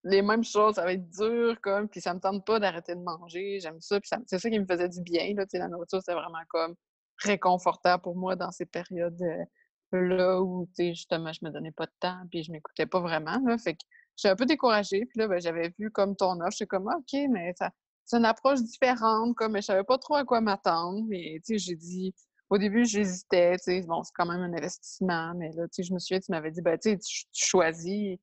les 0.05 0.23
mêmes 0.23 0.45
choses, 0.45 0.75
ça 0.77 0.85
va 0.85 0.93
être 0.93 1.09
dur, 1.11 1.61
comme, 1.61 1.89
puis 1.89 2.01
ça 2.01 2.15
me 2.15 2.21
tente 2.21 2.45
pas 2.45 2.59
d'arrêter 2.59 2.95
de 2.95 3.01
manger, 3.01 3.61
j'aime 3.61 3.81
ça, 3.81 4.01
puis 4.01 4.11
c'est 4.27 4.39
ça 4.39 4.51
qui 4.51 4.59
me 4.59 4.67
faisait 4.67 4.89
du 4.89 5.01
bien, 5.03 5.35
là, 5.35 5.45
la 5.53 5.69
nourriture, 5.69 6.01
c'est 6.05 6.15
vraiment 6.15 6.43
comme 6.49 6.75
réconfortable 7.19 8.03
pour 8.03 8.17
moi 8.17 8.35
dans 8.35 8.51
ces 8.51 8.67
périodes-là 8.67 9.47
euh, 9.95 10.41
où, 10.41 10.69
tu 10.77 10.89
justement, 10.89 11.33
je 11.33 11.45
me 11.45 11.51
donnais 11.51 11.73
pas 11.73 11.87
de 11.87 11.93
temps, 12.01 12.23
puis 12.31 12.43
je 12.43 12.51
m'écoutais 12.51 12.87
pas 12.87 13.01
vraiment, 13.01 13.39
là, 13.45 13.59
fait 13.59 13.75
que 13.75 13.85
J'étais 14.17 14.29
un 14.33 14.37
peu 14.37 14.47
découragée. 14.47 15.07
Puis 15.07 15.19
là, 15.19 15.29
ben, 15.29 15.41
j'avais 15.41 15.73
vu 15.79 15.91
comme 15.91 16.17
ton 16.17 16.41
offre. 16.41 16.53
J'étais 16.53 16.67
comme, 16.67 16.89
OK, 16.89 17.19
mais 17.31 17.55
ça, 17.57 17.71
c'est 18.05 18.17
une 18.17 18.25
approche 18.25 18.63
différente. 18.63 19.35
Comme, 19.37 19.53
mais 19.53 19.63
je 19.63 19.67
savais 19.67 19.85
pas 19.85 19.99
trop 19.99 20.15
à 20.17 20.25
quoi 20.25 20.41
m'attendre. 20.41 21.05
Mais, 21.09 21.41
tu 21.45 21.55
sais, 21.55 21.59
j'ai 21.59 21.77
dit, 21.77 22.15
au 22.51 22.59
début, 22.59 22.85
j'hésitais. 22.85 23.57
Tu 23.57 23.65
sais, 23.65 23.83
bon, 23.83 24.03
c'est 24.03 24.13
quand 24.15 24.27
même 24.27 24.41
un 24.41 24.57
investissement. 24.57 25.35
Mais 25.37 25.51
là, 25.53 25.65
tu 25.69 25.77
sais, 25.77 25.83
je 25.83 25.95
me 25.95 25.99
souviens, 25.99 26.21
tu 26.21 26.31
m'avais 26.31 26.51
dit, 26.51 26.63
ben, 26.63 26.79
tu 26.79 26.91
sais, 26.91 26.99
tu 26.99 27.27
choisis, 27.33 28.19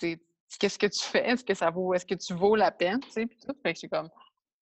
tu 0.00 0.18
qu'est-ce 0.58 0.78
que 0.78 0.86
tu 0.86 1.00
fais? 1.00 1.28
Est-ce 1.28 1.44
que 1.44 1.54
ça 1.54 1.70
vaut, 1.70 1.94
est-ce 1.94 2.06
que 2.06 2.14
tu 2.14 2.34
vaux 2.34 2.56
la 2.56 2.70
peine? 2.70 3.00
Tu 3.00 3.10
sais, 3.10 3.26
puis 3.26 3.38
tout? 3.38 3.54
Fait 3.62 3.72
que 3.72 3.80
j'étais 3.80 3.96
comme, 3.96 4.10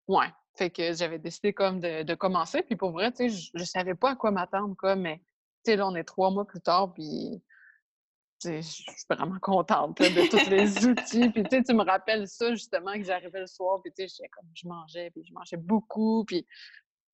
ouais. 0.09 0.28
Fait 0.57 0.70
que 0.70 0.95
j'avais 0.95 1.18
décidé 1.18 1.53
comme 1.53 1.80
de, 1.80 2.03
de, 2.03 2.14
commencer. 2.14 2.62
Puis 2.62 2.76
pour 2.76 2.91
vrai, 2.93 3.12
tu 3.12 3.16
sais, 3.16 3.28
je, 3.28 3.51
je 3.55 3.64
savais 3.64 3.95
pas 3.95 4.12
à 4.12 4.16
quoi 4.16 4.30
m'attendre, 4.30 4.74
quoi. 4.78 4.97
Mais, 4.97 5.18
tu 5.64 5.72
sais, 5.72 5.76
là, 5.76 5.87
on 5.87 5.95
est 5.95 6.05
trois 6.05 6.30
mois 6.30 6.47
plus 6.47 6.61
tard. 6.61 6.95
Puis 6.95 7.43
je 8.45 8.61
suis 8.61 8.84
vraiment 9.09 9.39
contente 9.41 9.99
de 9.99 10.28
tous 10.28 10.51
les 10.51 10.87
outils. 10.87 11.30
Puis 11.30 11.45
tu 11.64 11.74
me 11.74 11.84
rappelles 11.84 12.28
ça 12.28 12.51
justement 12.51 12.93
que 12.93 13.03
j'arrivais 13.03 13.41
le 13.41 13.47
soir, 13.47 13.80
puis 13.82 13.93
tu 13.97 14.09
sais, 14.09 14.28
comme 14.28 14.49
je 14.55 14.68
mangeais, 14.68 15.11
puis 15.11 15.24
je 15.24 15.32
mangeais 15.32 15.57
beaucoup, 15.57 16.24
puis 16.26 16.47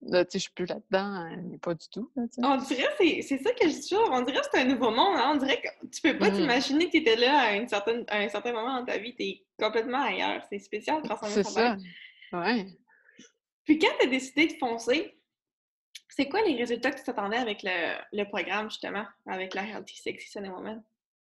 là, 0.02 0.24
tu 0.24 0.32
sais, 0.32 0.38
je 0.38 0.42
suis 0.42 0.52
plus 0.52 0.66
là-dedans, 0.66 0.98
hein, 0.98 1.36
mais 1.44 1.58
pas 1.58 1.74
du 1.74 1.88
tout. 1.88 2.10
on 2.16 2.56
dirait, 2.56 3.22
c'est 3.22 3.38
ça 3.38 3.52
que 3.52 3.68
je 3.68 3.74
dis 3.74 3.88
toujours, 3.88 4.10
on 4.10 4.22
dirait 4.22 4.40
que 4.40 4.46
c'est 4.52 4.60
un 4.60 4.64
nouveau 4.64 4.90
monde. 4.90 5.16
Hein. 5.16 5.32
On 5.34 5.36
dirait 5.36 5.60
que 5.60 5.86
tu 5.86 6.02
peux 6.02 6.18
pas 6.18 6.30
mmh. 6.30 6.34
t'imaginer 6.34 6.86
que 6.86 6.90
tu 6.90 6.96
étais 6.98 7.16
là 7.16 7.38
à, 7.40 7.54
une 7.54 7.68
certaine, 7.68 8.04
à 8.08 8.18
un 8.18 8.28
certain 8.28 8.52
moment 8.52 8.80
dans 8.80 8.84
ta 8.84 8.98
vie, 8.98 9.14
tu 9.14 9.22
es 9.22 9.44
complètement 9.58 10.02
ailleurs. 10.02 10.42
C'est 10.50 10.58
spécial 10.58 11.02
de 11.02 11.08
C'est 11.28 11.44
ça. 11.44 11.76
Ouais. 12.32 12.66
Puis 13.64 13.78
quand 13.78 13.92
tu 14.00 14.06
as 14.06 14.10
décidé 14.10 14.48
de 14.48 14.54
foncer, 14.58 15.16
c'est 16.08 16.28
quoi 16.28 16.42
les 16.42 16.56
résultats 16.56 16.90
que 16.90 16.98
tu 16.98 17.04
t'attendais 17.04 17.36
avec 17.36 17.62
le, 17.62 17.96
le, 18.12 18.24
programme, 18.24 18.70
justement, 18.70 19.06
avec 19.26 19.54
la 19.54 19.66
Healthy 19.66 19.96
Sexy 19.96 20.30
Sunday 20.30 20.50
Woman? 20.50 20.82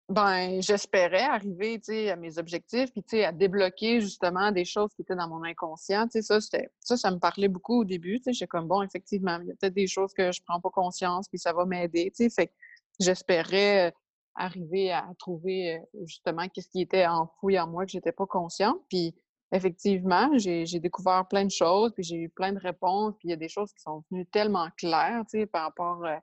Ben, 0.08 0.62
j'espérais 0.62 1.24
arriver, 1.24 2.10
à 2.10 2.16
mes 2.16 2.38
objectifs, 2.38 2.90
puis, 2.92 3.22
à 3.22 3.30
débloquer 3.30 4.00
justement 4.00 4.50
des 4.52 4.64
choses 4.64 4.90
qui 4.94 5.02
étaient 5.02 5.14
dans 5.14 5.28
mon 5.28 5.44
inconscient. 5.44 6.06
ça, 6.10 6.40
ça, 6.40 6.96
ça 6.96 7.10
me 7.10 7.18
parlait 7.18 7.48
beaucoup 7.48 7.80
au 7.80 7.84
début. 7.84 8.18
J'étais 8.26 8.46
comme, 8.46 8.66
bon, 8.66 8.80
effectivement, 8.82 9.38
il 9.42 9.48
y 9.48 9.50
a 9.50 9.54
peut-être 9.54 9.74
des 9.74 9.86
choses 9.86 10.14
que 10.14 10.32
je 10.32 10.40
prends 10.46 10.60
pas 10.60 10.70
conscience, 10.70 11.28
puis 11.28 11.38
ça 11.38 11.52
va 11.52 11.66
m'aider, 11.66 12.10
Fait 12.34 12.50
j'espérais 12.98 13.92
arriver 14.34 14.92
à 14.92 15.06
trouver 15.18 15.76
euh, 15.76 16.04
justement 16.06 16.48
qu'est-ce 16.48 16.68
qui 16.68 16.80
était 16.80 17.06
enfoui 17.06 17.58
en 17.58 17.66
moi 17.68 17.84
que 17.84 17.92
j'étais 17.92 18.12
pas 18.12 18.26
consciente. 18.26 18.80
Puis, 18.88 19.14
effectivement, 19.52 20.30
j'ai 20.38 20.64
découvert 20.80 21.26
plein 21.28 21.44
de 21.44 21.50
choses, 21.50 21.92
puis 21.92 22.02
j'ai 22.02 22.16
eu 22.16 22.28
plein 22.30 22.52
de 22.52 22.58
réponses, 22.58 23.14
puis 23.18 23.28
il 23.28 23.30
y 23.30 23.34
a 23.34 23.36
des 23.36 23.48
choses 23.48 23.72
qui 23.74 23.82
sont 23.82 24.04
venues 24.10 24.26
tellement 24.26 24.68
claires, 24.78 25.22
tu 25.30 25.46
par 25.46 25.64
rapport 25.64 26.02
euh, 26.06 26.16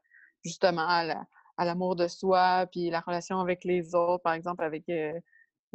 justement 0.44 0.88
à 0.88 1.04
la 1.04 1.28
à 1.58 1.66
l'amour 1.66 1.96
de 1.96 2.08
soi, 2.08 2.68
puis 2.72 2.90
la 2.90 3.00
relation 3.00 3.40
avec 3.40 3.64
les 3.64 3.96
autres, 3.96 4.24
par 4.24 4.34
exemple, 4.34 4.64
avec 4.64 4.88
euh, 4.90 5.14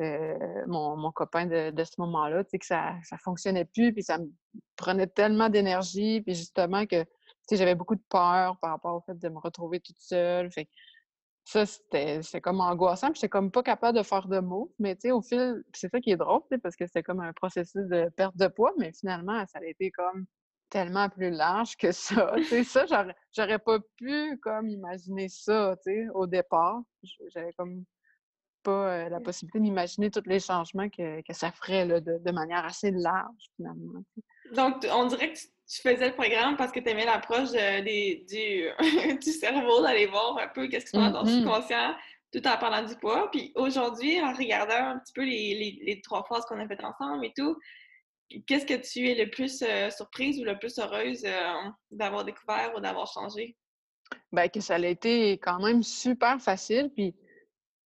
euh, 0.01 0.65
mon, 0.67 0.97
mon, 0.97 1.13
copain 1.13 1.47
de, 1.47 1.85
ce 1.85 1.95
moment-là, 1.99 2.45
tu 2.45 2.51
sais, 2.51 2.59
que 2.59 2.67
ça 2.67 2.95
ne 3.13 3.19
fonctionnait 3.19 3.65
plus, 3.65 3.93
puis 3.93 4.03
ça 4.03 4.19
me 4.19 4.31
prenait 4.77 5.07
tellement 5.07 5.49
d'énergie, 5.49 6.23
puis 6.23 6.35
justement 6.35 6.87
que, 6.87 7.03
tu 7.03 7.09
sais, 7.49 7.57
j'avais 7.57 7.75
beaucoup 7.75 7.97
de 7.97 8.03
peur 8.09 8.59
par 8.61 8.71
rapport 8.71 8.97
au 8.97 9.01
fait 9.01 9.19
de 9.19 9.29
me 9.29 9.39
retrouver 9.39 9.81
toute 9.81 10.01
seule, 10.01 10.51
ça, 11.45 11.67
c'était 11.67 12.41
comme 12.41 12.61
angoissant, 12.61 13.09
puis 13.09 13.17
j'étais 13.17 13.29
comme 13.29 13.51
pas 13.51 13.63
capable 13.63 13.99
de 13.99 14.03
faire 14.03 14.29
de 14.29 14.39
mots, 14.39 14.73
mais 14.79 14.95
tu 14.95 15.03
sais, 15.03 15.11
au 15.11 15.21
fil, 15.21 15.63
c'est 15.75 15.91
ça 15.91 16.01
qui 16.01 16.13
est 16.13 16.17
drôle, 16.17 16.43
parce 16.63 16.77
que 16.77 16.87
c'était 16.87 17.03
comme 17.03 17.21
un 17.21 17.33
processus 17.33 17.87
de 17.87 18.09
perte 18.17 18.37
de 18.37 18.47
poids, 18.47 18.73
mais 18.79 18.93
finalement, 18.93 19.45
ça 19.47 19.59
a 19.59 19.65
été 19.65 19.91
comme 19.91 20.27
tellement 20.71 21.09
plus 21.09 21.31
large 21.31 21.77
que 21.77 21.93
ça. 21.93 22.33
tu 22.37 22.45
sais, 22.45 22.65
ça, 22.65 22.87
j'aurais, 23.37 23.59
pas 23.59 23.79
pu 23.97 24.39
comme 24.43 24.69
imaginer 24.69 25.29
ça, 25.29 25.75
au 26.15 26.27
départ. 26.27 26.81
J'avais 27.35 27.53
comme 27.55 27.85
pas 28.63 28.93
euh, 28.93 29.09
la 29.09 29.21
possibilité 29.21 29.59
d'imaginer 29.61 30.11
tous 30.11 30.27
les 30.27 30.41
changements 30.41 30.89
que, 30.89 31.23
que 31.23 31.33
ça 31.33 31.51
ferait 31.51 31.87
là, 31.87 32.01
de, 32.01 32.19
de, 32.19 32.31
manière 32.31 32.65
assez 32.65 32.91
large, 32.91 33.51
finalement. 33.57 34.03
Donc, 34.53 34.87
on 34.93 35.07
dirait 35.07 35.33
que 35.33 35.39
tu 35.39 35.81
faisais 35.83 36.09
le 36.09 36.15
programme 36.15 36.57
parce 36.57 36.73
que 36.73 36.81
tu 36.81 36.89
aimais 36.89 37.07
l'approche 37.07 37.53
du, 37.53 38.69
du 39.19 39.33
cerveau, 39.33 39.83
d'aller 39.83 40.07
voir 40.07 40.39
un 40.39 40.49
peu 40.49 40.69
qu'est-ce 40.69 40.87
qui 40.87 40.91
se 40.91 40.97
passe 40.97 41.13
dans 41.13 41.23
le 41.23 41.31
mm-hmm. 41.31 41.39
subconscient 41.39 41.95
tout 42.33 42.47
en 42.47 42.59
parlant 42.59 42.87
du 42.87 42.95
poids. 42.97 43.31
Puis 43.31 43.53
aujourd'hui, 43.55 44.21
en 44.21 44.33
regardant 44.33 44.91
un 44.91 44.99
petit 44.99 45.13
peu 45.13 45.23
les, 45.23 45.55
les, 45.55 45.83
les 45.85 46.01
trois 46.01 46.25
phases 46.29 46.45
qu'on 46.47 46.61
a 46.61 46.67
faites 46.69 46.85
ensemble 46.85 47.25
et 47.25 47.33
tout, 47.37 47.57
qu'est-ce 48.47 48.67
que 48.67 48.75
tu 48.75 49.09
es 49.09 49.15
le 49.15 49.31
plus 49.31 49.63
euh, 49.63 49.91
surprise 49.91 50.41
ou 50.41 50.45
le 50.45 50.59
plus 50.59 50.79
heureuse 50.79 51.25
euh, 51.25 51.71
d'avoir 51.91 52.25
découvert 52.25 52.73
ou 52.77 52.81
d'avoir 52.81 53.07
changé? 53.07 53.57
Bien, 54.33 54.49
que 54.49 54.61
ça 54.61 54.77
a 54.77 54.87
été 54.87 55.33
quand 55.39 55.61
même 55.61 55.83
super 55.83 56.41
facile. 56.41 56.91
Puis, 56.95 57.15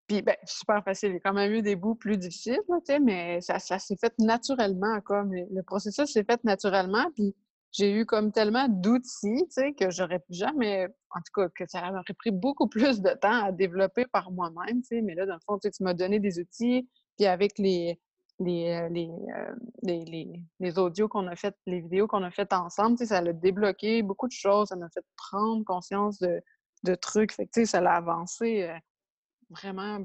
puis 0.07 0.22
ben, 0.22 0.36
super 0.45 0.82
facile. 0.84 1.11
Il 1.11 1.14
y 1.14 1.16
a 1.16 1.20
quand 1.20 1.32
même 1.32 1.53
eu 1.53 1.62
des 1.62 1.76
bouts 1.76 1.95
plus 1.95 2.18
difficiles, 2.18 2.61
mais 3.03 3.40
ça, 3.40 3.59
ça 3.59 3.78
s'est 3.78 3.97
fait 3.97 4.14
naturellement. 4.18 5.01
Le 5.11 5.62
processus 5.62 6.12
s'est 6.12 6.24
fait 6.24 6.42
naturellement. 6.45 7.11
Puis 7.14 7.34
j'ai 7.72 7.92
eu 7.92 8.07
comme 8.07 8.30
tellement 8.30 8.68
d'outils, 8.68 9.47
que 9.78 9.90
j'aurais 9.90 10.22
jamais, 10.30 10.86
en 11.11 11.20
tout 11.20 11.40
cas, 11.40 11.49
que 11.49 11.64
ça 11.66 11.90
aurait 11.90 12.14
pris 12.16 12.30
beaucoup 12.30 12.68
plus 12.68 13.01
de 13.01 13.11
temps 13.11 13.47
à 13.47 13.53
développer 13.53 14.07
par 14.12 14.30
moi-même, 14.30 14.82
Mais 14.90 15.14
là, 15.14 15.26
dans 15.26 15.34
le 15.34 15.40
fond, 15.47 15.59
tu 15.59 15.70
m'as 15.80 15.95
donné 15.95 16.20
des 16.20 16.38
outils, 16.38 16.88
puis 17.16 17.26
avec 17.26 17.59
les, 17.59 17.99
les, 18.41 18.70
euh, 18.70 18.89
euh, 18.89 19.55
les, 19.82 20.05
les, 20.05 20.43
les, 20.61 20.78
audios 20.78 21.09
qu'on 21.09 21.26
a 21.28 21.37
fait, 21.37 21.55
les 21.66 21.80
vidéos 21.80 22.07
qu'on 22.07 22.22
a 22.22 22.30
faites 22.30 22.53
ensemble, 22.53 22.99
ça 22.99 23.18
a 23.18 23.32
débloqué 23.32 24.03
beaucoup 24.03 24.26
de 24.26 24.32
choses, 24.32 24.68
ça 24.68 24.76
m'a 24.76 24.89
fait 24.91 25.05
prendre 25.16 25.64
conscience 25.64 26.18
de, 26.18 26.43
de 26.82 26.95
trucs. 26.95 27.32
Fait 27.32 27.47
que, 27.47 27.64
ça 27.64 27.80
l'a 27.80 27.95
avancé 27.95 28.64
euh, 28.64 28.76
vraiment 29.51 30.05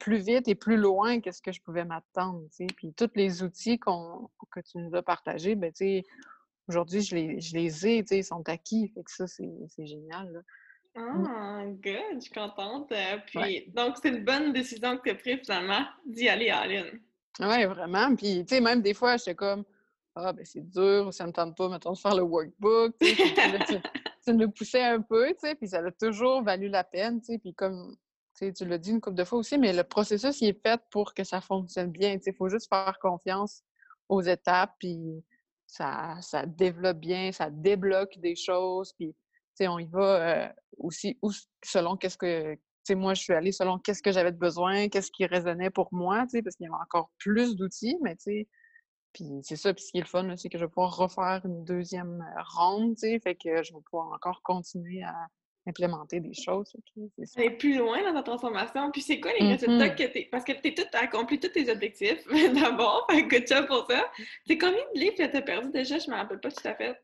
plus 0.00 0.18
vite 0.18 0.48
et 0.48 0.56
plus 0.56 0.76
loin 0.76 1.20
que 1.20 1.30
ce 1.30 1.40
que 1.40 1.52
je 1.52 1.60
pouvais 1.62 1.84
m'attendre. 1.84 2.42
Puis 2.76 2.92
tous 2.94 3.10
les 3.14 3.42
outils 3.42 3.78
qu'on 3.78 4.28
que 4.50 4.60
tu 4.60 4.78
nous 4.78 4.94
as 4.96 5.02
partagés, 5.02 5.54
ben, 5.54 5.72
aujourd'hui, 6.68 7.02
je 7.02 7.14
les, 7.14 7.40
je 7.40 7.54
les 7.54 7.86
ai, 7.86 8.04
ils 8.10 8.24
sont 8.24 8.48
acquis. 8.48 8.88
Fait 8.88 9.04
que 9.04 9.10
ça, 9.10 9.28
c'est 9.28 9.86
génial. 9.86 10.32
Là. 10.32 10.40
Mmh. 10.96 11.24
Ah, 11.28 11.64
good, 11.66 12.14
je 12.16 12.20
suis 12.22 12.32
contente. 12.32 12.92
Puis, 13.26 13.70
donc, 13.70 13.96
c'est 14.02 14.08
une 14.08 14.24
bonne 14.24 14.52
décision 14.52 14.96
que 14.96 15.02
tu 15.04 15.10
as 15.10 15.14
prise 15.14 15.40
finalement 15.44 15.84
d'y 16.04 16.28
aller 16.28 16.50
à 16.50 16.60
Aline. 16.60 17.00
Oui, 17.40 17.64
vraiment. 17.66 18.14
Puis, 18.16 18.44
tu 18.44 18.56
sais, 18.56 18.60
même 18.60 18.82
des 18.82 18.94
fois, 18.94 19.16
j'étais 19.16 19.34
comme, 19.34 19.64
ah, 20.14 20.32
ben 20.32 20.44
c'est 20.44 20.68
dur, 20.68 21.12
ça 21.12 21.26
me 21.26 21.32
tente 21.32 21.56
pas, 21.56 21.68
mettons, 21.68 21.92
de 21.92 21.98
faire 21.98 22.14
le 22.14 22.22
workbook. 22.22 22.94
Tu 23.00 23.14
sais, 23.14 24.32
nous 24.32 24.50
poussais 24.50 24.82
un 24.82 25.00
peu, 25.00 25.28
tu 25.28 25.36
sais, 25.40 25.54
puis 25.54 25.68
ça 25.68 25.78
a 25.78 25.90
toujours 25.92 26.42
valu 26.42 26.68
la 26.68 26.84
peine, 26.84 27.20
tu 27.20 27.32
sais. 27.32 27.38
Puis, 27.38 27.54
comme 27.54 27.96
tu 28.34 28.64
l'as 28.64 28.78
dit 28.78 28.90
une 28.90 29.00
couple 29.00 29.16
de 29.16 29.24
fois 29.24 29.38
aussi, 29.38 29.58
mais 29.58 29.72
le 29.72 29.84
processus, 29.84 30.40
il 30.40 30.48
est 30.48 30.62
fait 30.62 30.80
pour 30.90 31.14
que 31.14 31.24
ça 31.24 31.40
fonctionne 31.40 31.90
bien. 31.90 32.18
Il 32.24 32.34
faut 32.34 32.48
juste 32.48 32.68
faire 32.68 32.96
confiance 33.00 33.62
aux 34.08 34.22
étapes, 34.22 34.74
puis 34.78 35.24
ça, 35.66 36.16
ça 36.20 36.46
développe 36.46 36.98
bien, 36.98 37.32
ça 37.32 37.50
débloque 37.50 38.18
des 38.18 38.36
choses, 38.36 38.92
puis 38.92 39.14
on 39.66 39.78
y 39.78 39.86
va 39.86 40.46
euh, 40.46 40.48
aussi 40.78 41.18
selon 41.64 41.96
qu'est-ce 41.96 42.18
que 42.18 42.56
moi, 42.94 43.14
je 43.14 43.22
suis 43.22 43.32
allée 43.32 43.52
selon 43.52 43.78
qu'est-ce 43.78 44.02
que 44.02 44.12
j'avais 44.12 44.32
de 44.32 44.38
besoin, 44.38 44.88
qu'est-ce 44.88 45.10
qui 45.10 45.26
résonnait 45.26 45.70
pour 45.70 45.88
moi, 45.92 46.26
parce 46.30 46.56
qu'il 46.56 46.64
y 46.64 46.68
avait 46.68 46.82
encore 46.82 47.10
plus 47.18 47.56
d'outils, 47.56 47.96
mais 48.02 48.16
tu 48.16 48.22
sais, 48.22 48.48
puis 49.12 49.40
c'est 49.42 49.56
ça, 49.56 49.72
puis 49.74 49.84
ce 49.84 49.90
qui 49.90 49.98
est 49.98 50.02
le 50.02 50.06
fun, 50.06 50.36
c'est 50.36 50.48
que 50.48 50.58
je 50.58 50.64
vais 50.64 50.68
pouvoir 50.68 50.96
refaire 50.96 51.40
une 51.44 51.64
deuxième 51.64 52.20
euh, 52.20 52.42
ronde, 52.56 52.94
tu 52.94 53.00
sais, 53.00 53.20
fait 53.20 53.34
que 53.34 53.62
je 53.62 53.72
vais 53.72 53.80
pouvoir 53.90 54.12
encore 54.12 54.42
continuer 54.42 55.02
à 55.02 55.14
implémenter 55.66 56.20
des 56.20 56.34
choses. 56.34 56.74
C'est 57.24 57.50
plus 57.50 57.76
loin 57.76 58.02
dans 58.02 58.14
ta 58.14 58.22
transformation. 58.22 58.90
Puis 58.90 59.02
c'est 59.02 59.20
quoi 59.20 59.32
les 59.38 59.46
résultats 59.46 59.88
mm-hmm. 59.88 59.94
que 59.94 60.18
tu 60.18 60.28
Parce 60.30 60.44
que 60.44 60.52
tu 60.52 60.74
as 60.94 60.98
accompli 60.98 61.38
tous 61.38 61.48
tes 61.48 61.70
objectifs 61.70 62.26
d'abord, 62.54 63.06
fait 63.10 63.26
que 63.28 63.36
tu 63.36 63.66
pour 63.66 63.86
ça. 63.90 64.10
C'est 64.46 64.58
combien 64.58 64.82
de 64.94 65.00
livres 65.00 65.16
que 65.16 65.30
tu 65.30 65.36
as 65.36 65.42
perdu 65.42 65.70
déjà? 65.70 65.98
Je 65.98 66.10
me 66.10 66.16
rappelle 66.16 66.40
pas 66.40 66.50
tout 66.50 66.66
à 66.66 66.74
fait. 66.74 66.98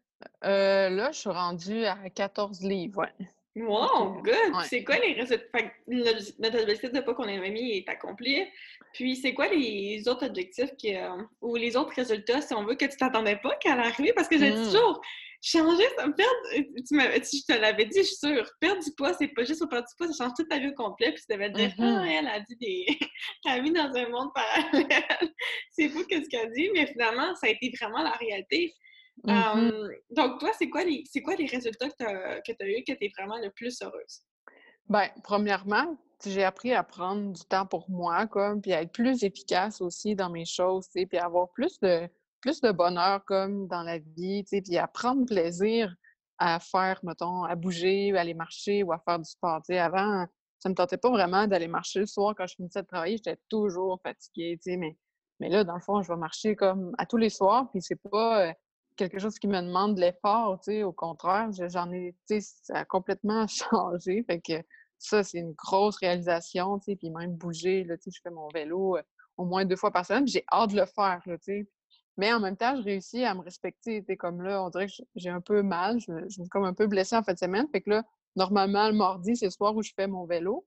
Euh, 0.44 0.88
là, 0.88 1.12
je 1.12 1.18
suis 1.18 1.30
rendue 1.30 1.84
à 1.84 2.08
14 2.08 2.62
livres, 2.62 3.00
ouais. 3.00 3.28
Wow, 3.56 4.20
good! 4.22 4.64
C'est 4.68 4.82
quoi 4.82 4.98
les 4.98 5.12
résultats? 5.12 5.58
notre, 5.86 6.60
objectif 6.60 6.90
de 6.90 7.00
pas 7.00 7.14
qu'on 7.14 7.28
ait 7.28 7.50
mis 7.50 7.78
est 7.78 7.88
accompli. 7.88 8.44
Puis, 8.92 9.14
c'est 9.14 9.32
quoi 9.32 9.46
les 9.48 10.08
autres 10.08 10.26
objectifs 10.26 10.74
qui, 10.76 10.96
euh, 10.96 11.22
ou 11.40 11.54
les 11.54 11.76
autres 11.76 11.94
résultats, 11.94 12.40
si 12.40 12.52
on 12.54 12.64
veut, 12.64 12.74
que 12.74 12.84
tu 12.84 12.96
t'attendais 12.96 13.36
pas 13.36 13.54
qu'elle 13.56 13.78
arrive? 13.78 14.12
Parce 14.14 14.28
que 14.28 14.38
j'ai 14.38 14.50
mmh. 14.50 14.64
toujours 14.64 15.00
changé, 15.40 15.84
ça 15.96 16.06
me 16.08 16.14
perdre. 16.14 16.32
Tu, 16.52 17.36
je 17.36 17.54
te 17.54 17.60
l'avais 17.60 17.84
dit, 17.84 17.98
je 17.98 18.08
suis 18.08 18.16
sûre. 18.16 18.44
Perdre 18.58 18.82
du 18.82 18.90
poids, 18.96 19.12
c'est 19.14 19.28
pas 19.28 19.44
juste 19.44 19.60
pour 19.60 19.68
perdre 19.68 19.86
du 19.86 19.94
poids, 19.96 20.08
ça 20.08 20.24
change 20.24 20.34
toute 20.36 20.48
ta 20.48 20.58
vie 20.58 20.68
au 20.68 20.74
complet. 20.74 21.12
Puis, 21.12 21.22
tu 21.28 21.32
devais 21.32 21.52
te 21.52 21.56
dire, 21.56 21.72
ah, 21.78 21.82
mmh 21.82 22.08
elle 22.08 22.26
a 22.26 22.40
dit 22.40 22.56
des. 22.56 22.86
elle 23.46 23.62
vit 23.62 23.72
dans 23.72 23.94
un 23.94 24.08
monde 24.08 24.30
parallèle. 24.34 25.32
c'est 25.70 25.88
fou 25.90 26.02
ce 26.02 26.28
qu'elle 26.28 26.52
dit, 26.52 26.70
mais 26.74 26.86
finalement, 26.86 27.36
ça 27.36 27.46
a 27.46 27.50
été 27.50 27.72
vraiment 27.80 28.02
la 28.02 28.12
réalité. 28.12 28.74
Mmh 29.22 29.70
donc, 30.10 30.40
toi, 30.40 30.50
c'est 30.58 30.68
quoi, 30.68 30.84
les, 30.84 31.04
quoi 31.24 31.34
les 31.36 31.46
résultats 31.46 31.88
que 31.88 31.96
tu 31.98 32.04
as, 32.04 32.40
as 32.60 32.68
eus 32.68 32.84
que 32.86 32.92
tu 32.92 33.04
es 33.04 33.12
vraiment 33.16 33.38
le 33.38 33.50
plus 33.50 33.80
heureuse? 33.82 34.22
Bien, 34.88 35.08
premièrement, 35.22 35.96
j'ai 36.24 36.44
appris 36.44 36.72
à 36.72 36.82
prendre 36.82 37.32
du 37.32 37.42
temps 37.44 37.66
pour 37.66 37.88
moi, 37.90 38.26
comme, 38.26 38.60
puis 38.60 38.72
à 38.72 38.82
être 38.82 38.92
plus 38.92 39.22
efficace 39.24 39.80
aussi 39.80 40.14
dans 40.14 40.30
mes 40.30 40.44
choses, 40.44 40.88
puis 40.92 41.18
avoir 41.18 41.50
plus 41.52 41.78
de, 41.80 42.08
plus 42.40 42.60
de 42.60 42.72
bonheur, 42.72 43.24
comme, 43.24 43.66
dans 43.68 43.82
la 43.82 43.98
vie, 43.98 44.44
puis 44.44 44.76
à 44.76 44.86
prendre 44.86 45.24
plaisir 45.26 45.94
à 46.38 46.58
faire, 46.60 47.00
mettons, 47.04 47.44
à 47.44 47.54
bouger, 47.54 48.12
ou 48.12 48.16
à 48.16 48.20
aller 48.20 48.34
marcher, 48.34 48.82
ou 48.82 48.92
à 48.92 48.98
faire 48.98 49.18
du 49.18 49.24
sport. 49.24 49.62
avant, 49.70 50.26
ça 50.58 50.68
me 50.68 50.74
tentait 50.74 50.96
pas 50.96 51.10
vraiment 51.10 51.46
d'aller 51.46 51.68
marcher 51.68 52.00
le 52.00 52.06
soir 52.06 52.34
quand 52.36 52.46
je 52.46 52.56
finissais 52.56 52.82
de 52.82 52.86
travailler, 52.86 53.16
j'étais 53.16 53.38
toujours 53.48 54.00
fatiguée, 54.02 54.58
mais, 54.66 54.96
mais 55.40 55.48
là, 55.48 55.64
dans 55.64 55.74
le 55.74 55.80
fond, 55.80 56.02
je 56.02 56.08
vais 56.08 56.18
marcher 56.18 56.56
comme 56.56 56.92
à 56.98 57.06
tous 57.06 57.16
les 57.16 57.30
soirs, 57.30 57.70
puis 57.70 57.80
c'est 57.80 58.00
pas... 58.10 58.52
Quelque 58.96 59.18
chose 59.18 59.38
qui 59.38 59.48
me 59.48 59.60
demande 59.60 59.96
de 59.96 60.00
l'effort, 60.00 60.60
tu 60.60 60.72
sais, 60.72 60.82
au 60.84 60.92
contraire, 60.92 61.50
j'en 61.52 61.90
ai, 61.92 62.14
tu 62.28 62.40
sais, 62.40 62.48
ça 62.62 62.78
a 62.78 62.84
complètement 62.84 63.46
changé, 63.48 64.24
fait 64.24 64.40
que 64.40 64.62
ça, 64.98 65.24
c'est 65.24 65.38
une 65.38 65.52
grosse 65.52 65.96
réalisation, 65.96 66.78
tu 66.78 66.92
sais, 66.92 66.96
puis 66.96 67.10
même 67.10 67.34
bouger, 67.34 67.84
là, 67.84 67.96
tu 67.96 68.04
sais, 68.04 68.10
je 68.16 68.20
fais 68.22 68.30
mon 68.30 68.48
vélo 68.48 68.96
euh, 68.96 69.02
au 69.36 69.44
moins 69.44 69.64
deux 69.64 69.76
fois 69.76 69.90
par 69.90 70.06
semaine, 70.06 70.26
j'ai 70.26 70.44
hâte 70.52 70.70
de 70.70 70.76
le 70.76 70.86
faire, 70.86 71.20
tu 71.24 71.36
sais. 71.40 71.68
Mais 72.16 72.32
en 72.32 72.38
même 72.38 72.56
temps, 72.56 72.76
je 72.76 72.82
réussis 72.82 73.24
à 73.24 73.34
me 73.34 73.40
respecter, 73.40 74.04
tu 74.04 74.16
comme 74.16 74.40
là, 74.42 74.62
on 74.62 74.70
dirait 74.70 74.86
que 74.86 74.92
j'ai 75.16 75.30
un 75.30 75.40
peu 75.40 75.62
mal, 75.62 75.98
je 76.00 76.12
me, 76.12 76.28
suis 76.28 76.48
comme 76.48 76.64
un 76.64 76.74
peu 76.74 76.86
blessée 76.86 77.16
en 77.16 77.24
fin 77.24 77.32
de 77.32 77.38
semaine, 77.38 77.66
fait 77.72 77.80
que 77.80 77.90
là, 77.90 78.04
normalement, 78.36 78.88
le 78.88 78.94
mardi, 78.94 79.36
c'est 79.36 79.46
le 79.46 79.50
soir 79.50 79.74
où 79.74 79.82
je 79.82 79.92
fais 79.96 80.06
mon 80.06 80.24
vélo, 80.24 80.64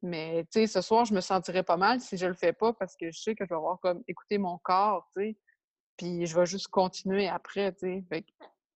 mais, 0.00 0.44
tu 0.44 0.60
sais, 0.60 0.66
ce 0.66 0.80
soir, 0.80 1.04
je 1.04 1.12
me 1.12 1.20
sentirais 1.20 1.64
pas 1.64 1.76
mal 1.76 2.00
si 2.00 2.16
je 2.16 2.26
le 2.26 2.34
fais 2.34 2.52
pas 2.52 2.72
parce 2.72 2.96
que 2.96 3.10
je 3.10 3.20
sais 3.20 3.34
que 3.34 3.44
je 3.44 3.50
vais 3.50 3.56
avoir 3.56 3.78
comme 3.80 4.02
écouter 4.08 4.38
mon 4.38 4.56
corps, 4.58 5.06
tu 5.14 5.22
sais 5.22 5.36
puis 5.98 6.26
je 6.26 6.34
vais 6.34 6.46
juste 6.46 6.68
continuer 6.68 7.28
après, 7.28 7.72
tu 7.72 8.04
sais. 8.10 8.24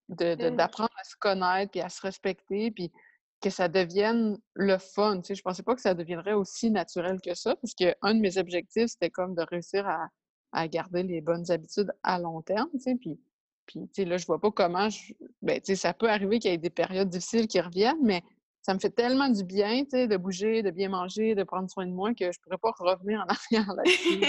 Mmh. 0.08 0.56
D'apprendre 0.56 0.90
à 1.00 1.04
se 1.04 1.16
connaître, 1.18 1.70
puis 1.70 1.80
à 1.80 1.88
se 1.88 2.02
respecter, 2.02 2.70
puis 2.70 2.92
que 3.40 3.48
ça 3.48 3.68
devienne 3.68 4.38
le 4.54 4.76
fun, 4.76 5.20
tu 5.20 5.28
sais. 5.28 5.34
Je 5.36 5.42
pensais 5.42 5.62
pas 5.62 5.74
que 5.74 5.80
ça 5.80 5.94
deviendrait 5.94 6.34
aussi 6.34 6.70
naturel 6.70 7.20
que 7.20 7.34
ça, 7.34 7.56
parce 7.56 7.74
que 7.74 7.94
un 8.02 8.14
de 8.14 8.20
mes 8.20 8.36
objectifs, 8.36 8.88
c'était 8.88 9.10
comme 9.10 9.34
de 9.34 9.42
réussir 9.42 9.88
à, 9.88 10.68
garder 10.68 11.02
les 11.02 11.22
bonnes 11.22 11.50
habitudes 11.50 11.90
à 12.02 12.18
long 12.18 12.42
terme, 12.42 12.68
tu 12.74 12.80
sais. 12.80 12.96
Puis, 12.96 13.18
puis 13.64 13.80
tu 13.86 14.02
sais, 14.02 14.04
là, 14.04 14.18
je 14.18 14.26
vois 14.26 14.40
pas 14.40 14.50
comment 14.50 14.90
je... 14.90 15.14
Ben, 15.40 15.60
tu 15.60 15.66
sais, 15.66 15.76
ça 15.76 15.94
peut 15.94 16.10
arriver 16.10 16.40
qu'il 16.40 16.50
y 16.50 16.54
ait 16.54 16.58
des 16.58 16.68
périodes 16.68 17.08
difficiles 17.08 17.46
qui 17.46 17.60
reviennent, 17.60 18.02
mais 18.02 18.22
ça 18.60 18.74
me 18.74 18.78
fait 18.78 18.90
tellement 18.90 19.28
du 19.28 19.44
bien, 19.44 19.84
tu 19.84 19.90
sais, 19.90 20.08
de 20.08 20.16
bouger, 20.16 20.62
de 20.62 20.70
bien 20.70 20.88
manger, 20.88 21.34
de 21.34 21.42
prendre 21.42 21.70
soin 21.70 21.86
de 21.86 21.92
moi, 21.92 22.12
que 22.14 22.30
je 22.30 22.38
pourrais 22.40 22.58
pas 22.58 22.72
revenir 22.78 23.20
en 23.20 23.26
arrière 23.54 23.74
là-dessus. 23.74 24.20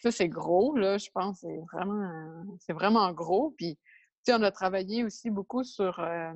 Ça, 0.00 0.10
c'est 0.10 0.28
gros, 0.28 0.76
là, 0.76 0.98
je 0.98 1.10
pense. 1.12 1.40
C'est 1.40 1.60
vraiment, 1.72 2.44
c'est 2.60 2.72
vraiment 2.72 3.12
gros. 3.12 3.54
Puis, 3.56 3.76
tu 3.76 4.32
sais, 4.32 4.34
on 4.34 4.42
a 4.42 4.50
travaillé 4.50 5.04
aussi 5.04 5.30
beaucoup 5.30 5.64
sur. 5.64 5.98
Euh, 6.00 6.32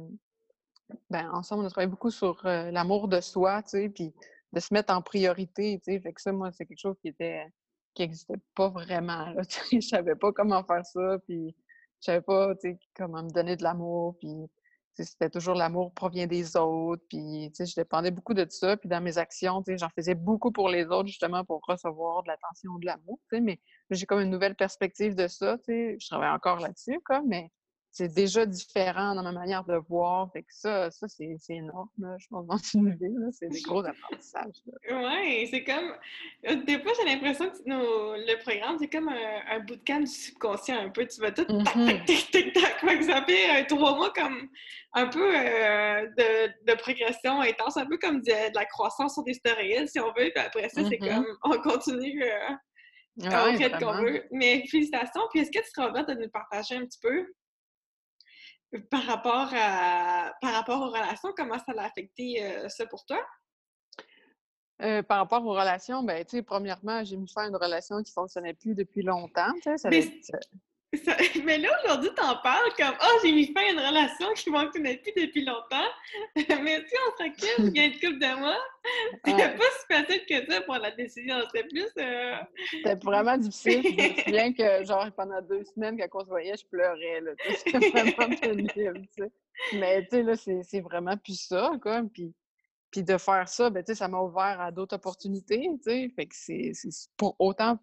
ben, 1.10 1.30
ensemble, 1.32 1.64
on 1.64 1.66
a 1.66 1.70
travaillé 1.70 1.90
beaucoup 1.90 2.10
sur 2.10 2.44
euh, 2.46 2.70
l'amour 2.70 3.08
de 3.08 3.20
soi, 3.20 3.62
tu 3.62 3.70
sais, 3.70 3.88
puis 3.88 4.12
de 4.52 4.60
se 4.60 4.72
mettre 4.74 4.92
en 4.92 5.02
priorité, 5.02 5.80
tu 5.84 5.92
sais. 5.92 6.00
Fait 6.00 6.12
que 6.12 6.20
ça, 6.20 6.32
moi, 6.32 6.52
c'est 6.52 6.66
quelque 6.66 6.80
chose 6.80 6.98
qui 7.00 7.08
était 7.08 7.46
qui 7.94 8.02
n'existait 8.02 8.40
pas 8.54 8.68
vraiment, 8.68 9.30
là. 9.30 9.42
Je 9.72 9.80
savais 9.80 10.16
pas 10.16 10.32
comment 10.32 10.62
faire 10.64 10.84
ça, 10.84 11.18
puis 11.26 11.54
je 12.00 12.04
savais 12.04 12.20
pas, 12.20 12.54
tu 12.56 12.72
sais, 12.72 12.78
comment 12.94 13.22
me 13.22 13.30
donner 13.30 13.56
de 13.56 13.62
l'amour, 13.62 14.16
puis 14.18 14.50
c'était 14.96 15.30
toujours 15.30 15.54
l'amour 15.54 15.92
provient 15.92 16.26
des 16.26 16.56
autres, 16.56 17.02
puis 17.08 17.52
je 17.58 17.74
dépendais 17.74 18.10
beaucoup 18.10 18.34
de 18.34 18.46
ça. 18.48 18.76
Puis 18.76 18.88
dans 18.88 19.00
mes 19.00 19.18
actions, 19.18 19.62
j'en 19.66 19.88
faisais 19.88 20.14
beaucoup 20.14 20.52
pour 20.52 20.68
les 20.68 20.86
autres, 20.86 21.08
justement, 21.08 21.44
pour 21.44 21.60
recevoir 21.66 22.22
de 22.22 22.28
l'attention, 22.28 22.78
de 22.78 22.86
l'amour. 22.86 23.18
Mais 23.32 23.60
j'ai 23.90 24.06
comme 24.06 24.20
une 24.20 24.30
nouvelle 24.30 24.54
perspective 24.54 25.14
de 25.14 25.26
ça. 25.26 25.56
Je 25.66 26.06
travaille 26.08 26.30
encore 26.30 26.60
là-dessus, 26.60 27.00
mais 27.26 27.50
c'est 27.94 28.12
déjà 28.12 28.44
différent 28.44 29.14
dans 29.14 29.22
ma 29.22 29.30
manière 29.30 29.62
de 29.62 29.76
voir. 29.88 30.28
Fait 30.32 30.42
que 30.42 30.52
ça, 30.52 30.90
ça 30.90 31.06
c'est 31.06 31.36
énorme, 31.48 31.88
je 32.18 32.26
pense, 32.28 32.44
dans 32.44 32.56
une 32.74 32.90
vie. 32.90 33.14
C'est 33.30 33.48
des 33.48 33.60
gros 33.60 33.84
apprentissages. 33.86 34.56
Oui, 34.90 35.46
c'est 35.48 35.62
comme. 35.62 35.92
Euh, 36.48 36.56
des 36.64 36.80
fois, 36.80 36.90
j'ai 36.98 37.08
l'impression 37.08 37.50
que 37.50 37.56
le 37.64 38.42
programme, 38.42 38.78
c'est 38.80 38.88
comme 38.88 39.08
un, 39.08 39.60
bout 39.60 39.74
bootcamp 39.74 40.00
du 40.00 40.06
subconscient 40.08 40.76
un 40.76 40.88
peu. 40.88 41.06
Tu 41.06 41.20
vas 41.20 41.30
tout 41.30 41.44
tac, 41.44 41.62
tac, 41.62 41.76
mm-hmm. 41.76 42.32
tac, 42.32 42.52
tac, 42.52 42.80
tac. 42.80 43.02
ça 43.04 43.24
fait 43.24 43.62
euh, 43.62 43.64
trois 43.68 43.94
mois 43.94 44.12
comme 44.12 44.48
un 44.94 45.06
peu 45.06 45.32
euh, 45.32 46.06
de, 46.18 46.72
de, 46.72 46.76
progression 46.76 47.42
intense, 47.42 47.76
un 47.76 47.86
peu 47.86 47.98
comme 47.98 48.22
de, 48.22 48.56
la 48.56 48.64
croissance 48.64 49.14
sur 49.14 49.22
des 49.22 49.34
stéroïdes, 49.34 49.88
si 49.88 50.00
on 50.00 50.08
veut. 50.08 50.32
Puis 50.34 50.44
après 50.44 50.68
ça, 50.68 50.82
c'est 50.82 50.96
mm-hmm. 50.96 51.14
comme 51.14 51.26
on 51.44 51.62
continue. 51.62 52.24
Ah 53.22 53.44
ouais, 53.44 53.70
qu'on 53.78 54.02
veut. 54.02 54.24
Mais 54.32 54.64
félicitations. 54.68 55.22
Puis 55.30 55.42
est-ce 55.42 55.52
que 55.52 55.62
tu 55.62 55.70
seras 55.70 56.02
de 56.02 56.14
nous 56.14 56.28
partager 56.30 56.74
un 56.74 56.84
petit 56.84 56.98
peu? 57.00 57.24
Par 58.78 59.02
rapport, 59.04 59.48
à, 59.52 60.32
par 60.40 60.52
rapport 60.52 60.80
aux 60.80 60.90
relations, 60.90 61.30
comment 61.36 61.58
ça 61.58 61.72
l'a 61.74 61.84
affecté 61.84 62.44
euh, 62.44 62.68
ça 62.68 62.86
pour 62.86 63.04
toi? 63.04 63.24
Euh, 64.82 65.02
par 65.02 65.18
rapport 65.18 65.44
aux 65.46 65.52
relations, 65.52 66.02
ben, 66.02 66.24
tu 66.24 66.36
sais, 66.36 66.42
premièrement, 66.42 67.04
j'ai 67.04 67.16
mis 67.16 67.28
fin 67.28 67.44
à 67.44 67.48
une 67.48 67.56
relation 67.56 67.96
qui 68.02 68.10
ne 68.10 68.14
fonctionnait 68.14 68.54
plus 68.54 68.74
depuis 68.74 69.02
longtemps. 69.02 69.52
Ça, 69.76 69.88
mais 71.44 71.58
là, 71.58 71.68
aujourd'hui, 71.84 72.10
t'en 72.14 72.36
parles 72.42 72.70
comme 72.76 72.94
«oh, 73.02 73.18
j'ai 73.22 73.32
mis 73.32 73.52
fin 73.52 73.60
à 73.60 73.70
une 73.70 73.78
relation 73.78 74.32
qui 74.34 74.50
ne 74.50 74.58
fonctionnait 74.58 74.96
plus 74.98 75.12
depuis 75.16 75.44
longtemps.» 75.44 75.90
Mais 76.36 76.84
tu 76.84 76.94
on 77.06 77.16
se 77.16 77.22
recule, 77.22 77.72
il 77.74 77.76
y 77.76 77.80
a 77.80 77.86
une 77.86 77.92
couple 77.94 78.18
de 78.18 78.38
mois. 78.38 78.58
C'était 79.24 79.56
pas 79.56 79.64
si 79.78 79.86
facile 79.88 80.26
que 80.26 80.52
ça 80.52 80.60
pour 80.62 80.76
la 80.76 80.90
décision. 80.92 81.36
C'était 81.46 81.68
plus... 81.68 81.88
Euh, 81.98 82.36
C'était 82.70 82.94
vraiment 82.96 83.36
difficile. 83.36 83.82
je 83.82 83.90
me 83.90 84.22
souviens 84.24 84.52
que, 84.52 84.84
genre, 84.84 85.10
pendant 85.16 85.40
deux 85.42 85.64
semaines, 85.64 85.98
quand 85.98 86.20
on 86.20 86.24
se 86.24 86.28
voyait, 86.28 86.56
je 86.56 86.66
pleurais. 86.66 87.22
C'était 87.56 87.90
vraiment 87.90 88.36
pénible, 88.40 89.06
tu 89.16 89.22
sais. 89.22 89.32
Mais, 89.74 90.02
tu 90.02 90.10
sais, 90.10 90.22
là, 90.22 90.34
c'est 90.36 90.80
vraiment 90.80 91.16
plus 91.16 91.40
ça, 91.40 91.72
quoi. 91.82 92.02
Puis, 92.12 92.34
puis 92.90 93.02
de 93.02 93.18
faire 93.18 93.48
ça, 93.48 93.70
ben, 93.70 93.82
tu 93.82 93.92
sais, 93.92 93.98
ça 93.98 94.08
m'a 94.08 94.20
ouvert 94.20 94.60
à 94.60 94.70
d'autres 94.70 94.96
opportunités, 94.96 95.68
tu 95.84 95.90
sais. 95.90 96.12
Fait 96.14 96.26
que 96.26 96.34
c'est 96.34 96.72
pour 97.16 97.36
autant 97.38 97.78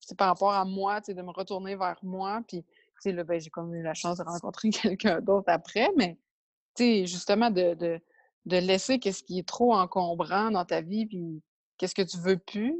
c'est 0.00 0.16
par 0.16 0.28
rapport 0.28 0.52
à 0.52 0.64
moi, 0.64 1.00
de 1.00 1.22
me 1.22 1.30
retourner 1.30 1.76
vers 1.76 1.98
moi. 2.02 2.42
Puis, 2.48 2.64
là, 3.04 3.24
ben, 3.24 3.40
j'ai 3.40 3.50
comme 3.50 3.74
eu 3.74 3.82
la 3.82 3.94
chance 3.94 4.18
de 4.18 4.24
rencontrer 4.24 4.70
quelqu'un 4.70 5.20
d'autre 5.20 5.48
après, 5.48 5.90
mais 5.96 6.18
justement, 6.78 7.50
de, 7.50 7.74
de, 7.74 8.00
de 8.46 8.56
laisser 8.56 8.98
qu'est-ce 8.98 9.22
qui 9.22 9.38
est 9.38 9.48
trop 9.48 9.74
encombrant 9.74 10.50
dans 10.50 10.64
ta 10.64 10.80
vie, 10.80 11.06
puis 11.06 11.42
qu'est-ce 11.80 11.94
que 11.94 12.02
tu 12.02 12.18
veux 12.18 12.36
plus, 12.36 12.76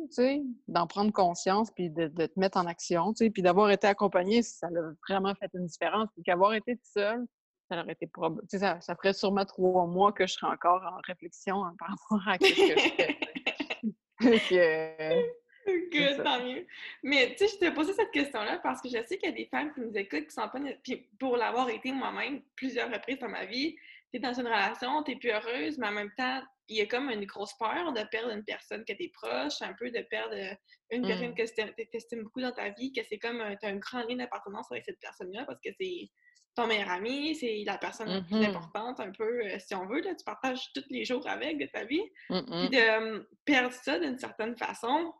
d'en 0.69 0.87
prendre 0.87 1.13
conscience, 1.13 1.71
puis 1.71 1.91
de, 1.91 2.09
te 2.09 2.39
mettre 2.39 2.59
en 2.59 2.67
action, 2.67 3.13
puis 3.15 3.43
d'avoir 3.43 3.71
été 3.71 3.87
accompagné, 3.87 4.43
ça 4.43 4.67
a 4.67 4.93
vraiment 5.09 5.35
fait 5.35 5.51
une 5.55 5.67
différence. 5.67 6.09
Puis 6.15 6.23
qu'avoir 6.23 6.55
été 6.55 6.79
seule, 6.83 7.25
ça 7.71 7.81
aurait 7.81 7.93
été 7.93 8.07
probable. 8.07 8.43
Ça, 8.49 8.81
ça 8.81 8.95
ferait 8.97 9.13
sûrement 9.13 9.45
trois 9.45 9.87
mois 9.87 10.13
que 10.13 10.27
je 10.27 10.35
serais 10.35 10.53
encore 10.53 10.83
en 10.83 11.01
réflexion 11.07 11.65
hein, 11.65 11.75
par 11.79 11.89
rapport 11.89 12.29
à 12.29 12.35
ce 12.35 12.41
que 12.41 12.79
je 12.79 12.89
fais. 14.51 15.31
Good, 15.67 16.25
tant 16.25 16.45
mieux. 16.45 16.67
Mais 17.03 17.35
tu 17.37 17.47
sais, 17.47 17.55
je 17.55 17.67
te 17.67 17.75
posais 17.75 17.93
cette 17.93 18.11
question-là 18.11 18.59
parce 18.63 18.81
que 18.81 18.89
je 18.89 19.05
sais 19.07 19.19
qu'il 19.19 19.29
y 19.29 19.33
a 19.33 19.37
des 19.37 19.47
femmes 19.47 19.73
qui 19.73 19.81
nous 19.81 19.97
écoutent 19.97 20.27
qui 20.27 20.35
sont 20.35 20.49
pas. 20.49 20.61
Puis 20.83 21.09
pour 21.19 21.37
l'avoir 21.37 21.69
été 21.69 21.93
moi-même 21.93 22.43
plusieurs 22.57 22.91
reprises 22.91 23.19
dans 23.19 23.29
ma 23.29 23.45
vie, 23.45 23.77
tu 24.13 24.17
es 24.17 24.21
dans 24.21 24.33
une 24.33 24.47
relation, 24.47 25.03
tu 25.03 25.17
plus 25.17 25.31
heureuse, 25.31 25.79
mais 25.79 25.89
en 25.89 25.93
même 25.93 26.13
temps, 26.17 26.43
il 26.69 26.77
y 26.77 26.81
a 26.81 26.87
comme 26.87 27.11
une 27.11 27.25
grosse 27.25 27.53
peur 27.55 27.93
de 27.93 28.03
perdre 28.11 28.31
une 28.31 28.45
personne 28.45 28.85
que 28.85 28.93
tu 28.93 29.05
es 29.05 29.09
proche, 29.09 29.61
un 29.61 29.75
peu 29.75 29.91
de 29.91 30.01
perdre 30.03 30.35
une 30.91 31.03
personne 31.03 31.31
mm. 31.31 31.75
que 31.75 31.83
tu 31.83 31.97
estimes 31.97 32.23
beaucoup 32.23 32.41
dans 32.41 32.53
ta 32.53 32.71
vie, 32.71 32.93
que 32.93 33.03
c'est 33.09 33.19
comme 33.19 33.43
tu 33.61 33.67
as 33.67 33.71
un 33.71 33.77
grand 33.77 34.05
lien 34.05 34.17
d'appartenance 34.17 34.71
avec 34.71 34.85
cette 34.85 35.01
personne-là 35.01 35.45
parce 35.45 35.61
que 35.61 35.71
c'est 35.79 36.09
ton 36.55 36.67
meilleur 36.67 36.91
ami, 36.91 37.35
c'est 37.37 37.63
la 37.65 37.79
personne 37.79 38.09
la 38.09 38.23
plus 38.23 38.37
mm-hmm. 38.37 38.51
importante, 38.51 39.01
un 39.01 39.13
peu, 39.13 39.41
euh, 39.45 39.59
si 39.59 39.75
on 39.75 39.87
veut, 39.87 40.01
là, 40.01 40.15
tu 40.15 40.25
partages 40.25 40.73
tous 40.75 40.85
les 40.91 41.05
jours 41.05 41.27
avec 41.29 41.59
de 41.59 41.67
ta 41.67 41.85
vie. 41.85 42.03
Puis 42.29 42.69
de 42.71 43.27
perdre 43.45 43.73
ça 43.73 43.99
d'une 43.99 44.19
certaine 44.19 44.57
façon, 44.57 45.13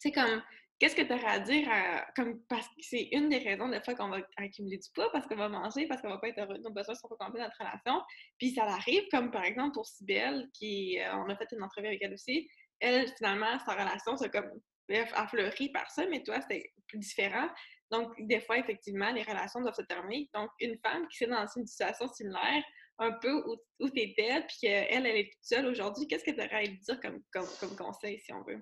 sais, 0.00 0.12
comme, 0.12 0.42
qu'est-ce 0.78 0.96
que 0.96 1.02
tu 1.02 1.12
aurais 1.12 1.26
à 1.26 1.38
dire 1.38 1.68
comme, 2.16 2.40
parce 2.48 2.66
que 2.68 2.74
c'est 2.80 3.08
une 3.12 3.28
des 3.28 3.38
raisons 3.38 3.68
des 3.68 3.80
fois 3.82 3.94
qu'on 3.94 4.08
va 4.08 4.18
accumuler 4.36 4.78
du 4.78 4.88
poids, 4.94 5.10
parce 5.12 5.26
qu'on 5.26 5.36
va 5.36 5.48
manger, 5.48 5.86
parce 5.86 6.00
qu'on 6.00 6.08
va 6.08 6.18
pas 6.18 6.28
être 6.28 6.40
heureux, 6.40 6.58
nos 6.58 6.70
besoins 6.70 6.94
sont 6.94 7.08
pas 7.08 7.24
complets 7.24 7.40
dans 7.40 7.46
notre 7.46 7.58
relation. 7.58 8.02
Puis 8.38 8.50
ça 8.52 8.64
arrive, 8.64 9.04
comme 9.10 9.30
par 9.30 9.44
exemple 9.44 9.72
pour 9.74 9.86
Sibelle, 9.86 10.48
qui, 10.54 10.98
euh, 10.98 11.14
on 11.16 11.28
a 11.28 11.36
fait 11.36 11.48
une 11.52 11.62
entrevue 11.62 11.88
avec 11.88 12.02
elle 12.02 12.14
aussi, 12.14 12.48
elle, 12.80 13.06
finalement, 13.16 13.58
sa 13.60 13.72
relation, 13.72 14.16
c'est 14.16 14.30
comme, 14.30 14.50
a 14.90 15.28
fleuri 15.28 15.68
par 15.68 15.90
ça, 15.90 16.06
mais 16.06 16.22
toi, 16.22 16.40
c'était 16.40 16.72
plus 16.88 16.98
différent. 16.98 17.48
Donc, 17.90 18.12
des 18.18 18.40
fois, 18.40 18.58
effectivement, 18.58 19.10
les 19.12 19.22
relations 19.22 19.60
doivent 19.60 19.74
se 19.74 19.82
terminer. 19.82 20.28
Donc, 20.34 20.50
une 20.60 20.78
femme 20.84 21.06
qui 21.08 21.24
est 21.24 21.26
dans 21.26 21.46
une 21.56 21.66
situation 21.66 22.08
similaire, 22.08 22.62
un 22.98 23.12
peu 23.12 23.32
où, 23.32 23.56
où 23.80 23.90
tu 23.90 24.00
étais, 24.00 24.44
puis 24.46 24.56
qu'elle, 24.62 25.06
elle 25.06 25.16
est 25.16 25.30
toute 25.32 25.44
seule 25.44 25.66
aujourd'hui, 25.66 26.06
qu'est-ce 26.06 26.24
que 26.24 26.30
tu 26.30 26.40
aurais 26.40 26.54
à 26.54 26.62
lui 26.62 26.78
dire 26.78 27.00
comme, 27.00 27.22
comme, 27.32 27.46
comme 27.60 27.76
conseil, 27.76 28.18
si 28.18 28.32
on 28.32 28.42
veut? 28.42 28.60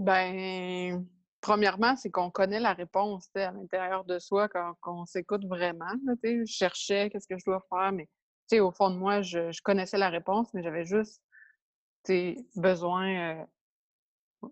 Ben, 0.00 1.06
premièrement, 1.42 1.94
c'est 1.94 2.10
qu'on 2.10 2.30
connaît 2.30 2.58
la 2.58 2.72
réponse 2.72 3.28
à 3.34 3.50
l'intérieur 3.50 4.02
de 4.06 4.18
soi 4.18 4.48
quand, 4.48 4.74
on 4.86 5.04
s'écoute 5.04 5.44
vraiment. 5.44 5.92
je 6.24 6.44
cherchais 6.46 7.10
qu'est-ce 7.10 7.28
que 7.28 7.36
je 7.36 7.44
dois 7.44 7.62
faire, 7.68 7.92
mais 7.92 8.08
au 8.60 8.72
fond 8.72 8.88
de 8.88 8.96
moi, 8.96 9.20
je, 9.20 9.60
connaissais 9.62 9.98
la 9.98 10.08
réponse, 10.08 10.48
mais 10.54 10.62
j'avais 10.62 10.86
juste 10.86 11.22
besoin. 12.56 13.42
Euh, 14.42 14.48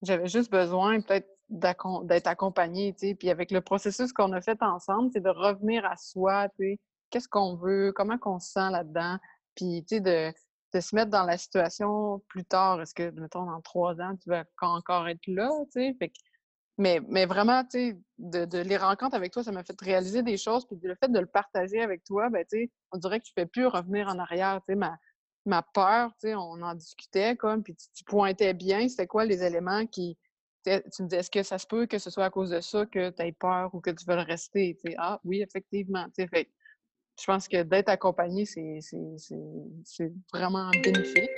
j'avais 0.00 0.28
juste 0.28 0.50
besoin 0.50 1.02
peut-être 1.02 1.28
d'être 1.50 2.26
accompagnée. 2.26 2.94
Puis 2.94 3.28
avec 3.28 3.50
le 3.50 3.60
processus 3.60 4.14
qu'on 4.14 4.32
a 4.32 4.40
fait 4.40 4.62
ensemble, 4.62 5.10
c'est 5.12 5.22
de 5.22 5.28
revenir 5.28 5.84
à 5.84 5.98
soi, 5.98 6.48
qu'est-ce 7.10 7.28
qu'on 7.28 7.54
veut, 7.56 7.92
comment 7.94 8.16
on 8.24 8.38
se 8.38 8.52
sent 8.52 8.70
là-dedans. 8.70 9.18
Puis, 9.54 9.82
de, 9.82 10.32
de 10.72 10.80
se 10.80 10.94
mettre 10.94 11.10
dans 11.10 11.24
la 11.24 11.38
situation 11.38 12.20
plus 12.28 12.44
tard? 12.44 12.80
Est-ce 12.80 12.94
que, 12.94 13.10
mettons, 13.20 13.44
dans 13.44 13.60
trois 13.60 14.00
ans, 14.00 14.16
tu 14.16 14.30
vas 14.30 14.44
encore 14.60 15.08
être 15.08 15.26
là, 15.26 15.50
tu 15.72 15.96
sais? 15.98 16.12
mais, 16.78 17.00
mais 17.08 17.26
vraiment, 17.26 17.62
sais, 17.68 17.98
de, 18.18 18.58
les 18.62 18.76
rencontres 18.78 19.14
avec 19.14 19.32
toi, 19.32 19.44
ça 19.44 19.52
m'a 19.52 19.62
fait 19.62 19.78
réaliser 19.80 20.22
des 20.22 20.38
choses. 20.38 20.66
Puis 20.66 20.78
le 20.82 20.94
fait 20.94 21.12
de 21.12 21.18
le 21.18 21.26
partager 21.26 21.82
avec 21.82 22.04
toi, 22.04 22.30
ben, 22.30 22.44
on 22.92 22.98
dirait 22.98 23.20
que 23.20 23.26
tu 23.26 23.32
ne 23.36 23.42
fais 23.42 23.46
plus 23.46 23.66
revenir 23.66 24.08
en 24.08 24.18
arrière, 24.18 24.60
ma, 24.68 24.98
ma 25.44 25.62
peur, 25.62 26.12
on 26.24 26.62
en 26.62 26.74
discutait, 26.74 27.36
comme, 27.36 27.62
puis 27.62 27.74
tu, 27.74 28.04
pointais 28.04 28.54
bien, 28.54 28.88
c'était 28.88 29.06
quoi 29.06 29.24
les 29.24 29.42
éléments 29.42 29.86
qui... 29.86 30.18
Tu 30.64 30.72
me 30.72 31.08
disais, 31.08 31.20
est-ce 31.20 31.30
que 31.30 31.42
ça 31.42 31.58
se 31.58 31.66
peut 31.66 31.86
que 31.86 31.98
ce 31.98 32.10
soit 32.10 32.26
à 32.26 32.30
cause 32.30 32.50
de 32.50 32.60
ça 32.60 32.84
que 32.84 33.10
tu 33.10 33.22
aies 33.22 33.32
peur 33.32 33.74
ou 33.74 33.80
que 33.80 33.90
tu 33.90 34.04
veux 34.06 34.16
le 34.16 34.22
rester? 34.22 34.78
Ah 34.98 35.18
oui, 35.24 35.40
effectivement. 35.42 36.06
Fait, 36.14 36.50
je 37.20 37.26
pense 37.26 37.48
que 37.48 37.62
d'être 37.62 37.90
accompagné, 37.90 38.46
c'est 38.46 38.80
vraiment 40.32 40.70
bénéfique. 40.70 41.30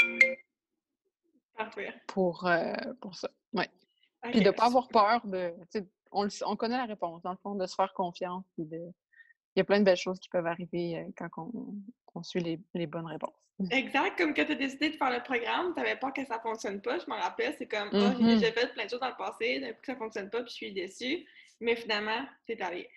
Parfait. 1.56 1.92
Pour, 2.06 2.46
euh, 2.46 2.72
pour 3.00 3.14
ça. 3.14 3.28
Ouais. 3.52 3.68
Puis 4.30 4.40
de 4.40 4.46
ne 4.46 4.50
pas 4.50 4.66
avoir 4.66 4.88
peur 4.88 5.20
de. 5.26 5.52
On, 6.12 6.28
on, 6.46 6.56
connaît 6.56 6.76
la 6.76 6.84
réponse, 6.84 7.22
dans 7.22 7.30
le 7.30 7.38
fond, 7.38 7.54
de 7.54 7.66
se 7.66 7.74
faire 7.74 7.92
confiance. 7.94 8.44
de, 8.58 8.76
il 9.54 9.58
y 9.58 9.60
a 9.60 9.64
plein 9.64 9.80
de 9.80 9.84
belles 9.84 9.96
choses 9.96 10.20
qui 10.20 10.28
peuvent 10.28 10.46
arriver 10.46 10.98
euh, 10.98 11.10
quand 11.16 11.28
on, 11.36 11.74
on 12.14 12.22
suit 12.22 12.40
les, 12.40 12.60
les, 12.74 12.86
bonnes 12.86 13.06
réponses. 13.06 13.48
Exact. 13.70 14.16
Comme 14.18 14.34
quand 14.34 14.44
tu 14.44 14.52
as 14.52 14.56
décidé 14.56 14.90
de 14.90 14.96
faire 14.96 15.10
le 15.10 15.22
programme, 15.22 15.72
tu 15.74 15.80
n'avais 15.80 15.96
peur 15.96 16.12
que 16.12 16.24
ça 16.26 16.36
ne 16.36 16.40
fonctionne 16.40 16.80
pas. 16.80 16.98
Je 16.98 17.06
m'en 17.08 17.16
rappelle, 17.18 17.54
c'est 17.58 17.66
comme, 17.66 17.88
oh, 17.92 17.98
j'ai 18.18 18.24
mm-hmm. 18.24 18.52
fait 18.52 18.72
plein 18.72 18.84
de 18.84 18.90
choses 18.90 19.00
dans 19.00 19.08
le 19.08 19.16
passé, 19.16 19.60
d'un 19.60 19.72
coup, 19.72 19.80
ça 19.84 19.94
ne 19.94 19.98
fonctionne 19.98 20.30
pas, 20.30 20.42
puis 20.42 20.50
je 20.50 20.54
suis 20.54 20.72
déçue. 20.72 21.26
Mais 21.60 21.76
finalement, 21.76 22.24
tu 22.46 22.52
es 22.52 22.62
allé 22.62 22.88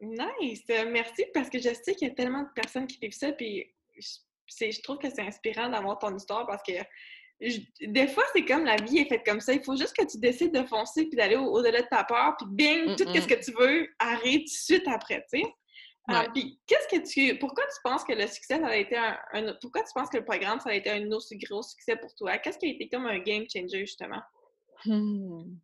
nice! 0.00 0.64
Merci 0.68 1.24
parce 1.32 1.50
que 1.50 1.58
je 1.58 1.74
sais 1.74 1.94
qu'il 1.94 2.08
y 2.08 2.10
a 2.10 2.14
tellement 2.14 2.42
de 2.42 2.48
personnes 2.54 2.86
qui 2.86 2.98
vivent 2.98 3.12
ça, 3.12 3.32
puis 3.32 3.72
je, 3.98 4.70
je 4.70 4.82
trouve 4.82 4.98
que 4.98 5.10
c'est 5.10 5.22
inspirant 5.22 5.68
d'avoir 5.68 5.98
ton 5.98 6.14
histoire 6.16 6.46
parce 6.46 6.62
que 6.62 6.72
des 7.80 8.06
fois, 8.08 8.24
c'est 8.32 8.44
comme 8.44 8.64
la 8.64 8.76
vie 8.76 8.98
est 8.98 9.08
faite 9.08 9.24
comme 9.26 9.40
ça. 9.40 9.52
Il 9.52 9.62
faut 9.62 9.76
juste 9.76 9.96
que 9.96 10.04
tu 10.04 10.18
décides 10.18 10.54
de 10.54 10.64
foncer 10.64 11.06
puis 11.06 11.16
d'aller 11.16 11.36
au-delà 11.36 11.82
de 11.82 11.88
ta 11.88 12.04
peur, 12.04 12.34
puis 12.38 12.46
bing, 12.48 12.96
tout 12.96 13.04
ce 13.04 13.26
que 13.26 13.44
tu 13.44 13.52
veux 13.52 13.88
arrive 13.98 14.40
tout 14.40 14.44
de 14.44 14.48
suite 14.48 14.88
après, 14.88 15.24
tu 15.32 15.40
sais. 15.40 16.28
puis 16.32 16.60
qu'est-ce 16.66 16.96
que 16.96 17.04
tu. 17.06 17.38
Pourquoi 17.38 17.64
tu 17.64 17.80
penses 17.82 18.04
que 18.04 18.12
le 18.12 18.26
succès, 18.26 18.60
ça 18.60 18.66
a 18.66 18.76
été 18.76 18.96
un, 18.96 19.18
Pourquoi 19.60 19.82
tu 19.82 19.90
penses 19.94 20.08
que 20.08 20.18
le 20.18 20.24
programme, 20.24 20.60
ça 20.60 20.70
a 20.70 20.74
été 20.74 20.90
un 20.90 21.10
aussi 21.10 21.36
gros 21.38 21.62
succès 21.62 21.96
pour 21.96 22.14
toi? 22.14 22.38
Qu'est-ce 22.38 22.58
qui 22.58 22.66
a 22.66 22.70
été 22.70 22.88
comme 22.88 23.06
un 23.06 23.18
game 23.18 23.44
changer, 23.52 23.80
justement? 23.80 24.22
Mmh. 24.86 25.56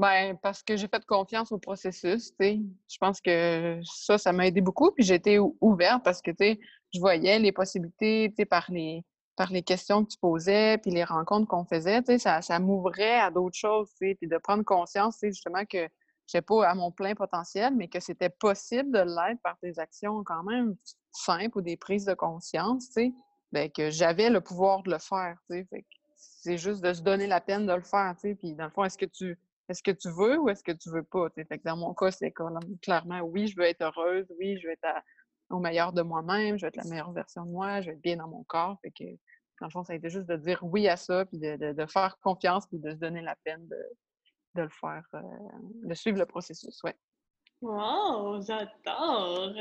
Ben, 0.00 0.34
parce 0.38 0.62
que 0.62 0.78
j'ai 0.78 0.88
fait 0.88 1.04
confiance 1.04 1.52
au 1.52 1.58
processus, 1.58 2.30
tu 2.30 2.36
sais. 2.40 2.60
Je 2.88 2.96
pense 2.96 3.20
que 3.20 3.78
ça, 3.84 4.16
ça 4.16 4.32
m'a 4.32 4.46
aidé 4.46 4.62
beaucoup. 4.62 4.90
Puis 4.92 5.12
été 5.12 5.38
ouverte 5.60 6.02
parce 6.02 6.22
que, 6.22 6.30
tu 6.30 6.58
je 6.94 6.98
voyais 6.98 7.38
les 7.38 7.52
possibilités, 7.52 8.32
tu 8.34 8.46
par 8.46 8.64
les, 8.70 9.04
par 9.36 9.52
les 9.52 9.62
questions 9.62 10.02
que 10.02 10.08
tu 10.08 10.16
posais, 10.18 10.78
puis 10.78 10.90
les 10.90 11.04
rencontres 11.04 11.46
qu'on 11.48 11.66
faisait, 11.66 12.00
ça, 12.18 12.40
ça 12.40 12.58
m'ouvrait 12.58 13.20
à 13.20 13.30
d'autres 13.30 13.58
choses, 13.58 13.90
tu. 14.00 14.14
Puis 14.14 14.26
de 14.26 14.38
prendre 14.38 14.64
conscience, 14.64 15.18
tu 15.18 15.26
justement, 15.26 15.66
que 15.66 15.86
je 16.32 16.40
pas 16.40 16.66
à 16.66 16.74
mon 16.74 16.90
plein 16.90 17.14
potentiel, 17.14 17.74
mais 17.76 17.88
que 17.88 18.00
c'était 18.00 18.30
possible 18.30 18.90
de 18.92 19.00
l'être 19.00 19.42
par 19.42 19.58
des 19.62 19.78
actions 19.78 20.24
quand 20.24 20.44
même 20.44 20.76
simples 21.12 21.58
ou 21.58 21.60
des 21.60 21.76
prises 21.76 22.06
de 22.06 22.14
conscience, 22.14 22.86
tu 22.86 22.92
sais. 22.92 23.12
Ben, 23.52 23.70
que 23.70 23.90
j'avais 23.90 24.30
le 24.30 24.40
pouvoir 24.40 24.82
de 24.82 24.92
le 24.92 24.98
faire, 24.98 25.36
tu 25.50 25.68
c'est 26.16 26.56
juste 26.56 26.80
de 26.82 26.94
se 26.94 27.02
donner 27.02 27.26
la 27.26 27.42
peine 27.42 27.66
de 27.66 27.72
le 27.74 27.82
faire, 27.82 28.14
tu. 28.18 28.34
Puis 28.34 28.54
dans 28.54 28.64
le 28.64 28.70
fond, 28.70 28.84
est-ce 28.84 28.96
que 28.96 29.04
tu 29.04 29.38
est-ce 29.70 29.82
que 29.84 29.92
tu 29.92 30.10
veux 30.10 30.38
ou 30.38 30.48
est-ce 30.48 30.64
que 30.64 30.72
tu 30.72 30.90
veux 30.90 31.04
pas? 31.04 31.28
Dans 31.64 31.76
mon 31.76 31.94
cas, 31.94 32.10
c'est 32.10 32.32
clairement 32.82 33.20
oui, 33.20 33.46
je 33.46 33.56
veux 33.56 33.64
être 33.64 33.82
heureuse, 33.82 34.26
oui, 34.38 34.58
je 34.58 34.66
veux 34.66 34.72
être 34.72 34.86
au 35.48 35.60
meilleur 35.60 35.92
de 35.92 36.02
moi-même, 36.02 36.58
je 36.58 36.66
veux 36.66 36.68
être 36.68 36.76
la 36.76 36.84
meilleure 36.84 37.12
version 37.12 37.44
de 37.44 37.50
moi, 37.50 37.80
je 37.80 37.90
veux 37.90 37.92
être 37.94 38.02
bien 38.02 38.16
dans 38.16 38.28
mon 38.28 38.42
corps. 38.44 38.78
Fait 38.82 38.90
que, 38.90 39.04
dans 39.60 39.66
le 39.66 39.70
fond, 39.70 39.84
ça 39.84 39.92
a 39.92 39.96
été 39.96 40.10
juste 40.10 40.26
de 40.26 40.36
dire 40.36 40.58
oui 40.62 40.88
à 40.88 40.96
ça, 40.96 41.24
puis 41.24 41.38
de, 41.38 41.86
faire 41.86 42.18
confiance, 42.20 42.66
puis 42.66 42.78
de 42.78 42.90
se 42.90 42.96
donner 42.96 43.20
la 43.20 43.36
peine 43.44 43.66
de, 43.68 44.62
le 44.62 44.68
faire, 44.68 45.04
euh, 45.14 45.20
de 45.84 45.94
suivre 45.94 46.18
le 46.18 46.26
processus, 46.26 46.82
ouais. 46.82 46.96
Wow, 47.62 48.40
j'adore! 48.40 49.52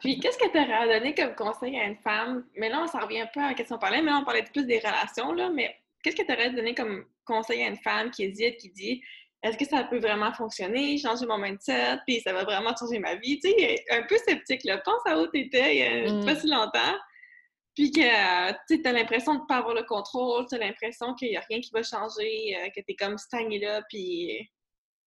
Puis, 0.00 0.18
qu'est-ce 0.18 0.38
que 0.38 0.50
tu 0.50 0.58
aurais 0.58 0.72
à 0.72 0.98
donner 0.98 1.14
comme 1.14 1.34
conseil 1.34 1.78
à 1.78 1.84
une 1.84 1.98
femme? 1.98 2.44
Mais 2.56 2.70
là, 2.70 2.82
on 2.82 2.86
s'en 2.86 3.00
revient 3.00 3.26
peu 3.32 3.40
à 3.40 3.48
la 3.48 3.54
question 3.54 3.78
parlait, 3.78 4.00
mais 4.00 4.10
là, 4.10 4.18
on 4.22 4.24
parlait 4.24 4.44
plus 4.44 4.66
des 4.66 4.78
relations, 4.78 5.32
là, 5.32 5.50
mais 5.50 5.76
qu'est-ce 6.02 6.16
que 6.16 6.26
tu 6.26 6.32
aurais 6.32 6.46
à 6.46 6.50
donner 6.50 6.74
comme 6.74 7.04
conseil 7.24 7.62
à 7.62 7.68
une 7.68 7.76
femme 7.76 8.10
qui 8.10 8.24
hésite, 8.24 8.56
qui 8.56 8.70
dit 8.70 9.02
est-ce 9.42 9.56
que 9.56 9.64
ça 9.64 9.84
peut 9.84 10.00
vraiment 10.00 10.32
fonctionner, 10.32 10.98
changer 10.98 11.26
mon 11.26 11.38
mindset, 11.38 11.98
puis 12.06 12.20
ça 12.20 12.32
va 12.32 12.44
vraiment 12.44 12.74
changer 12.76 12.98
ma 12.98 13.14
vie? 13.14 13.38
Tu 13.38 13.50
sais, 13.50 13.84
un 13.90 14.02
peu 14.02 14.16
sceptique, 14.18 14.64
là. 14.64 14.78
Pense 14.78 15.00
à 15.06 15.18
où 15.18 15.26
tu 15.28 15.40
étais 15.40 15.76
il 15.76 15.78
y 15.78 15.84
a 15.84 16.24
pas 16.24 16.34
mm. 16.34 16.40
si 16.40 16.46
longtemps, 16.48 16.98
puis 17.74 17.92
que 17.92 18.50
tu 18.66 18.88
as 18.88 18.92
l'impression 18.92 19.36
de 19.36 19.40
ne 19.40 19.46
pas 19.46 19.58
avoir 19.58 19.74
le 19.74 19.84
contrôle, 19.84 20.46
tu 20.48 20.56
as 20.56 20.58
l'impression 20.58 21.14
qu'il 21.14 21.30
n'y 21.30 21.36
a 21.36 21.44
rien 21.48 21.60
qui 21.60 21.70
va 21.72 21.82
changer, 21.84 22.56
euh, 22.56 22.68
que 22.74 22.80
tu 22.80 22.92
es 22.92 22.96
comme 22.96 23.16
stagné 23.16 23.60
là, 23.60 23.82
puis 23.88 24.50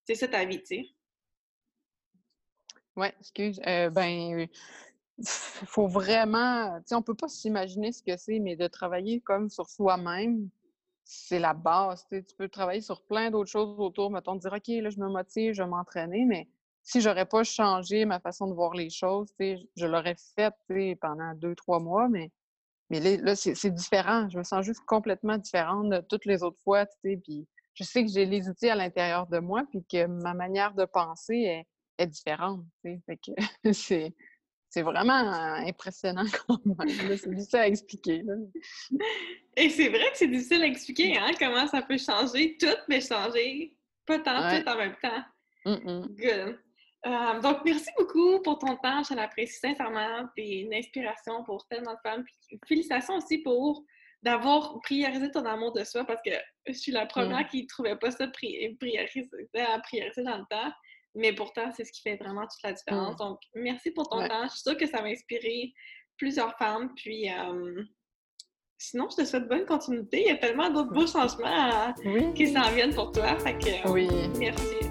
c'est 0.05 0.15
ça 0.15 0.27
ta 0.29 0.45
vie, 0.45 0.59
tu 0.59 0.77
sais. 0.77 0.85
Oui, 2.95 3.07
excuse. 3.19 3.59
Euh, 3.67 3.89
ben, 3.89 4.47
faut 5.23 5.87
vraiment, 5.87 6.77
tu 6.79 6.83
sais, 6.87 6.95
on 6.95 7.01
peut 7.01 7.15
pas 7.15 7.27
s'imaginer 7.27 7.91
ce 7.91 8.03
que 8.03 8.15
c'est, 8.15 8.39
mais 8.39 8.55
de 8.55 8.67
travailler 8.67 9.19
comme 9.19 9.49
sur 9.49 9.69
soi-même, 9.69 10.49
c'est 11.13 11.39
la 11.39 11.53
base. 11.53 12.05
Tu 12.09 12.23
peux 12.37 12.47
travailler 12.47 12.79
sur 12.79 13.01
plein 13.01 13.31
d'autres 13.31 13.49
choses 13.49 13.77
autour, 13.79 14.11
mettons, 14.11 14.35
dire, 14.35 14.53
OK, 14.53 14.67
là, 14.67 14.89
je 14.89 14.97
me 14.97 15.09
motive, 15.09 15.53
je 15.53 15.61
vais 15.61 15.69
m'entraîner, 15.69 16.23
mais 16.25 16.47
si 16.83 17.01
j'aurais 17.01 17.25
pas 17.25 17.43
changé 17.43 18.05
ma 18.05 18.19
façon 18.19 18.47
de 18.47 18.53
voir 18.53 18.73
les 18.73 18.89
choses, 18.89 19.29
je 19.39 19.85
l'aurais 19.85 20.15
fait 20.35 20.53
pendant 21.01 21.33
deux, 21.35 21.53
trois 21.53 21.79
mois, 21.79 22.07
mais, 22.07 22.31
là, 22.89 23.35
c'est 23.35 23.71
différent. 23.71 24.29
Je 24.29 24.37
me 24.37 24.43
sens 24.43 24.65
juste 24.65 24.85
complètement 24.85 25.37
différente 25.37 25.89
de 25.89 25.99
toutes 25.99 26.25
les 26.25 26.43
autres 26.43 26.59
fois, 26.63 26.85
puis 27.03 27.47
je 27.73 27.83
sais 27.83 28.05
que 28.05 28.11
j'ai 28.11 28.25
les 28.25 28.47
outils 28.47 28.69
à 28.69 28.75
l'intérieur 28.75 29.27
de 29.27 29.39
moi, 29.39 29.63
puis 29.69 29.83
que 29.83 30.07
ma 30.07 30.33
manière 30.33 30.73
de 30.73 30.85
penser 30.85 31.35
est 31.35 31.67
est 32.01 32.07
différente. 32.07 32.65
C'est, 33.73 34.13
c'est 34.71 34.83
vraiment 34.83 35.13
impressionnant 35.67 36.23
quand 36.47 36.65
même. 36.65 37.17
C'est 37.17 37.29
difficile 37.29 37.59
à 37.59 37.67
expliquer. 37.67 38.23
Et 39.57 39.69
c'est 39.69 39.89
vrai 39.89 40.11
que 40.11 40.17
c'est 40.17 40.29
difficile 40.29 40.63
à 40.63 40.65
expliquer 40.65 41.17
hein, 41.17 41.31
comment 41.37 41.67
ça 41.67 41.81
peut 41.81 41.97
changer 41.97 42.55
tout, 42.57 42.67
mais 42.87 43.01
changer 43.01 43.75
pas 44.05 44.19
tant 44.19 44.37
tout 44.49 44.69
en 44.69 44.77
même 44.77 44.95
temps. 45.01 45.23
Good. 45.65 46.57
Euh, 47.05 47.39
donc, 47.41 47.57
merci 47.65 47.89
beaucoup 47.97 48.41
pour 48.41 48.59
ton 48.59 48.77
temps. 48.77 49.03
Je 49.03 49.13
l'apprécie 49.13 49.59
sincèrement. 49.59 50.27
T'es 50.35 50.61
une 50.61 50.73
inspiration 50.73 51.43
pour 51.43 51.67
tellement 51.67 51.93
de 51.93 51.99
femmes. 52.01 52.23
félicitations 52.65 53.15
aussi 53.15 53.39
pour 53.39 53.83
d'avoir 54.23 54.79
priorisé 54.81 55.31
ton 55.31 55.43
amour 55.45 55.73
de 55.73 55.83
soi 55.83 56.05
parce 56.05 56.21
que 56.23 56.31
je 56.67 56.73
suis 56.73 56.91
la 56.91 57.07
première 57.07 57.45
qui 57.47 57.63
ne 57.63 57.67
trouvait 57.67 57.97
pas 57.97 58.11
ça 58.11 58.27
prioriser, 58.27 59.29
à 59.57 59.79
prioriser 59.79 60.23
dans 60.23 60.37
le 60.37 60.45
temps. 60.49 60.71
Mais 61.15 61.33
pourtant, 61.33 61.71
c'est 61.75 61.83
ce 61.83 61.91
qui 61.91 62.01
fait 62.01 62.15
vraiment 62.15 62.43
toute 62.43 62.63
la 62.63 62.73
différence. 62.73 63.15
Mmh. 63.15 63.17
Donc, 63.17 63.39
merci 63.55 63.91
pour 63.91 64.07
ton 64.09 64.27
temps. 64.27 64.43
Je 64.43 64.49
suis 64.49 64.61
sûre 64.61 64.77
que 64.77 64.87
ça 64.87 65.01
va 65.01 65.07
inspirer 65.07 65.73
plusieurs 66.17 66.57
femmes. 66.57 66.93
Puis, 66.95 67.27
sinon, 68.77 69.07
je 69.09 69.17
te 69.17 69.25
souhaite 69.25 69.47
bonne 69.47 69.65
continuité. 69.65 70.21
Il 70.21 70.27
y 70.27 70.31
a 70.31 70.37
tellement 70.37 70.69
d'autres 70.69 70.93
beaux 70.93 71.07
changements 71.07 71.93
qui 72.33 72.47
s'en 72.47 72.69
viennent 72.71 72.95
pour 72.95 73.11
toi. 73.11 73.37
Fait 73.39 73.57
que, 73.57 73.89
oui. 73.89 74.07
merci. 74.39 74.90